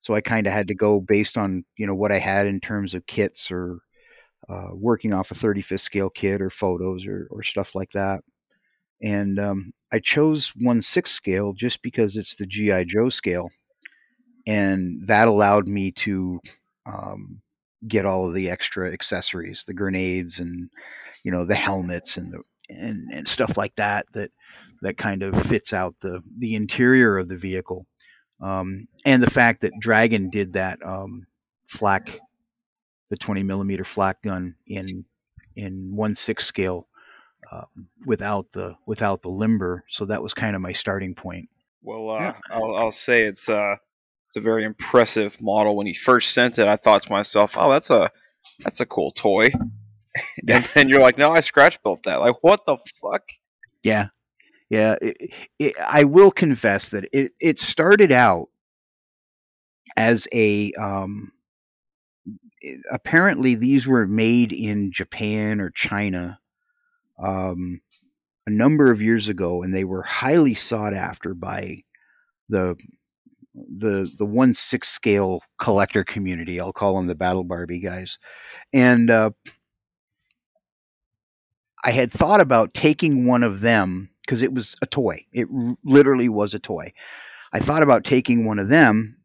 so 0.00 0.14
I 0.14 0.20
kind 0.20 0.46
of 0.46 0.52
had 0.52 0.68
to 0.68 0.74
go 0.74 1.00
based 1.00 1.36
on, 1.36 1.64
you 1.76 1.86
know, 1.86 1.94
what 1.94 2.12
I 2.12 2.18
had 2.18 2.46
in 2.46 2.60
terms 2.60 2.94
of 2.94 3.06
kits 3.06 3.50
or 3.50 3.78
uh, 4.48 4.68
working 4.72 5.12
off 5.12 5.30
a 5.30 5.34
35th 5.34 5.80
scale 5.80 6.10
kit 6.10 6.40
or 6.40 6.50
photos 6.50 7.06
or, 7.06 7.28
or 7.30 7.42
stuff 7.42 7.74
like 7.74 7.90
that. 7.92 8.20
And 9.02 9.38
um, 9.38 9.72
I 9.92 9.98
chose 9.98 10.52
1 10.56 10.82
6 10.82 11.10
scale 11.10 11.52
just 11.54 11.82
because 11.82 12.16
it's 12.16 12.36
the 12.36 12.46
G.I. 12.46 12.84
Joe 12.84 13.08
scale 13.08 13.50
and 14.46 15.06
that 15.06 15.28
allowed 15.28 15.68
me 15.68 15.90
to 15.92 16.40
um, 16.86 17.40
get 17.88 18.06
all 18.06 18.28
of 18.28 18.34
the 18.34 18.50
extra 18.50 18.92
accessories, 18.92 19.64
the 19.66 19.74
grenades, 19.74 20.38
and 20.38 20.70
you 21.24 21.32
know 21.32 21.44
the 21.44 21.54
helmets 21.54 22.16
and 22.16 22.32
the 22.32 22.42
and, 22.68 23.10
and 23.12 23.26
stuff 23.26 23.56
like 23.56 23.74
that 23.76 24.06
that 24.14 24.30
that 24.82 24.96
kind 24.96 25.22
of 25.22 25.46
fits 25.46 25.72
out 25.72 25.94
the 26.00 26.22
the 26.38 26.54
interior 26.54 27.18
of 27.18 27.28
the 27.28 27.36
vehicle, 27.36 27.86
um, 28.40 28.86
and 29.04 29.22
the 29.22 29.30
fact 29.30 29.62
that 29.62 29.72
Dragon 29.80 30.30
did 30.30 30.52
that 30.54 30.78
um, 30.84 31.26
flak, 31.66 32.20
the 33.08 33.16
twenty 33.16 33.42
millimeter 33.42 33.84
flak 33.84 34.22
gun 34.22 34.54
in 34.66 35.04
in 35.56 35.94
one 35.94 36.16
six 36.16 36.46
scale. 36.46 36.86
Uh, 37.50 37.64
without 38.06 38.46
the 38.52 38.76
without 38.86 39.22
the 39.22 39.28
limber, 39.28 39.82
so 39.88 40.04
that 40.04 40.22
was 40.22 40.32
kind 40.32 40.54
of 40.54 40.62
my 40.62 40.70
starting 40.72 41.14
point. 41.14 41.48
Well, 41.82 42.10
uh, 42.10 42.20
Yeah. 42.20 42.34
I'll, 42.50 42.76
I'll 42.76 42.92
say 42.92 43.24
it's 43.24 43.48
uh, 43.48 43.74
it's 44.30 44.36
a 44.36 44.40
very 44.40 44.64
impressive 44.64 45.40
model. 45.42 45.74
When 45.74 45.88
he 45.88 45.92
first 45.92 46.32
sent 46.34 46.60
it, 46.60 46.68
I 46.68 46.76
thought 46.76 47.02
to 47.02 47.10
myself, 47.10 47.56
"Oh, 47.56 47.68
that's 47.68 47.90
a 47.90 48.12
that's 48.60 48.78
a 48.78 48.86
cool 48.86 49.10
toy." 49.10 49.50
and 50.48 50.68
then 50.72 50.88
you're 50.88 51.00
like, 51.00 51.18
"No, 51.18 51.32
I 51.32 51.40
scratch 51.40 51.82
built 51.82 52.04
that." 52.04 52.20
Like, 52.20 52.36
what 52.40 52.64
the 52.64 52.76
fuck? 53.02 53.22
Yeah, 53.82 54.06
yeah. 54.68 54.94
It, 55.02 55.32
it, 55.58 55.74
I 55.80 56.04
will 56.04 56.30
confess 56.30 56.90
that 56.90 57.08
it 57.12 57.32
it 57.40 57.58
started 57.58 58.12
out 58.12 58.50
as 59.96 60.28
a 60.32 60.72
um. 60.74 61.32
apparently, 62.92 63.56
these 63.56 63.84
were 63.84 64.06
made 64.06 64.52
in 64.52 64.92
Japan 64.92 65.60
or 65.60 65.70
China, 65.70 66.38
um, 67.18 67.80
a 68.46 68.50
number 68.50 68.92
of 68.92 69.02
years 69.02 69.28
ago, 69.28 69.64
and 69.64 69.74
they 69.74 69.82
were 69.82 70.02
highly 70.02 70.54
sought 70.54 70.94
after 70.94 71.34
by 71.34 71.82
the 72.48 72.76
the 73.54 74.10
the 74.18 74.24
one 74.24 74.54
six 74.54 74.88
scale 74.88 75.42
collector 75.58 76.04
community. 76.04 76.60
I'll 76.60 76.72
call 76.72 76.94
them 76.94 77.06
the 77.06 77.14
Battle 77.14 77.44
Barbie 77.44 77.80
guys, 77.80 78.18
and 78.72 79.10
uh, 79.10 79.30
I 81.84 81.90
had 81.90 82.12
thought 82.12 82.40
about 82.40 82.74
taking 82.74 83.26
one 83.26 83.42
of 83.42 83.60
them 83.60 84.10
because 84.20 84.42
it 84.42 84.52
was 84.52 84.76
a 84.82 84.86
toy. 84.86 85.26
It 85.32 85.48
r- 85.52 85.76
literally 85.84 86.28
was 86.28 86.54
a 86.54 86.58
toy. 86.58 86.92
I 87.52 87.60
thought 87.60 87.82
about 87.82 88.04
taking 88.04 88.46
one 88.46 88.58
of 88.58 88.68
them 88.68 89.16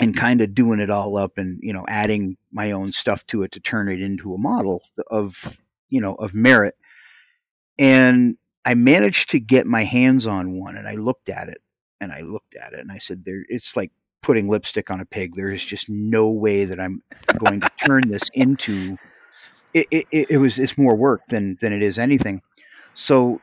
and 0.00 0.16
kind 0.16 0.40
of 0.40 0.54
doing 0.54 0.80
it 0.80 0.90
all 0.90 1.16
up 1.16 1.38
and 1.38 1.58
you 1.62 1.72
know 1.72 1.84
adding 1.88 2.36
my 2.52 2.72
own 2.72 2.92
stuff 2.92 3.26
to 3.28 3.42
it 3.42 3.52
to 3.52 3.60
turn 3.60 3.88
it 3.88 4.00
into 4.00 4.34
a 4.34 4.38
model 4.38 4.82
of 5.10 5.58
you 5.88 6.00
know 6.00 6.14
of 6.14 6.34
merit. 6.34 6.76
And 7.78 8.36
I 8.64 8.74
managed 8.74 9.30
to 9.30 9.40
get 9.40 9.66
my 9.66 9.84
hands 9.84 10.26
on 10.26 10.58
one, 10.58 10.76
and 10.76 10.88
I 10.88 10.94
looked 10.94 11.28
at 11.28 11.48
it, 11.48 11.60
and 12.04 12.12
I 12.12 12.20
looked 12.20 12.54
at 12.54 12.72
it, 12.72 12.80
and 12.80 12.92
I 12.92 12.98
said, 12.98 13.24
"There, 13.24 13.44
it's 13.48 13.76
like." 13.76 13.90
putting 14.22 14.48
lipstick 14.48 14.90
on 14.90 15.00
a 15.00 15.04
pig 15.04 15.34
there 15.36 15.50
is 15.50 15.62
just 15.62 15.86
no 15.90 16.30
way 16.30 16.64
that 16.64 16.80
i'm 16.80 17.02
going 17.36 17.60
to 17.60 17.68
turn 17.84 18.00
this 18.08 18.30
into 18.32 18.96
it, 19.74 19.88
it, 19.90 20.26
it 20.30 20.38
was 20.38 20.58
it's 20.58 20.78
more 20.78 20.94
work 20.94 21.22
than 21.28 21.58
than 21.60 21.72
it 21.72 21.82
is 21.82 21.98
anything. 21.98 22.40
So 22.94 23.40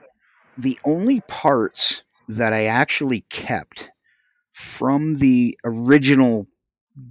the 0.58 0.80
only 0.86 1.22
parts 1.22 2.04
that 2.30 2.54
I 2.54 2.66
actually 2.66 3.22
kept 3.30 3.90
from 4.54 5.16
the 5.16 5.58
original 5.66 6.48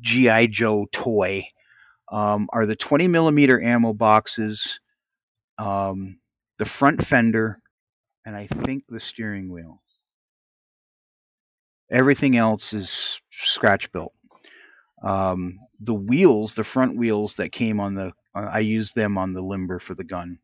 GI 0.00 0.48
Joe 0.48 0.86
toy 0.92 1.46
um, 2.10 2.48
are 2.52 2.66
the 2.66 2.76
20 2.76 3.06
millimeter 3.08 3.62
ammo 3.62 3.92
boxes, 3.92 4.80
um, 5.58 6.18
the 6.58 6.64
front 6.64 7.06
fender, 7.06 7.60
and 8.24 8.34
I 8.34 8.46
think 8.46 8.84
the 8.88 9.00
steering 9.00 9.52
wheel. 9.52 9.82
Everything 11.90 12.36
else 12.36 12.72
is 12.72 13.20
scratch 13.30 13.90
built. 13.92 14.12
Um, 15.02 15.58
the 15.80 15.94
wheels, 15.94 16.54
the 16.54 16.64
front 16.64 16.96
wheels 16.96 17.34
that 17.34 17.52
came 17.52 17.80
on 17.80 17.94
the, 17.94 18.12
uh, 18.34 18.48
I 18.52 18.60
used 18.60 18.94
them 18.94 19.16
on 19.18 19.32
the 19.32 19.42
limber 19.42 19.78
for 19.78 19.94
the 19.94 20.04
gun, 20.04 20.38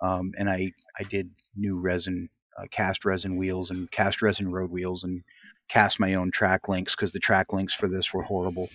um, 0.00 0.32
and 0.38 0.48
I 0.50 0.72
I 0.98 1.04
did 1.04 1.30
new 1.56 1.78
resin, 1.78 2.28
uh, 2.58 2.66
cast 2.70 3.04
resin 3.04 3.36
wheels 3.36 3.70
and 3.70 3.90
cast 3.90 4.22
resin 4.22 4.50
road 4.50 4.70
wheels 4.70 5.04
and 5.04 5.22
cast 5.68 5.98
my 5.98 6.14
own 6.14 6.30
track 6.30 6.68
links 6.68 6.94
because 6.94 7.12
the 7.12 7.18
track 7.18 7.52
links 7.52 7.74
for 7.74 7.88
this 7.88 8.12
were 8.12 8.22
horrible. 8.22 8.68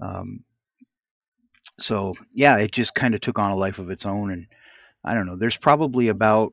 Um, 0.00 0.44
so 1.78 2.14
yeah, 2.32 2.58
it 2.58 2.72
just 2.72 2.94
kind 2.94 3.14
of 3.14 3.20
took 3.20 3.38
on 3.38 3.50
a 3.50 3.56
life 3.56 3.78
of 3.78 3.90
its 3.90 4.06
own, 4.06 4.30
and 4.30 4.46
I 5.04 5.14
don't 5.14 5.26
know. 5.26 5.36
There's 5.36 5.56
probably 5.56 6.08
about 6.08 6.52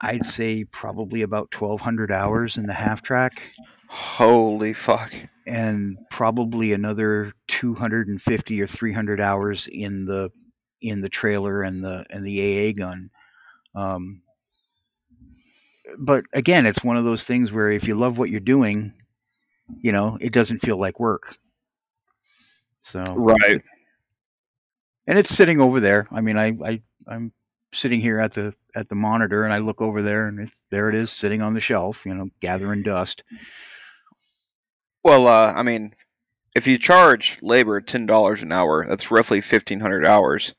I'd 0.00 0.26
say 0.26 0.64
probably 0.64 1.22
about 1.22 1.54
1,200 1.54 2.10
hours 2.10 2.56
in 2.56 2.66
the 2.66 2.72
half 2.72 3.02
track, 3.02 3.42
Holy 3.88 4.72
fuck. 4.72 5.12
and 5.46 5.98
probably 6.10 6.72
another 6.72 7.32
250 7.48 8.60
or 8.62 8.66
300 8.66 9.20
hours 9.20 9.68
in 9.70 10.06
the 10.06 10.30
in 10.80 11.02
the 11.02 11.08
trailer 11.10 11.62
and 11.62 11.84
the 11.84 12.06
and 12.08 12.24
the 12.24 12.70
AA 12.70 12.72
gun. 12.72 13.10
Um, 13.74 14.22
but 15.98 16.24
again, 16.32 16.66
it's 16.66 16.82
one 16.84 16.96
of 16.96 17.04
those 17.04 17.24
things 17.24 17.52
where 17.52 17.68
if 17.70 17.86
you 17.86 17.94
love 17.94 18.16
what 18.16 18.30
you're 18.30 18.40
doing, 18.40 18.94
you 19.82 19.92
know, 19.92 20.16
it 20.20 20.32
doesn't 20.32 20.60
feel 20.60 20.78
like 20.78 20.98
work. 21.00 21.36
So 22.82 23.02
Right. 23.14 23.60
and 25.06 25.18
it's 25.18 25.34
sitting 25.34 25.60
over 25.60 25.80
there. 25.80 26.06
I 26.10 26.20
mean, 26.20 26.38
I, 26.38 26.56
I 26.64 26.80
I'm 27.06 27.32
sitting 27.72 28.00
here 28.00 28.18
at 28.20 28.34
the 28.34 28.54
at 28.74 28.88
the 28.88 28.94
monitor, 28.94 29.44
and 29.44 29.52
I 29.52 29.58
look 29.58 29.80
over 29.80 30.02
there, 30.02 30.26
and 30.28 30.40
it's, 30.40 30.52
there 30.70 30.88
it 30.88 30.94
is, 30.94 31.10
sitting 31.10 31.42
on 31.42 31.54
the 31.54 31.60
shelf, 31.60 32.04
you 32.04 32.14
know, 32.14 32.28
gathering 32.40 32.82
dust. 32.82 33.22
Well, 35.02 35.26
uh, 35.26 35.52
I 35.52 35.62
mean, 35.62 35.94
if 36.54 36.66
you 36.66 36.78
charge 36.78 37.38
labor 37.42 37.80
ten 37.80 38.06
dollars 38.06 38.42
an 38.42 38.52
hour, 38.52 38.86
that's 38.86 39.10
roughly 39.10 39.40
fifteen 39.40 39.80
hundred 39.80 40.06
hours. 40.06 40.54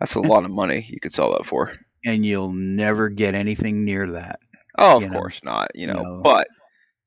That's 0.00 0.14
a 0.14 0.20
lot 0.20 0.44
of 0.44 0.50
money 0.50 0.86
you 0.88 1.00
could 1.00 1.12
sell 1.14 1.32
that 1.32 1.46
for. 1.46 1.72
And 2.04 2.24
you'll 2.24 2.52
never 2.52 3.08
get 3.08 3.34
anything 3.34 3.84
near 3.84 4.12
that. 4.12 4.40
Oh, 4.78 4.96
of 4.98 5.02
You 5.02 5.08
know, 5.08 5.18
course 5.18 5.40
not. 5.42 5.70
You 5.74 5.86
know, 5.86 6.02
know. 6.02 6.20
but 6.22 6.48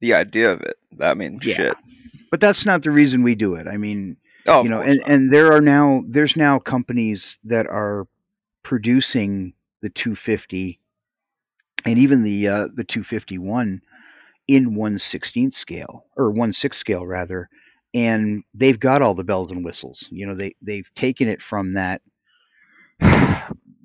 the 0.02 0.16
idea 0.16 0.52
of 0.52 0.62
it, 0.62 0.76
I 1.00 1.14
mean, 1.14 1.40
Yeah. 1.44 1.56
shit. 1.56 1.78
But 2.32 2.40
that's 2.42 2.66
not 2.66 2.82
the 2.84 2.90
reason 2.92 3.22
we 3.22 3.36
do 3.36 3.54
it. 3.56 3.68
I 3.68 3.78
mean, 3.78 4.18
Oh, 4.48 4.64
you 4.64 4.70
know, 4.70 4.82
and, 4.82 5.00
not. 5.00 5.10
and 5.10 5.32
there 5.34 5.52
are 5.52 5.62
now 5.62 6.04
there's 6.08 6.36
now 6.36 6.58
companies 6.58 7.38
that 7.44 7.68
are 7.68 8.08
producing 8.70 9.52
the 9.82 9.90
250 9.90 10.78
and 11.86 11.98
even 11.98 12.22
the 12.22 12.48
uh, 12.48 12.68
the 12.76 12.84
251 12.84 13.82
in 14.48 14.76
116th 14.76 15.56
scale 15.56 16.06
or 16.16 16.32
1/6 16.32 16.76
scale 16.76 17.08
rather, 17.08 17.50
and 17.96 18.44
they've 18.54 18.80
got 18.80 19.02
all 19.02 19.16
the 19.16 19.24
bells 19.24 19.50
and 19.50 19.66
whistles. 19.66 20.08
You 20.12 20.28
know, 20.28 20.36
they 20.36 20.54
they've 20.62 20.88
taken 20.94 21.28
it 21.28 21.42
from 21.42 21.74
that 21.74 22.04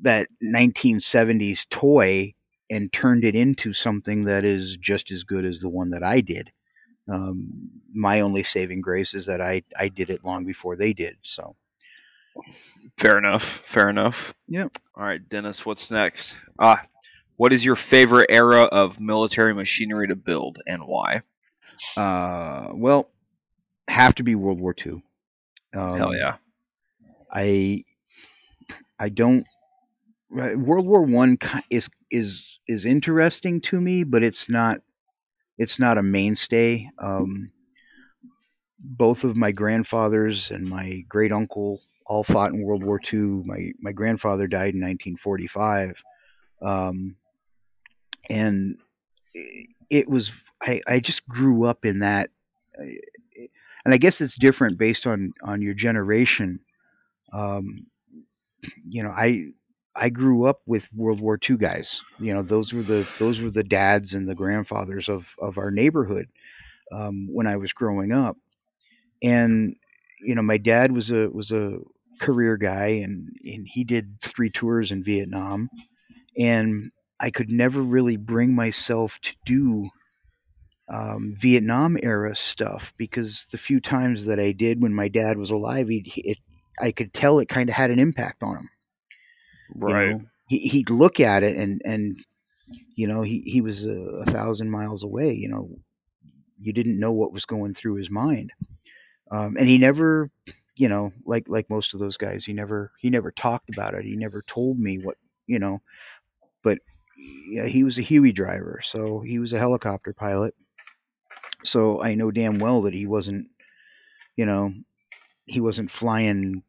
that 0.02 0.28
1970s 0.42 1.66
toy 1.70 2.34
and 2.68 2.92
turned 2.92 3.24
it 3.24 3.34
into 3.34 3.72
something 3.72 4.24
that 4.24 4.44
is 4.44 4.76
just 4.76 5.10
as 5.10 5.24
good 5.24 5.46
as 5.46 5.60
the 5.60 5.70
one 5.70 5.88
that 5.90 6.02
I 6.02 6.20
did. 6.20 6.50
Um, 7.10 7.70
my 7.94 8.20
only 8.20 8.42
saving 8.42 8.82
grace 8.82 9.14
is 9.14 9.24
that 9.24 9.40
I 9.40 9.62
I 9.78 9.88
did 9.88 10.10
it 10.10 10.26
long 10.26 10.44
before 10.44 10.76
they 10.76 10.92
did. 10.92 11.16
So 11.22 11.56
Fair 12.98 13.18
enough. 13.18 13.42
Fair 13.64 13.88
enough. 13.88 14.34
Yep. 14.48 14.78
All 14.96 15.04
right, 15.04 15.26
Dennis, 15.28 15.64
what's 15.66 15.90
next? 15.90 16.34
Ah, 16.58 16.84
what 17.36 17.52
is 17.52 17.64
your 17.64 17.76
favorite 17.76 18.30
era 18.30 18.62
of 18.62 19.00
military 19.00 19.54
machinery 19.54 20.08
to 20.08 20.16
build 20.16 20.58
and 20.66 20.82
why? 20.86 21.22
uh, 21.96 22.68
well, 22.72 23.10
have 23.88 24.14
to 24.16 24.22
be 24.22 24.34
World 24.34 24.60
War 24.60 24.74
II. 24.84 25.02
Um, 25.74 25.98
Hell 25.98 26.14
yeah. 26.14 26.36
I 27.32 27.84
I 28.98 29.08
don't. 29.08 29.44
right, 30.30 30.56
World 30.56 30.86
War 30.86 31.02
One 31.02 31.38
is 31.70 31.90
is 32.10 32.58
is 32.68 32.84
interesting 32.84 33.60
to 33.62 33.80
me, 33.80 34.04
but 34.04 34.22
it's 34.22 34.48
not 34.48 34.78
it's 35.58 35.78
not 35.78 35.98
a 35.98 36.02
mainstay. 36.02 36.88
Um, 36.98 37.50
both 38.78 39.24
of 39.24 39.36
my 39.36 39.50
grandfathers 39.50 40.50
and 40.50 40.68
my 40.68 41.04
great 41.08 41.32
uncle 41.32 41.80
all 42.06 42.24
fought 42.24 42.52
in 42.52 42.62
World 42.62 42.84
War 42.84 43.00
II. 43.12 43.42
My 43.44 43.72
my 43.80 43.92
grandfather 43.92 44.46
died 44.46 44.74
in 44.74 44.80
1945, 44.80 46.02
um, 46.62 47.16
and 48.28 48.78
it 49.90 50.08
was 50.08 50.32
I, 50.62 50.80
I 50.86 51.00
just 51.00 51.26
grew 51.28 51.64
up 51.64 51.84
in 51.84 52.00
that, 52.00 52.30
and 52.76 53.94
I 53.94 53.96
guess 53.96 54.20
it's 54.20 54.36
different 54.36 54.78
based 54.78 55.06
on 55.06 55.32
on 55.42 55.62
your 55.62 55.74
generation. 55.74 56.60
Um, 57.32 57.86
you 58.88 59.02
know, 59.02 59.10
I 59.10 59.48
I 59.96 60.08
grew 60.10 60.46
up 60.46 60.60
with 60.66 60.92
World 60.92 61.20
War 61.20 61.38
II 61.48 61.56
guys. 61.56 62.00
You 62.18 62.34
know, 62.34 62.42
those 62.42 62.72
were 62.72 62.82
the 62.82 63.06
those 63.18 63.40
were 63.40 63.50
the 63.50 63.64
dads 63.64 64.14
and 64.14 64.28
the 64.28 64.34
grandfathers 64.34 65.08
of 65.08 65.28
of 65.38 65.58
our 65.58 65.70
neighborhood 65.70 66.28
um, 66.92 67.28
when 67.32 67.46
I 67.46 67.56
was 67.56 67.72
growing 67.72 68.12
up. 68.12 68.36
And 69.22 69.76
you 70.20 70.34
know, 70.34 70.42
my 70.42 70.58
dad 70.58 70.92
was 70.92 71.10
a 71.10 71.28
was 71.28 71.50
a 71.50 71.78
career 72.20 72.56
guy, 72.56 72.86
and 72.86 73.28
and 73.44 73.66
he 73.68 73.84
did 73.84 74.20
three 74.22 74.50
tours 74.50 74.90
in 74.90 75.04
Vietnam, 75.04 75.68
and 76.38 76.90
I 77.20 77.30
could 77.30 77.50
never 77.50 77.82
really 77.82 78.16
bring 78.16 78.54
myself 78.54 79.18
to 79.22 79.34
do 79.46 79.90
um, 80.88 81.36
Vietnam 81.38 81.96
era 82.02 82.36
stuff 82.36 82.92
because 82.96 83.46
the 83.50 83.58
few 83.58 83.80
times 83.80 84.24
that 84.26 84.38
I 84.38 84.52
did 84.52 84.82
when 84.82 84.94
my 84.94 85.08
dad 85.08 85.38
was 85.38 85.50
alive, 85.50 85.88
he, 85.88 86.02
it, 86.16 86.38
I 86.80 86.92
could 86.92 87.14
tell 87.14 87.38
it 87.38 87.48
kind 87.48 87.68
of 87.68 87.74
had 87.74 87.90
an 87.90 87.98
impact 87.98 88.42
on 88.42 88.56
him. 88.56 88.70
you 90.10 90.18
know? 90.18 90.24
he, 90.48 90.58
he'd 90.58 90.90
look 90.90 91.20
at 91.20 91.42
it 91.42 91.56
and 91.56 91.80
and 91.84 92.16
you 92.96 93.06
know 93.06 93.22
he 93.22 93.42
he 93.46 93.60
was 93.60 93.84
a, 93.84 93.92
a 93.92 94.26
thousand 94.26 94.70
miles 94.70 95.02
away. 95.02 95.32
You 95.32 95.48
know, 95.48 95.70
you 96.60 96.72
didn't 96.72 97.00
know 97.00 97.12
what 97.12 97.32
was 97.32 97.44
going 97.44 97.74
through 97.74 97.94
his 97.94 98.10
mind, 98.10 98.52
um, 99.30 99.56
and 99.58 99.68
he 99.68 99.78
never, 99.78 100.30
you 100.76 100.88
know, 100.88 101.12
like 101.24 101.48
like 101.48 101.70
most 101.70 101.94
of 101.94 102.00
those 102.00 102.16
guys, 102.16 102.44
he 102.44 102.52
never 102.52 102.92
he 102.98 103.10
never 103.10 103.30
talked 103.30 103.70
about 103.70 103.94
it. 103.94 104.04
He 104.04 104.16
never 104.16 104.42
told 104.42 104.78
me 104.78 104.98
what 104.98 105.16
you 105.46 105.58
know, 105.58 105.80
but 106.62 106.78
yeah, 107.48 107.66
he 107.66 107.84
was 107.84 107.98
a 107.98 108.02
Huey 108.02 108.32
driver, 108.32 108.80
so 108.82 109.20
he 109.20 109.38
was 109.38 109.52
a 109.52 109.58
helicopter 109.58 110.12
pilot. 110.12 110.54
So 111.64 112.02
I 112.02 112.14
know 112.14 112.30
damn 112.30 112.58
well 112.58 112.82
that 112.82 112.94
he 112.94 113.06
wasn't, 113.06 113.48
you 114.36 114.44
know, 114.44 114.72
he 115.46 115.60
wasn't 115.60 115.90
flying, 115.90 116.62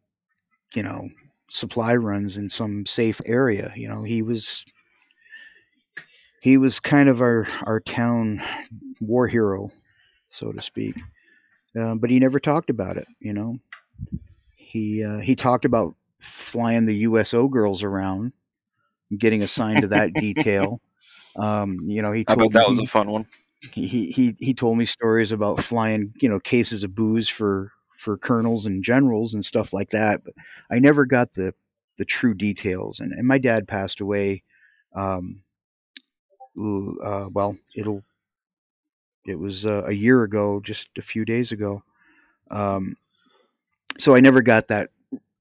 you 0.73 0.83
know, 0.83 1.09
supply 1.49 1.95
runs 1.95 2.37
in 2.37 2.49
some 2.49 2.85
safe 2.85 3.19
area. 3.25 3.73
You 3.75 3.87
know, 3.87 4.03
he 4.03 4.21
was 4.21 4.63
he 6.41 6.57
was 6.57 6.79
kind 6.79 7.09
of 7.09 7.21
our 7.21 7.47
our 7.63 7.79
town 7.79 8.41
war 8.99 9.27
hero, 9.27 9.71
so 10.29 10.51
to 10.51 10.61
speak. 10.61 10.95
Uh, 11.79 11.95
but 11.95 12.09
he 12.09 12.19
never 12.19 12.39
talked 12.39 12.69
about 12.69 12.97
it. 12.97 13.07
You 13.19 13.33
know, 13.33 13.57
he 14.55 15.03
uh, 15.03 15.19
he 15.19 15.35
talked 15.35 15.65
about 15.65 15.95
flying 16.19 16.85
the 16.85 16.95
USO 16.97 17.47
girls 17.47 17.83
around, 17.83 18.33
getting 19.17 19.43
assigned 19.43 19.81
to 19.81 19.87
that 19.89 20.13
detail. 20.13 20.81
Um, 21.37 21.81
you 21.85 22.01
know, 22.01 22.13
he 22.13 22.23
I 22.29 22.35
bet 22.35 22.53
that 22.53 22.69
was 22.69 22.79
a 22.79 22.85
fun 22.85 23.11
one. 23.11 23.27
he 23.73 24.11
he 24.11 24.35
he 24.39 24.53
told 24.53 24.77
me 24.77 24.85
stories 24.85 25.33
about 25.33 25.61
flying 25.63 26.13
you 26.21 26.29
know 26.29 26.39
cases 26.39 26.83
of 26.83 26.95
booze 26.95 27.27
for 27.27 27.71
for 27.97 28.17
colonels 28.17 28.65
and 28.65 28.83
generals 28.83 29.33
and 29.33 29.43
stuff 29.45 29.73
like 29.73 29.89
that 29.91 30.23
but 30.23 30.33
i 30.69 30.79
never 30.79 31.05
got 31.05 31.33
the 31.33 31.53
the 31.97 32.05
true 32.05 32.33
details 32.33 32.99
and, 32.99 33.11
and 33.13 33.27
my 33.27 33.37
dad 33.37 33.67
passed 33.67 34.01
away 34.01 34.43
um 34.95 35.41
uh, 36.57 37.27
well 37.31 37.57
it'll 37.75 38.03
it 39.25 39.35
was 39.39 39.65
uh, 39.65 39.83
a 39.85 39.91
year 39.91 40.23
ago 40.23 40.61
just 40.63 40.87
a 40.97 41.01
few 41.01 41.25
days 41.25 41.51
ago 41.51 41.83
um 42.51 42.95
so 43.99 44.15
i 44.15 44.19
never 44.19 44.41
got 44.41 44.67
that 44.67 44.89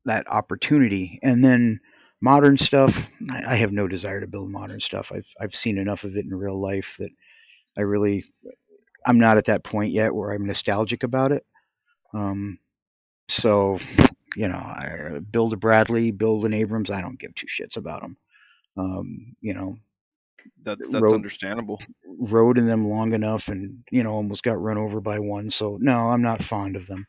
that 0.04 0.26
opportunity 0.28 1.18
and 1.22 1.44
then 1.44 1.80
modern 2.20 2.56
stuff 2.58 3.02
I, 3.30 3.52
I 3.52 3.54
have 3.56 3.72
no 3.72 3.88
desire 3.88 4.20
to 4.20 4.26
build 4.26 4.50
modern 4.50 4.80
stuff 4.80 5.10
i've 5.14 5.26
i've 5.40 5.54
seen 5.54 5.78
enough 5.78 6.04
of 6.04 6.16
it 6.16 6.24
in 6.24 6.34
real 6.34 6.60
life 6.60 6.96
that 6.98 7.10
I 7.76 7.80
really, 7.80 8.24
I'm 9.04 9.18
not 9.18 9.36
at 9.36 9.46
that 9.46 9.64
point 9.64 9.90
yet 9.92 10.14
where 10.14 10.30
I'm 10.30 10.46
nostalgic 10.46 11.02
about 11.02 11.32
it. 11.32 11.44
Um, 12.14 12.60
so, 13.28 13.80
you 14.36 14.46
know, 14.46 14.58
I 14.58 15.18
build 15.32 15.52
a 15.54 15.56
Bradley, 15.56 16.12
build 16.12 16.46
an 16.46 16.54
Abrams. 16.54 16.88
I 16.88 17.00
don't 17.00 17.18
give 17.18 17.34
two 17.34 17.48
shits 17.48 17.76
about 17.76 18.02
them. 18.02 18.16
Um, 18.76 19.34
you 19.40 19.54
know, 19.54 19.76
That, 20.62 20.78
that's 20.78 21.02
Road- 21.02 21.14
understandable. 21.14 21.80
rode 22.06 22.58
in 22.58 22.66
them 22.66 22.86
long 22.88 23.12
enough 23.12 23.48
and 23.48 23.82
you 23.90 24.04
know 24.04 24.10
almost 24.12 24.44
got 24.44 24.62
run 24.62 24.78
over 24.78 25.00
by 25.00 25.18
one. 25.18 25.50
So 25.50 25.76
no, 25.80 26.10
I'm 26.10 26.22
not 26.22 26.44
fond 26.44 26.76
of 26.76 26.86
them. 26.86 27.08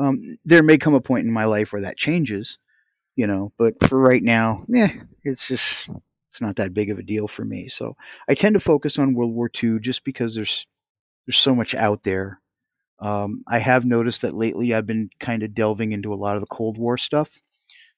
Um, 0.00 0.38
there 0.44 0.62
may 0.62 0.78
come 0.78 0.94
a 0.94 1.00
point 1.00 1.26
in 1.26 1.32
my 1.32 1.44
life 1.44 1.72
where 1.72 1.82
that 1.82 1.98
changes, 1.98 2.58
you 3.16 3.26
know, 3.26 3.52
but 3.58 3.74
for 3.86 3.98
right 3.98 4.22
now, 4.22 4.64
yeah, 4.66 4.92
it's 5.24 5.46
just 5.46 5.88
it's 6.30 6.40
not 6.40 6.56
that 6.56 6.72
big 6.72 6.90
of 6.90 6.98
a 6.98 7.02
deal 7.02 7.28
for 7.28 7.44
me. 7.44 7.68
So 7.68 7.96
I 8.28 8.34
tend 8.34 8.54
to 8.54 8.60
focus 8.60 8.98
on 8.98 9.14
World 9.14 9.34
War 9.34 9.50
II 9.62 9.78
just 9.80 10.04
because 10.04 10.34
there's 10.34 10.66
there's 11.26 11.36
so 11.36 11.54
much 11.54 11.74
out 11.74 12.02
there. 12.02 12.40
Um, 12.98 13.44
I 13.46 13.58
have 13.58 13.84
noticed 13.84 14.22
that 14.22 14.34
lately 14.34 14.74
I've 14.74 14.86
been 14.86 15.10
kind 15.20 15.42
of 15.42 15.54
delving 15.54 15.92
into 15.92 16.14
a 16.14 16.16
lot 16.16 16.36
of 16.36 16.40
the 16.40 16.46
Cold 16.46 16.78
War 16.78 16.96
stuff. 16.96 17.28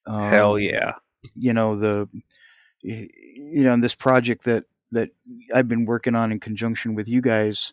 Um, 0.06 0.30
Hell 0.30 0.58
yeah. 0.58 0.92
you 1.36 1.52
know 1.52 1.78
the 1.78 2.08
you 2.82 3.62
know 3.62 3.80
this 3.80 3.94
project 3.94 4.44
that 4.44 4.64
that 4.90 5.10
I've 5.54 5.68
been 5.68 5.86
working 5.86 6.16
on 6.16 6.32
in 6.32 6.40
conjunction 6.40 6.94
with 6.96 7.06
you 7.06 7.20
guys 7.20 7.72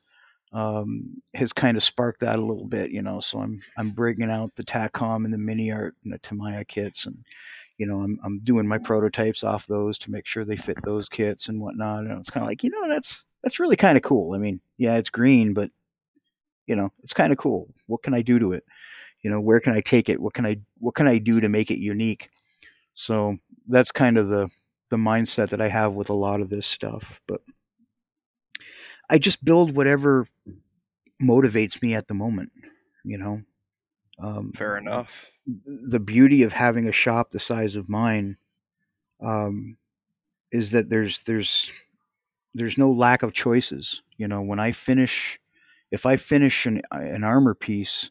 um, 0.52 1.22
has 1.36 1.54
kind 1.54 1.78
of 1.78 1.84
sparked 1.84 2.22
that 2.22 2.40
a 2.40 2.46
little 2.46 2.66
bit, 2.66 2.92
you 2.92 3.02
know. 3.02 3.20
So 3.20 3.40
I'm 3.40 3.60
I'm 3.78 3.92
breaking 3.92 4.32
out 4.32 4.56
the 4.56 4.64
Takom 4.64 5.26
and 5.26 5.34
the 5.34 5.38
Mini 5.38 5.72
Art 5.72 5.96
and 6.04 6.14
the 6.14 6.20
Tamiya 6.20 6.66
kits, 6.66 7.06
and 7.06 7.24
you 7.78 7.86
know, 7.86 8.02
I'm 8.02 8.20
I'm 8.24 8.40
doing 8.40 8.68
my 8.68 8.78
prototypes 8.78 9.44
off 9.44 9.68
those 9.68 9.98
to 10.00 10.12
make 10.12 10.28
sure 10.28 10.46
they 10.46 10.58
fit 10.58 10.78
those 10.84 11.08
kits 11.08 11.48
and 11.48 11.62
whatnot. 11.62 12.06
And 12.06 12.20
it's 12.20 12.30
kind 12.30 12.44
of 12.44 12.50
like, 12.50 12.64
you 12.64 12.70
know, 12.72 12.88
that's 12.90 13.24
that's 13.44 13.60
really 13.60 13.78
kind 13.78 13.98
of 13.98 14.04
cool. 14.04 14.34
I 14.34 14.38
mean, 14.38 14.60
yeah, 14.78 14.96
it's 14.98 15.10
green, 15.10 15.54
but 15.54 15.72
you 16.68 16.76
know, 16.76 16.92
it's 17.04 17.14
kind 17.14 17.32
of 17.32 17.40
cool. 17.40 17.68
What 17.88 18.04
can 18.04 18.14
I 18.14 18.22
do 18.22 18.38
to 18.40 18.54
it? 18.54 18.64
You 19.24 19.32
know, 19.32 19.40
where 19.40 19.60
can 19.60 19.74
I 19.74 19.82
take 19.82 20.10
it? 20.10 20.20
What 20.20 20.34
can 20.34 20.46
I 20.46 20.58
what 20.80 20.96
can 20.96 21.08
I 21.08 21.18
do 21.20 21.40
to 21.40 21.50
make 21.50 21.72
it 21.72 21.80
unique? 21.80 22.30
So 22.96 23.38
that's 23.68 23.92
kind 23.92 24.18
of 24.18 24.30
the 24.30 24.50
the 24.90 24.98
mindset 24.98 25.50
that 25.50 25.62
I 25.62 25.70
have 25.70 25.94
with 25.94 26.10
a 26.10 26.14
lot 26.14 26.42
of 26.42 26.50
this 26.50 26.68
stuff. 26.68 27.22
But 27.28 27.42
I 29.10 29.18
just 29.18 29.44
build 29.44 29.76
whatever 29.76 30.28
motivates 31.22 31.82
me 31.82 31.94
at 31.96 32.08
the 32.08 32.14
moment. 32.14 32.52
You 33.04 33.18
know, 33.18 33.42
um, 34.22 34.52
Fair 34.54 34.78
enough. 34.78 35.32
the 35.66 36.00
beauty 36.00 36.44
of 36.44 36.52
having 36.52 36.88
a 36.88 36.92
shop 36.94 37.30
the 37.32 37.40
size 37.40 37.76
of 37.76 37.90
mine 37.90 38.38
um, 39.22 39.78
is 40.52 40.72
that 40.72 40.90
there's 40.90 41.24
there's 41.24 41.72
there's 42.54 42.78
no 42.78 42.92
lack 42.92 43.24
of 43.24 43.34
choices. 43.34 44.02
You 44.18 44.28
know, 44.28 44.42
when 44.42 44.60
I 44.60 44.72
finish, 44.72 45.40
if 45.92 46.06
I 46.06 46.18
finish 46.18 46.66
an 46.66 46.82
an 46.92 47.24
armor 47.24 47.54
piece 47.56 48.10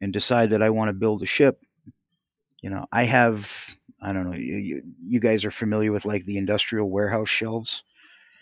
and 0.00 0.12
decide 0.12 0.50
that 0.50 0.62
I 0.62 0.70
want 0.70 0.88
to 0.88 0.92
build 0.94 1.22
a 1.22 1.26
ship, 1.26 1.60
you 2.60 2.70
know, 2.70 2.86
I 2.92 3.04
have 3.04 3.50
I 4.02 4.12
don't 4.12 4.28
know. 4.30 4.36
You, 4.36 4.56
you, 4.56 4.82
you 5.06 5.20
guys 5.20 5.44
are 5.44 5.50
familiar 5.50 5.92
with 5.92 6.04
like 6.04 6.26
the 6.26 6.36
industrial 6.38 6.90
warehouse 6.90 7.28
shelves. 7.28 7.82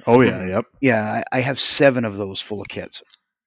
Oh 0.07 0.21
yeah, 0.21 0.45
yep. 0.47 0.65
Yeah, 0.81 1.23
I, 1.33 1.39
I 1.39 1.41
have 1.41 1.59
seven 1.61 2.05
of 2.05 2.17
those 2.17 2.41
full 2.41 2.61
of 2.61 2.69
kits. 2.69 3.03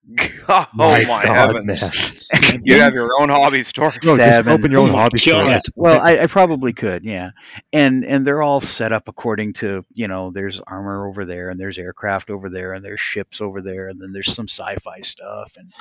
oh 0.50 0.68
my, 0.76 1.04
God, 1.04 1.26
heavens! 1.26 2.30
You 2.64 2.80
have 2.80 2.94
your 2.94 3.10
own 3.20 3.30
hobby 3.30 3.64
store. 3.64 3.92
No, 4.04 4.18
just 4.18 4.46
open 4.48 4.72
your 4.72 4.82
own 4.82 4.92
Oh 4.92 4.98
hobby 4.98 5.18
store. 5.18 5.44
Yes. 5.46 5.64
well 5.76 6.00
I, 6.00 6.20
I 6.20 6.28
probably 6.28 6.74
could 6.74 7.04
yeah 7.04 7.32
and 7.74 8.06
and 8.06 8.26
they're 8.26 8.44
all 8.44 8.62
set 8.62 8.92
up 8.92 9.08
according 9.08 9.54
to 9.54 9.84
you 9.94 10.08
know 10.08 10.32
there's 10.32 10.62
armor 10.68 11.08
over 11.08 11.26
there 11.26 11.50
and 11.50 11.60
there's 11.60 11.80
aircraft 11.80 12.30
over 12.30 12.50
there 12.52 12.74
and 12.74 12.86
there's 12.86 13.00
ships 13.00 13.42
over 13.42 13.62
there 13.62 13.90
and 13.90 14.00
then 14.00 14.14
there's 14.14 14.34
some 14.34 14.48
sci-fi 14.48 15.02
stuff 15.02 15.54
and 15.58 15.72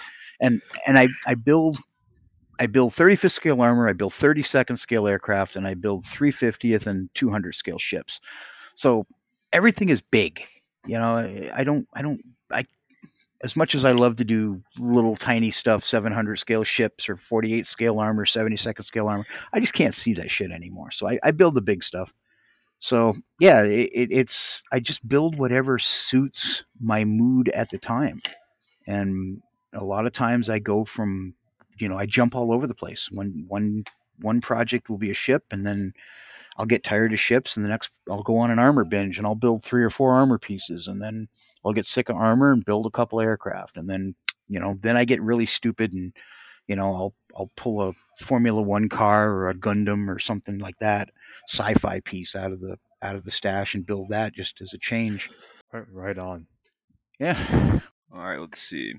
and 0.40 0.62
and 0.86 0.98
i 0.98 1.06
i 1.26 1.34
build 1.34 1.78
i 2.58 2.66
build 2.66 2.92
35th 2.92 3.32
scale 3.32 3.60
armor 3.60 3.88
i 3.88 3.92
build 3.92 4.12
32nd 4.12 4.78
scale 4.78 5.06
aircraft 5.06 5.56
and 5.56 5.66
i 5.66 5.74
build 5.74 6.04
350th 6.04 6.86
and 6.86 7.10
200 7.14 7.54
scale 7.54 7.78
ships 7.78 8.20
so 8.74 9.06
everything 9.52 9.90
is 9.90 10.00
big 10.00 10.44
you 10.86 10.98
know 10.98 11.50
i, 11.54 11.64
don't 11.64 11.86
i 11.94 12.02
don't 12.02 12.20
i 12.50 12.64
as 13.44 13.56
much 13.56 13.74
as 13.74 13.84
I 13.84 13.92
love 13.92 14.16
to 14.16 14.24
do 14.24 14.62
little 14.78 15.16
tiny 15.16 15.50
stuff, 15.50 15.84
700 15.84 16.38
scale 16.38 16.64
ships 16.64 17.10
or 17.10 17.18
48 17.18 17.66
scale 17.66 17.98
armor, 17.98 18.24
72nd 18.24 18.82
scale 18.82 19.06
armor, 19.06 19.26
I 19.52 19.60
just 19.60 19.74
can't 19.74 19.94
see 19.94 20.14
that 20.14 20.30
shit 20.30 20.50
anymore. 20.50 20.90
So 20.90 21.06
I, 21.06 21.18
I 21.22 21.30
build 21.30 21.54
the 21.54 21.60
big 21.60 21.84
stuff. 21.84 22.10
So 22.80 23.14
yeah, 23.40 23.62
it, 23.62 23.90
it, 23.94 24.08
it's 24.10 24.62
I 24.72 24.80
just 24.80 25.06
build 25.06 25.38
whatever 25.38 25.78
suits 25.78 26.64
my 26.80 27.04
mood 27.04 27.50
at 27.50 27.70
the 27.70 27.78
time, 27.78 28.20
and 28.86 29.40
a 29.72 29.84
lot 29.84 30.06
of 30.06 30.12
times 30.12 30.50
I 30.50 30.58
go 30.58 30.84
from, 30.84 31.34
you 31.78 31.88
know, 31.88 31.96
I 31.96 32.06
jump 32.06 32.34
all 32.34 32.52
over 32.52 32.66
the 32.66 32.74
place. 32.74 33.08
One 33.10 33.44
one 33.48 33.84
one 34.20 34.40
project 34.40 34.90
will 34.90 34.98
be 34.98 35.10
a 35.10 35.14
ship, 35.14 35.44
and 35.50 35.64
then 35.64 35.94
I'll 36.56 36.66
get 36.66 36.84
tired 36.84 37.12
of 37.12 37.20
ships, 37.20 37.56
and 37.56 37.64
the 37.64 37.68
next 37.68 37.90
I'll 38.10 38.22
go 38.22 38.38
on 38.38 38.50
an 38.50 38.58
armor 38.58 38.84
binge, 38.84 39.18
and 39.18 39.26
I'll 39.26 39.34
build 39.34 39.64
three 39.64 39.82
or 39.82 39.90
four 39.90 40.12
armor 40.12 40.38
pieces, 40.38 40.88
and 40.88 41.00
then 41.00 41.28
I'll 41.64 41.72
get 41.72 41.86
sick 41.86 42.08
of 42.08 42.16
armor 42.16 42.52
and 42.52 42.64
build 42.64 42.86
a 42.86 42.90
couple 42.90 43.20
aircraft, 43.20 43.76
and 43.76 43.88
then 43.88 44.14
you 44.48 44.60
know 44.60 44.76
then 44.82 44.96
I 44.96 45.04
get 45.04 45.22
really 45.22 45.46
stupid 45.46 45.92
and 45.94 46.12
you 46.68 46.76
know 46.76 46.94
I'll 46.94 47.14
I'll 47.36 47.50
pull 47.56 47.82
a 47.82 47.92
Formula 48.24 48.62
One 48.62 48.88
car 48.88 49.30
or 49.30 49.48
a 49.48 49.54
Gundam 49.54 50.08
or 50.08 50.18
something 50.18 50.58
like 50.58 50.78
that 50.78 51.10
sci-fi 51.48 52.00
piece 52.00 52.34
out 52.34 52.52
of 52.52 52.60
the 52.60 52.76
out 53.02 53.16
of 53.16 53.24
the 53.24 53.30
stash 53.30 53.74
and 53.74 53.86
build 53.86 54.08
that 54.10 54.34
just 54.34 54.60
as 54.60 54.72
a 54.72 54.78
change. 54.78 55.30
Right, 55.72 55.84
right 55.92 56.18
on. 56.18 56.46
Yeah. 57.18 57.80
All 58.12 58.20
right, 58.20 58.38
let's 58.38 58.60
see. 58.60 58.94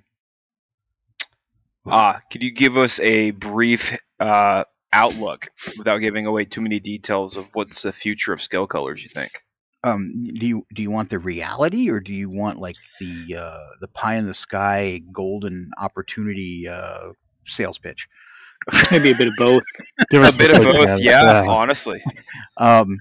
Ah, 1.87 2.21
could 2.31 2.43
you 2.43 2.51
give 2.51 2.77
us 2.77 2.99
a 2.99 3.31
brief 3.31 3.95
uh, 4.19 4.63
outlook 4.95 5.47
without 5.77 5.97
giving 5.99 6.25
away 6.25 6.45
too 6.45 6.61
many 6.61 6.79
details 6.79 7.35
of 7.35 7.47
what's 7.53 7.81
the 7.83 7.91
future 7.93 8.33
of 8.33 8.41
scale 8.41 8.65
colors? 8.67 9.03
You 9.03 9.09
think? 9.09 9.43
Um, 9.83 10.13
do 10.39 10.45
you 10.47 10.65
do 10.73 10.81
you 10.81 10.89
want 10.89 11.11
the 11.11 11.19
reality 11.19 11.89
or 11.89 11.99
do 11.99 12.11
you 12.11 12.29
want 12.29 12.59
like 12.59 12.77
the 12.99 13.35
uh, 13.37 13.59
the 13.81 13.87
pie 13.89 14.15
in 14.15 14.25
the 14.25 14.33
sky 14.33 15.01
golden 15.11 15.69
opportunity 15.77 16.67
uh, 16.67 17.09
sales 17.45 17.77
pitch? 17.77 18.07
Maybe 18.91 19.11
a 19.11 19.15
bit 19.15 19.27
of 19.27 19.33
both. 19.37 19.61
Give 20.09 20.23
A 20.23 20.31
bit 20.37 20.51
of 20.51 20.63
both, 20.63 20.85
man. 20.87 20.97
yeah. 21.01 21.45
Honestly, 21.47 22.01
Um, 22.57 22.97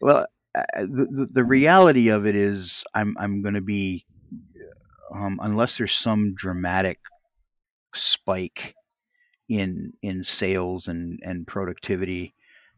well, 0.00 0.26
uh, 0.54 0.62
the, 0.76 1.08
the 1.10 1.28
the 1.32 1.44
reality 1.44 2.08
of 2.08 2.24
it 2.24 2.36
is, 2.36 2.84
I'm 2.94 3.16
I'm 3.18 3.42
going 3.42 3.54
to 3.54 3.60
be, 3.60 4.04
um, 5.12 5.40
unless 5.42 5.78
there's 5.78 5.94
some 5.94 6.34
dramatic 6.36 7.00
spike 7.94 8.76
in 9.48 9.92
in 10.02 10.24
sales 10.24 10.88
and 10.88 11.20
and 11.22 11.46
productivity 11.46 12.34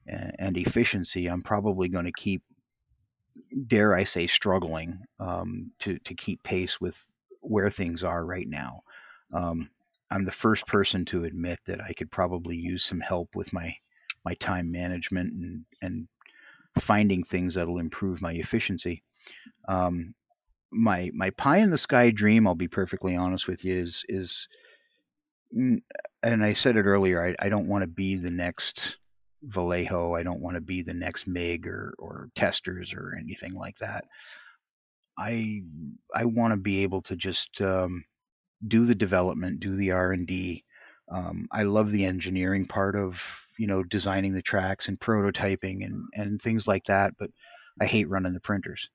and, 0.06 0.56
efficiency, 0.56 1.26
I'm 1.26 1.42
probably 1.42 1.88
going 1.88 2.04
to 2.04 2.12
keep, 2.12 2.42
dare 3.66 3.94
I 3.94 4.04
say, 4.04 4.26
struggling 4.26 5.00
um, 5.18 5.72
to 5.80 5.98
to 5.98 6.14
keep 6.14 6.42
pace 6.42 6.80
with 6.80 6.96
where 7.40 7.70
things 7.70 8.02
are 8.02 8.24
right 8.24 8.48
now. 8.48 8.82
Um, 9.32 9.70
I'm 10.10 10.24
the 10.24 10.32
first 10.32 10.66
person 10.66 11.04
to 11.06 11.24
admit 11.24 11.58
that 11.66 11.80
I 11.80 11.92
could 11.92 12.10
probably 12.10 12.56
use 12.56 12.84
some 12.84 13.00
help 13.00 13.34
with 13.34 13.52
my 13.52 13.74
my 14.24 14.34
time 14.34 14.70
management 14.70 15.32
and 15.32 15.64
and 15.82 16.08
finding 16.78 17.24
things 17.24 17.54
that'll 17.54 17.78
improve 17.78 18.20
my 18.20 18.32
efficiency. 18.32 19.02
Um, 19.68 20.14
my 20.70 21.10
my 21.14 21.30
pie 21.30 21.58
in 21.58 21.70
the 21.70 21.78
sky 21.78 22.10
dream, 22.10 22.46
I'll 22.46 22.54
be 22.54 22.68
perfectly 22.68 23.16
honest 23.16 23.48
with 23.48 23.64
you, 23.64 23.80
is 23.80 24.04
is, 24.08 24.48
and 25.52 26.44
I 26.44 26.52
said 26.52 26.76
it 26.76 26.84
earlier. 26.84 27.24
I, 27.24 27.46
I 27.46 27.48
don't 27.48 27.68
want 27.68 27.82
to 27.82 27.88
be 27.88 28.16
the 28.16 28.30
next 28.30 28.96
Vallejo. 29.42 30.14
I 30.14 30.22
don't 30.22 30.40
want 30.40 30.56
to 30.56 30.60
be 30.60 30.82
the 30.82 30.94
next 30.94 31.26
Mig 31.26 31.66
or 31.66 31.94
or 31.98 32.28
Testors 32.36 32.94
or 32.94 33.16
anything 33.18 33.54
like 33.54 33.78
that. 33.78 34.04
I 35.18 35.62
I 36.14 36.24
want 36.24 36.52
to 36.52 36.56
be 36.56 36.82
able 36.82 37.02
to 37.02 37.16
just 37.16 37.60
um, 37.60 38.04
do 38.66 38.84
the 38.84 38.94
development, 38.94 39.60
do 39.60 39.76
the 39.76 39.92
R 39.92 40.12
and 40.12 40.26
D. 40.26 40.64
Um, 41.10 41.46
I 41.52 41.62
love 41.62 41.92
the 41.92 42.04
engineering 42.04 42.66
part 42.66 42.96
of 42.96 43.20
you 43.58 43.66
know 43.66 43.82
designing 43.82 44.34
the 44.34 44.42
tracks 44.42 44.88
and 44.88 44.98
prototyping 44.98 45.84
and 45.84 46.04
and 46.14 46.42
things 46.42 46.66
like 46.66 46.84
that, 46.88 47.14
but 47.18 47.30
I 47.80 47.86
hate 47.86 48.08
running 48.08 48.34
the 48.34 48.40
printers. 48.40 48.88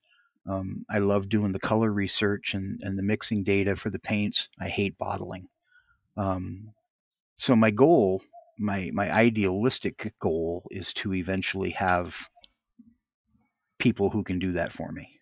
Um, 0.50 0.86
I 0.90 0.98
love 0.98 1.30
doing 1.30 1.52
the 1.52 1.60
color 1.60 1.92
research 1.92 2.56
and, 2.56 2.80
and 2.82 2.98
the 2.98 3.04
mixing 3.04 3.44
data 3.44 3.76
for 3.76 3.92
the 3.92 4.00
paints. 4.00 4.48
I 4.60 4.70
hate 4.70 4.98
bottling. 4.98 5.48
Um, 6.18 6.74
so 7.38 7.56
my 7.56 7.72
goal, 7.72 8.24
my 8.60 8.92
my 8.94 9.12
idealistic 9.12 10.14
goal, 10.20 10.68
is 10.72 10.94
to 10.96 11.14
eventually 11.16 11.72
have 11.72 12.16
people 13.80 14.10
who 14.10 14.24
can 14.24 14.40
do 14.40 14.54
that 14.54 14.72
for 14.72 14.92
me. 14.94 15.20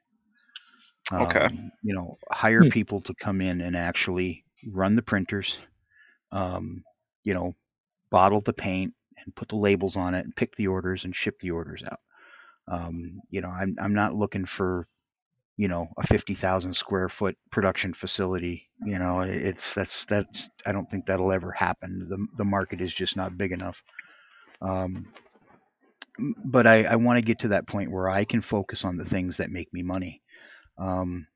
Okay. 1.20 1.48
Um, 1.48 1.72
you 1.82 1.94
know, 1.94 2.16
hire 2.32 2.66
Hmm. 2.66 2.70
people 2.70 3.02
to 3.02 3.14
come 3.16 3.42
in 3.42 3.62
and 3.62 3.76
actually 3.76 4.46
run 4.72 4.96
the 4.96 5.02
printers. 5.02 5.58
Um, 6.32 6.84
you 7.24 7.34
know, 7.34 7.56
bottle 8.12 8.42
the 8.42 8.54
paint 8.54 8.96
and 9.18 9.36
put 9.36 9.50
the 9.50 9.58
labels 9.58 9.96
on 9.98 10.16
it 10.16 10.26
and 10.26 10.36
pick 10.36 10.56
the 10.58 10.68
orders 10.68 11.06
and 11.06 11.16
ship 11.16 11.40
the 11.42 11.52
orders 11.52 11.84
out. 11.84 12.02
Um, 12.68 13.22
you 13.30 13.42
know, 13.42 13.50
I'm 13.50 13.76
I'm 13.82 13.94
not 13.94 14.16
looking 14.16 14.46
for, 14.46 14.88
you 15.60 15.68
know, 15.68 15.90
a 15.98 16.08
fifty 16.08 16.36
thousand 16.36 16.74
square 16.74 17.10
foot 17.10 17.36
production 17.52 17.94
facility. 17.94 18.70
You 18.86 18.98
know, 18.98 19.20
it's 19.20 19.74
that's 19.74 20.06
that's 20.06 20.50
I 20.66 20.72
don't 20.72 20.90
think 20.90 21.06
that'll 21.06 21.34
ever 21.34 21.52
happen. 21.52 22.08
The 22.10 22.26
the 22.38 22.46
market 22.46 22.80
is 22.80 22.94
just 22.94 23.18
not 23.18 23.38
big 23.38 23.52
enough. 23.52 23.84
Um, 24.62 25.12
but 26.46 26.66
I, 26.66 26.86
I 26.86 26.96
want 26.96 27.18
to 27.18 27.22
get 27.22 27.40
to 27.40 27.50
that 27.50 27.68
point 27.68 27.92
where 27.92 28.10
I 28.10 28.24
can 28.24 28.42
focus 28.42 28.86
on 28.86 28.96
the 28.96 29.04
things 29.04 29.36
that 29.36 29.52
make 29.52 29.74
me 29.74 29.84
money. 29.84 30.22
Um, 30.78 31.28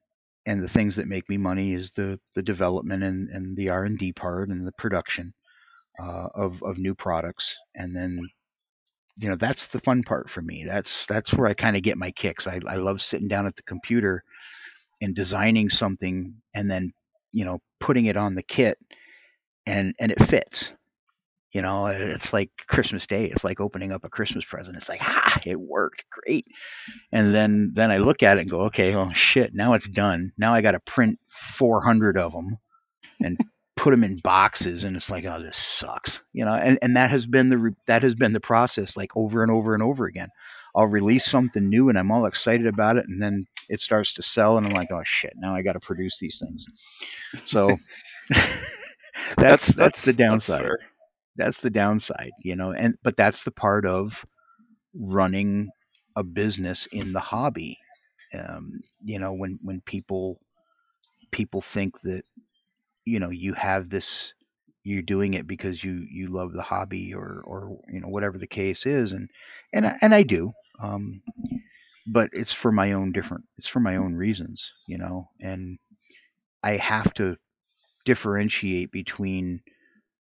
and 0.46 0.64
the 0.64 0.70
things 0.70 0.96
that 0.96 1.08
make 1.08 1.28
me 1.28 1.36
money 1.36 1.74
is 1.74 1.92
the 1.92 2.18
the 2.34 2.44
development 2.44 3.04
and, 3.04 3.30
and 3.30 3.58
the 3.58 3.68
R 3.68 3.84
and 3.84 4.00
D 4.00 4.14
part 4.14 4.48
and 4.48 4.66
the 4.66 4.72
production 4.78 5.34
uh, 6.02 6.30
of 6.34 6.64
of 6.64 6.78
new 6.78 6.96
products, 6.96 7.58
and 7.76 7.94
then 7.94 8.30
you 9.18 9.30
know 9.30 9.36
that's 9.36 9.68
the 9.68 9.80
fun 9.80 10.04
part 10.04 10.30
for 10.30 10.42
me. 10.42 10.66
That's 10.66 11.06
that's 11.06 11.34
where 11.34 11.48
I 11.48 11.54
kind 11.54 11.76
of 11.76 11.84
get 11.84 11.98
my 11.98 12.12
kicks. 12.12 12.48
I, 12.48 12.60
I 12.68 12.76
love 12.76 13.02
sitting 13.02 13.28
down 13.28 13.46
at 13.46 13.56
the 13.56 13.64
computer 13.64 14.24
and 15.02 15.16
designing 15.16 15.70
something, 15.70 16.36
and 16.54 16.70
then 16.70 16.94
you 17.32 17.46
know 17.46 17.60
putting 17.80 18.06
it 18.06 18.18
on 18.18 18.36
the 18.36 18.44
kit, 18.44 18.78
and 19.66 19.94
and 20.00 20.12
it 20.12 20.24
fits. 20.24 20.72
You 21.52 21.62
know, 21.62 21.86
it's 21.86 22.34
like 22.34 22.50
Christmas 22.68 23.06
Day. 23.06 23.26
It's 23.26 23.44
like 23.44 23.60
opening 23.62 23.92
up 23.92 24.04
a 24.04 24.10
Christmas 24.10 24.44
present. 24.44 24.76
It's 24.76 24.90
like, 24.90 25.02
ah, 25.04 25.40
it 25.46 25.60
worked 25.60 26.04
great. 26.10 26.48
And 27.12 27.36
then 27.36 27.74
then 27.76 27.92
I 27.92 28.00
look 28.00 28.24
at 28.24 28.40
it 28.40 28.42
and 28.42 28.50
go, 28.50 28.62
okay, 28.64 28.96
oh 28.96 29.12
shit, 29.14 29.54
now 29.54 29.76
it's 29.76 29.88
done. 29.88 30.32
Now 30.36 30.56
I 30.56 30.62
got 30.62 30.72
to 30.72 30.80
print 30.80 31.20
400 31.30 32.18
of 32.18 32.32
them 32.32 32.58
and 33.22 33.38
put 33.84 33.92
them 33.92 34.06
in 34.06 34.16
boxes 34.20 34.86
and 34.86 34.96
it's 34.96 35.10
like 35.10 35.26
oh 35.26 35.42
this 35.42 35.58
sucks 35.58 36.22
you 36.32 36.46
know 36.46 36.54
and, 36.54 36.80
and 36.82 36.96
that 36.96 37.10
has 37.10 37.28
been 37.28 37.50
the 37.50 37.58
re- 37.58 37.76
that 37.86 38.02
has 38.02 38.16
been 38.16 38.32
the 38.32 38.40
process 38.40 38.96
like 38.96 39.12
over 39.18 39.44
and 39.44 39.52
over 39.52 39.74
and 39.74 39.84
over 39.84 40.06
again. 40.06 40.30
I'll 40.74 40.88
release 40.88 41.26
something 41.26 41.68
new 41.68 41.90
and 41.90 42.00
i'm 42.00 42.10
all 42.10 42.26
excited 42.26 42.66
about 42.66 42.96
it 42.96 43.10
and 43.10 43.22
then 43.22 43.46
it 43.68 43.82
starts 43.82 44.14
to 44.14 44.24
sell 44.24 44.58
and 44.58 44.66
i'm 44.66 44.72
like 44.72 44.90
oh 44.90 45.02
shit 45.04 45.34
now 45.36 45.54
i 45.54 45.62
got 45.62 45.74
to 45.74 45.82
produce 45.82 46.18
these 46.18 46.40
things. 46.40 46.66
So 47.44 47.76
that's, 49.38 49.68
that's 49.68 50.06
the 50.06 50.14
downside. 50.14 50.62
fair. 50.62 50.80
that's 51.36 51.60
the 51.60 51.70
downside 51.70 52.32
you 52.40 52.56
know 52.56 52.72
and 52.72 52.98
but 53.04 53.18
that's 53.18 53.44
the 53.44 53.52
part 53.52 53.86
of 53.86 54.26
running 54.94 55.68
a 56.16 56.24
business 56.24 56.86
in 56.94 57.12
the 57.12 57.20
hobby 57.20 57.78
um, 58.34 58.80
you 59.04 59.20
know 59.20 59.34
when 59.34 59.60
when 59.62 59.82
people 59.82 60.40
people 61.32 61.62
think 61.62 62.00
that 62.04 62.24
you 63.06 63.20
know 63.20 63.30
you 63.30 63.54
have 63.54 63.90
this 63.90 64.34
you're 64.84 65.02
doing 65.02 65.34
it 65.34 65.48
because 65.48 65.84
you 65.84 66.06
you 66.12 66.28
love 66.28 66.52
the 66.54 66.62
hobby 66.62 67.14
or 67.14 67.42
or 67.46 67.78
you 67.92 68.00
know 68.00 68.08
whatever 68.08 68.38
the 68.38 68.48
case 68.48 68.86
is 68.86 69.12
and 69.12 69.30
and 69.74 69.88
I, 69.88 69.98
and 70.02 70.14
I 70.14 70.24
do 70.24 70.52
um, 70.82 71.22
but 72.08 72.30
it's 72.34 72.54
for 72.54 72.72
my 72.72 72.92
own 72.94 73.12
different 73.12 73.46
it's 73.58 73.68
for 73.68 73.80
my 73.80 73.96
own 73.96 74.16
reasons 74.16 74.72
you 74.88 74.98
know 74.98 75.30
and 75.40 75.80
I 76.64 76.78
have 76.78 77.14
to 77.16 77.38
differentiate 78.06 78.92
between 78.92 79.62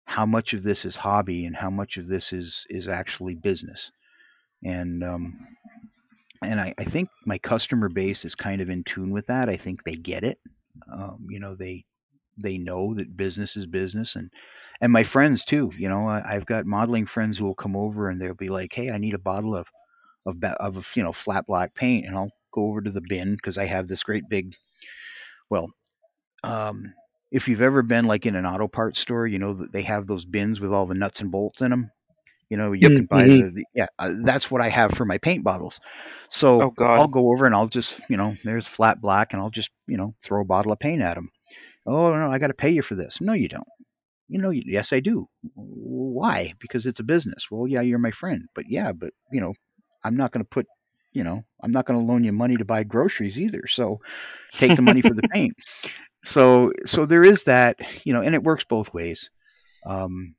how 0.05 0.27
much 0.27 0.53
of 0.53 0.63
this 0.63 0.85
is 0.85 0.97
hobby 0.97 1.47
and 1.47 1.57
how 1.57 1.71
much 1.71 1.97
of 1.97 2.07
this 2.07 2.33
is 2.33 2.67
is 2.69 2.89
actually 2.89 3.35
business 3.35 3.91
and 4.65 5.03
um 5.03 5.47
and 6.43 6.61
I, 6.61 6.75
I 6.77 6.85
think 6.85 7.09
my 7.25 7.39
customer 7.39 7.89
base 7.89 8.25
is 8.25 8.35
kind 8.35 8.61
of 8.61 8.69
in 8.69 8.85
tune 8.85 9.11
with 9.11 9.27
that 9.27 9.49
i 9.49 9.57
think 9.57 9.83
they 9.85 9.95
get 9.97 10.25
it 10.25 10.39
um, 10.93 11.27
you 11.29 11.41
know 11.41 11.55
they 11.55 11.85
they 12.39 12.59
know 12.59 12.95
that 12.95 13.17
business 13.17 13.57
is 13.57 13.67
business 13.67 14.17
and 14.17 14.31
and 14.81 14.93
my 14.93 15.05
friends 15.05 15.45
too 15.45 15.71
you 15.77 15.89
know 15.89 16.09
I, 16.09 16.23
i've 16.35 16.47
got 16.47 16.67
modeling 16.67 17.07
friends 17.07 17.39
who 17.39 17.45
will 17.45 17.55
come 17.55 17.77
over 17.77 18.09
and 18.09 18.21
they'll 18.21 18.35
be 18.35 18.49
like 18.51 18.73
hey 18.73 18.91
i 18.91 18.99
need 18.99 19.15
a 19.15 19.19
bottle 19.19 19.57
of 19.57 19.67
of 20.27 20.43
of 20.61 20.93
you 20.97 21.03
know 21.03 21.13
flat 21.13 21.47
black 21.47 21.75
paint 21.75 22.07
and 22.07 22.17
i'll 22.17 22.31
go 22.53 22.67
over 22.67 22.81
to 22.83 22.91
the 22.91 23.03
bin 23.09 23.35
because 23.35 23.59
i 23.59 23.67
have 23.67 23.89
this 23.89 24.03
great 24.03 24.29
big 24.29 24.55
well 25.51 25.69
um 26.45 26.93
if 27.33 27.49
you've 27.49 27.63
ever 27.63 27.83
been 27.83 28.07
like 28.07 28.27
in 28.27 28.37
an 28.37 28.47
auto 28.47 28.69
parts 28.69 29.01
store 29.01 29.27
you 29.27 29.39
know 29.39 29.55
that 29.55 29.73
they 29.73 29.83
have 29.83 30.07
those 30.07 30.27
bins 30.27 30.61
with 30.61 30.73
all 30.73 30.87
the 30.87 30.95
nuts 30.95 31.21
and 31.21 31.33
bolts 31.33 31.63
in 31.63 31.71
them 31.71 31.91
you 32.51 32.59
know 32.59 32.73
you 32.73 32.91
can 32.91 33.07
buy 33.07 33.29
Mhm. 33.29 33.31
the, 33.31 33.51
the 33.55 33.65
yeah 33.75 33.89
uh, 34.01 34.15
that's 34.25 34.51
what 34.51 34.63
i 34.63 34.71
have 34.71 34.93
for 34.93 35.07
my 35.07 35.19
paint 35.19 35.45
bottles. 35.45 35.81
So 36.31 36.69
Oh, 36.79 36.89
i'll 36.95 37.09
go 37.09 37.33
over 37.33 37.47
and 37.47 37.55
i'll 37.57 37.69
just 37.69 38.01
you 38.11 38.19
know 38.19 38.37
there's 38.45 38.69
flat 38.69 39.03
black 39.03 39.35
and 39.35 39.43
i'll 39.43 39.51
just 39.51 39.71
you 39.89 39.99
know 39.99 40.15
throw 40.23 40.43
a 40.43 40.47
bottle 40.47 40.73
of 40.73 40.81
paint 40.81 41.03
at 41.03 41.17
them 41.17 41.32
oh 41.87 42.15
no 42.15 42.31
i 42.31 42.39
got 42.39 42.49
to 42.49 42.55
pay 42.55 42.71
you 42.71 42.83
for 42.83 42.95
this. 42.95 43.19
No 43.21 43.33
you 43.33 43.49
don't. 43.49 43.69
You 44.29 44.41
know 44.41 44.51
yes 44.51 44.93
i 44.93 45.01
do. 45.01 45.29
Why? 45.55 46.55
Because 46.61 46.87
it's 46.87 47.01
a 47.01 47.05
business. 47.05 47.49
Well 47.51 47.67
yeah 47.67 47.81
you're 47.81 47.99
my 47.99 48.13
friend. 48.13 48.49
But 48.55 48.65
yeah 48.69 48.93
but 48.93 49.13
you 49.31 49.41
know 49.41 49.55
i'm 50.05 50.17
not 50.17 50.33
going 50.33 50.45
to 50.45 50.49
put 50.49 50.67
you 51.13 51.23
know 51.23 51.45
i'm 51.63 51.73
not 51.73 51.87
going 51.87 51.99
to 51.99 52.13
loan 52.13 52.25
you 52.25 52.33
money 52.33 52.57
to 52.57 52.65
buy 52.65 52.83
groceries 52.83 53.39
either 53.39 53.67
so 53.69 54.01
take 54.53 54.75
the 54.75 54.83
money 54.83 55.03
for 55.03 55.15
the 55.15 55.29
paint 55.33 55.55
so 56.25 56.73
so 56.87 57.05
there 57.05 57.25
is 57.25 57.45
that 57.45 57.77
you 58.05 58.13
know 58.13 58.23
and 58.23 58.35
it 58.35 58.43
works 58.43 58.65
both 58.65 58.95
ways. 58.95 59.31
Um 59.87 60.35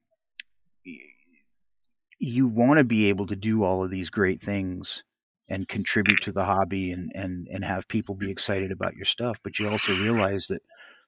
you 2.19 2.47
want 2.47 2.77
to 2.77 2.85
be 2.85 3.09
able 3.09 3.27
to 3.27 3.35
do 3.35 3.63
all 3.63 3.83
of 3.83 3.91
these 3.91 4.09
great 4.09 4.41
things 4.41 5.03
and 5.49 5.67
contribute 5.67 6.21
to 6.21 6.31
the 6.31 6.45
hobby 6.45 6.91
and 6.93 7.11
and 7.13 7.47
and 7.47 7.65
have 7.65 7.87
people 7.89 8.15
be 8.15 8.31
excited 8.31 8.71
about 8.71 8.95
your 8.95 9.05
stuff 9.05 9.37
but 9.43 9.59
you 9.59 9.69
also 9.69 9.93
realize 9.97 10.47
that 10.47 10.61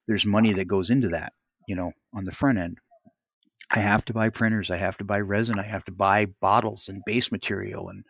there's 0.07 0.26
money 0.26 0.53
that 0.53 0.68
goes 0.68 0.90
into 0.90 1.10
that 1.10 1.34
you 1.68 1.76
know 1.76 1.91
on 2.14 2.26
the 2.26 2.32
front 2.32 2.57
end. 2.57 2.77
I 3.72 3.80
have 3.80 4.06
to 4.06 4.14
buy 4.14 4.30
printers 4.30 4.69
i 4.69 4.77
have 4.77 4.98
to 4.98 5.03
buy 5.03 5.19
resin 5.19 5.60
i 5.60 5.64
have 5.64 5.84
to 5.86 5.91
buy 5.91 6.27
bottles 6.40 6.88
and 6.88 7.02
base 7.06 7.32
material 7.32 7.90
and 7.90 8.03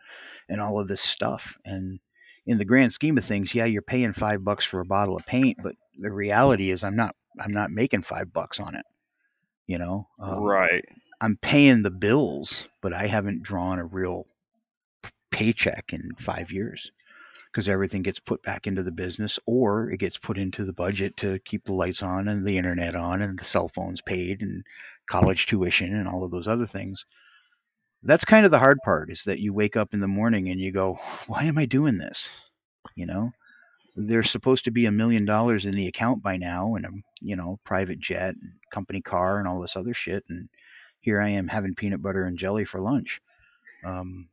and 0.48 0.60
all 0.60 0.78
of 0.78 0.88
this 0.88 1.02
stuff. 1.02 1.56
And 1.64 1.98
in 2.46 2.58
the 2.58 2.64
grand 2.64 2.92
scheme 2.92 3.18
of 3.18 3.24
things 3.24 3.54
yeah 3.54 3.64
you're 3.64 3.82
paying 3.82 4.12
five 4.12 4.44
bucks 4.44 4.64
for 4.64 4.80
a 4.80 4.84
bottle 4.84 5.16
of 5.16 5.26
paint 5.26 5.58
but 5.62 5.74
the 5.98 6.12
reality 6.12 6.70
is 6.70 6.84
i'm 6.84 6.96
not 6.96 7.14
i'm 7.40 7.52
not 7.52 7.70
making 7.70 8.02
five 8.02 8.32
bucks 8.32 8.60
on 8.60 8.74
it 8.74 8.84
you 9.66 9.78
know? 9.78 10.06
Um, 10.20 10.44
right. 10.44 10.84
i'm 11.20 11.36
paying 11.42 11.82
the 11.82 11.90
bills 11.90 12.64
but 12.80 12.92
i 12.92 13.06
haven't 13.08 13.42
drawn 13.42 13.78
a 13.78 13.84
real 13.84 14.26
paycheck 15.32 15.86
in 15.92 16.12
five 16.16 16.52
years 16.52 16.92
because 17.56 17.70
everything 17.70 18.02
gets 18.02 18.20
put 18.20 18.42
back 18.42 18.66
into 18.66 18.82
the 18.82 18.92
business 18.92 19.38
or 19.46 19.90
it 19.90 19.96
gets 19.96 20.18
put 20.18 20.36
into 20.36 20.62
the 20.62 20.74
budget 20.74 21.16
to 21.16 21.38
keep 21.38 21.64
the 21.64 21.72
lights 21.72 22.02
on 22.02 22.28
and 22.28 22.46
the 22.46 22.58
internet 22.58 22.94
on 22.94 23.22
and 23.22 23.38
the 23.38 23.44
cell 23.46 23.66
phones 23.66 24.02
paid 24.02 24.42
and 24.42 24.62
college 25.08 25.46
tuition 25.46 25.96
and 25.96 26.06
all 26.06 26.22
of 26.22 26.30
those 26.30 26.46
other 26.46 26.66
things. 26.66 27.06
That's 28.02 28.26
kind 28.26 28.44
of 28.44 28.50
the 28.50 28.58
hard 28.58 28.76
part 28.84 29.10
is 29.10 29.22
that 29.24 29.38
you 29.38 29.54
wake 29.54 29.74
up 29.74 29.94
in 29.94 30.00
the 30.00 30.06
morning 30.06 30.50
and 30.50 30.60
you 30.60 30.70
go 30.70 30.98
why 31.28 31.44
am 31.44 31.56
i 31.56 31.64
doing 31.64 31.96
this? 31.96 32.28
You 32.94 33.06
know? 33.06 33.30
There's 33.96 34.30
supposed 34.30 34.66
to 34.66 34.70
be 34.70 34.84
a 34.84 34.92
million 34.92 35.24
dollars 35.24 35.64
in 35.64 35.74
the 35.74 35.88
account 35.88 36.22
by 36.22 36.36
now 36.36 36.74
and 36.74 36.84
a 36.84 36.90
you 37.22 37.36
know 37.36 37.58
private 37.64 38.00
jet 38.00 38.34
and 38.34 38.52
company 38.70 39.00
car 39.00 39.38
and 39.38 39.48
all 39.48 39.62
this 39.62 39.76
other 39.76 39.94
shit 39.94 40.24
and 40.28 40.50
here 41.00 41.22
i 41.22 41.30
am 41.30 41.48
having 41.48 41.74
peanut 41.74 42.02
butter 42.02 42.26
and 42.26 42.38
jelly 42.38 42.66
for 42.66 42.82
lunch. 42.82 43.22
Um, 43.82 44.28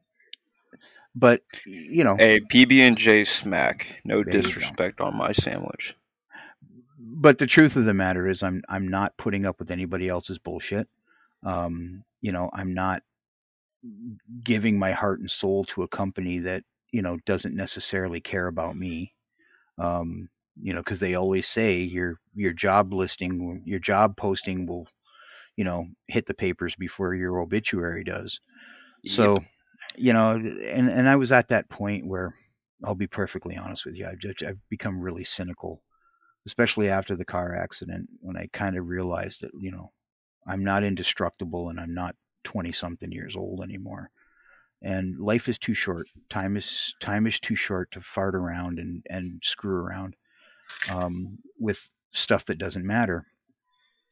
but 1.15 1.41
you 1.65 2.03
know 2.03 2.15
A 2.19 2.40
PB 2.41 2.80
and 2.80 2.98
J 2.98 3.23
smack. 3.23 4.02
No 4.06 4.23
There 4.23 4.35
you 4.35 4.41
go. 4.41 4.41
disrespect 4.41 5.02
on 5.02 5.15
my 5.15 5.31
sandwich. 5.31 5.95
but 6.99 7.38
the 7.38 7.48
truth 7.48 7.76
of 7.76 7.85
the 7.85 7.94
matter 7.94 8.27
is 8.27 8.41
i'm 8.44 8.61
i'm 8.69 8.88
not 8.88 9.15
putting 9.18 9.45
up 9.45 9.60
with 9.60 9.72
anybody 9.72 10.10
else's 10.10 10.40
bullshit 10.40 10.88
um, 11.44 12.03
you 12.22 12.31
know 12.31 12.49
i'm 12.53 12.73
not 12.73 13.03
giving 14.44 14.80
my 14.80 14.91
heart 14.91 15.19
and 15.19 15.30
soul 15.30 15.64
to 15.65 15.84
a 15.84 15.88
company 15.88 16.40
that 16.40 16.64
you 16.91 17.02
know 17.02 17.18
doesn't 17.26 17.56
necessarily 17.56 18.22
care 18.22 18.48
about 18.48 18.77
me 18.77 19.14
um, 19.77 20.30
you 20.61 20.73
know 20.73 20.80
because 20.80 20.99
they 20.99 21.15
always 21.15 21.48
say 21.48 21.77
your 21.81 22.19
your 22.35 22.53
job 22.53 22.94
listing 22.94 23.61
your 23.65 23.80
job 23.80 24.15
posting 24.18 24.65
will 24.65 24.88
you 25.57 25.64
know 25.64 25.85
hit 26.07 26.26
the 26.26 26.34
papers 26.34 26.76
before 26.76 27.14
your 27.15 27.40
obituary 27.40 28.03
does 28.03 28.40
so 29.06 29.38
you 29.97 30.13
know 30.13 30.31
and 30.31 30.89
and 30.89 31.09
i 31.09 31.15
was 31.15 31.31
at 31.31 31.49
that 31.49 31.69
point 31.69 32.05
where 32.05 32.35
i'll 32.83 32.95
be 32.95 33.07
perfectly 33.07 33.55
honest 33.55 33.85
with 33.85 33.95
you 33.95 34.05
i've 34.05 34.19
just 34.19 34.43
i've 34.43 34.59
become 34.69 34.99
really 34.99 35.23
cynical 35.23 35.81
especially 36.45 36.89
after 36.89 37.15
the 37.15 37.25
car 37.25 37.55
accident 37.55 38.07
when 38.19 38.37
i 38.37 38.47
kind 38.53 38.77
of 38.77 38.87
realized 38.87 39.41
that 39.41 39.51
you 39.59 39.71
know 39.71 39.91
i'm 40.47 40.63
not 40.63 40.83
indestructible 40.83 41.69
and 41.69 41.79
i'm 41.79 41.93
not 41.93 42.15
20 42.43 42.71
something 42.71 43.11
years 43.11 43.35
old 43.35 43.61
anymore. 43.61 44.09
And 44.81 45.17
life 45.17 45.47
is 45.47 45.57
too 45.57 45.73
short 45.73 46.07
time 46.29 46.57
is 46.57 46.93
time 46.99 47.25
is 47.25 47.39
too 47.39 47.55
short 47.55 47.91
to 47.91 48.01
fart 48.01 48.35
around 48.35 48.79
and 48.79 49.05
and 49.09 49.41
screw 49.43 49.77
around 49.77 50.15
um, 50.91 51.37
with 51.57 51.89
stuff 52.11 52.45
that 52.45 52.57
doesn't 52.57 52.85
matter. 52.85 53.25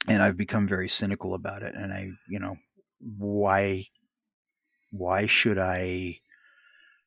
And 0.07 0.23
i've 0.23 0.37
become 0.37 0.67
very 0.67 0.89
cynical 0.89 1.35
about 1.35 1.61
it 1.61 1.75
and 1.75 1.93
i 1.93 2.09
you 2.27 2.39
know 2.39 2.55
why 2.99 3.85
why 4.91 5.25
should 5.25 5.57
i 5.57 6.17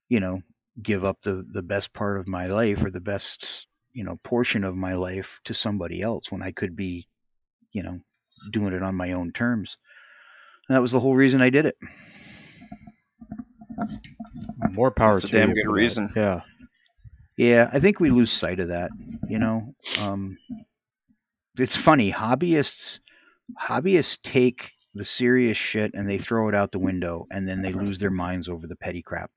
you 0.08 0.20
know 0.20 0.40
give 0.82 1.04
up 1.04 1.20
the 1.22 1.46
the 1.52 1.62
best 1.62 1.92
part 1.92 2.18
of 2.18 2.26
my 2.26 2.46
life 2.46 2.84
or 2.84 2.90
the 2.90 3.00
best 3.00 3.66
you 3.92 4.02
know 4.04 4.16
portion 4.24 4.64
of 4.64 4.74
my 4.76 4.94
life 4.94 5.40
to 5.44 5.54
somebody 5.54 6.02
else 6.02 6.30
when 6.32 6.42
i 6.42 6.50
could 6.50 6.74
be 6.76 7.06
you 7.72 7.82
know 7.82 7.98
doing 8.52 8.72
it 8.74 8.82
on 8.82 8.94
my 8.94 9.12
own 9.12 9.32
terms 9.32 9.76
and 10.68 10.74
that 10.76 10.82
was 10.82 10.92
the 10.92 11.00
whole 11.00 11.14
reason 11.16 11.40
i 11.40 11.50
did 11.50 11.66
it 11.66 11.76
More 14.72 14.90
power 14.90 15.14
That's 15.14 15.24
a 15.24 15.28
to 15.28 15.38
damn 15.38 15.48
you 15.50 15.54
good 15.54 15.64
for 15.64 15.70
that. 15.70 15.74
reason. 15.74 16.12
Yeah. 16.16 16.40
Yeah, 17.36 17.68
I 17.72 17.80
think 17.80 18.00
we 18.00 18.10
lose 18.10 18.32
sight 18.32 18.60
of 18.60 18.68
that. 18.68 18.90
You 19.28 19.38
know, 19.38 19.74
um, 20.00 20.38
it's 21.58 21.76
funny. 21.76 22.12
Hobbyists, 22.12 23.00
hobbyists 23.60 24.18
take 24.22 24.72
the 24.94 25.04
serious 25.04 25.58
shit 25.58 25.92
and 25.94 26.08
they 26.08 26.18
throw 26.18 26.48
it 26.48 26.54
out 26.54 26.72
the 26.72 26.78
window, 26.90 27.26
and 27.30 27.48
then 27.48 27.62
they 27.62 27.72
lose 27.72 27.98
their 27.98 28.10
minds 28.10 28.48
over 28.48 28.66
the 28.66 28.76
petty 28.76 29.02
crap. 29.02 29.30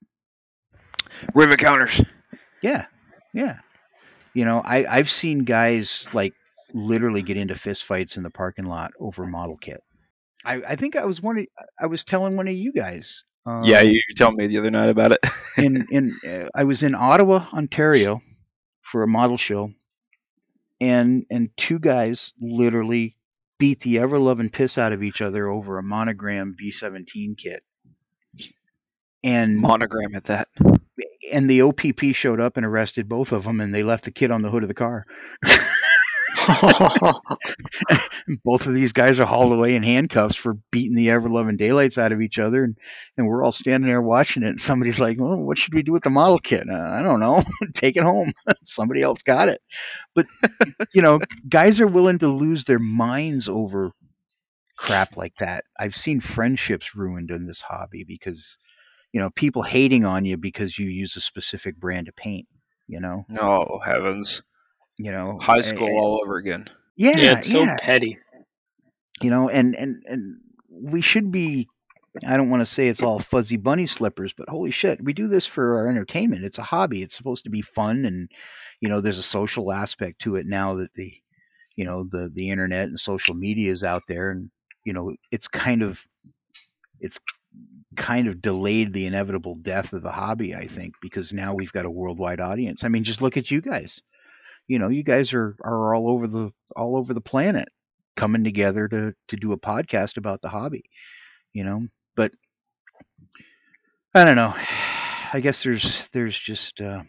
Rivet 1.33 1.59
counters. 1.59 2.01
Yeah, 2.61 2.85
yeah. 3.33 3.59
You 4.33 4.45
know, 4.45 4.61
I 4.61 4.85
I've 4.85 5.09
seen 5.09 5.45
guys 5.45 6.05
like 6.13 6.33
literally 6.73 7.21
get 7.21 7.37
into 7.37 7.55
fist 7.55 7.85
fights 7.85 8.17
in 8.17 8.23
the 8.23 8.29
parking 8.29 8.65
lot 8.65 8.91
over 8.99 9.25
model 9.25 9.57
kit. 9.57 9.81
I 10.45 10.55
I 10.67 10.75
think 10.75 10.95
I 10.95 11.05
was 11.05 11.21
one. 11.21 11.39
Of, 11.39 11.45
I 11.79 11.87
was 11.87 12.03
telling 12.03 12.35
one 12.35 12.47
of 12.47 12.53
you 12.53 12.71
guys. 12.71 13.23
Um, 13.45 13.63
yeah, 13.63 13.81
you 13.81 14.01
were 14.09 14.15
telling 14.15 14.35
me 14.35 14.47
the 14.47 14.57
other 14.57 14.71
night 14.71 14.89
about 14.89 15.13
it. 15.13 15.19
in 15.57 15.85
in 15.91 16.13
uh, 16.27 16.49
I 16.55 16.65
was 16.65 16.83
in 16.83 16.95
Ottawa, 16.95 17.47
Ontario, 17.53 18.21
for 18.81 19.03
a 19.03 19.07
model 19.07 19.37
show, 19.37 19.71
and 20.79 21.25
and 21.29 21.49
two 21.57 21.79
guys 21.79 22.33
literally 22.39 23.16
beat 23.59 23.79
the 23.81 23.99
ever 23.99 24.19
loving 24.19 24.49
piss 24.49 24.77
out 24.77 24.93
of 24.93 25.03
each 25.03 25.21
other 25.21 25.49
over 25.49 25.77
a 25.77 25.83
monogram 25.83 26.55
B 26.57 26.71
seventeen 26.71 27.35
kit, 27.41 27.63
and 29.23 29.57
Monogram 29.57 30.15
at 30.15 30.25
that. 30.25 30.47
and 31.31 31.49
the 31.49 31.61
OPP 31.61 32.13
showed 32.13 32.39
up 32.39 32.57
and 32.57 32.65
arrested 32.65 33.09
both 33.09 33.31
of 33.31 33.43
them, 33.43 33.59
and 33.59 33.73
they 33.73 33.83
left 33.83 34.05
the 34.05 34.11
kid 34.11 34.31
on 34.31 34.41
the 34.41 34.49
hood 34.49 34.63
of 34.63 34.69
the 34.69 34.75
car. 34.75 35.05
both 38.43 38.65
of 38.65 38.73
these 38.73 38.93
guys 38.93 39.19
are 39.19 39.25
hauled 39.25 39.51
away 39.51 39.75
in 39.75 39.83
handcuffs 39.83 40.35
for 40.35 40.55
beating 40.71 40.95
the 40.95 41.09
ever 41.09 41.29
loving 41.29 41.57
daylights 41.57 41.97
out 41.97 42.11
of 42.11 42.21
each 42.21 42.39
other, 42.39 42.63
and, 42.63 42.77
and 43.17 43.27
we're 43.27 43.43
all 43.43 43.51
standing 43.51 43.89
there 43.89 44.01
watching 44.01 44.43
it. 44.43 44.49
And 44.49 44.61
somebody's 44.61 44.99
like, 44.99 45.19
"Well, 45.19 45.37
what 45.37 45.57
should 45.57 45.73
we 45.73 45.83
do 45.83 45.91
with 45.91 46.03
the 46.03 46.09
model 46.09 46.39
kit?" 46.39 46.67
Uh, 46.69 46.73
I 46.73 47.01
don't 47.01 47.19
know. 47.19 47.43
Take 47.73 47.97
it 47.97 48.03
home. 48.03 48.33
Somebody 48.63 49.01
else 49.01 49.21
got 49.23 49.49
it. 49.49 49.61
But 50.15 50.25
you 50.93 51.01
know, 51.01 51.19
guys 51.49 51.81
are 51.81 51.87
willing 51.87 52.19
to 52.19 52.27
lose 52.27 52.63
their 52.63 52.79
minds 52.79 53.49
over 53.49 53.91
crap 54.77 55.17
like 55.17 55.33
that. 55.39 55.65
I've 55.79 55.95
seen 55.95 56.21
friendships 56.21 56.95
ruined 56.95 57.31
in 57.31 57.47
this 57.47 57.61
hobby 57.61 58.03
because 58.03 58.57
you 59.11 59.19
know 59.19 59.29
people 59.31 59.63
hating 59.63 60.05
on 60.05 60.25
you 60.25 60.37
because 60.37 60.79
you 60.79 60.87
use 60.87 61.15
a 61.15 61.21
specific 61.21 61.77
brand 61.77 62.07
of 62.07 62.15
paint. 62.15 62.47
You 62.87 63.01
know, 63.01 63.25
No 63.27 63.81
heavens. 63.83 64.43
You 64.97 65.11
know, 65.11 65.37
High 65.41 65.59
eh, 65.59 65.61
school 65.63 65.87
a- 65.89 66.01
all 66.01 66.19
over 66.23 66.37
again. 66.37 66.67
Yeah, 66.95 67.13
yeah, 67.15 67.31
it's 67.33 67.51
so 67.51 67.63
yeah. 67.63 67.75
petty. 67.79 68.17
you 69.21 69.29
know 69.29 69.49
and 69.49 69.75
and 69.75 70.03
and 70.07 70.37
we 70.69 71.01
should 71.01 71.31
be 71.31 71.67
i 72.27 72.35
don't 72.35 72.49
want 72.49 72.61
to 72.61 72.71
say 72.73 72.87
it's 72.87 73.01
all 73.03 73.19
fuzzy 73.19 73.57
bunny 73.57 73.85
slippers 73.87 74.33
but 74.35 74.49
holy 74.49 74.71
shit 74.71 75.03
we 75.03 75.13
do 75.13 75.27
this 75.27 75.45
for 75.45 75.77
our 75.77 75.87
entertainment 75.87 76.43
it's 76.43 76.57
a 76.57 76.63
hobby 76.63 77.03
it's 77.03 77.15
supposed 77.15 77.43
to 77.43 77.49
be 77.51 77.61
fun 77.61 78.05
and 78.05 78.29
you 78.81 78.89
know 78.89 78.99
there's 79.01 79.17
a 79.19 79.23
social 79.23 79.71
aspect 79.71 80.19
to 80.21 80.35
it 80.35 80.45
now 80.47 80.75
that 80.75 80.91
the 80.95 81.13
you 81.75 81.85
know 81.85 82.07
the 82.11 82.31
the 82.33 82.49
internet 82.49 82.87
and 82.87 82.99
social 82.99 83.33
media 83.35 83.71
is 83.71 83.83
out 83.83 84.03
there 84.07 84.31
and 84.31 84.49
you 84.85 84.93
know 84.93 85.13
it's 85.31 85.47
kind 85.47 85.81
of 85.83 86.03
it's 86.99 87.19
kind 87.95 88.27
of 88.27 88.41
delayed 88.41 88.93
the 88.93 89.05
inevitable 89.05 89.55
death 89.55 89.93
of 89.93 90.03
the 90.03 90.11
hobby 90.11 90.53
i 90.55 90.67
think 90.67 90.93
because 91.01 91.33
now 91.33 91.53
we've 91.53 91.71
got 91.71 91.85
a 91.85 91.89
worldwide 91.89 92.39
audience 92.39 92.83
i 92.83 92.87
mean 92.87 93.03
just 93.03 93.21
look 93.21 93.37
at 93.37 93.49
you 93.51 93.61
guys 93.61 94.01
you 94.67 94.79
know 94.79 94.89
you 94.89 95.03
guys 95.03 95.33
are 95.33 95.55
are 95.63 95.95
all 95.95 96.09
over 96.09 96.27
the 96.27 96.51
all 96.75 96.97
over 96.97 97.13
the 97.13 97.21
planet 97.21 97.69
coming 98.15 98.43
together 98.43 98.87
to 98.87 99.13
to 99.27 99.35
do 99.35 99.51
a 99.51 99.59
podcast 99.59 100.17
about 100.17 100.41
the 100.41 100.49
hobby 100.49 100.83
you 101.53 101.63
know 101.63 101.87
but 102.15 102.31
i 104.13 104.23
don't 104.23 104.35
know 104.35 104.53
i 105.33 105.39
guess 105.39 105.63
there's 105.63 106.07
there's 106.13 106.37
just 106.37 106.81
uh, 106.81 107.03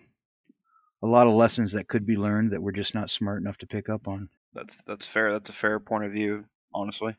a 1.02 1.06
lot 1.06 1.26
of 1.26 1.32
lessons 1.32 1.72
that 1.72 1.88
could 1.88 2.06
be 2.06 2.16
learned 2.16 2.50
that 2.52 2.62
we're 2.62 2.72
just 2.72 2.94
not 2.94 3.10
smart 3.10 3.40
enough 3.40 3.56
to 3.58 3.66
pick 3.66 3.88
up 3.88 4.08
on 4.08 4.28
That's 4.54 4.80
that's 4.86 5.06
fair. 5.06 5.32
That's 5.32 5.50
a 5.50 5.54
fair 5.54 5.78
point 5.78 6.04
of 6.04 6.12
view, 6.12 6.44
honestly. 6.74 7.16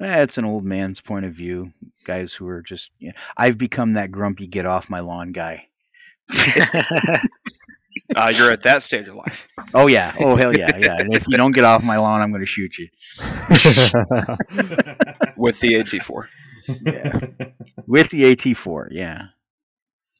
Eh, 0.00 0.26
an 0.36 0.44
old 0.44 0.64
man's 0.64 1.00
point 1.00 1.24
of 1.24 1.32
view 1.32 1.72
guys 2.04 2.32
who 2.32 2.46
are 2.48 2.60
just 2.60 2.90
you 2.98 3.08
know, 3.08 3.14
i've 3.36 3.56
become 3.56 3.92
that 3.92 4.10
grumpy 4.10 4.48
get 4.48 4.66
off 4.66 4.90
my 4.90 4.98
lawn 4.98 5.30
guy 5.30 5.68
Uh, 8.16 8.32
you're 8.34 8.50
at 8.50 8.62
that 8.62 8.82
stage 8.82 9.06
of 9.06 9.14
life. 9.14 9.46
oh 9.74 9.86
yeah 9.86 10.14
oh 10.18 10.34
hell 10.34 10.56
yeah 10.56 10.74
yeah 10.78 10.96
and 10.98 11.12
if 11.12 11.28
you 11.28 11.36
don't 11.36 11.52
get 11.52 11.62
off 11.62 11.82
my 11.82 11.98
lawn 11.98 12.22
i'm 12.22 12.30
going 12.30 12.40
to 12.40 12.46
shoot 12.46 12.72
you 12.78 12.88
with 15.36 15.60
the 15.60 15.74
AT4. 15.74 16.24
Yeah. 16.80 17.20
with 17.86 18.08
the 18.08 18.34
at4 18.34 18.88
yeah 18.92 19.26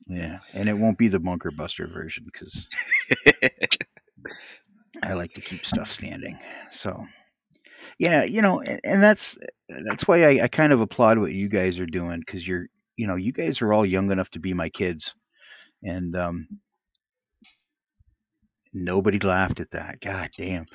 yeah 0.07 0.41
and 0.53 0.69
it 0.69 0.75
won't 0.75 0.99
be 0.99 1.09
the 1.09 1.19
bunker 1.19 1.51
buster 1.51 1.87
version 1.87 2.27
because 2.31 2.69
I 5.03 5.15
like 5.15 5.33
to 5.35 5.41
keep 5.41 5.65
stuff 5.65 5.91
standing. 5.91 6.39
So, 6.71 7.07
yeah, 7.99 8.23
you 8.25 8.43
know, 8.43 8.61
and, 8.61 8.81
and 8.85 9.03
that's 9.03 9.37
that's 9.69 10.07
why 10.07 10.25
I, 10.25 10.45
I 10.45 10.49
kind 10.49 10.73
of 10.73 10.81
applaud 10.81 11.19
what 11.19 11.33
you 11.33 11.49
guys 11.49 11.79
are 11.81 11.87
doing 11.87 12.21
because 12.21 12.47
you're, 12.47 12.67
you 12.97 13.07
know, 13.07 13.17
you 13.17 13.33
guys 13.33 13.63
are 13.63 13.73
all 13.73 13.87
young 13.87 14.11
enough 14.11 14.31
to 14.31 14.39
be 14.39 14.55
my 14.55 14.69
kids, 14.69 15.15
and 15.83 16.17
um, 16.17 16.47
nobody 18.73 19.19
laughed 19.19 19.61
at 19.61 19.71
that. 19.73 20.01
God 20.01 20.31
damn! 20.37 20.67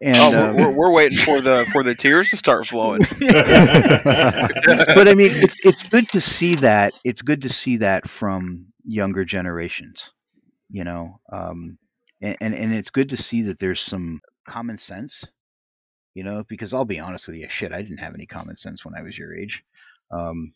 And 0.00 0.16
oh, 0.16 0.26
um, 0.26 0.56
we're, 0.56 0.68
we're, 0.68 0.76
we're 0.76 0.92
waiting 0.92 1.18
for 1.18 1.40
the 1.40 1.66
for 1.72 1.82
the 1.82 1.94
tears 1.94 2.28
to 2.30 2.36
start 2.36 2.66
flowing. 2.66 3.00
but 3.20 5.08
I 5.08 5.14
mean, 5.14 5.30
it's 5.32 5.56
it's 5.64 5.82
good 5.82 6.08
to 6.10 6.20
see 6.20 6.54
that. 6.56 6.98
It's 7.04 7.22
good 7.22 7.42
to 7.42 7.48
see 7.48 7.76
that 7.78 8.08
from 8.08 8.66
younger 8.84 9.24
generations, 9.24 10.10
you 10.70 10.84
know, 10.84 11.20
um, 11.32 11.78
and, 12.22 12.36
and 12.40 12.54
and 12.54 12.74
it's 12.74 12.90
good 12.90 13.08
to 13.10 13.16
see 13.16 13.42
that 13.42 13.58
there's 13.58 13.80
some 13.80 14.20
common 14.48 14.78
sense, 14.78 15.24
you 16.14 16.24
know, 16.24 16.44
because 16.48 16.72
I'll 16.72 16.84
be 16.84 17.00
honest 17.00 17.26
with 17.26 17.36
you, 17.36 17.48
shit, 17.48 17.72
I 17.72 17.82
didn't 17.82 17.98
have 17.98 18.14
any 18.14 18.26
common 18.26 18.56
sense 18.56 18.84
when 18.84 18.94
I 18.94 19.02
was 19.02 19.18
your 19.18 19.36
age. 19.36 19.62
Um, 20.10 20.52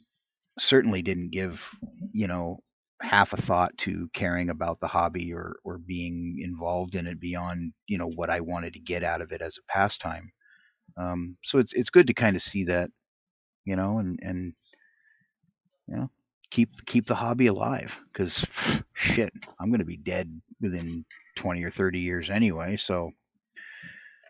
certainly 0.58 1.02
didn't 1.02 1.32
give, 1.32 1.74
you 2.12 2.26
know, 2.26 2.60
half 3.00 3.32
a 3.32 3.40
thought 3.40 3.76
to 3.78 4.08
caring 4.14 4.50
about 4.50 4.80
the 4.80 4.88
hobby 4.88 5.32
or 5.32 5.56
or 5.64 5.78
being 5.78 6.40
involved 6.42 6.94
in 6.94 7.06
it 7.06 7.20
beyond, 7.20 7.72
you 7.86 7.98
know, 7.98 8.08
what 8.08 8.30
I 8.30 8.40
wanted 8.40 8.74
to 8.74 8.80
get 8.80 9.02
out 9.02 9.20
of 9.20 9.32
it 9.32 9.42
as 9.42 9.58
a 9.58 9.72
pastime. 9.72 10.32
Um, 10.96 11.36
so 11.44 11.58
it's 11.58 11.72
it's 11.72 11.90
good 11.90 12.06
to 12.08 12.14
kind 12.14 12.36
of 12.36 12.42
see 12.42 12.64
that 12.64 12.90
you 13.64 13.76
know, 13.76 13.98
and 13.98 14.18
and 14.22 14.52
you 15.88 15.96
know, 15.96 16.10
keep 16.50 16.70
keep 16.86 17.06
the 17.06 17.14
hobby 17.14 17.46
alive 17.46 17.92
because 18.12 18.44
shit, 18.94 19.32
I'm 19.58 19.70
going 19.70 19.80
to 19.80 19.84
be 19.84 19.96
dead 19.96 20.40
within 20.60 21.04
20 21.36 21.62
or 21.62 21.70
30 21.70 21.98
years 21.98 22.30
anyway. 22.30 22.76
So 22.76 23.12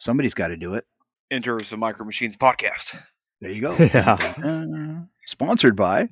somebody's 0.01 0.35
got 0.35 0.49
to 0.49 0.57
do 0.57 0.75
it. 0.75 0.85
Enters 1.31 1.71
the 1.71 1.77
Micro 1.77 2.05
Machines 2.05 2.37
podcast. 2.37 2.97
There 3.41 3.51
you 3.51 3.61
go. 3.61 3.73
Yeah. 3.79 4.19
Uh, 4.45 5.05
sponsored 5.27 5.77
by 5.77 6.09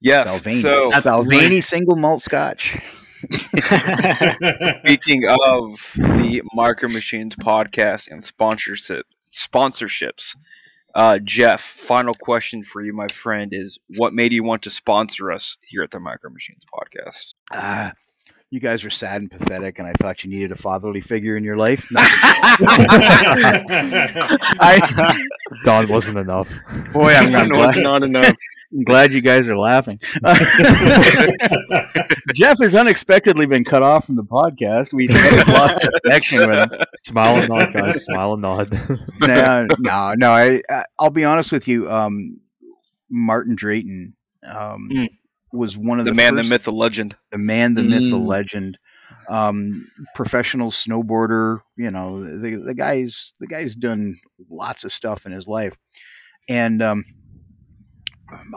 Yes. 0.00 0.28
Balvenie. 0.28 0.62
So 0.62 0.90
Balvenie 0.92 1.64
Single 1.64 1.96
Malt 1.96 2.22
Scotch. 2.22 2.78
speaking 4.80 5.26
of 5.28 5.92
the 5.94 6.42
Micro 6.54 6.88
Machines 6.88 7.36
podcast 7.36 8.08
and 8.10 8.24
sponsorship 8.24 9.04
sponsorships, 9.30 10.36
uh, 10.94 11.18
Jeff, 11.22 11.60
final 11.60 12.14
question 12.14 12.64
for 12.64 12.82
you, 12.82 12.92
my 12.92 13.08
friend, 13.08 13.52
is 13.52 13.78
what 13.96 14.14
made 14.14 14.32
you 14.32 14.42
want 14.42 14.62
to 14.62 14.70
sponsor 14.70 15.30
us 15.30 15.56
here 15.60 15.82
at 15.82 15.90
the 15.90 16.00
Micro 16.00 16.30
Machines 16.30 16.64
podcast? 16.72 17.34
Ah, 17.52 17.92
you 18.50 18.58
guys 18.60 18.84
are 18.84 18.90
sad 18.90 19.20
and 19.22 19.30
pathetic, 19.30 19.78
and 19.78 19.86
I 19.86 19.92
thought 20.00 20.24
you 20.24 20.30
needed 20.30 20.50
a 20.52 20.56
fatherly 20.56 21.00
figure 21.00 21.36
in 21.36 21.44
your 21.44 21.56
life. 21.56 21.86
No, 22.00 22.00
I, 24.60 25.16
Don 25.64 25.88
wasn't 25.88 26.18
enough. 26.18 26.48
boy, 26.92 27.12
I'm, 27.12 27.34
I'm 27.34 27.48
glad, 27.48 27.76
not 27.76 28.02
enough. 28.02 28.36
I'm 28.72 28.84
glad 28.84 29.12
you 29.12 29.20
guys 29.20 29.46
are 29.48 29.56
laughing. 29.56 29.98
Jeff 32.34 32.58
has 32.60 32.74
unexpectedly 32.74 33.46
been 33.46 33.64
cut 33.64 33.82
off 33.82 34.06
from 34.06 34.16
the 34.16 34.24
podcast. 34.24 34.92
We 34.92 35.06
have 35.08 35.48
lost 35.48 35.88
connection 36.02 36.38
with 36.40 36.50
him. 36.50 36.70
Smile 37.04 37.36
and 37.36 37.48
nod, 37.48 37.72
guys. 37.72 38.04
Smile 38.04 38.32
and 38.34 38.42
nod. 38.42 38.72
no, 39.20 39.66
no, 39.78 40.14
no. 40.16 40.30
I, 40.32 40.62
I 40.68 40.84
I'll 40.98 41.10
be 41.10 41.24
honest 41.24 41.52
with 41.52 41.68
you. 41.68 41.90
Um, 41.90 42.40
Martin 43.10 43.54
Drayton 43.56 44.14
um, 44.48 44.88
Mm. 44.92 45.08
Was 45.52 45.76
one 45.76 45.98
of 45.98 46.04
The 46.04 46.10
the, 46.12 46.14
man, 46.16 46.36
the 46.36 46.42
myth, 46.44 46.64
the 46.64 46.72
legend. 46.72 47.16
the 47.30 47.38
man, 47.38 47.74
the 47.74 47.82
myth, 47.82 48.10
the 48.10 48.16
Mm. 48.16 48.28
legend. 48.28 48.78
Um, 49.28 49.86
professional 50.14 50.70
snowboarder. 50.70 51.60
You 51.76 51.90
know, 51.90 52.20
the 52.40 52.56
the 52.64 52.74
guy's 52.74 53.32
the 53.40 53.46
guy's 53.46 53.74
done 53.76 54.16
lots 54.48 54.84
of 54.84 54.92
stuff 54.92 55.26
in 55.26 55.32
his 55.32 55.46
life, 55.46 55.76
and 56.48 56.82
um, 56.82 57.04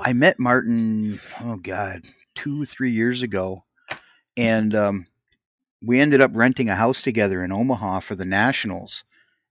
I 0.02 0.14
met 0.14 0.40
Martin. 0.40 1.20
Oh 1.42 1.58
God, 1.58 2.04
two 2.36 2.66
three 2.66 2.92
years 2.92 3.22
ago, 3.22 3.64
and 4.38 4.74
um, 4.76 5.08
we 5.86 6.00
ended 6.00 6.22
up 6.22 6.32
renting 6.34 6.70
a 6.70 6.76
house 6.76 7.02
together 7.02 7.44
in 7.44 7.52
Omaha 7.52 8.00
for 8.00 8.16
the 8.16 8.26
Nationals, 8.26 9.04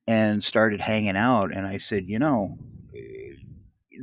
and 0.06 0.42
started 0.42 0.80
hanging 0.80 1.16
out. 1.16 1.52
And 1.54 1.66
I 1.66 1.78
said, 1.78 2.06
you 2.08 2.18
know, 2.18 2.58
eh, 2.96 3.34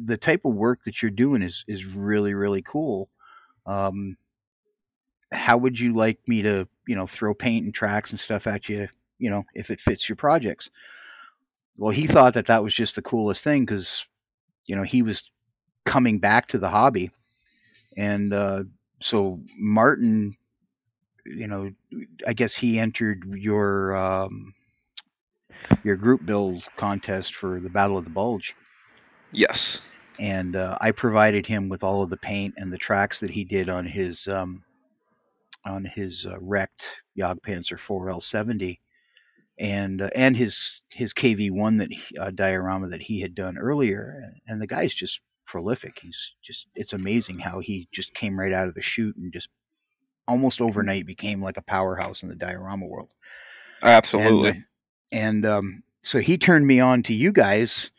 the 0.06 0.18
type 0.18 0.42
of 0.46 0.54
work 0.54 0.82
that 0.86 1.02
you're 1.02 1.12
doing 1.12 1.42
is 1.42 1.64
is 1.68 1.86
really 1.86 2.34
really 2.34 2.62
cool. 2.62 3.10
Um, 3.70 4.18
how 5.32 5.58
would 5.58 5.80
you 5.80 5.96
like 5.96 6.20
me 6.28 6.42
to 6.42 6.68
you 6.88 6.96
know 6.96 7.08
throw 7.08 7.34
paint 7.34 7.66
and 7.66 7.74
tracks 7.74 8.12
and 8.12 8.20
stuff 8.20 8.48
at 8.48 8.68
you 8.68 8.88
you 9.20 9.30
know 9.30 9.46
if 9.54 9.70
it 9.70 9.80
fits 9.82 10.10
your 10.10 10.16
projects? 10.16 10.70
Well 11.78 11.92
he 11.92 12.08
thought 12.08 12.34
that 12.34 12.48
that 12.48 12.64
was 12.64 12.74
just 12.74 12.96
the 12.96 13.02
coolest 13.02 13.44
thing 13.44 13.66
because 13.66 14.06
you 14.66 14.76
know 14.76 14.84
he 14.84 15.02
was 15.02 15.30
coming 15.86 16.20
back 16.20 16.48
to 16.50 16.58
the 16.58 16.70
hobby. 16.70 17.12
And 17.98 18.34
uh, 18.34 18.64
so 19.02 19.40
martin 19.58 20.36
you 21.26 21.48
know 21.48 21.70
i 22.26 22.34
guess 22.34 22.56
he 22.56 22.80
entered 22.80 23.24
your 23.36 23.96
um, 23.96 24.54
your 25.84 25.96
group 25.96 26.26
build 26.26 26.64
contest 26.78 27.36
for 27.36 27.60
the 27.60 27.70
battle 27.70 27.98
of 27.98 28.04
the 28.04 28.10
bulge. 28.10 28.56
Yes. 29.32 29.82
And 30.20 30.56
uh, 30.56 30.78
I 30.82 30.92
provided 30.92 31.48
him 31.48 31.70
with 31.70 31.84
all 31.84 32.04
of 32.04 32.10
the 32.10 32.18
paint 32.18 32.56
and 32.58 32.72
the 32.72 32.78
tracks 32.78 33.20
that 33.22 33.32
he 33.32 33.44
did 33.44 33.70
on 33.70 33.86
his 33.86 34.28
um, 34.28 34.64
on 35.66 35.86
his 35.86 36.26
uh, 36.26 36.38
wrecked 36.40 36.86
Jagdpanzer 37.18 37.80
4L70, 37.80 38.80
and 39.58 40.02
uh, 40.02 40.10
and 40.16 40.36
his 40.36 40.82
his 40.90 41.14
KV1 41.14 41.80
that 41.80 41.92
he, 41.92 42.18
uh, 42.18 42.32
diorama 42.32 42.88
that 42.90 43.02
he 43.02 43.22
had 43.22 43.34
done 43.34 43.58
earlier. 43.58 44.34
And 44.48 44.62
the 44.62 44.68
guy's 44.68 44.94
just 44.94 45.22
prolific. 45.48 46.00
He's 46.02 46.34
just 46.44 46.68
it's 46.76 46.94
amazing 46.94 47.40
how 47.40 47.60
he 47.60 47.88
just 47.94 48.14
came 48.14 48.40
right 48.40 48.54
out 48.54 48.68
of 48.68 48.76
the 48.76 48.82
chute 48.82 49.16
and 49.16 49.32
just 49.32 49.50
almost 50.28 50.62
overnight 50.62 51.08
became 51.08 51.42
like 51.42 51.58
a 51.58 51.64
powerhouse 51.64 52.24
in 52.24 52.30
the 52.30 52.36
diorama 52.36 52.86
world. 52.86 53.14
Absolutely. 53.82 54.50
And, 54.50 54.66
and 55.12 55.46
um, 55.46 55.84
so 56.04 56.20
he 56.20 56.38
turned 56.38 56.68
me 56.68 56.80
on 56.80 57.04
to 57.04 57.14
you 57.14 57.32
guys, 57.32 57.90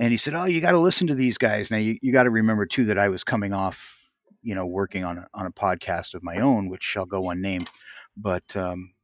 and 0.00 0.10
he 0.10 0.16
said, 0.16 0.34
"Oh, 0.34 0.46
you 0.46 0.60
got 0.60 0.72
to 0.72 0.78
listen 0.78 1.06
to 1.08 1.14
these 1.14 1.38
guys." 1.38 1.70
Now 1.70 1.76
you, 1.76 1.98
you 2.02 2.12
got 2.12 2.24
to 2.24 2.30
remember 2.30 2.66
too 2.66 2.86
that 2.86 2.98
I 2.98 3.08
was 3.08 3.22
coming 3.22 3.52
off, 3.52 3.98
you 4.42 4.54
know, 4.54 4.66
working 4.66 5.04
on 5.04 5.18
a, 5.18 5.28
on 5.34 5.46
a 5.46 5.52
podcast 5.52 6.14
of 6.14 6.22
my 6.24 6.38
own, 6.38 6.70
which 6.70 6.82
shall 6.82 7.06
go 7.06 7.30
unnamed, 7.30 7.68
but 8.16 8.56
um, 8.56 8.94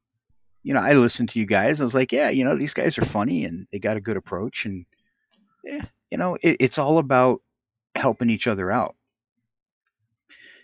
you 0.63 0.73
know, 0.73 0.81
I 0.81 0.93
listened 0.93 1.29
to 1.29 1.39
you 1.39 1.45
guys. 1.45 1.79
I 1.79 1.85
was 1.85 1.93
like, 1.93 2.11
yeah, 2.11 2.29
you 2.29 2.43
know, 2.43 2.57
these 2.57 2.73
guys 2.73 2.97
are 2.97 3.05
funny 3.05 3.45
and 3.45 3.67
they 3.71 3.79
got 3.79 3.95
a 3.95 4.01
good 4.01 4.17
approach, 4.17 4.65
and 4.65 4.85
yeah, 5.63 5.85
you 6.11 6.17
know, 6.17 6.35
it, 6.41 6.57
it's 6.59 6.79
all 6.79 6.97
about 6.97 7.41
helping 7.95 8.29
each 8.29 8.47
other 8.47 8.71
out. 8.71 8.95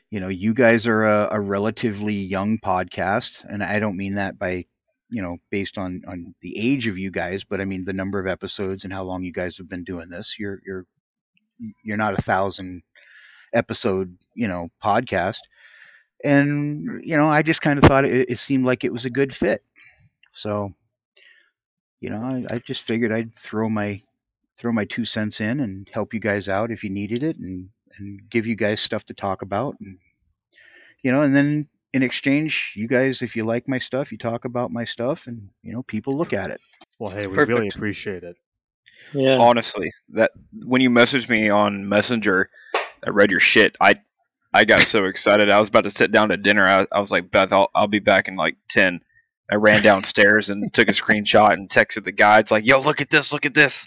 You 0.09 0.19
know, 0.19 0.29
you 0.29 0.53
guys 0.53 0.85
are 0.87 1.05
a, 1.05 1.29
a 1.31 1.39
relatively 1.39 2.15
young 2.15 2.57
podcast, 2.57 3.45
and 3.47 3.63
I 3.63 3.79
don't 3.79 3.97
mean 3.97 4.15
that 4.15 4.37
by 4.37 4.65
you 5.13 5.21
know 5.21 5.37
based 5.51 5.77
on 5.77 6.01
on 6.07 6.33
the 6.41 6.57
age 6.57 6.87
of 6.87 6.97
you 6.97 7.11
guys 7.11 7.43
but 7.43 7.61
i 7.61 7.65
mean 7.65 7.85
the 7.85 7.93
number 7.93 8.19
of 8.19 8.27
episodes 8.27 8.83
and 8.83 8.91
how 8.91 9.03
long 9.03 9.23
you 9.23 9.31
guys 9.31 9.57
have 9.57 9.69
been 9.69 9.83
doing 9.83 10.09
this 10.09 10.35
you're 10.39 10.59
you're 10.65 10.85
you're 11.83 11.97
not 11.97 12.17
a 12.17 12.21
thousand 12.21 12.81
episode 13.53 14.17
you 14.33 14.47
know 14.47 14.69
podcast. 14.83 15.39
And 16.25 17.03
you 17.03 17.17
know 17.17 17.29
i 17.29 17.41
just 17.41 17.61
kind 17.61 17.77
of 17.77 17.85
thought 17.85 18.05
it, 18.05 18.29
it 18.29 18.39
seemed 18.39 18.65
like 18.65 18.83
it 18.83 18.93
was 18.93 19.05
a 19.05 19.09
good 19.09 19.35
fit. 19.35 19.63
So 20.31 20.73
you 21.99 22.09
know 22.09 22.21
I, 22.21 22.55
I 22.55 22.59
just 22.59 22.81
figured 22.81 23.13
i'd 23.13 23.33
throw 23.35 23.69
my 23.69 24.01
throw 24.57 24.71
my 24.71 24.85
two 24.85 25.05
cents 25.05 25.39
in 25.39 25.61
and 25.61 25.89
help 25.93 26.13
you 26.13 26.19
guys 26.19 26.49
out 26.49 26.71
if 26.71 26.83
you 26.83 26.89
needed 26.89 27.23
it 27.23 27.37
and 27.37 27.69
and 27.97 28.19
give 28.29 28.45
you 28.45 28.55
guys 28.55 28.81
stuff 28.81 29.05
to 29.05 29.13
talk 29.13 29.41
about 29.41 29.75
and 29.79 29.97
you 31.01 31.11
know 31.11 31.21
and 31.21 31.35
then 31.35 31.67
in 31.93 32.03
exchange, 32.03 32.73
you 32.75 32.87
guys, 32.87 33.21
if 33.21 33.35
you 33.35 33.45
like 33.45 33.67
my 33.67 33.77
stuff, 33.77 34.11
you 34.11 34.17
talk 34.17 34.45
about 34.45 34.71
my 34.71 34.83
stuff, 34.83 35.27
and 35.27 35.49
you 35.61 35.71
know, 35.71 35.83
people 35.83 36.17
look 36.17 36.33
at 36.33 36.49
it. 36.49 36.59
Well, 36.99 37.11
hey, 37.11 37.19
It's 37.19 37.27
we 37.27 37.35
really 37.35 37.69
appreciate 37.69 38.23
it. 38.23 38.35
Yeah. 39.13 39.37
Honestly, 39.37 39.91
that 40.09 40.31
when 40.63 40.81
you 40.81 40.89
messaged 40.89 41.29
me 41.29 41.49
on 41.49 41.87
Messenger, 41.87 42.49
I 43.05 43.09
read 43.11 43.31
your 43.31 43.39
shit. 43.39 43.75
I 43.79 43.95
I 44.53 44.65
got 44.65 44.87
so 44.87 45.05
excited. 45.05 45.49
I 45.49 45.59
was 45.59 45.69
about 45.69 45.83
to 45.83 45.89
sit 45.89 46.11
down 46.11 46.29
to 46.29 46.37
dinner. 46.37 46.65
I, 46.65 46.87
I 46.91 46.99
was 46.99 47.11
like, 47.11 47.29
Beth, 47.29 47.51
I'll 47.51 47.69
I'll 47.75 47.87
be 47.87 47.99
back 47.99 48.27
in 48.27 48.35
like 48.35 48.57
ten. 48.69 49.01
I 49.51 49.55
ran 49.55 49.83
downstairs 49.83 50.49
and 50.49 50.73
took 50.73 50.87
a 50.87 50.93
screenshot 50.93 51.53
and 51.53 51.69
texted 51.69 52.05
the 52.05 52.11
guy. 52.11 52.39
It's 52.39 52.49
like, 52.49 52.65
yo, 52.65 52.79
look 52.79 53.01
at 53.01 53.09
this, 53.09 53.33
look 53.33 53.45
at 53.45 53.53
this. 53.53 53.85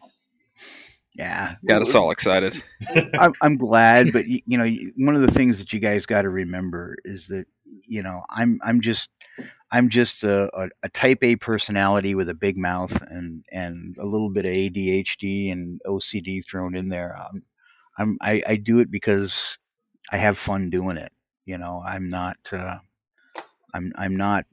Yeah, 1.16 1.56
Got 1.66 1.82
us 1.82 1.94
all 1.94 2.10
excited. 2.10 2.62
I'm, 3.18 3.34
I'm 3.40 3.56
glad, 3.56 4.12
but 4.12 4.26
y- 4.28 4.43
you 4.47 4.59
know, 4.59 4.66
one 4.97 5.16
of 5.16 5.22
the 5.22 5.32
things 5.32 5.59
that 5.59 5.72
you 5.72 5.80
guys 5.80 6.06
got 6.06 6.22
to 6.22 6.30
remember 6.30 6.97
is 7.05 7.26
that 7.28 7.47
you 7.88 8.02
know, 8.02 8.22
I'm 8.30 8.60
I'm 8.64 8.80
just 8.80 9.10
I'm 9.70 9.88
just 9.88 10.22
a, 10.24 10.51
a, 10.59 10.68
a 10.84 10.88
type 10.90 11.18
A 11.22 11.36
personality 11.36 12.14
with 12.14 12.28
a 12.28 12.34
big 12.34 12.59
mouth 12.59 13.01
and 13.10 13.44
and 13.52 13.97
a 13.98 14.05
little 14.06 14.30
bit 14.30 14.44
of 14.47 14.52
ADHD 14.52 15.52
and 15.52 15.80
OCD 15.86 16.43
thrown 16.47 16.76
in 16.76 16.88
there. 16.88 17.16
Um, 17.16 17.43
I'm 17.98 18.18
I, 18.20 18.43
I 18.47 18.56
do 18.56 18.78
it 18.80 18.90
because 18.90 19.59
I 20.12 20.18
have 20.18 20.38
fun 20.38 20.70
doing 20.70 20.97
it. 20.98 21.12
You 21.47 21.59
know, 21.59 21.82
I'm 21.86 22.09
not 22.09 22.36
uh, 22.52 22.78
I'm 23.74 23.93
I'm 23.97 24.16
not 24.16 24.47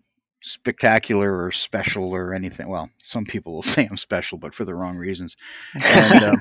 spectacular 0.44 1.44
or 1.44 1.52
special 1.52 2.14
or 2.14 2.34
anything. 2.34 2.68
Well, 2.70 2.90
some 3.00 3.26
people 3.26 3.54
will 3.54 3.64
say 3.76 3.88
I'm 3.90 3.98
special, 3.98 4.38
but 4.38 4.54
for 4.54 4.66
the 4.66 4.76
wrong 4.76 4.98
reasons. 4.98 5.36
And 5.74 6.24
um, 6.24 6.40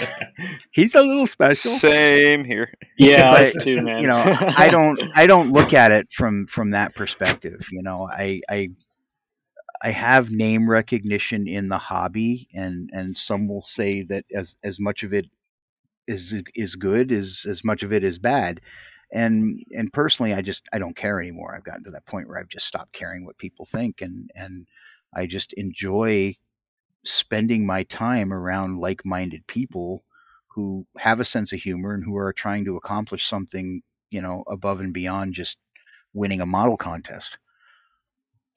he's 0.70 0.94
a 0.94 1.02
little 1.02 1.26
special. 1.26 1.72
Same 1.72 2.44
here. 2.44 2.72
Yeah, 2.98 3.32
But, 3.32 3.40
us 3.42 3.56
too, 3.60 3.80
man. 3.82 4.02
you 4.02 4.08
know 4.08 4.22
i 4.56 4.68
don't 4.68 5.00
i 5.14 5.26
don't 5.26 5.50
look 5.52 5.72
at 5.72 5.90
it 5.92 6.06
from 6.12 6.46
from 6.46 6.70
that 6.70 6.94
perspective 6.94 7.66
you 7.72 7.82
know 7.82 8.08
i 8.10 8.40
i 8.48 8.68
i 9.82 9.90
have 9.90 10.30
name 10.30 10.68
recognition 10.70 11.46
in 11.48 11.68
the 11.68 11.78
hobby 11.78 12.48
and 12.54 12.90
and 12.92 13.16
some 13.16 13.48
will 13.48 13.62
say 13.62 14.02
that 14.02 14.24
as 14.34 14.56
as 14.62 14.78
much 14.80 15.02
of 15.02 15.12
it 15.12 15.26
is 16.06 16.34
is 16.54 16.76
good 16.76 17.10
as 17.12 17.44
as 17.48 17.64
much 17.64 17.82
of 17.82 17.92
it 17.92 18.04
is 18.04 18.18
bad 18.18 18.60
and 19.12 19.62
and 19.72 19.92
personally 19.92 20.32
i 20.34 20.42
just 20.42 20.62
i 20.72 20.78
don't 20.78 20.96
care 20.96 21.20
anymore. 21.20 21.54
I've 21.54 21.64
gotten 21.64 21.84
to 21.84 21.90
that 21.90 22.06
point 22.06 22.28
where 22.28 22.38
i've 22.38 22.48
just 22.48 22.66
stopped 22.66 22.92
caring 22.92 23.24
what 23.24 23.38
people 23.38 23.66
think 23.66 24.00
and 24.00 24.30
and 24.34 24.66
i 25.14 25.26
just 25.26 25.52
enjoy 25.54 26.34
spending 27.04 27.66
my 27.66 27.82
time 27.84 28.32
around 28.32 28.78
like-minded 28.78 29.46
people 29.46 30.04
who 30.48 30.86
have 30.98 31.20
a 31.20 31.24
sense 31.24 31.52
of 31.52 31.60
humor 31.60 31.94
and 31.94 32.04
who 32.04 32.16
are 32.16 32.32
trying 32.32 32.64
to 32.64 32.76
accomplish 32.76 33.26
something 33.26 33.82
you 34.10 34.20
know 34.20 34.44
above 34.46 34.80
and 34.80 34.92
beyond 34.92 35.34
just 35.34 35.58
winning 36.14 36.40
a 36.40 36.46
model 36.46 36.76
contest. 36.76 37.38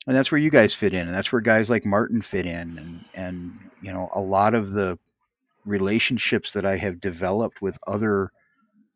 And 0.08 0.16
that's 0.16 0.32
where 0.32 0.40
you 0.40 0.52
guys 0.52 0.74
fit 0.74 0.94
in 0.94 1.08
and 1.08 1.16
that's 1.16 1.32
where 1.32 1.42
guys 1.42 1.70
like 1.70 1.84
martin 1.84 2.22
fit 2.22 2.46
in 2.46 2.78
and 2.78 3.06
and 3.16 3.60
you 3.82 3.92
know 3.92 4.10
a 4.14 4.22
lot 4.22 4.54
of 4.54 4.72
the 4.72 5.00
relationships 5.66 6.52
that 6.52 6.64
i 6.64 6.78
have 6.78 7.02
developed 7.02 7.60
with 7.60 7.76
other 7.88 8.32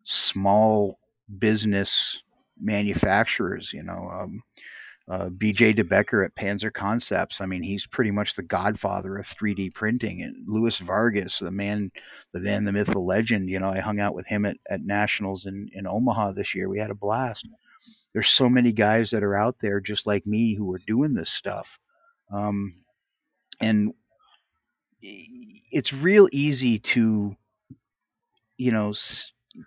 small 0.03 0.98
business 1.37 2.21
manufacturers 2.59 3.71
you 3.73 3.83
know 3.83 4.09
um, 4.11 4.43
uh, 5.09 5.27
BJ 5.29 5.75
DeBecker 5.75 6.23
at 6.23 6.35
Panzer 6.35 6.71
Concepts. 6.71 7.41
I 7.41 7.47
mean, 7.47 7.63
he's 7.63 7.87
pretty 7.87 8.11
much 8.11 8.35
the 8.35 8.43
godfather 8.43 9.17
of 9.17 9.25
3D 9.25 9.73
printing. 9.73 10.21
And 10.21 10.35
Louis 10.47 10.77
Vargas, 10.77 11.39
the 11.39 11.49
man, 11.49 11.91
the 12.31 12.39
man, 12.39 12.63
the 12.63 12.71
myth, 12.71 12.87
the 12.87 12.99
legend. 12.99 13.49
You 13.49 13.59
know, 13.59 13.71
I 13.71 13.79
hung 13.79 13.99
out 13.99 14.13
with 14.13 14.27
him 14.27 14.45
at, 14.45 14.57
at 14.69 14.85
Nationals 14.85 15.47
in, 15.47 15.67
in 15.73 15.87
Omaha 15.87 16.33
this 16.33 16.53
year. 16.53 16.69
We 16.69 16.77
had 16.77 16.91
a 16.91 16.95
blast. 16.95 17.47
There's 18.13 18.29
so 18.29 18.49
many 18.49 18.71
guys 18.71 19.09
that 19.09 19.23
are 19.23 19.35
out 19.35 19.55
there 19.61 19.79
just 19.79 20.05
like 20.05 20.27
me 20.27 20.53
who 20.53 20.71
are 20.73 20.79
doing 20.85 21.15
this 21.15 21.31
stuff. 21.31 21.79
Um, 22.31 22.75
and 23.59 23.93
it's 25.01 25.91
real 25.91 26.29
easy 26.31 26.77
to, 26.77 27.35
you 28.57 28.71
know, 28.71 28.93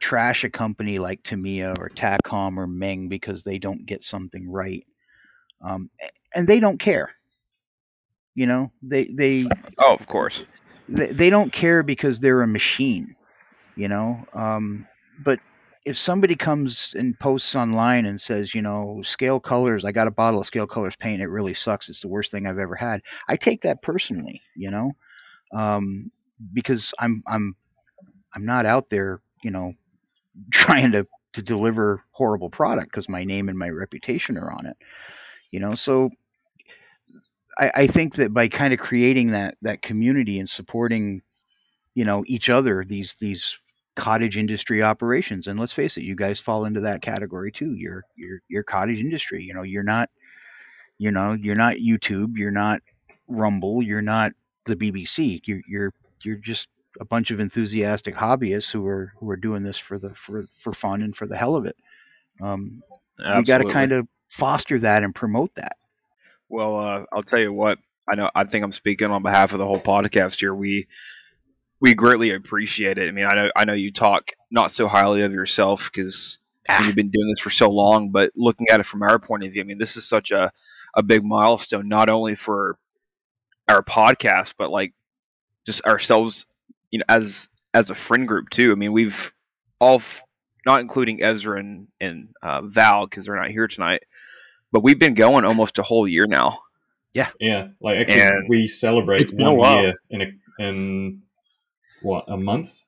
trash 0.01 0.44
a 0.44 0.51
company 0.51 0.98
like 0.98 1.23
Tamiya 1.23 1.74
or 1.78 1.89
Takom 1.90 2.59
or 2.59 2.66
Meng 2.66 3.09
because 3.09 3.43
they 3.43 3.59
don't 3.59 3.86
get 3.86 4.02
something 4.02 4.48
right 4.51 4.86
um, 5.62 5.90
and 6.35 6.47
they 6.47 6.60
don't 6.60 6.78
care. 6.78 7.10
You 8.35 8.47
know, 8.47 8.73
they 8.82 9.05
they 9.05 9.47
Oh, 9.78 9.94
of 9.94 10.06
course. 10.06 10.43
they, 10.89 11.09
they 11.09 11.31
don't 11.31 11.52
care 11.52 11.82
because 11.82 12.19
they're 12.19 12.43
a 12.43 12.47
machine. 12.47 13.14
You 13.77 13.89
know, 13.89 14.24
um, 14.35 14.86
but 15.24 15.39
if 15.85 15.97
somebody 15.97 16.36
comes 16.36 16.94
and 16.97 17.19
posts 17.19 17.56
online 17.56 18.06
and 18.06 18.20
says, 18.20 18.55
you 18.55 18.62
know, 18.62 19.01
scale 19.02 19.40
colors, 19.40 19.85
I 19.85 19.93
got 19.93 20.06
a 20.06 20.12
bottle 20.12 20.40
of 20.40 20.47
scale 20.47 20.66
colors 20.66 20.94
paint, 20.97 21.23
it 21.23 21.27
really 21.28 21.55
sucks. 21.55 21.89
It's 21.89 22.01
the 22.01 22.09
worst 22.09 22.31
thing 22.31 22.47
I've 22.47 22.59
ever 22.59 22.74
had. 22.77 23.01
I 23.28 23.36
take 23.36 23.62
that 23.62 23.82
personally. 23.82 24.40
You 24.56 24.70
know, 24.70 24.93
um, 25.55 26.10
because 26.52 26.93
I'm 26.98 27.23
I'm 27.27 27.55
I'm 28.35 28.47
not 28.47 28.66
out 28.66 28.89
there, 28.90 29.20
you 29.43 29.51
know, 29.51 29.73
trying 30.50 30.92
to 30.92 31.06
to 31.32 31.42
deliver 31.42 32.04
horrible 32.10 32.50
product 32.50 32.90
because 32.90 33.09
my 33.09 33.24
name 33.24 33.48
and 33.48 33.59
my 33.59 33.68
reputation 33.68 34.36
are 34.36 34.52
on 34.52 34.66
it 34.66 34.76
you 35.52 35.60
know? 35.60 35.76
So 35.76 36.10
I, 37.59 37.70
I 37.74 37.86
think 37.86 38.16
that 38.16 38.34
by 38.34 38.48
kind 38.48 38.74
of 38.74 38.80
creating 38.80 39.30
that 39.30 39.56
that 39.62 39.82
community 39.82 40.40
and 40.40 40.50
supporting 40.50 41.22
you 41.94 42.04
know 42.04 42.24
each 42.26 42.48
other 42.48 42.84
these 42.84 43.14
these 43.20 43.60
cottage 43.94 44.38
industry 44.38 44.82
operations 44.82 45.46
and 45.46 45.60
let's 45.60 45.74
face 45.74 45.98
it 45.98 46.02
you 46.02 46.16
guys 46.16 46.40
fall 46.40 46.64
into 46.64 46.80
that 46.80 47.02
category 47.02 47.52
too. 47.52 47.74
You're 47.74 48.02
you're 48.16 48.40
you're 48.48 48.64
cottage 48.64 48.98
industry 48.98 49.44
you 49.44 49.54
know? 49.54 49.62
You're 49.62 49.84
not 49.84 50.10
you 50.98 51.10
know 51.10 51.34
you're 51.34 51.54
not 51.54 51.76
youtube 51.76 52.36
you're 52.36 52.50
not 52.50 52.80
rumble 53.28 53.82
you're 53.82 54.02
not 54.02 54.32
the 54.66 54.76
bbc 54.76 55.40
you're 55.44 55.60
you're 55.66 55.92
you're 56.22 56.36
just 56.36 56.68
a 57.01 57.05
bunch 57.05 57.31
of 57.31 57.40
enthusiastic 57.40 58.14
hobbyists 58.14 58.73
who 58.73 58.86
are 58.86 59.12
who 59.19 59.28
are 59.31 59.36
doing 59.36 59.62
this 59.62 59.78
for 59.78 59.98
the 59.98 60.14
for 60.14 60.47
for 60.59 60.73
fun 60.73 61.02
and 61.02 61.16
for 61.16 61.27
the 61.27 61.36
hell 61.36 61.56
of 61.56 61.64
it 61.64 61.77
um, 62.40 62.82
we 63.36 63.44
got 63.44 63.59
to 63.59 63.69
kind 63.70 63.93
of 63.93 64.06
foster 64.28 64.78
that 64.78 65.02
and 65.02 65.14
promote 65.14 65.55
that 65.55 65.77
Well, 66.52 66.78
uh, 66.78 67.05
I'll 67.10 67.23
tell 67.23 67.39
you 67.39 67.52
what. 67.52 67.78
I 68.06 68.14
know. 68.14 68.31
I 68.35 68.44
think 68.44 68.62
I'm 68.62 68.73
speaking 68.73 69.10
on 69.10 69.23
behalf 69.23 69.52
of 69.52 69.59
the 69.59 69.66
whole 69.66 69.81
podcast 69.81 70.39
here. 70.39 70.55
We 70.55 70.86
we 71.81 71.94
greatly 71.94 72.35
appreciate 72.35 72.98
it. 72.98 73.09
I 73.09 73.10
mean, 73.10 73.24
I 73.24 73.35
know. 73.35 73.51
I 73.56 73.64
know 73.64 73.73
you 73.73 73.90
talk 73.90 74.32
not 74.51 74.70
so 74.70 74.86
highly 74.86 75.23
of 75.23 75.32
yourself 75.32 75.90
because 75.90 76.36
you've 76.82 76.94
been 76.94 77.10
doing 77.10 77.28
this 77.28 77.40
for 77.40 77.48
so 77.48 77.70
long. 77.70 78.10
But 78.10 78.32
looking 78.36 78.69
at 78.69 78.81
it 78.81 78.86
from 78.86 79.02
our 79.02 79.19
point 79.19 79.44
of 79.44 79.52
view, 79.52 79.62
I 79.62 79.64
mean, 79.64 79.78
this 79.78 79.97
is 79.97 80.06
such 80.06 80.31
a 80.31 80.52
a 80.94 81.02
big 81.02 81.24
milestone, 81.24 81.89
not 81.89 82.10
only 82.10 82.35
for 82.35 82.77
our 83.66 83.82
podcast, 83.82 84.52
but 84.59 84.70
like 84.70 84.93
just 85.64 85.86
ourselves, 85.86 86.44
you 86.93 87.01
know, 87.01 87.05
as 87.09 87.48
as 87.74 87.90
a 87.90 87.94
friend 87.97 88.28
group 88.28 88.51
too. 88.51 88.70
I 88.70 88.77
mean, 88.77 88.93
we've 88.93 89.32
all, 89.81 89.97
f- 89.97 90.23
not 90.64 90.81
including 90.81 91.23
Ezra 91.24 91.59
and 91.59 91.89
and 92.01 92.28
uh, 92.40 92.62
Val 92.62 93.06
because 93.06 93.27
they're 93.27 93.35
not 93.35 93.51
here 93.51 93.66
tonight, 93.66 94.05
but 94.70 94.85
we've 94.85 94.98
been 95.01 95.14
going 95.14 95.44
almost 95.44 95.78
a 95.78 95.82
whole 95.82 96.06
year 96.06 96.28
now. 96.28 96.60
Yeah, 97.12 97.31
yeah. 97.40 97.69
like 97.81 97.98
actually, 97.98 98.20
And 98.20 98.48
we 98.48 98.69
celebrate 98.69 99.23
it's 99.23 99.32
been 99.32 99.47
a 99.47 99.52
one 99.52 99.59
while. 99.59 99.82
year 99.82 99.94
in 100.10 100.23
a, 100.23 100.31
in 100.60 101.23
what 102.02 102.24
a 102.28 102.36
month. 102.36 102.85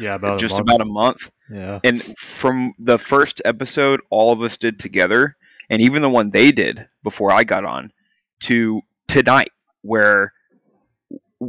Yeah, 0.00 0.14
about 0.14 0.38
just 0.38 0.54
a 0.54 0.64
month. 0.64 0.68
about 0.68 0.80
a 0.80 0.90
month. 0.90 1.30
Yeah. 1.50 1.80
And 1.84 2.02
from 2.18 2.74
the 2.78 2.98
first 2.98 3.40
episode 3.44 4.00
all 4.10 4.32
of 4.32 4.42
us 4.42 4.56
did 4.56 4.78
together, 4.80 5.36
and 5.70 5.80
even 5.80 6.02
the 6.02 6.10
one 6.10 6.30
they 6.30 6.50
did 6.52 6.88
before 7.02 7.30
I 7.32 7.44
got 7.44 7.64
on, 7.64 7.92
to 8.40 8.80
tonight, 9.08 9.52
where 9.82 10.32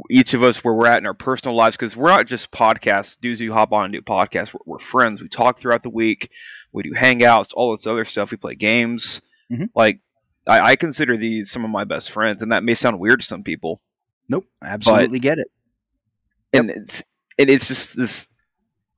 each 0.10 0.34
of 0.34 0.44
us 0.44 0.64
where 0.64 0.74
we're 0.74 0.88
at 0.88 0.98
in 0.98 1.06
our 1.06 1.14
personal 1.14 1.56
lives 1.56 1.78
because 1.78 1.96
we're 1.96 2.10
not 2.10 2.28
just 2.28 2.52
podcasts 2.52 3.18
dudes 3.20 3.40
who 3.40 3.52
hop 3.54 3.72
on 3.72 3.86
and 3.86 3.94
do 3.94 4.02
podcasts. 4.02 4.54
We're, 4.54 4.60
we're 4.74 4.80
friends. 4.80 5.22
We 5.22 5.30
talk 5.30 5.60
throughout 5.60 5.84
the 5.84 5.90
week. 5.90 6.30
We 6.74 6.84
do 6.84 6.92
hangouts 6.92 7.52
all 7.54 7.72
this 7.76 7.88
other 7.88 8.06
stuff. 8.06 8.32
We 8.32 8.38
play 8.38 8.56
games. 8.56 9.22
Mhm. 9.52 9.70
like 9.74 10.02
I, 10.46 10.60
I 10.72 10.76
consider 10.76 11.16
these 11.16 11.50
some 11.50 11.64
of 11.64 11.72
my 11.72 11.86
best 11.86 12.12
friends 12.12 12.42
and 12.42 12.52
that 12.52 12.64
may 12.64 12.76
sound 12.76 13.00
weird 13.00 13.22
to 13.22 13.26
some 13.26 13.44
people. 13.44 13.82
Nope, 14.28 14.46
absolutely 14.62 15.20
get 15.20 15.38
it. 15.40 15.48
and 16.52 16.70
it's 16.70 17.02
and 17.40 17.50
it's 17.50 17.68
just 17.70 17.96
this 17.96 18.28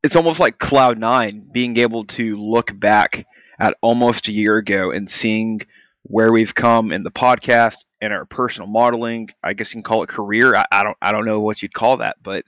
it's 0.02 0.16
almost 0.16 0.40
like 0.40 0.58
cloud 0.58 0.98
nine 0.98 1.48
being 1.52 1.78
able 1.78 2.06
to 2.06 2.36
look 2.38 2.72
back 2.80 3.28
at 3.60 3.76
almost 3.82 4.28
a 4.28 4.32
year 4.32 4.58
ago 4.58 4.90
and 4.92 5.08
seeing 5.10 5.62
where 6.04 6.32
we've 6.32 6.56
come 6.56 6.92
in 6.92 7.04
the 7.04 7.12
podcast 7.12 7.78
and 8.02 8.14
our 8.14 8.26
personal 8.26 8.68
modeling 8.68 9.30
i 9.44 9.54
guess 9.54 9.72
you 9.72 9.78
can 9.78 9.84
call 9.84 10.04
it 10.04 10.10
career 10.10 10.56
i, 10.56 10.66
I 10.72 10.84
don't 10.84 10.98
i 11.02 11.12
don't 11.12 11.26
know 11.26 11.40
what 11.42 11.62
you'd 11.62 11.74
call 11.74 11.98
that 11.98 12.18
but 12.24 12.46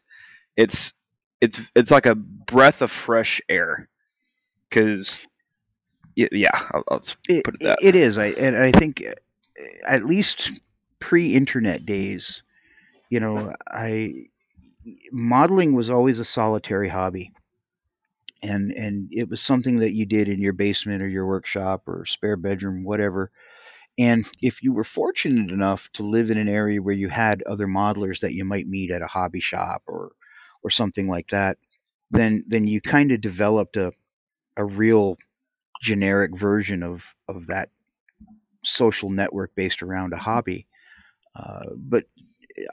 it's 0.56 0.94
it's 1.42 1.60
it's 1.76 1.92
like 1.92 2.06
a 2.06 2.16
breath 2.16 2.82
of 2.82 2.92
fresh 2.92 3.42
air 3.50 3.90
because 4.70 5.22
yeah 6.16 6.50
I'll, 6.72 6.84
I'll 6.90 7.04
It, 7.28 7.44
put 7.44 7.56
it 7.56 7.62
that 7.62 7.80
it 7.82 7.96
is. 7.96 8.18
I 8.18 8.28
and 8.28 8.56
I 8.56 8.72
think 8.72 9.04
uh, 9.06 9.14
at 9.88 10.06
least 10.06 10.52
pre-internet 11.00 11.86
days, 11.86 12.44
you 13.10 13.20
know, 13.20 13.54
I 13.70 14.26
modeling 15.12 15.74
was 15.74 15.90
always 15.90 16.20
a 16.20 16.26
solitary 16.26 16.90
hobby. 16.90 17.32
And 18.44 18.72
and 18.72 19.10
it 19.12 19.30
was 19.30 19.42
something 19.42 19.80
that 19.80 19.94
you 19.94 20.06
did 20.06 20.28
in 20.28 20.42
your 20.42 20.54
basement 20.54 21.02
or 21.04 21.08
your 21.08 21.28
workshop 21.28 21.84
or 21.88 22.06
spare 22.06 22.38
bedroom, 22.38 22.84
whatever. 22.84 23.32
And 23.98 24.26
if 24.42 24.64
you 24.64 24.74
were 24.74 24.84
fortunate 24.84 25.52
enough 25.52 25.90
to 25.94 26.04
live 26.04 26.32
in 26.32 26.38
an 26.38 26.50
area 26.50 26.82
where 26.82 26.96
you 26.96 27.10
had 27.10 27.44
other 27.44 27.68
modelers 27.68 28.20
that 28.22 28.34
you 28.34 28.46
might 28.46 28.68
meet 28.68 28.92
at 28.92 29.02
a 29.02 29.08
hobby 29.08 29.42
shop 29.42 29.84
or 29.88 30.12
or 30.64 30.70
something 30.70 31.08
like 31.08 31.30
that, 31.30 31.58
then 32.12 32.44
then 32.48 32.68
you 32.68 32.82
kind 32.82 33.12
of 33.12 33.22
developed 33.22 33.78
a 33.78 33.94
a 34.58 34.66
real 34.66 35.18
generic 35.82 36.38
version 36.38 36.84
of 36.84 37.16
of 37.28 37.48
that 37.48 37.70
social 38.64 39.10
network 39.10 39.54
based 39.56 39.82
around 39.82 40.14
a 40.14 40.18
hobby. 40.18 40.68
Uh, 41.36 41.66
but 41.78 42.06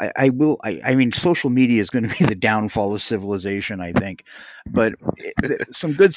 I, 0.00 0.12
I 0.16 0.28
will. 0.30 0.58
I, 0.64 0.80
I 0.84 0.94
mean, 0.94 1.12
social 1.12 1.50
media 1.50 1.80
is 1.82 1.90
going 1.90 2.08
to 2.08 2.16
be 2.16 2.24
the 2.26 2.34
downfall 2.34 2.94
of 2.94 3.02
civilization. 3.02 3.80
I 3.80 3.92
think, 3.92 4.24
but 4.66 4.94
some 5.70 5.92
good 5.92 6.16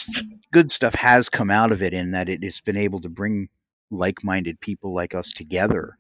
good 0.54 0.72
stuff 0.72 0.96
has 0.96 1.30
come 1.30 1.52
out 1.52 1.72
of 1.72 1.82
it 1.82 1.94
in 1.94 2.12
that 2.12 2.30
it 2.30 2.44
has 2.44 2.62
been 2.62 2.78
able 2.78 3.02
to 3.02 3.10
bring 3.10 3.50
like-minded 3.90 4.60
people 4.62 4.94
like 4.94 5.14
us 5.14 5.34
together 5.34 5.98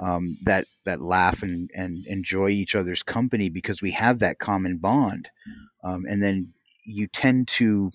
um, 0.00 0.36
that 0.44 0.66
that 0.84 1.00
laugh 1.00 1.42
and, 1.42 1.70
and 1.74 2.06
enjoy 2.06 2.48
each 2.48 2.74
other's 2.74 3.02
company 3.02 3.48
because 3.48 3.82
we 3.82 3.90
have 3.92 4.18
that 4.18 4.38
common 4.38 4.76
bond, 4.76 5.28
um, 5.82 6.04
and 6.08 6.22
then 6.22 6.52
you 6.84 7.06
tend 7.08 7.48
to 7.48 7.90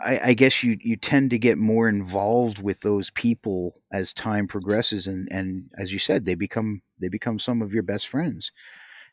I, 0.00 0.20
I 0.30 0.34
guess 0.34 0.62
you 0.62 0.76
you 0.80 0.96
tend 0.96 1.30
to 1.30 1.38
get 1.38 1.58
more 1.58 1.88
involved 1.88 2.60
with 2.62 2.80
those 2.80 3.10
people 3.10 3.80
as 3.92 4.12
time 4.12 4.46
progresses, 4.48 5.06
and 5.06 5.28
and 5.30 5.70
as 5.78 5.92
you 5.92 5.98
said, 5.98 6.24
they 6.24 6.34
become 6.34 6.82
they 7.00 7.08
become 7.08 7.38
some 7.38 7.62
of 7.62 7.72
your 7.72 7.82
best 7.82 8.08
friends, 8.08 8.50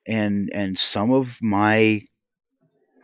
and 0.08 0.49
and 0.53 0.80
some 0.80 1.12
of 1.12 1.38
my 1.41 2.02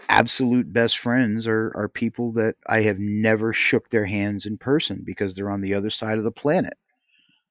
absolute 0.09 0.71
best 0.71 0.97
friends 0.97 1.47
are 1.47 1.71
are 1.75 1.89
people 1.89 2.31
that 2.33 2.55
I 2.67 2.81
have 2.81 2.99
never 2.99 3.53
shook 3.53 3.89
their 3.89 4.05
hands 4.05 4.45
in 4.45 4.57
person 4.57 5.03
because 5.05 5.35
they're 5.35 5.49
on 5.49 5.61
the 5.61 5.73
other 5.73 5.89
side 5.89 6.17
of 6.17 6.23
the 6.23 6.31
planet. 6.31 6.73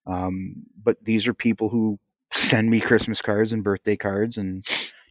Um, 0.07 0.57
but 0.82 0.98
these 1.05 1.27
are 1.28 1.35
people 1.35 1.69
who 1.69 1.98
send 2.32 2.70
me 2.70 2.81
Christmas 2.81 3.23
cards 3.23 3.53
and 3.53 3.65
birthday 3.65 3.97
cards 3.97 4.39
and 4.39 4.65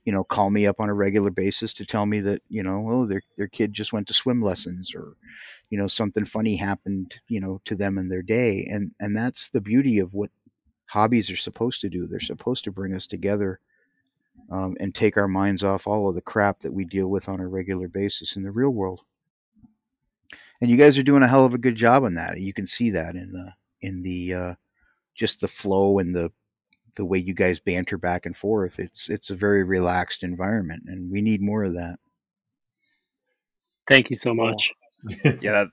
you 0.05 0.11
know 0.11 0.23
call 0.23 0.49
me 0.49 0.65
up 0.65 0.79
on 0.79 0.89
a 0.89 0.93
regular 0.93 1.31
basis 1.31 1.73
to 1.73 1.85
tell 1.85 2.05
me 2.05 2.21
that 2.21 2.41
you 2.47 2.63
know 2.63 2.87
oh 2.89 3.05
their 3.05 3.21
their 3.37 3.47
kid 3.47 3.73
just 3.73 3.91
went 3.91 4.07
to 4.07 4.13
swim 4.13 4.41
lessons 4.41 4.93
or 4.95 5.15
you 5.69 5.77
know 5.77 5.87
something 5.87 6.25
funny 6.25 6.55
happened 6.55 7.15
you 7.27 7.39
know 7.39 7.59
to 7.65 7.75
them 7.75 7.97
in 7.97 8.07
their 8.09 8.21
day. 8.21 8.67
And 8.71 8.91
and 8.99 9.15
that's 9.15 9.49
the 9.49 9.61
beauty 9.61 9.99
of 9.99 10.13
what 10.13 10.29
hobbies 10.87 11.29
are 11.29 11.35
supposed 11.35 11.81
to 11.81 11.89
do. 11.89 12.07
They're 12.07 12.19
supposed 12.19 12.63
to 12.65 12.71
bring 12.71 12.93
us 12.93 13.07
together 13.07 13.59
um, 14.51 14.75
and 14.79 14.93
take 14.93 15.17
our 15.17 15.27
minds 15.27 15.63
off 15.63 15.87
all 15.87 16.07
of 16.07 16.15
the 16.15 16.21
crap 16.21 16.59
that 16.59 16.73
we 16.73 16.85
deal 16.85 17.07
with 17.07 17.27
on 17.27 17.39
a 17.39 17.47
regular 17.47 17.87
basis 17.87 18.35
in 18.35 18.43
the 18.43 18.51
real 18.51 18.69
world. 18.69 19.01
And 20.61 20.69
you 20.69 20.77
guys 20.77 20.97
are 20.97 21.03
doing 21.03 21.23
a 21.23 21.27
hell 21.27 21.45
of 21.45 21.53
a 21.53 21.59
good 21.59 21.75
job 21.75 22.03
on 22.03 22.13
that. 22.15 22.39
You 22.39 22.53
can 22.53 22.67
see 22.67 22.91
that 22.91 23.15
in 23.15 23.31
the 23.31 23.53
in 23.81 24.01
the 24.03 24.33
uh, 24.33 24.55
just 25.15 25.41
the 25.41 25.47
flow 25.47 25.99
and 25.99 26.15
the 26.15 26.31
the 26.95 27.05
way 27.05 27.17
you 27.17 27.33
guys 27.33 27.59
banter 27.59 27.97
back 27.97 28.25
and 28.25 28.35
forth. 28.35 28.79
It's 28.79 29.09
it's 29.09 29.29
a 29.29 29.35
very 29.35 29.63
relaxed 29.63 30.23
environment, 30.23 30.83
and 30.87 31.11
we 31.11 31.21
need 31.21 31.41
more 31.41 31.63
of 31.63 31.73
that. 31.73 31.97
Thank 33.87 34.09
you 34.09 34.15
so 34.15 34.33
much. 34.33 34.71
yeah 35.41 35.51
that, 35.51 35.67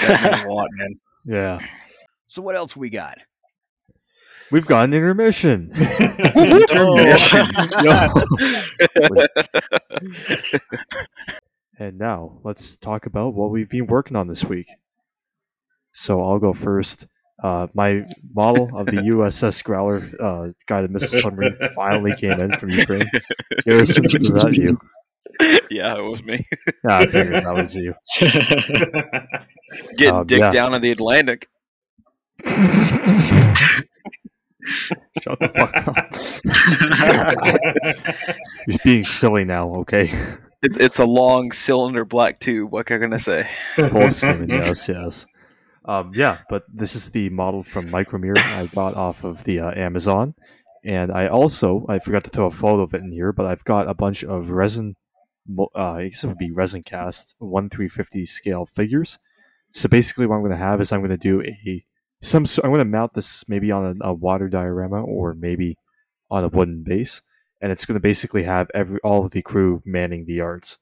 that 0.00 0.32
means 0.32 0.42
a 0.44 0.48
lot 0.48 0.68
man 0.72 0.94
Yeah. 1.24 1.66
So 2.26 2.42
what 2.42 2.56
else 2.56 2.76
we 2.76 2.90
got? 2.90 3.18
We've 4.50 4.66
got 4.66 4.84
an 4.84 4.94
intermission. 4.94 5.70
and 11.78 11.98
now 11.98 12.38
let's 12.44 12.76
talk 12.76 13.06
about 13.06 13.34
what 13.34 13.50
we've 13.50 13.68
been 13.68 13.86
working 13.86 14.16
on 14.16 14.28
this 14.28 14.44
week. 14.44 14.68
So 15.92 16.22
I'll 16.22 16.38
go 16.38 16.52
first. 16.52 17.08
Uh, 17.42 17.66
my 17.74 18.02
model 18.34 18.70
of 18.76 18.86
the 18.86 18.92
USS 18.92 19.62
Growler 19.62 20.08
uh, 20.20 20.48
guided 20.66 20.90
missile 20.90 21.20
submarine 21.20 21.56
finally 21.74 22.14
came 22.16 22.32
in 22.40 22.56
from 22.56 22.70
Ukraine. 22.70 23.10
Garrison, 23.66 24.04
was 24.20 24.32
that 24.32 24.54
you? 24.54 24.78
yeah 25.70 25.94
it 25.96 26.02
was 26.02 26.22
me 26.22 26.46
Yeah, 26.88 26.98
I 26.98 27.06
figured 27.06 27.44
that 27.44 27.54
was 27.54 27.74
you. 27.74 27.92
getting 29.98 30.14
Um, 30.14 30.26
dick 30.26 30.38
yeah. 30.40 30.50
down 30.50 30.72
in 30.72 30.80
the 30.80 30.90
atlantic 30.92 31.48
Shut 35.22 35.38
the 35.38 35.48
fuck 35.54 35.76
up. 35.88 35.96
You're 38.66 38.78
being 38.84 39.04
silly 39.04 39.44
now, 39.44 39.74
okay? 39.76 40.04
it, 40.62 40.80
it's 40.80 40.98
a 40.98 41.04
long 41.04 41.52
cylinder 41.52 42.04
black 42.06 42.38
tube 42.40 42.72
what 42.72 42.86
can 42.86 43.12
i 43.12 43.18
say 43.18 43.46
Full 43.76 44.00
yes, 44.00 44.88
yes. 44.88 45.26
Um, 45.86 46.12
yeah, 46.14 46.38
but 46.48 46.64
this 46.72 46.96
is 46.96 47.10
the 47.10 47.30
model 47.30 47.62
from 47.62 47.90
Micro-Mir 47.90 48.34
I 48.36 48.66
got 48.66 48.94
off 48.94 49.22
of 49.22 49.44
the 49.44 49.60
uh, 49.60 49.72
Amazon, 49.78 50.34
and 50.84 51.12
I 51.12 51.28
also 51.28 51.86
I 51.88 52.00
forgot 52.00 52.24
to 52.24 52.30
throw 52.30 52.46
a 52.46 52.50
photo 52.50 52.82
of 52.82 52.92
it 52.92 53.02
in 53.02 53.12
here, 53.12 53.32
but 53.32 53.46
I've 53.46 53.64
got 53.64 53.88
a 53.88 53.94
bunch 53.94 54.24
of 54.24 54.50
resin. 54.50 54.96
Uh, 55.58 55.66
I 55.74 56.08
guess 56.08 56.24
it 56.24 56.26
would 56.26 56.38
be 56.38 56.50
resin 56.50 56.82
cast 56.82 57.36
one 57.38 57.70
three 57.70 57.88
fifty 57.88 58.26
scale 58.26 58.66
figures. 58.66 59.20
So 59.72 59.88
basically, 59.88 60.26
what 60.26 60.36
I'm 60.36 60.42
going 60.42 60.50
to 60.50 60.56
have 60.56 60.80
is 60.80 60.90
I'm 60.90 61.00
going 61.00 61.10
to 61.10 61.16
do 61.16 61.42
a 61.42 61.84
some. 62.20 62.46
I'm 62.64 62.70
going 62.70 62.80
to 62.80 62.84
mount 62.84 63.14
this 63.14 63.48
maybe 63.48 63.70
on 63.70 64.00
a, 64.02 64.08
a 64.08 64.12
water 64.12 64.48
diorama 64.48 65.02
or 65.04 65.34
maybe 65.34 65.78
on 66.32 66.42
a 66.42 66.48
wooden 66.48 66.82
base, 66.82 67.22
and 67.60 67.70
it's 67.70 67.84
going 67.84 67.94
to 67.94 68.00
basically 68.00 68.42
have 68.42 68.68
every 68.74 68.98
all 69.04 69.24
of 69.24 69.30
the 69.30 69.42
crew 69.42 69.82
manning 69.84 70.24
the 70.24 70.34
yards 70.34 70.78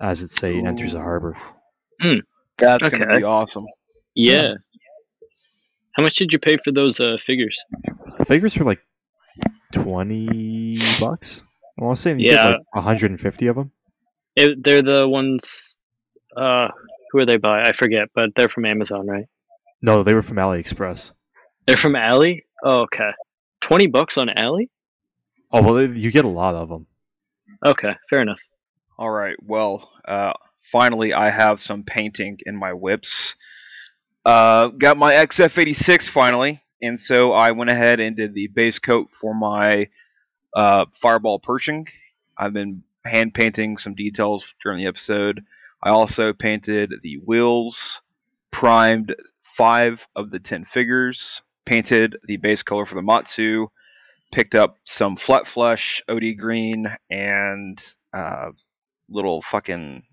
as 0.00 0.20
it 0.20 0.30
say 0.30 0.58
enters 0.58 0.94
the 0.94 1.00
harbor. 1.00 1.36
that's 2.58 2.88
gonna 2.88 3.18
be 3.18 3.22
awesome 3.22 3.66
yeah. 4.14 4.54
How 5.96 6.02
much 6.02 6.16
did 6.16 6.32
you 6.32 6.38
pay 6.38 6.56
for 6.64 6.72
those 6.72 7.00
uh, 7.00 7.16
figures? 7.26 7.62
Figures 8.26 8.56
were 8.56 8.64
like 8.64 8.80
twenty 9.72 10.78
bucks. 11.00 11.42
I 11.78 11.84
want 11.84 11.96
to 11.96 12.02
say 12.02 12.10
you 12.12 12.16
Yeah. 12.30 12.50
get 12.50 12.58
like 12.74 12.74
150 12.74 13.46
of 13.48 13.56
them. 13.56 13.72
It, 14.36 14.62
they're 14.64 14.82
the 14.82 15.08
ones. 15.08 15.76
Uh, 16.36 16.68
who 17.10 17.18
are 17.18 17.26
they 17.26 17.36
by? 17.36 17.62
I 17.62 17.72
forget, 17.72 18.08
but 18.14 18.30
they're 18.34 18.48
from 18.48 18.64
Amazon, 18.64 19.06
right? 19.06 19.26
No, 19.82 20.02
they 20.02 20.14
were 20.14 20.22
from 20.22 20.36
AliExpress. 20.38 21.10
They're 21.66 21.76
from 21.76 21.96
Ali. 21.96 22.44
Oh, 22.64 22.82
okay. 22.82 23.10
Twenty 23.60 23.86
bucks 23.86 24.16
on 24.16 24.30
Ali. 24.30 24.70
Oh 25.50 25.62
well, 25.62 25.82
you 25.82 26.10
get 26.10 26.24
a 26.24 26.28
lot 26.28 26.54
of 26.54 26.68
them. 26.70 26.86
Okay, 27.64 27.92
fair 28.08 28.20
enough. 28.20 28.38
All 28.98 29.10
right. 29.10 29.36
Well, 29.42 29.90
uh, 30.06 30.32
finally, 30.60 31.12
I 31.12 31.28
have 31.30 31.60
some 31.60 31.82
painting 31.82 32.38
in 32.46 32.56
my 32.56 32.72
whips. 32.72 33.34
Uh, 34.24 34.68
got 34.68 34.96
my 34.96 35.14
XF86 35.14 36.08
finally, 36.08 36.62
and 36.80 36.98
so 36.98 37.32
I 37.32 37.52
went 37.52 37.70
ahead 37.70 38.00
and 38.00 38.16
did 38.16 38.34
the 38.34 38.46
base 38.48 38.78
coat 38.78 39.10
for 39.10 39.34
my 39.34 39.88
uh, 40.54 40.86
Fireball 40.92 41.40
Pershing. 41.40 41.88
I've 42.36 42.52
been 42.52 42.84
hand 43.04 43.34
painting 43.34 43.78
some 43.78 43.94
details 43.94 44.54
during 44.62 44.78
the 44.78 44.86
episode. 44.86 45.44
I 45.82 45.90
also 45.90 46.32
painted 46.32 46.94
the 47.02 47.16
wheels, 47.16 48.00
primed 48.52 49.14
five 49.40 50.06
of 50.14 50.30
the 50.30 50.38
ten 50.38 50.64
figures, 50.64 51.42
painted 51.64 52.16
the 52.24 52.36
base 52.36 52.62
color 52.62 52.86
for 52.86 52.94
the 52.94 53.02
Matsu, 53.02 53.68
picked 54.30 54.54
up 54.54 54.78
some 54.84 55.16
flat 55.16 55.48
flesh, 55.48 56.00
OD 56.08 56.36
green, 56.38 56.86
and 57.10 57.84
uh, 58.12 58.50
little 59.08 59.42
fucking 59.42 60.04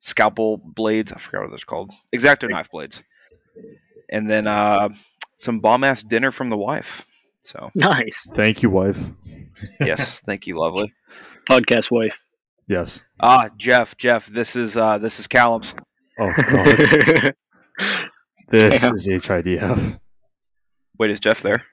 scalpel 0.00 0.58
blades. 0.58 1.12
I 1.12 1.18
forgot 1.18 1.42
what 1.42 1.50
those 1.50 1.64
called. 1.64 1.92
X-Acto 2.12 2.48
knife 2.50 2.70
blades. 2.70 3.02
And 4.10 4.28
then 4.28 4.46
uh, 4.46 4.88
some 5.36 5.60
bomb 5.60 5.84
ass 5.84 6.02
dinner 6.02 6.30
from 6.30 6.50
the 6.50 6.56
wife. 6.56 7.04
So 7.40 7.70
Nice. 7.74 8.30
Thank 8.34 8.62
you, 8.62 8.70
wife. 8.70 8.98
yes, 9.80 10.20
thank 10.26 10.46
you, 10.46 10.58
lovely. 10.58 10.92
Podcast 11.48 11.90
wife. 11.90 12.16
Yes. 12.66 13.00
Ah, 13.18 13.48
Jeff, 13.56 13.96
Jeff, 13.96 14.26
this 14.26 14.54
is 14.56 14.76
uh, 14.76 14.98
this 14.98 15.18
is 15.20 15.26
Callum's. 15.26 15.74
Oh 16.20 16.32
god, 16.36 16.66
this 18.50 18.82
Yeah. 18.82 18.90
is 18.92 19.06
HIDF. 19.08 19.98
Wait, 20.98 21.10
is 21.10 21.20
Jeff 21.20 21.40
there? 21.42 21.64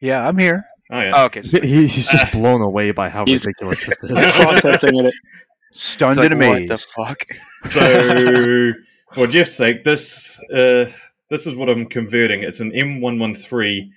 Yeah, 0.00 0.26
I'm 0.28 0.38
here. 0.38 0.64
Oh 0.92 1.00
yeah. 1.00 1.12
Oh, 1.16 1.24
okay. 1.26 1.40
He, 1.40 1.86
he's 1.88 2.06
just 2.06 2.32
blown 2.32 2.60
away 2.60 2.92
by 2.92 3.08
how 3.08 3.24
ridiculous 3.24 3.86
this 3.86 3.96
is. 4.02 4.32
Processing 4.32 4.98
it. 5.06 5.14
Stunned 5.74 6.18
It's 6.18 6.30
like, 6.30 6.30
and 6.30 6.40
what 6.40 6.68
the 6.68 6.78
fuck? 6.78 7.24
So, 7.64 8.72
for 9.14 9.26
Jeff's 9.26 9.54
sake, 9.54 9.82
this 9.84 10.38
uh, 10.52 10.90
this 11.30 11.46
is 11.46 11.56
what 11.56 11.70
I'm 11.70 11.86
converting. 11.86 12.42
It's 12.42 12.60
an 12.60 12.70
M113, 12.72 13.90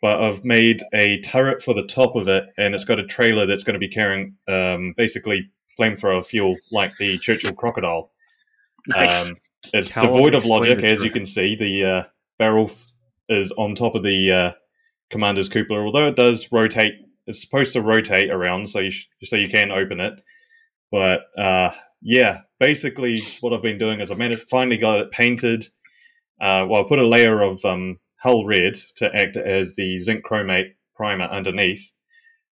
but 0.00 0.22
I've 0.22 0.44
made 0.44 0.82
a 0.94 1.20
turret 1.20 1.60
for 1.60 1.74
the 1.74 1.82
top 1.82 2.14
of 2.14 2.28
it, 2.28 2.44
and 2.56 2.74
it's 2.74 2.84
got 2.84 2.98
a 3.00 3.06
trailer 3.06 3.44
that's 3.44 3.64
going 3.64 3.74
to 3.74 3.80
be 3.80 3.88
carrying 3.88 4.36
um, 4.48 4.94
basically 4.96 5.50
flamethrower 5.78 6.24
fuel, 6.24 6.56
like 6.70 6.96
the 6.96 7.18
Churchill 7.18 7.52
Crocodile. 7.52 8.10
Nice. 8.88 9.30
Um, 9.30 9.36
it's 9.74 9.90
Callum, 9.90 10.14
devoid 10.14 10.34
of 10.34 10.46
logic, 10.46 10.82
as 10.82 11.02
you 11.02 11.10
can 11.10 11.24
see. 11.24 11.56
The 11.56 11.84
uh, 11.84 12.04
barrel 12.38 12.66
f- 12.66 12.86
is 13.28 13.52
on 13.52 13.74
top 13.74 13.94
of 13.96 14.02
the 14.02 14.32
uh, 14.32 14.52
commander's 15.10 15.48
cupola, 15.48 15.80
although 15.84 16.06
it 16.06 16.16
does 16.16 16.48
rotate. 16.52 16.94
It's 17.26 17.40
supposed 17.40 17.72
to 17.74 17.82
rotate 17.82 18.30
around, 18.30 18.68
so 18.68 18.78
you 18.78 18.90
sh- 18.90 19.08
so 19.24 19.36
you 19.36 19.48
can 19.48 19.70
open 19.70 20.00
it. 20.00 20.14
But 20.92 21.22
uh, 21.38 21.70
yeah, 22.02 22.42
basically, 22.60 23.22
what 23.40 23.52
I've 23.52 23.62
been 23.62 23.78
doing 23.78 24.00
is 24.00 24.10
I 24.10 24.14
managed 24.14 24.42
finally 24.42 24.76
got 24.76 25.00
it 25.00 25.10
painted. 25.10 25.64
Uh, 26.40 26.66
well, 26.68 26.84
I 26.84 26.88
put 26.88 26.98
a 26.98 27.06
layer 27.06 27.40
of 27.40 27.64
um, 27.64 27.98
hull 28.16 28.44
red 28.44 28.74
to 28.96 29.12
act 29.14 29.36
as 29.36 29.74
the 29.74 29.98
zinc 29.98 30.24
chromate 30.24 30.74
primer 30.94 31.24
underneath, 31.24 31.92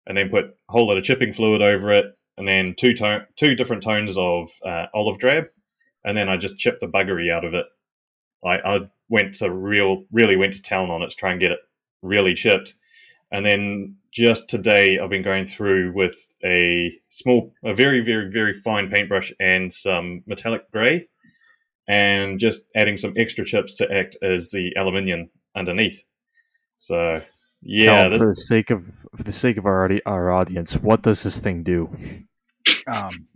and 0.07 0.17
then 0.17 0.31
put 0.31 0.45
a 0.47 0.73
whole 0.73 0.89
lot 0.89 0.97
of 0.97 1.05
chipping 1.05 1.33
fluid 1.33 1.61
over 1.61 1.93
it, 1.93 2.07
and 2.39 2.49
then 2.49 2.75
two 2.77 2.95
tone, 2.95 3.27
two 3.37 3.55
different 3.55 3.83
tones 3.83 4.17
of 4.17 4.49
uh, 4.65 4.87
olive 4.95 5.19
drab, 5.19 5.45
and 6.05 6.17
then 6.17 6.31
I 6.31 6.39
just 6.39 6.59
chipped 6.59 6.81
the 6.81 6.87
buggery 6.87 7.31
out 7.31 7.45
of 7.45 7.53
it. 7.53 7.67
I, 8.45 8.59
I 8.59 8.81
went 9.11 9.35
to 9.35 9.53
real, 9.53 10.05
really 10.11 10.37
went 10.37 10.55
to 10.55 10.63
town 10.63 10.91
on 10.91 11.03
it 11.03 11.11
to 11.11 11.17
try 11.17 11.33
and 11.33 11.41
get 11.41 11.53
it 11.53 11.61
really 12.01 12.33
chipped, 12.33 12.75
and 13.31 13.45
then 13.45 13.97
just 14.13 14.49
today 14.49 14.99
I've 14.99 15.11
been 15.11 15.23
going 15.23 15.47
through 15.47 15.93
with 15.93 16.35
a 16.45 16.99
small, 17.11 17.53
a 17.65 17.75
very, 17.75 18.01
very, 18.01 18.31
very 18.31 18.53
fine 18.53 18.91
paintbrush 18.91 19.33
and 19.41 19.73
some 19.73 20.23
metallic 20.27 20.71
grey, 20.71 21.09
and 21.89 22.39
just 22.39 22.63
adding 22.75 22.97
some 22.97 23.15
extra 23.17 23.45
chips 23.45 23.75
to 23.77 23.93
act 23.93 24.17
as 24.23 24.51
the 24.51 24.73
aluminium 24.77 25.31
underneath. 25.57 26.05
So 26.77 27.23
yeah, 27.63 28.09
Cal, 28.09 28.19
for 28.19 28.29
the 28.29 28.35
sake 28.35 28.71
of 28.71 28.91
for 29.15 29.23
the 29.23 29.33
sake 29.33 29.59
of 29.59 29.67
our 29.67 29.91
our 30.07 30.31
audience, 30.31 30.75
what 30.75 31.03
does 31.03 31.23
this 31.23 31.39
thing 31.39 31.63
do? 31.63 31.95
Um, 32.87 33.27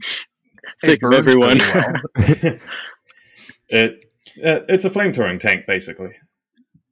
Sick 0.78 1.02
of 1.02 1.12
everyone. 1.12 1.58
well. 1.58 1.92
it, 2.16 2.60
it 3.68 4.04
it's 4.36 4.84
a 4.84 4.90
flamethrowing 4.90 5.38
tank 5.38 5.66
basically. 5.66 6.14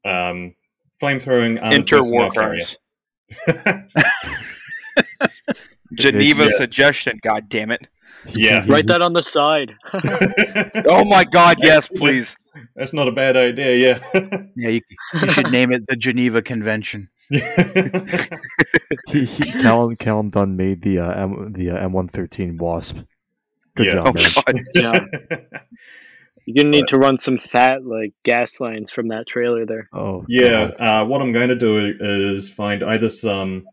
Um, 0.04 0.54
flamethrowing 1.02 1.62
armored 1.62 1.74
Enter 1.74 1.96
war 1.96 2.28
personnel 2.28 2.30
crimes. 2.30 2.76
Geneva 5.94 6.44
Yeah. 6.44 6.50
suggestion. 6.56 7.18
God 7.22 7.48
damn 7.48 7.70
it! 7.70 7.86
Yeah. 8.28 8.64
Write 8.68 8.86
that 8.86 9.02
on 9.02 9.12
the 9.12 9.22
side. 9.22 9.74
Oh 10.86 11.04
my 11.04 11.24
God! 11.24 11.58
Yes, 11.60 11.88
please. 11.88 12.34
That's 12.76 12.92
not 12.92 13.08
a 13.08 13.12
bad 13.12 13.36
idea. 13.36 13.76
Yeah. 13.76 13.98
yeah, 14.56 14.68
you, 14.70 14.80
you 15.22 15.30
should 15.30 15.50
name 15.50 15.72
it 15.72 15.84
the 15.88 15.96
Geneva 15.96 16.42
Convention. 16.42 17.08
he, 17.30 17.40
he, 19.24 19.52
Callum 19.52 19.96
Callum 19.96 20.28
Dunn 20.30 20.56
made 20.56 20.82
the 20.82 20.98
uh, 20.98 21.10
M, 21.12 21.52
the 21.52 21.70
uh, 21.70 21.88
M113 21.88 22.58
Wasp. 22.58 22.98
Good 23.74 23.86
Yeah. 23.86 23.92
job, 23.94 24.06
Oh 24.08 24.12
man. 24.12 24.30
God! 24.34 24.56
Yeah. 24.74 25.06
You're 26.44 26.62
gonna 26.62 26.70
need 26.70 26.88
to 26.88 26.98
run 26.98 27.18
some 27.18 27.38
fat 27.38 27.84
like 27.84 28.14
gas 28.24 28.60
lines 28.60 28.90
from 28.90 29.08
that 29.08 29.26
trailer 29.26 29.64
there. 29.64 29.88
Oh 29.92 30.24
Yeah, 30.28 30.70
uh, 30.78 31.04
what 31.04 31.22
I'm 31.22 31.32
going 31.32 31.48
to 31.48 31.56
do 31.56 31.94
is 32.00 32.52
find 32.52 32.82
either 32.82 33.08
some 33.08 33.66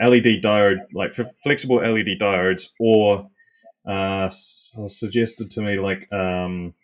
LED 0.00 0.42
diode, 0.42 0.78
like 0.92 1.18
f- 1.18 1.32
flexible 1.42 1.76
LED 1.76 2.18
diodes, 2.20 2.68
or 2.78 3.30
uh, 3.88 4.26
s- 4.26 4.72
suggested 4.88 5.50
to 5.52 5.62
me 5.62 5.78
like 5.78 6.12
um, 6.12 6.74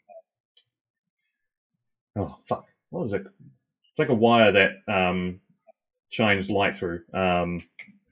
oh 2.16 2.38
fuck, 2.44 2.66
what 2.90 3.02
was 3.02 3.12
it? 3.12 3.26
It's 3.90 3.98
like 3.98 4.08
a 4.08 4.14
wire 4.14 4.52
that 4.52 4.70
um, 4.88 5.40
shines 6.08 6.50
light 6.50 6.74
through. 6.74 7.02
Um, 7.12 7.58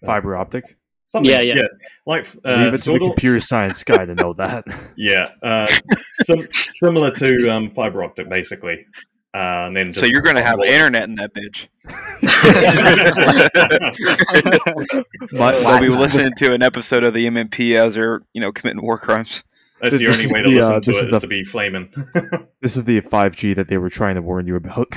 fiber 0.05 0.36
optic. 0.36 0.76
Something, 1.14 1.30
Yeah, 1.32 1.40
yeah. 1.40 1.62
like 2.06 2.26
uh, 2.44 2.56
Leave 2.56 2.60
it 2.60 2.64
to 2.64 2.70
the 2.72 2.78
sort 2.78 3.02
of- 3.02 3.08
computer 3.08 3.40
science 3.40 3.82
guy 3.84 4.04
to 4.04 4.14
know 4.14 4.32
that. 4.34 4.64
Yeah, 4.96 5.28
uh, 5.42 5.66
sim- 6.12 6.48
similar 6.52 7.10
to 7.12 7.48
um, 7.48 7.70
fiber 7.70 8.04
optic, 8.04 8.28
basically. 8.28 8.86
Uh, 9.34 9.66
and 9.66 9.76
then 9.76 9.92
So 9.92 10.06
you're 10.06 10.22
gonna 10.22 10.42
have 10.42 10.60
internet 10.60 11.02
in 11.04 11.16
that 11.16 11.32
bitch. 11.34 11.66
My- 15.32 15.52
They'll 15.52 15.80
be 15.80 15.88
listening 15.88 16.32
to 16.36 16.52
an 16.52 16.62
episode 16.62 17.02
of 17.04 17.14
the 17.14 17.26
MMP 17.26 17.74
as 17.76 17.94
they're 17.96 18.22
you 18.32 18.40
know 18.40 18.52
committing 18.52 18.82
war 18.82 18.98
crimes. 18.98 19.42
That's 19.80 19.98
the 19.98 20.06
This 20.06 20.20
only 20.20 20.32
way 20.32 20.42
to 20.42 20.48
the, 20.50 20.56
listen 20.56 20.74
uh, 20.74 20.80
to 20.80 20.90
this 20.90 20.96
it 20.96 21.00
is 21.00 21.04
is 21.06 21.10
the- 21.12 21.20
to 21.20 21.26
be 21.26 21.44
flaming. 21.44 21.92
This 22.62 22.76
is 22.78 22.84
the 22.84 23.02
5G 23.02 23.54
that 23.56 23.68
they 23.68 23.76
were 23.76 23.90
trying 23.90 24.14
to 24.14 24.22
warn 24.22 24.46
you 24.46 24.56
about. 24.56 24.88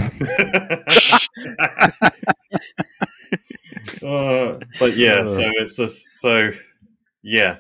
Uh, 4.04 4.60
but 4.80 4.96
yeah, 4.98 5.26
so 5.26 5.42
it's 5.56 5.76
just 5.78 6.06
so 6.16 6.52
yeah, 7.24 7.58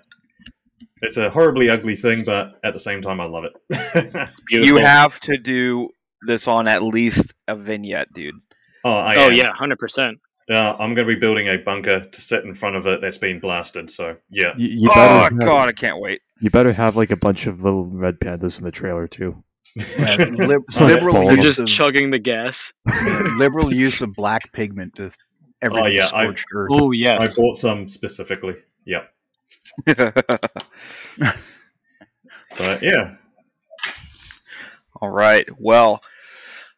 it's 1.01 1.17
a 1.17 1.29
horribly 1.29 1.69
ugly 1.69 1.95
thing, 1.95 2.23
but 2.23 2.59
at 2.63 2.73
the 2.73 2.79
same 2.79 3.01
time, 3.01 3.19
I 3.19 3.25
love 3.25 3.43
it. 3.45 3.53
Beautiful. 4.47 4.77
You 4.77 4.77
have 4.77 5.19
to 5.21 5.37
do 5.37 5.89
this 6.25 6.47
on 6.47 6.67
at 6.67 6.83
least 6.83 7.33
a 7.47 7.55
vignette, 7.55 8.11
dude. 8.13 8.35
oh, 8.83 8.91
I 8.91 9.15
oh 9.17 9.27
am. 9.27 9.33
yeah, 9.33 9.51
hundred 9.53 9.79
percent. 9.79 10.19
Uh, 10.49 10.73
I'm 10.79 10.93
going 10.93 11.05
to 11.05 11.13
be 11.13 11.19
building 11.19 11.49
a 11.49 11.57
bunker 11.57 11.99
to 12.05 12.21
sit 12.21 12.45
in 12.45 12.53
front 12.53 12.77
of 12.77 12.87
it 12.87 13.01
that's 13.01 13.17
been 13.17 13.41
blasted. 13.41 13.89
So 13.89 14.15
yeah, 14.29 14.53
You, 14.55 14.67
you 14.67 14.89
oh 14.89 14.93
have, 14.93 15.37
god, 15.37 15.67
I 15.67 15.73
can't 15.73 15.99
wait. 15.99 16.21
You 16.39 16.49
better 16.49 16.71
have 16.71 16.95
like 16.95 17.11
a 17.11 17.17
bunch 17.17 17.47
of 17.47 17.63
little 17.63 17.85
red 17.85 18.19
pandas 18.19 18.57
in 18.57 18.63
the 18.63 18.71
trailer 18.71 19.07
too. 19.07 19.43
Lib- 19.75 20.63
liberal, 20.79 21.23
you're 21.25 21.41
just 21.41 21.67
chugging 21.67 22.11
the 22.11 22.17
gas. 22.19 22.71
liberal 23.37 23.73
use 23.73 24.01
of 24.01 24.13
black 24.13 24.51
pigment 24.53 24.95
to 24.95 25.11
everything 25.61 25.85
Oh, 25.85 25.87
yeah, 25.87 26.09
I- 26.13 26.23
scorched 26.23 26.45
earth. 26.53 26.69
Oh 26.71 26.93
I 26.93 27.27
bought 27.35 27.57
some 27.57 27.87
specifically. 27.87 28.55
Yeah, 28.85 29.03
but 29.85 30.41
yeah, 32.81 33.15
All 35.01 35.09
right. 35.09 35.47
Well, 35.59 36.01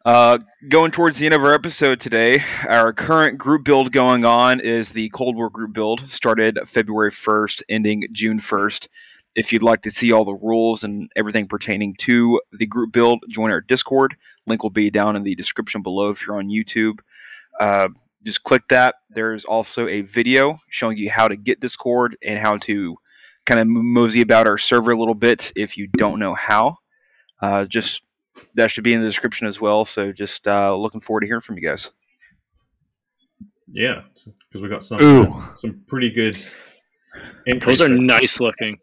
uh, 0.06 0.40
going 0.68 0.92
towards 0.92 1.18
the 1.20 1.26
end 1.26 1.36
of 1.36 1.44
our 1.44 1.54
episode 1.54 2.00
today, 2.00 2.44
our 2.68 2.94
current 2.94 3.38
group 3.38 3.64
build 3.64 3.92
going 3.92 4.26
on 4.26 4.60
is 4.60 4.92
the 4.92 5.10
Cold 5.10 5.36
War 5.36 5.50
group 5.50 5.74
build. 5.74 6.08
Started 6.10 6.60
February 6.68 7.12
1st, 7.12 7.64
ending 7.70 8.08
June 8.12 8.40
1st. 8.40 8.88
If 9.36 9.54
you'd 9.54 9.64
like 9.64 9.84
to 9.84 9.92
see 9.92 10.12
all 10.12 10.26
the 10.26 10.34
rules 10.34 10.84
and 10.84 11.12
everything 11.16 11.48
pertaining 11.48 11.96
to 12.00 12.42
the 12.52 12.66
group 12.66 12.92
build, 12.92 13.20
join 13.30 13.52
our 13.52 13.62
Discord. 13.62 14.18
Link 14.48 14.64
will 14.64 14.70
be 14.72 14.90
down 14.90 15.16
in 15.16 15.24
the 15.24 15.36
description 15.36 15.82
below 15.84 16.10
if 16.10 16.26
you're 16.26 16.38
on 16.38 16.50
YouTube. 16.50 17.00
Uh, 17.60 17.90
just 18.24 18.44
click 18.44 18.64
that. 18.70 18.96
There's 19.10 19.46
also 19.46 19.88
a 19.88 20.02
video 20.02 20.60
showing 20.70 20.98
you 20.98 21.10
how 21.10 21.28
to 21.28 21.36
get 21.36 21.60
Discord 21.60 22.18
and 22.24 22.40
how 22.40 22.58
to 22.58 22.98
kind 23.46 23.60
of 23.60 23.68
mosey 23.68 24.22
about 24.22 24.48
our 24.48 24.58
server 24.58 24.92
a 24.92 24.98
little 24.98 25.16
bit 25.16 25.52
if 25.56 25.78
you 25.78 25.88
don't 25.88 26.20
know 26.20 26.36
how. 26.36 26.78
Uh, 27.42 27.66
just 27.66 28.02
that 28.56 28.72
should 28.72 28.84
be 28.84 28.94
in 28.94 29.02
the 29.02 29.08
description 29.08 29.48
as 29.48 29.60
well. 29.60 29.86
So 29.86 30.12
just 30.12 30.48
uh, 30.48 30.76
looking 30.76 31.02
forward 31.02 31.22
to 31.22 31.28
hearing 31.28 31.42
from 31.42 31.58
you 31.58 31.64
guys. 31.64 31.90
yeah, 33.72 34.02
because 34.14 34.62
we 34.62 34.70
got 34.70 34.84
some 34.84 35.02
Ooh. 35.02 35.44
some 35.58 35.82
pretty 35.88 36.12
good. 36.12 36.38
entries 37.48 37.80
Those 37.80 37.90
are 37.90 37.94
nice 37.94 38.40
looking. 38.40 38.80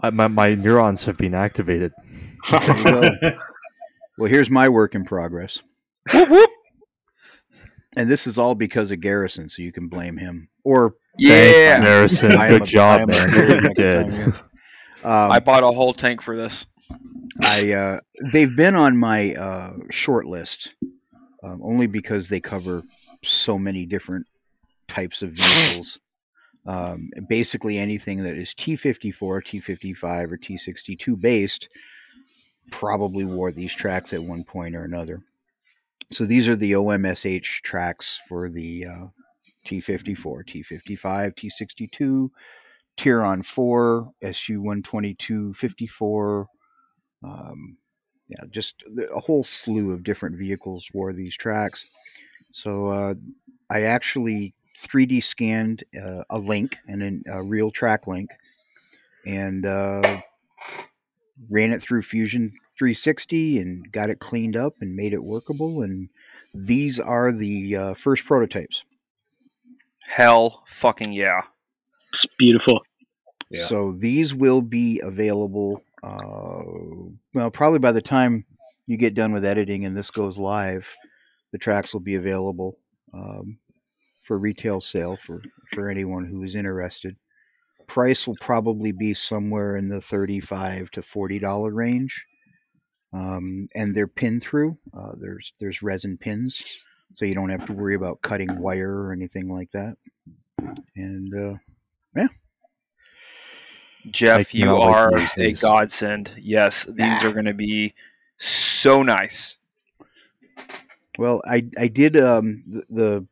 I, 0.00 0.10
my, 0.10 0.28
my 0.28 0.54
neurons 0.54 1.04
have 1.04 1.18
been 1.18 1.34
activated. 1.34 1.92
There 2.50 2.78
you 2.78 2.84
go. 2.84 3.38
well, 4.18 4.30
here's 4.30 4.50
my 4.50 4.68
work 4.68 4.94
in 4.94 5.04
progress. 5.04 5.60
Whoop 6.12 6.28
whoop. 6.28 6.50
And 7.96 8.10
this 8.10 8.26
is 8.26 8.38
all 8.38 8.54
because 8.54 8.90
of 8.90 9.00
Garrison, 9.00 9.48
so 9.48 9.62
you 9.62 9.72
can 9.72 9.88
blame 9.88 10.16
him. 10.16 10.48
Or 10.64 10.94
Yeah, 11.18 11.30
Thank 11.30 11.84
you, 11.84 11.90
Harrison. 11.90 12.32
I 12.38 12.44
am 12.44 12.48
Good 12.50 12.60
a- 12.60 12.64
I 12.64 12.66
job, 12.66 13.00
am 13.02 13.06
man. 13.08 13.30
very 13.32 13.62
You 13.62 13.74
did. 13.74 14.06
um, 15.04 15.30
I 15.30 15.38
bought 15.40 15.62
a 15.62 15.66
whole 15.70 15.92
tank 15.92 16.22
for 16.22 16.36
this. 16.36 16.66
I 17.44 17.72
uh, 17.72 18.00
they've 18.32 18.54
been 18.54 18.74
on 18.74 18.96
my 18.96 19.34
uh, 19.34 19.72
short 19.90 20.26
list 20.26 20.74
um, 21.42 21.60
only 21.62 21.86
because 21.86 22.28
they 22.28 22.40
cover 22.40 22.82
so 23.24 23.58
many 23.58 23.84
different 23.86 24.26
types 24.88 25.22
of 25.22 25.30
vehicles. 25.32 25.98
Um, 26.66 27.10
basically, 27.28 27.78
anything 27.78 28.22
that 28.22 28.36
is 28.36 28.54
T54, 28.54 29.14
T55, 29.42 30.30
or 30.30 30.36
T62 30.38 31.20
based 31.20 31.68
probably 32.70 33.24
wore 33.24 33.50
these 33.52 33.74
tracks 33.74 34.12
at 34.12 34.22
one 34.22 34.44
point 34.44 34.76
or 34.76 34.84
another. 34.84 35.20
So 36.10 36.24
these 36.24 36.48
are 36.48 36.56
the 36.56 36.72
OMSH 36.72 37.62
tracks 37.62 38.20
for 38.28 38.48
the 38.48 38.86
uh, 38.86 39.06
T54, 39.66 40.18
T55, 40.18 41.34
T62, 41.36 42.28
Tiran 42.98 43.44
4, 43.44 44.12
SU 44.22 44.60
122 44.60 45.54
54. 45.54 46.46
Um, 47.24 47.76
yeah, 48.28 48.44
just 48.50 48.82
a 49.14 49.20
whole 49.20 49.44
slew 49.44 49.92
of 49.92 50.04
different 50.04 50.36
vehicles 50.36 50.86
wore 50.92 51.12
these 51.12 51.36
tracks. 51.36 51.84
So 52.52 52.88
uh, 52.88 53.14
I 53.70 53.82
actually 53.82 54.54
3D 54.78 55.22
scanned 55.22 55.84
uh, 55.96 56.24
a 56.30 56.38
link 56.38 56.76
and 56.88 57.02
an- 57.02 57.24
a 57.30 57.42
real 57.42 57.70
track 57.70 58.06
link 58.06 58.30
and 59.26 59.64
uh, 59.66 60.02
ran 61.50 61.72
it 61.72 61.82
through 61.82 62.02
Fusion 62.02 62.50
360 62.82 63.60
and 63.60 63.92
got 63.92 64.10
it 64.10 64.18
cleaned 64.18 64.56
up 64.56 64.72
and 64.80 64.96
made 64.96 65.12
it 65.12 65.22
workable. 65.22 65.82
And 65.82 66.08
these 66.52 66.98
are 66.98 67.30
the 67.30 67.76
uh, 67.76 67.94
first 67.94 68.24
prototypes. 68.24 68.82
Hell 70.04 70.64
fucking 70.66 71.12
yeah. 71.12 71.42
It's 72.12 72.26
beautiful. 72.36 72.82
Yeah. 73.50 73.66
So 73.66 73.92
these 73.92 74.34
will 74.34 74.62
be 74.62 75.00
available. 75.00 75.80
Uh, 76.02 77.12
well, 77.34 77.52
probably 77.52 77.78
by 77.78 77.92
the 77.92 78.02
time 78.02 78.44
you 78.88 78.96
get 78.96 79.14
done 79.14 79.32
with 79.32 79.44
editing 79.44 79.84
and 79.84 79.96
this 79.96 80.10
goes 80.10 80.36
live, 80.36 80.84
the 81.52 81.58
tracks 81.58 81.92
will 81.92 82.00
be 82.00 82.16
available 82.16 82.74
um, 83.14 83.58
for 84.24 84.40
retail 84.40 84.80
sale 84.80 85.14
for 85.14 85.40
for 85.72 85.88
anyone 85.88 86.24
who 86.24 86.42
is 86.42 86.56
interested. 86.56 87.14
Price 87.86 88.26
will 88.26 88.36
probably 88.40 88.90
be 88.90 89.14
somewhere 89.14 89.76
in 89.76 89.88
the 89.88 90.00
thirty-five 90.00 90.90
to 90.90 91.02
forty 91.02 91.38
dollar 91.38 91.72
range, 91.72 92.24
um, 93.12 93.68
and 93.74 93.94
they're 93.94 94.08
pin 94.08 94.40
through. 94.40 94.76
Uh, 94.96 95.12
there's 95.18 95.52
there's 95.60 95.82
resin 95.82 96.16
pins, 96.16 96.62
so 97.12 97.24
you 97.24 97.34
don't 97.34 97.50
have 97.50 97.66
to 97.66 97.72
worry 97.72 97.94
about 97.94 98.22
cutting 98.22 98.58
wire 98.58 98.94
or 98.94 99.12
anything 99.12 99.52
like 99.52 99.70
that. 99.72 99.96
And 100.96 101.34
uh, 101.34 101.58
Jeff, 104.10 104.38
Like, 104.38 104.54
you 104.54 104.76
are 104.76 105.12
a 105.38 105.52
godsend. 105.52 106.32
Yes, 106.36 106.84
these 106.84 107.22
are 107.22 107.32
going 107.32 107.46
to 107.46 107.54
be 107.54 107.94
so 108.38 109.02
nice. 109.02 109.58
Well, 111.18 111.42
I 111.46 111.68
I 111.78 111.88
did 111.88 112.16
um 112.18 112.64
the, 112.66 112.84
the 112.90 113.26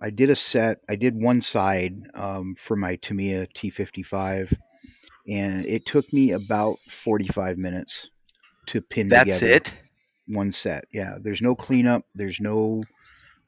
I 0.00 0.10
did 0.10 0.30
a 0.30 0.36
set. 0.36 0.80
I 0.88 0.96
did 0.96 1.14
one 1.14 1.40
side 1.40 1.96
um 2.14 2.56
for 2.58 2.76
my 2.76 2.96
Tamiya 2.96 3.46
T55, 3.54 4.56
and 5.28 5.64
it 5.66 5.86
took 5.86 6.10
me 6.12 6.32
about 6.32 6.78
45 6.88 7.58
minutes 7.58 8.10
to 8.66 8.80
pin 8.90 9.08
That's 9.08 9.38
together 9.38 9.52
it. 9.52 9.72
one 10.28 10.52
set. 10.52 10.84
Yeah, 10.92 11.14
there's 11.20 11.42
no 11.42 11.54
cleanup. 11.54 12.04
There's 12.14 12.40
no 12.40 12.82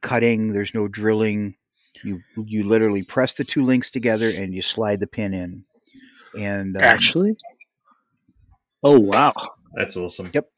cutting. 0.03 0.53
There's 0.53 0.75
no 0.75 0.89
drilling. 0.89 1.57
You 2.05 2.21
you 2.37 2.65
literally 2.65 3.03
press 3.03 3.35
the 3.35 3.45
two 3.45 3.65
links 3.65 3.91
together 3.91 4.29
and 4.29 4.55
you 4.55 4.63
slide 4.63 5.01
the 5.01 5.07
pin 5.07 5.33
in. 5.35 5.65
And 6.39 6.77
um, 6.77 6.83
Actually? 6.83 7.37
Oh, 8.83 8.99
wow. 9.01 9.33
That's 9.75 9.97
awesome. 9.97 10.31
Yep. 10.33 10.49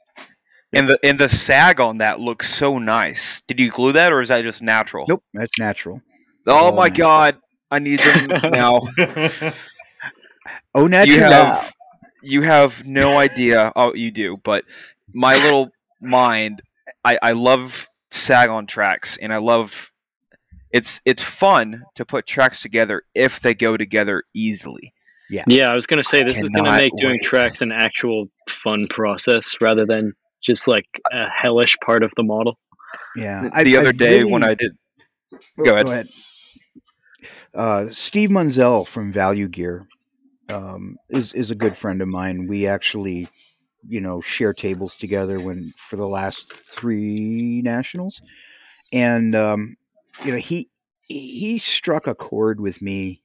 And 0.72 0.88
the 0.88 0.98
and 1.02 1.18
the 1.18 1.28
sag 1.30 1.80
on 1.80 1.98
that 1.98 2.20
looks 2.20 2.52
so 2.52 2.78
nice. 2.78 3.40
Did 3.46 3.58
you 3.58 3.70
glue 3.70 3.92
that 3.92 4.12
or 4.12 4.20
is 4.20 4.28
that 4.28 4.42
just 4.42 4.60
natural? 4.60 5.06
nope, 5.08 5.22
that's 5.32 5.58
natural. 5.58 6.02
Oh 6.46 6.52
all 6.54 6.72
my 6.72 6.88
natural. 6.88 7.06
god, 7.08 7.36
I 7.70 7.78
need 7.78 8.00
them 8.00 8.50
now. 8.52 8.80
Oh, 10.74 10.86
natural. 10.86 11.16
you 11.16 11.22
have 11.22 11.72
you 12.22 12.42
have 12.42 12.84
no 12.84 13.18
idea. 13.18 13.72
Oh, 13.76 13.94
you 13.94 14.10
do, 14.10 14.34
but 14.44 14.64
my 15.12 15.34
little 15.34 15.70
mind, 16.00 16.62
I 17.04 17.18
I 17.22 17.32
love 17.32 17.88
sag 18.10 18.48
on 18.50 18.66
tracks, 18.66 19.16
and 19.20 19.32
I 19.32 19.38
love 19.38 19.90
it's 20.70 21.00
it's 21.04 21.22
fun 21.22 21.82
to 21.94 22.04
put 22.04 22.26
tracks 22.26 22.60
together 22.62 23.02
if 23.14 23.40
they 23.40 23.54
go 23.54 23.76
together 23.76 24.22
easily. 24.34 24.92
Yeah, 25.30 25.44
yeah. 25.46 25.70
I 25.70 25.74
was 25.74 25.86
going 25.86 25.98
to 26.02 26.08
say 26.08 26.22
this 26.22 26.38
is 26.38 26.44
going 26.48 26.64
to 26.64 26.70
Cannot 26.70 26.78
make 26.78 26.92
doing 26.96 27.12
wait. 27.20 27.22
tracks 27.22 27.60
an 27.62 27.70
actual 27.72 28.28
fun 28.64 28.86
process 28.88 29.54
rather 29.60 29.84
than 29.84 30.14
just 30.42 30.66
like 30.66 30.86
a 31.12 31.26
hellish 31.28 31.76
part 31.84 32.02
of 32.02 32.10
the 32.16 32.22
model. 32.22 32.58
Yeah. 33.16 33.42
The 33.42 33.50
I've- 33.54 33.76
other 33.76 33.88
I've 33.88 33.98
day 33.98 34.18
really- 34.20 34.32
when 34.32 34.42
I 34.44 34.54
did, 34.54 34.72
Oh, 35.34 35.64
Go 35.64 35.76
ahead. 35.76 36.08
Uh, 37.54 37.86
Steve 37.90 38.30
Munzel 38.30 38.86
from 38.86 39.12
Value 39.12 39.48
Gear 39.48 39.86
um, 40.48 40.96
is 41.08 41.32
is 41.32 41.50
a 41.50 41.54
good 41.54 41.76
friend 41.76 42.00
of 42.00 42.08
mine. 42.08 42.46
We 42.46 42.66
actually, 42.66 43.28
you 43.86 44.00
know, 44.00 44.20
share 44.20 44.54
tables 44.54 44.96
together 44.96 45.40
when 45.40 45.72
for 45.76 45.96
the 45.96 46.06
last 46.06 46.52
three 46.52 47.62
nationals, 47.62 48.22
and 48.92 49.34
um, 49.34 49.76
you 50.24 50.32
know 50.32 50.38
he 50.38 50.70
he 51.02 51.58
struck 51.58 52.06
a 52.06 52.14
chord 52.14 52.60
with 52.60 52.82
me 52.82 53.22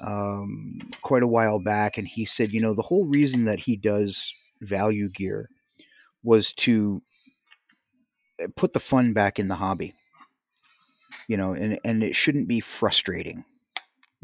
um, 0.00 0.78
quite 1.02 1.22
a 1.22 1.28
while 1.28 1.58
back, 1.58 1.96
and 1.98 2.06
he 2.06 2.24
said, 2.24 2.52
you 2.52 2.60
know, 2.60 2.74
the 2.74 2.82
whole 2.82 3.06
reason 3.06 3.44
that 3.44 3.60
he 3.60 3.76
does 3.76 4.32
Value 4.60 5.08
Gear 5.08 5.48
was 6.22 6.52
to 6.54 7.02
uh, 8.42 8.48
put 8.56 8.72
the 8.72 8.80
fun 8.80 9.12
back 9.12 9.38
in 9.38 9.48
the 9.48 9.54
hobby. 9.54 9.94
You 11.28 11.36
know 11.38 11.54
and 11.54 11.78
and 11.84 12.02
it 12.02 12.16
shouldn't 12.16 12.48
be 12.48 12.60
frustrating 12.60 13.44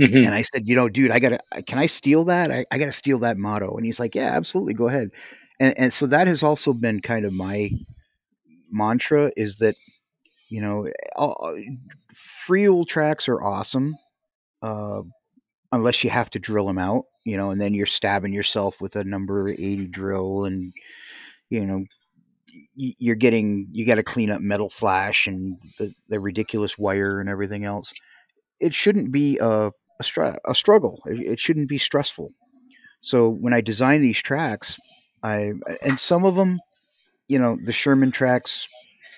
Mhm. 0.01 0.27
and 0.27 0.35
i 0.35 0.43
said 0.43 0.69
you 0.69 0.75
know 0.77 0.89
dude 0.89 1.11
i 1.11 1.19
gotta 1.19 1.39
can 1.67 1.79
i 1.79 1.87
steal 1.87 2.25
that? 2.25 2.51
I, 2.51 2.65
I 2.71 2.79
gotta 2.79 2.93
steal 2.93 3.19
that 3.21 3.39
motto. 3.39 3.77
And 3.77 3.85
he's 3.85 4.01
like 4.01 4.15
yeah 4.15 4.31
absolutely 4.37 4.75
go 4.75 4.89
ahead. 4.89 5.11
And 5.61 5.79
and 5.79 5.93
so 5.93 6.07
that 6.07 6.27
has 6.27 6.43
also 6.43 6.73
been 6.73 7.01
kind 7.01 7.25
of 7.25 7.33
my 7.33 7.71
mantra 8.71 9.33
is 9.37 9.57
that 9.57 9.77
you 10.51 10.61
know 10.63 10.89
all, 11.17 11.57
free 12.47 12.69
tracks 12.87 13.29
are 13.29 13.43
awesome 13.43 13.97
uh, 14.63 15.03
unless 15.73 16.05
you 16.05 16.11
have 16.11 16.31
to 16.31 16.39
drill 16.41 16.67
them 16.67 16.79
out 16.79 17.05
you 17.27 17.37
know 17.37 17.51
and 17.53 17.61
then 17.61 17.75
you're 17.75 17.87
stabbing 17.87 18.33
yourself 18.33 18.77
with 18.81 18.97
a 18.97 19.05
number 19.05 19.51
80 19.51 19.87
drill 19.89 20.45
and 20.47 20.73
you 21.51 21.67
know 21.67 21.85
you're 22.75 23.15
getting 23.17 23.69
you 23.73 23.87
got 23.87 23.97
to 23.97 24.03
clean 24.03 24.31
up 24.31 24.41
metal 24.41 24.71
flash 24.71 25.27
and 25.27 25.59
the, 25.79 25.93
the 26.09 26.21
ridiculous 26.21 26.79
wire 26.79 27.21
and 27.21 27.29
everything 27.29 27.65
else. 27.65 27.93
It 28.61 28.75
shouldn't 28.75 29.13
be 29.13 29.39
a 29.41 29.71
a, 30.01 30.03
str- 30.03 30.39
a 30.45 30.55
struggle. 30.55 31.01
It, 31.07 31.33
it 31.33 31.41
shouldn't 31.41 31.69
be 31.69 31.79
stressful. 31.79 32.33
So 33.03 33.29
when 33.29 33.55
i 33.55 33.61
design 33.61 34.01
these 34.01 34.21
tracks 34.21 34.79
i 35.23 35.53
and 35.83 35.99
some 35.99 36.25
of 36.25 36.35
them 36.35 36.61
you 37.29 37.39
know 37.39 37.57
the 37.65 37.73
sherman 37.73 38.13
tracks 38.13 38.69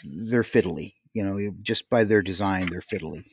they're 0.04 0.44
fiddly 0.44 0.94
you 1.14 1.24
know 1.24 1.52
just 1.62 1.88
by 1.90 2.04
their 2.04 2.22
design 2.22 2.68
they're 2.70 2.82
fiddly. 2.92 3.24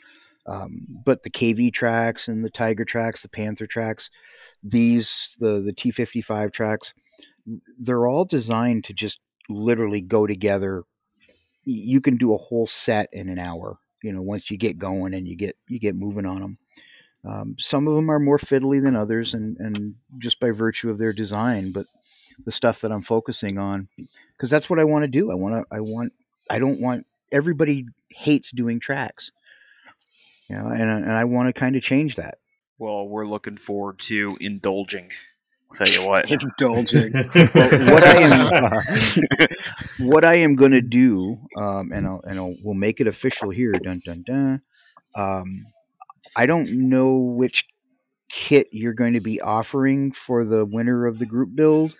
Um, 0.48 0.88
but 1.06 1.22
the 1.22 1.30
kv 1.30 1.72
tracks 1.74 2.28
and 2.28 2.44
the 2.44 2.50
tiger 2.50 2.86
tracks 2.86 3.22
the 3.22 3.30
panther 3.30 3.68
tracks 3.68 4.10
these 4.64 5.36
the 5.40 5.62
the 5.62 5.74
t55 5.74 6.52
tracks 6.52 6.94
they're 7.80 8.08
all 8.08 8.26
designed 8.26 8.84
to 8.86 8.94
just 8.94 9.20
literally 9.50 10.02
go 10.02 10.28
together. 10.28 10.84
You 11.66 12.00
can 12.00 12.18
do 12.18 12.36
a 12.36 12.38
whole 12.38 12.68
set 12.68 13.10
in 13.12 13.30
an 13.30 13.40
hour 13.40 13.80
you 14.04 14.14
know 14.14 14.22
once 14.22 14.50
you 14.50 14.58
get 14.58 14.78
going 14.78 15.14
and 15.14 15.28
you 15.28 15.36
get 15.36 15.56
you 15.68 15.80
get 15.80 15.96
moving 15.96 16.26
on 16.26 16.42
them 16.42 16.58
um, 17.26 17.56
some 17.60 17.88
of 17.88 17.96
them 17.96 18.10
are 18.10 18.20
more 18.20 18.38
fiddly 18.38 18.82
than 18.82 18.96
others 18.96 19.34
and 19.34 19.58
and 19.58 19.96
just 20.18 20.40
by 20.40 20.52
virtue 20.52 20.90
of 20.90 20.98
their 20.98 21.14
design 21.14 21.72
but 21.72 21.86
the 22.46 22.52
stuff 22.52 22.82
that 22.82 22.92
i'm 22.92 23.02
focusing 23.02 23.58
on 23.58 23.88
because 24.36 24.50
that's 24.50 24.70
what 24.70 24.80
i 24.80 24.84
want 24.84 25.04
to 25.04 25.08
do 25.08 25.32
i 25.32 25.36
want 25.36 25.56
to 25.56 25.76
i 25.76 25.80
want 25.80 26.14
i 26.50 26.60
don't 26.60 26.80
want 26.80 27.06
everybody 27.32 27.86
hates 28.10 28.52
doing 28.52 28.80
tracks 28.80 29.32
you 30.50 30.56
know 30.56 30.68
and, 30.68 30.90
and 30.90 31.12
i 31.12 31.26
want 31.26 31.48
to 31.48 31.60
kind 31.60 31.76
of 31.76 31.82
change 31.82 32.16
that 32.16 32.38
well, 32.80 33.06
we're 33.10 33.26
looking 33.26 33.58
forward 33.58 34.00
to 34.00 34.38
indulging. 34.40 35.10
I'll 35.70 35.76
tell 35.76 35.90
you 35.90 36.08
what. 36.08 36.32
Indulging. 36.32 37.12
what 37.12 38.04
I 38.04 38.22
am 38.22 39.50
what 40.08 40.24
I 40.24 40.36
am 40.36 40.56
going 40.56 40.72
to 40.72 40.82
do, 40.82 41.38
um, 41.58 41.92
and 41.92 42.08
I'll, 42.08 42.22
and 42.24 42.40
I'll, 42.40 42.56
we'll 42.64 42.76
make 42.76 43.02
it 43.02 43.08
official 43.08 43.50
here. 43.50 43.74
Dun 43.74 44.02
dun 44.06 44.24
dun. 44.26 44.62
Um, 45.14 45.66
I 46.36 46.46
don't 46.46 46.70
know 46.90 47.16
which 47.18 47.66
kit 48.30 48.68
you're 48.72 48.94
going 48.94 49.14
to 49.14 49.22
be 49.22 49.42
offering 49.42 50.12
for 50.12 50.46
the 50.46 50.66
winner 50.66 51.06
of 51.06 51.20
the 51.20 51.26
group 51.26 51.56
build, 51.56 51.96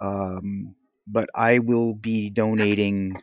um, 0.00 0.74
but 1.06 1.28
I 1.34 1.58
will 1.60 1.94
be 1.94 2.30
donating 2.30 3.14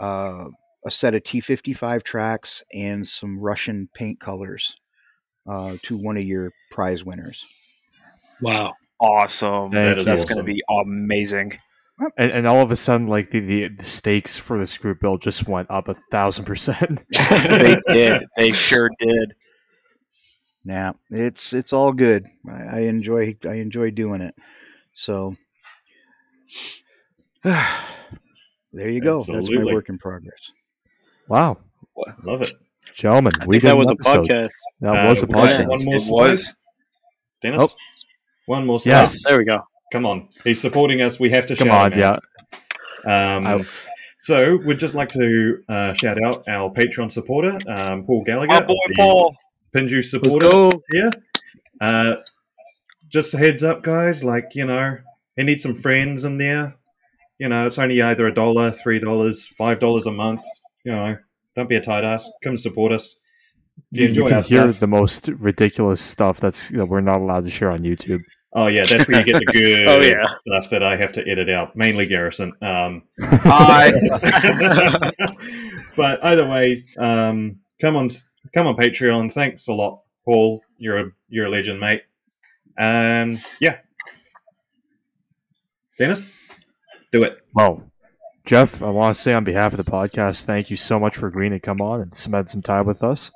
uh, 0.00 0.44
a 0.84 0.90
set 0.90 1.14
of 1.14 1.22
T55 1.22 2.02
tracks 2.02 2.62
and 2.72 3.06
some 3.06 3.38
Russian 3.38 3.88
paint 3.94 4.20
colors 4.20 4.76
uh, 5.50 5.76
to 5.84 5.96
one 5.96 6.16
of 6.16 6.24
your 6.24 6.52
prize 6.70 7.04
winners. 7.04 7.44
wow. 8.40 8.74
awesome. 9.00 9.68
That 9.70 9.98
is 9.98 10.04
That's 10.04 10.22
awesome. 10.22 10.34
going 10.34 10.46
to 10.46 10.52
be 10.52 10.62
amazing. 10.68 11.58
And, 12.18 12.30
and 12.30 12.46
all 12.46 12.60
of 12.60 12.70
a 12.70 12.76
sudden, 12.76 13.06
like 13.06 13.30
the, 13.30 13.40
the, 13.40 13.68
the 13.68 13.84
stakes 13.84 14.36
for 14.36 14.58
this 14.58 14.76
group 14.76 15.00
build 15.00 15.22
just 15.22 15.48
went 15.48 15.70
up 15.70 15.88
a 15.88 15.94
thousand 16.10 16.44
percent. 16.44 17.04
they 17.10 17.80
did. 17.88 18.26
They 18.36 18.52
sure 18.52 18.90
did. 18.98 19.34
Yeah, 20.68 20.92
it's 21.10 21.52
it's 21.52 21.72
all 21.72 21.92
good. 21.92 22.26
I, 22.50 22.78
I 22.78 22.80
enjoy 22.80 23.36
I 23.44 23.54
enjoy 23.54 23.90
doing 23.92 24.20
it. 24.20 24.34
So 24.94 25.36
there 27.44 28.90
you 28.90 29.00
go. 29.00 29.22
That's 29.22 29.50
my 29.50 29.64
work 29.64 29.88
in 29.88 29.98
progress. 29.98 30.34
Wow. 31.28 31.58
Love 32.24 32.42
it. 32.42 32.52
Gentlemen, 32.94 33.32
I 33.40 33.46
we 33.46 33.56
think 33.60 33.64
that 33.64 33.76
was 33.76 33.90
an 33.90 33.96
a 34.04 34.08
episode. 34.08 34.28
podcast. 34.28 34.52
That 34.80 35.04
Uh, 35.04 35.08
was 35.08 35.22
a 35.22 35.26
we 35.26 35.32
podcast. 35.32 35.68
One 35.68 35.84
more 35.84 35.94
It 35.96 36.00
slide. 36.00 36.30
was. 36.30 36.54
Dennis, 37.42 37.62
Oh. 37.62 37.68
one 38.46 38.66
more 38.66 38.80
slide. 38.80 38.92
Yes. 38.92 39.24
There 39.24 39.38
we 39.38 39.44
go. 39.44 39.60
Come 39.92 40.06
on. 40.06 40.28
He's 40.44 40.60
supporting 40.60 41.00
us. 41.00 41.20
We 41.20 41.30
have 41.30 41.46
to 41.46 41.56
Come 41.56 41.68
shout 41.68 41.92
on, 41.92 41.98
him 41.98 41.98
yeah. 43.04 43.36
Um, 43.36 43.46
I- 43.46 43.64
so 44.18 44.56
we'd 44.56 44.78
just 44.78 44.94
like 44.94 45.10
to 45.10 45.62
uh, 45.68 45.92
shout 45.92 46.20
out 46.24 46.42
our 46.48 46.70
Patreon 46.72 47.10
supporter, 47.10 47.58
um, 47.70 48.02
Paul 48.04 48.24
Gallagher. 48.24 48.48
My 48.48 48.60
boy 48.62 48.74
the 48.88 48.94
Paul. 48.96 49.36
Pinju 49.74 49.96
Let's 49.96 50.10
supporter 50.10 50.76
here. 50.92 51.10
Uh, 51.80 52.14
just 53.08 53.34
a 53.34 53.38
heads 53.38 53.62
up, 53.62 53.82
guys. 53.82 54.24
Like 54.24 54.54
you 54.54 54.66
know, 54.66 54.98
he 55.36 55.44
needs 55.44 55.62
some 55.62 55.74
friends 55.74 56.24
in 56.24 56.38
there. 56.38 56.76
You 57.38 57.48
know, 57.48 57.66
it's 57.66 57.78
only 57.78 58.00
either 58.00 58.26
a 58.26 58.32
dollar, 58.34 58.70
three 58.70 58.98
dollars, 58.98 59.46
five 59.46 59.78
dollars 59.78 60.06
a 60.06 60.12
month. 60.12 60.42
You 60.84 60.92
know, 60.92 61.16
don't 61.54 61.68
be 61.68 61.76
a 61.76 61.80
tight 61.80 62.04
ass. 62.04 62.28
Come 62.42 62.56
support 62.56 62.92
us. 62.92 63.16
You 63.90 64.04
You, 64.04 64.08
enjoy 64.08 64.28
can 64.28 64.42
hear 64.42 64.68
stuff. 64.68 64.80
the 64.80 64.86
most 64.86 65.28
ridiculous 65.28 66.00
stuff 66.00 66.40
that's 66.40 66.70
that 66.70 66.86
we're 66.86 67.00
not 67.02 67.20
allowed 67.20 67.44
to 67.44 67.50
share 67.50 67.70
on 67.70 67.80
YouTube. 67.80 68.22
Oh 68.54 68.68
yeah, 68.68 68.86
that's 68.86 69.06
where 69.06 69.18
you 69.18 69.24
get 69.24 69.38
the 69.38 69.44
good 69.52 69.86
Oh, 69.86 70.00
yeah. 70.00 70.24
stuff 70.46 70.70
that 70.70 70.82
I 70.82 70.96
have 70.96 71.12
to 71.12 71.28
edit 71.28 71.50
out. 71.50 71.76
Mainly 71.76 72.06
Garrison. 72.06 72.52
Um, 72.62 73.02
Hi. 73.20 73.92
but 75.96 76.24
either 76.24 76.48
way, 76.48 76.84
um, 76.96 77.56
come 77.80 77.96
on, 77.96 78.08
come 78.52 78.66
on 78.66 78.76
Patreon. 78.76 79.30
Thanks 79.32 79.68
a 79.68 79.72
lot, 79.72 80.02
Paul. 80.24 80.62
You're 80.78 80.98
a 80.98 81.10
you're 81.28 81.46
a 81.46 81.50
legend, 81.50 81.80
mate. 81.80 82.02
Um, 82.78 83.38
yeah, 83.60 83.78
Dennis, 85.98 86.30
do 87.12 87.22
it. 87.22 87.40
Well, 87.54 87.90
Jeff, 88.44 88.82
I 88.82 88.90
want 88.90 89.14
to 89.14 89.20
say 89.20 89.32
on 89.32 89.44
behalf 89.44 89.72
of 89.72 89.84
the 89.84 89.90
podcast, 89.90 90.42
thank 90.42 90.70
you 90.70 90.76
so 90.76 91.00
much 91.00 91.16
for 91.16 91.26
agreeing 91.26 91.52
to 91.52 91.60
come 91.60 91.80
on 91.80 92.00
and 92.00 92.14
spend 92.14 92.48
some 92.48 92.62
time 92.62 92.86
with 92.86 93.02
us. 93.02 93.30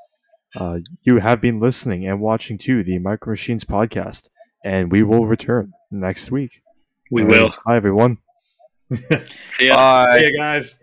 Uh, 0.54 0.78
you 1.02 1.18
have 1.18 1.40
been 1.40 1.58
listening 1.58 2.06
and 2.06 2.20
watching 2.20 2.58
to 2.58 2.84
the 2.84 2.98
Micro 2.98 3.32
Machines 3.32 3.64
podcast, 3.64 4.28
and 4.64 4.90
we 4.92 5.02
will 5.02 5.26
return 5.26 5.72
next 5.90 6.30
week. 6.30 6.62
We 7.10 7.22
All 7.22 7.28
right. 7.28 7.40
will. 7.40 7.54
Hi 7.66 7.76
everyone. 7.76 8.18
See 9.50 9.68
ya. 9.68 9.76
Bye. 9.76 10.18
See 10.18 10.26
you 10.26 10.36
guys. 10.36 10.79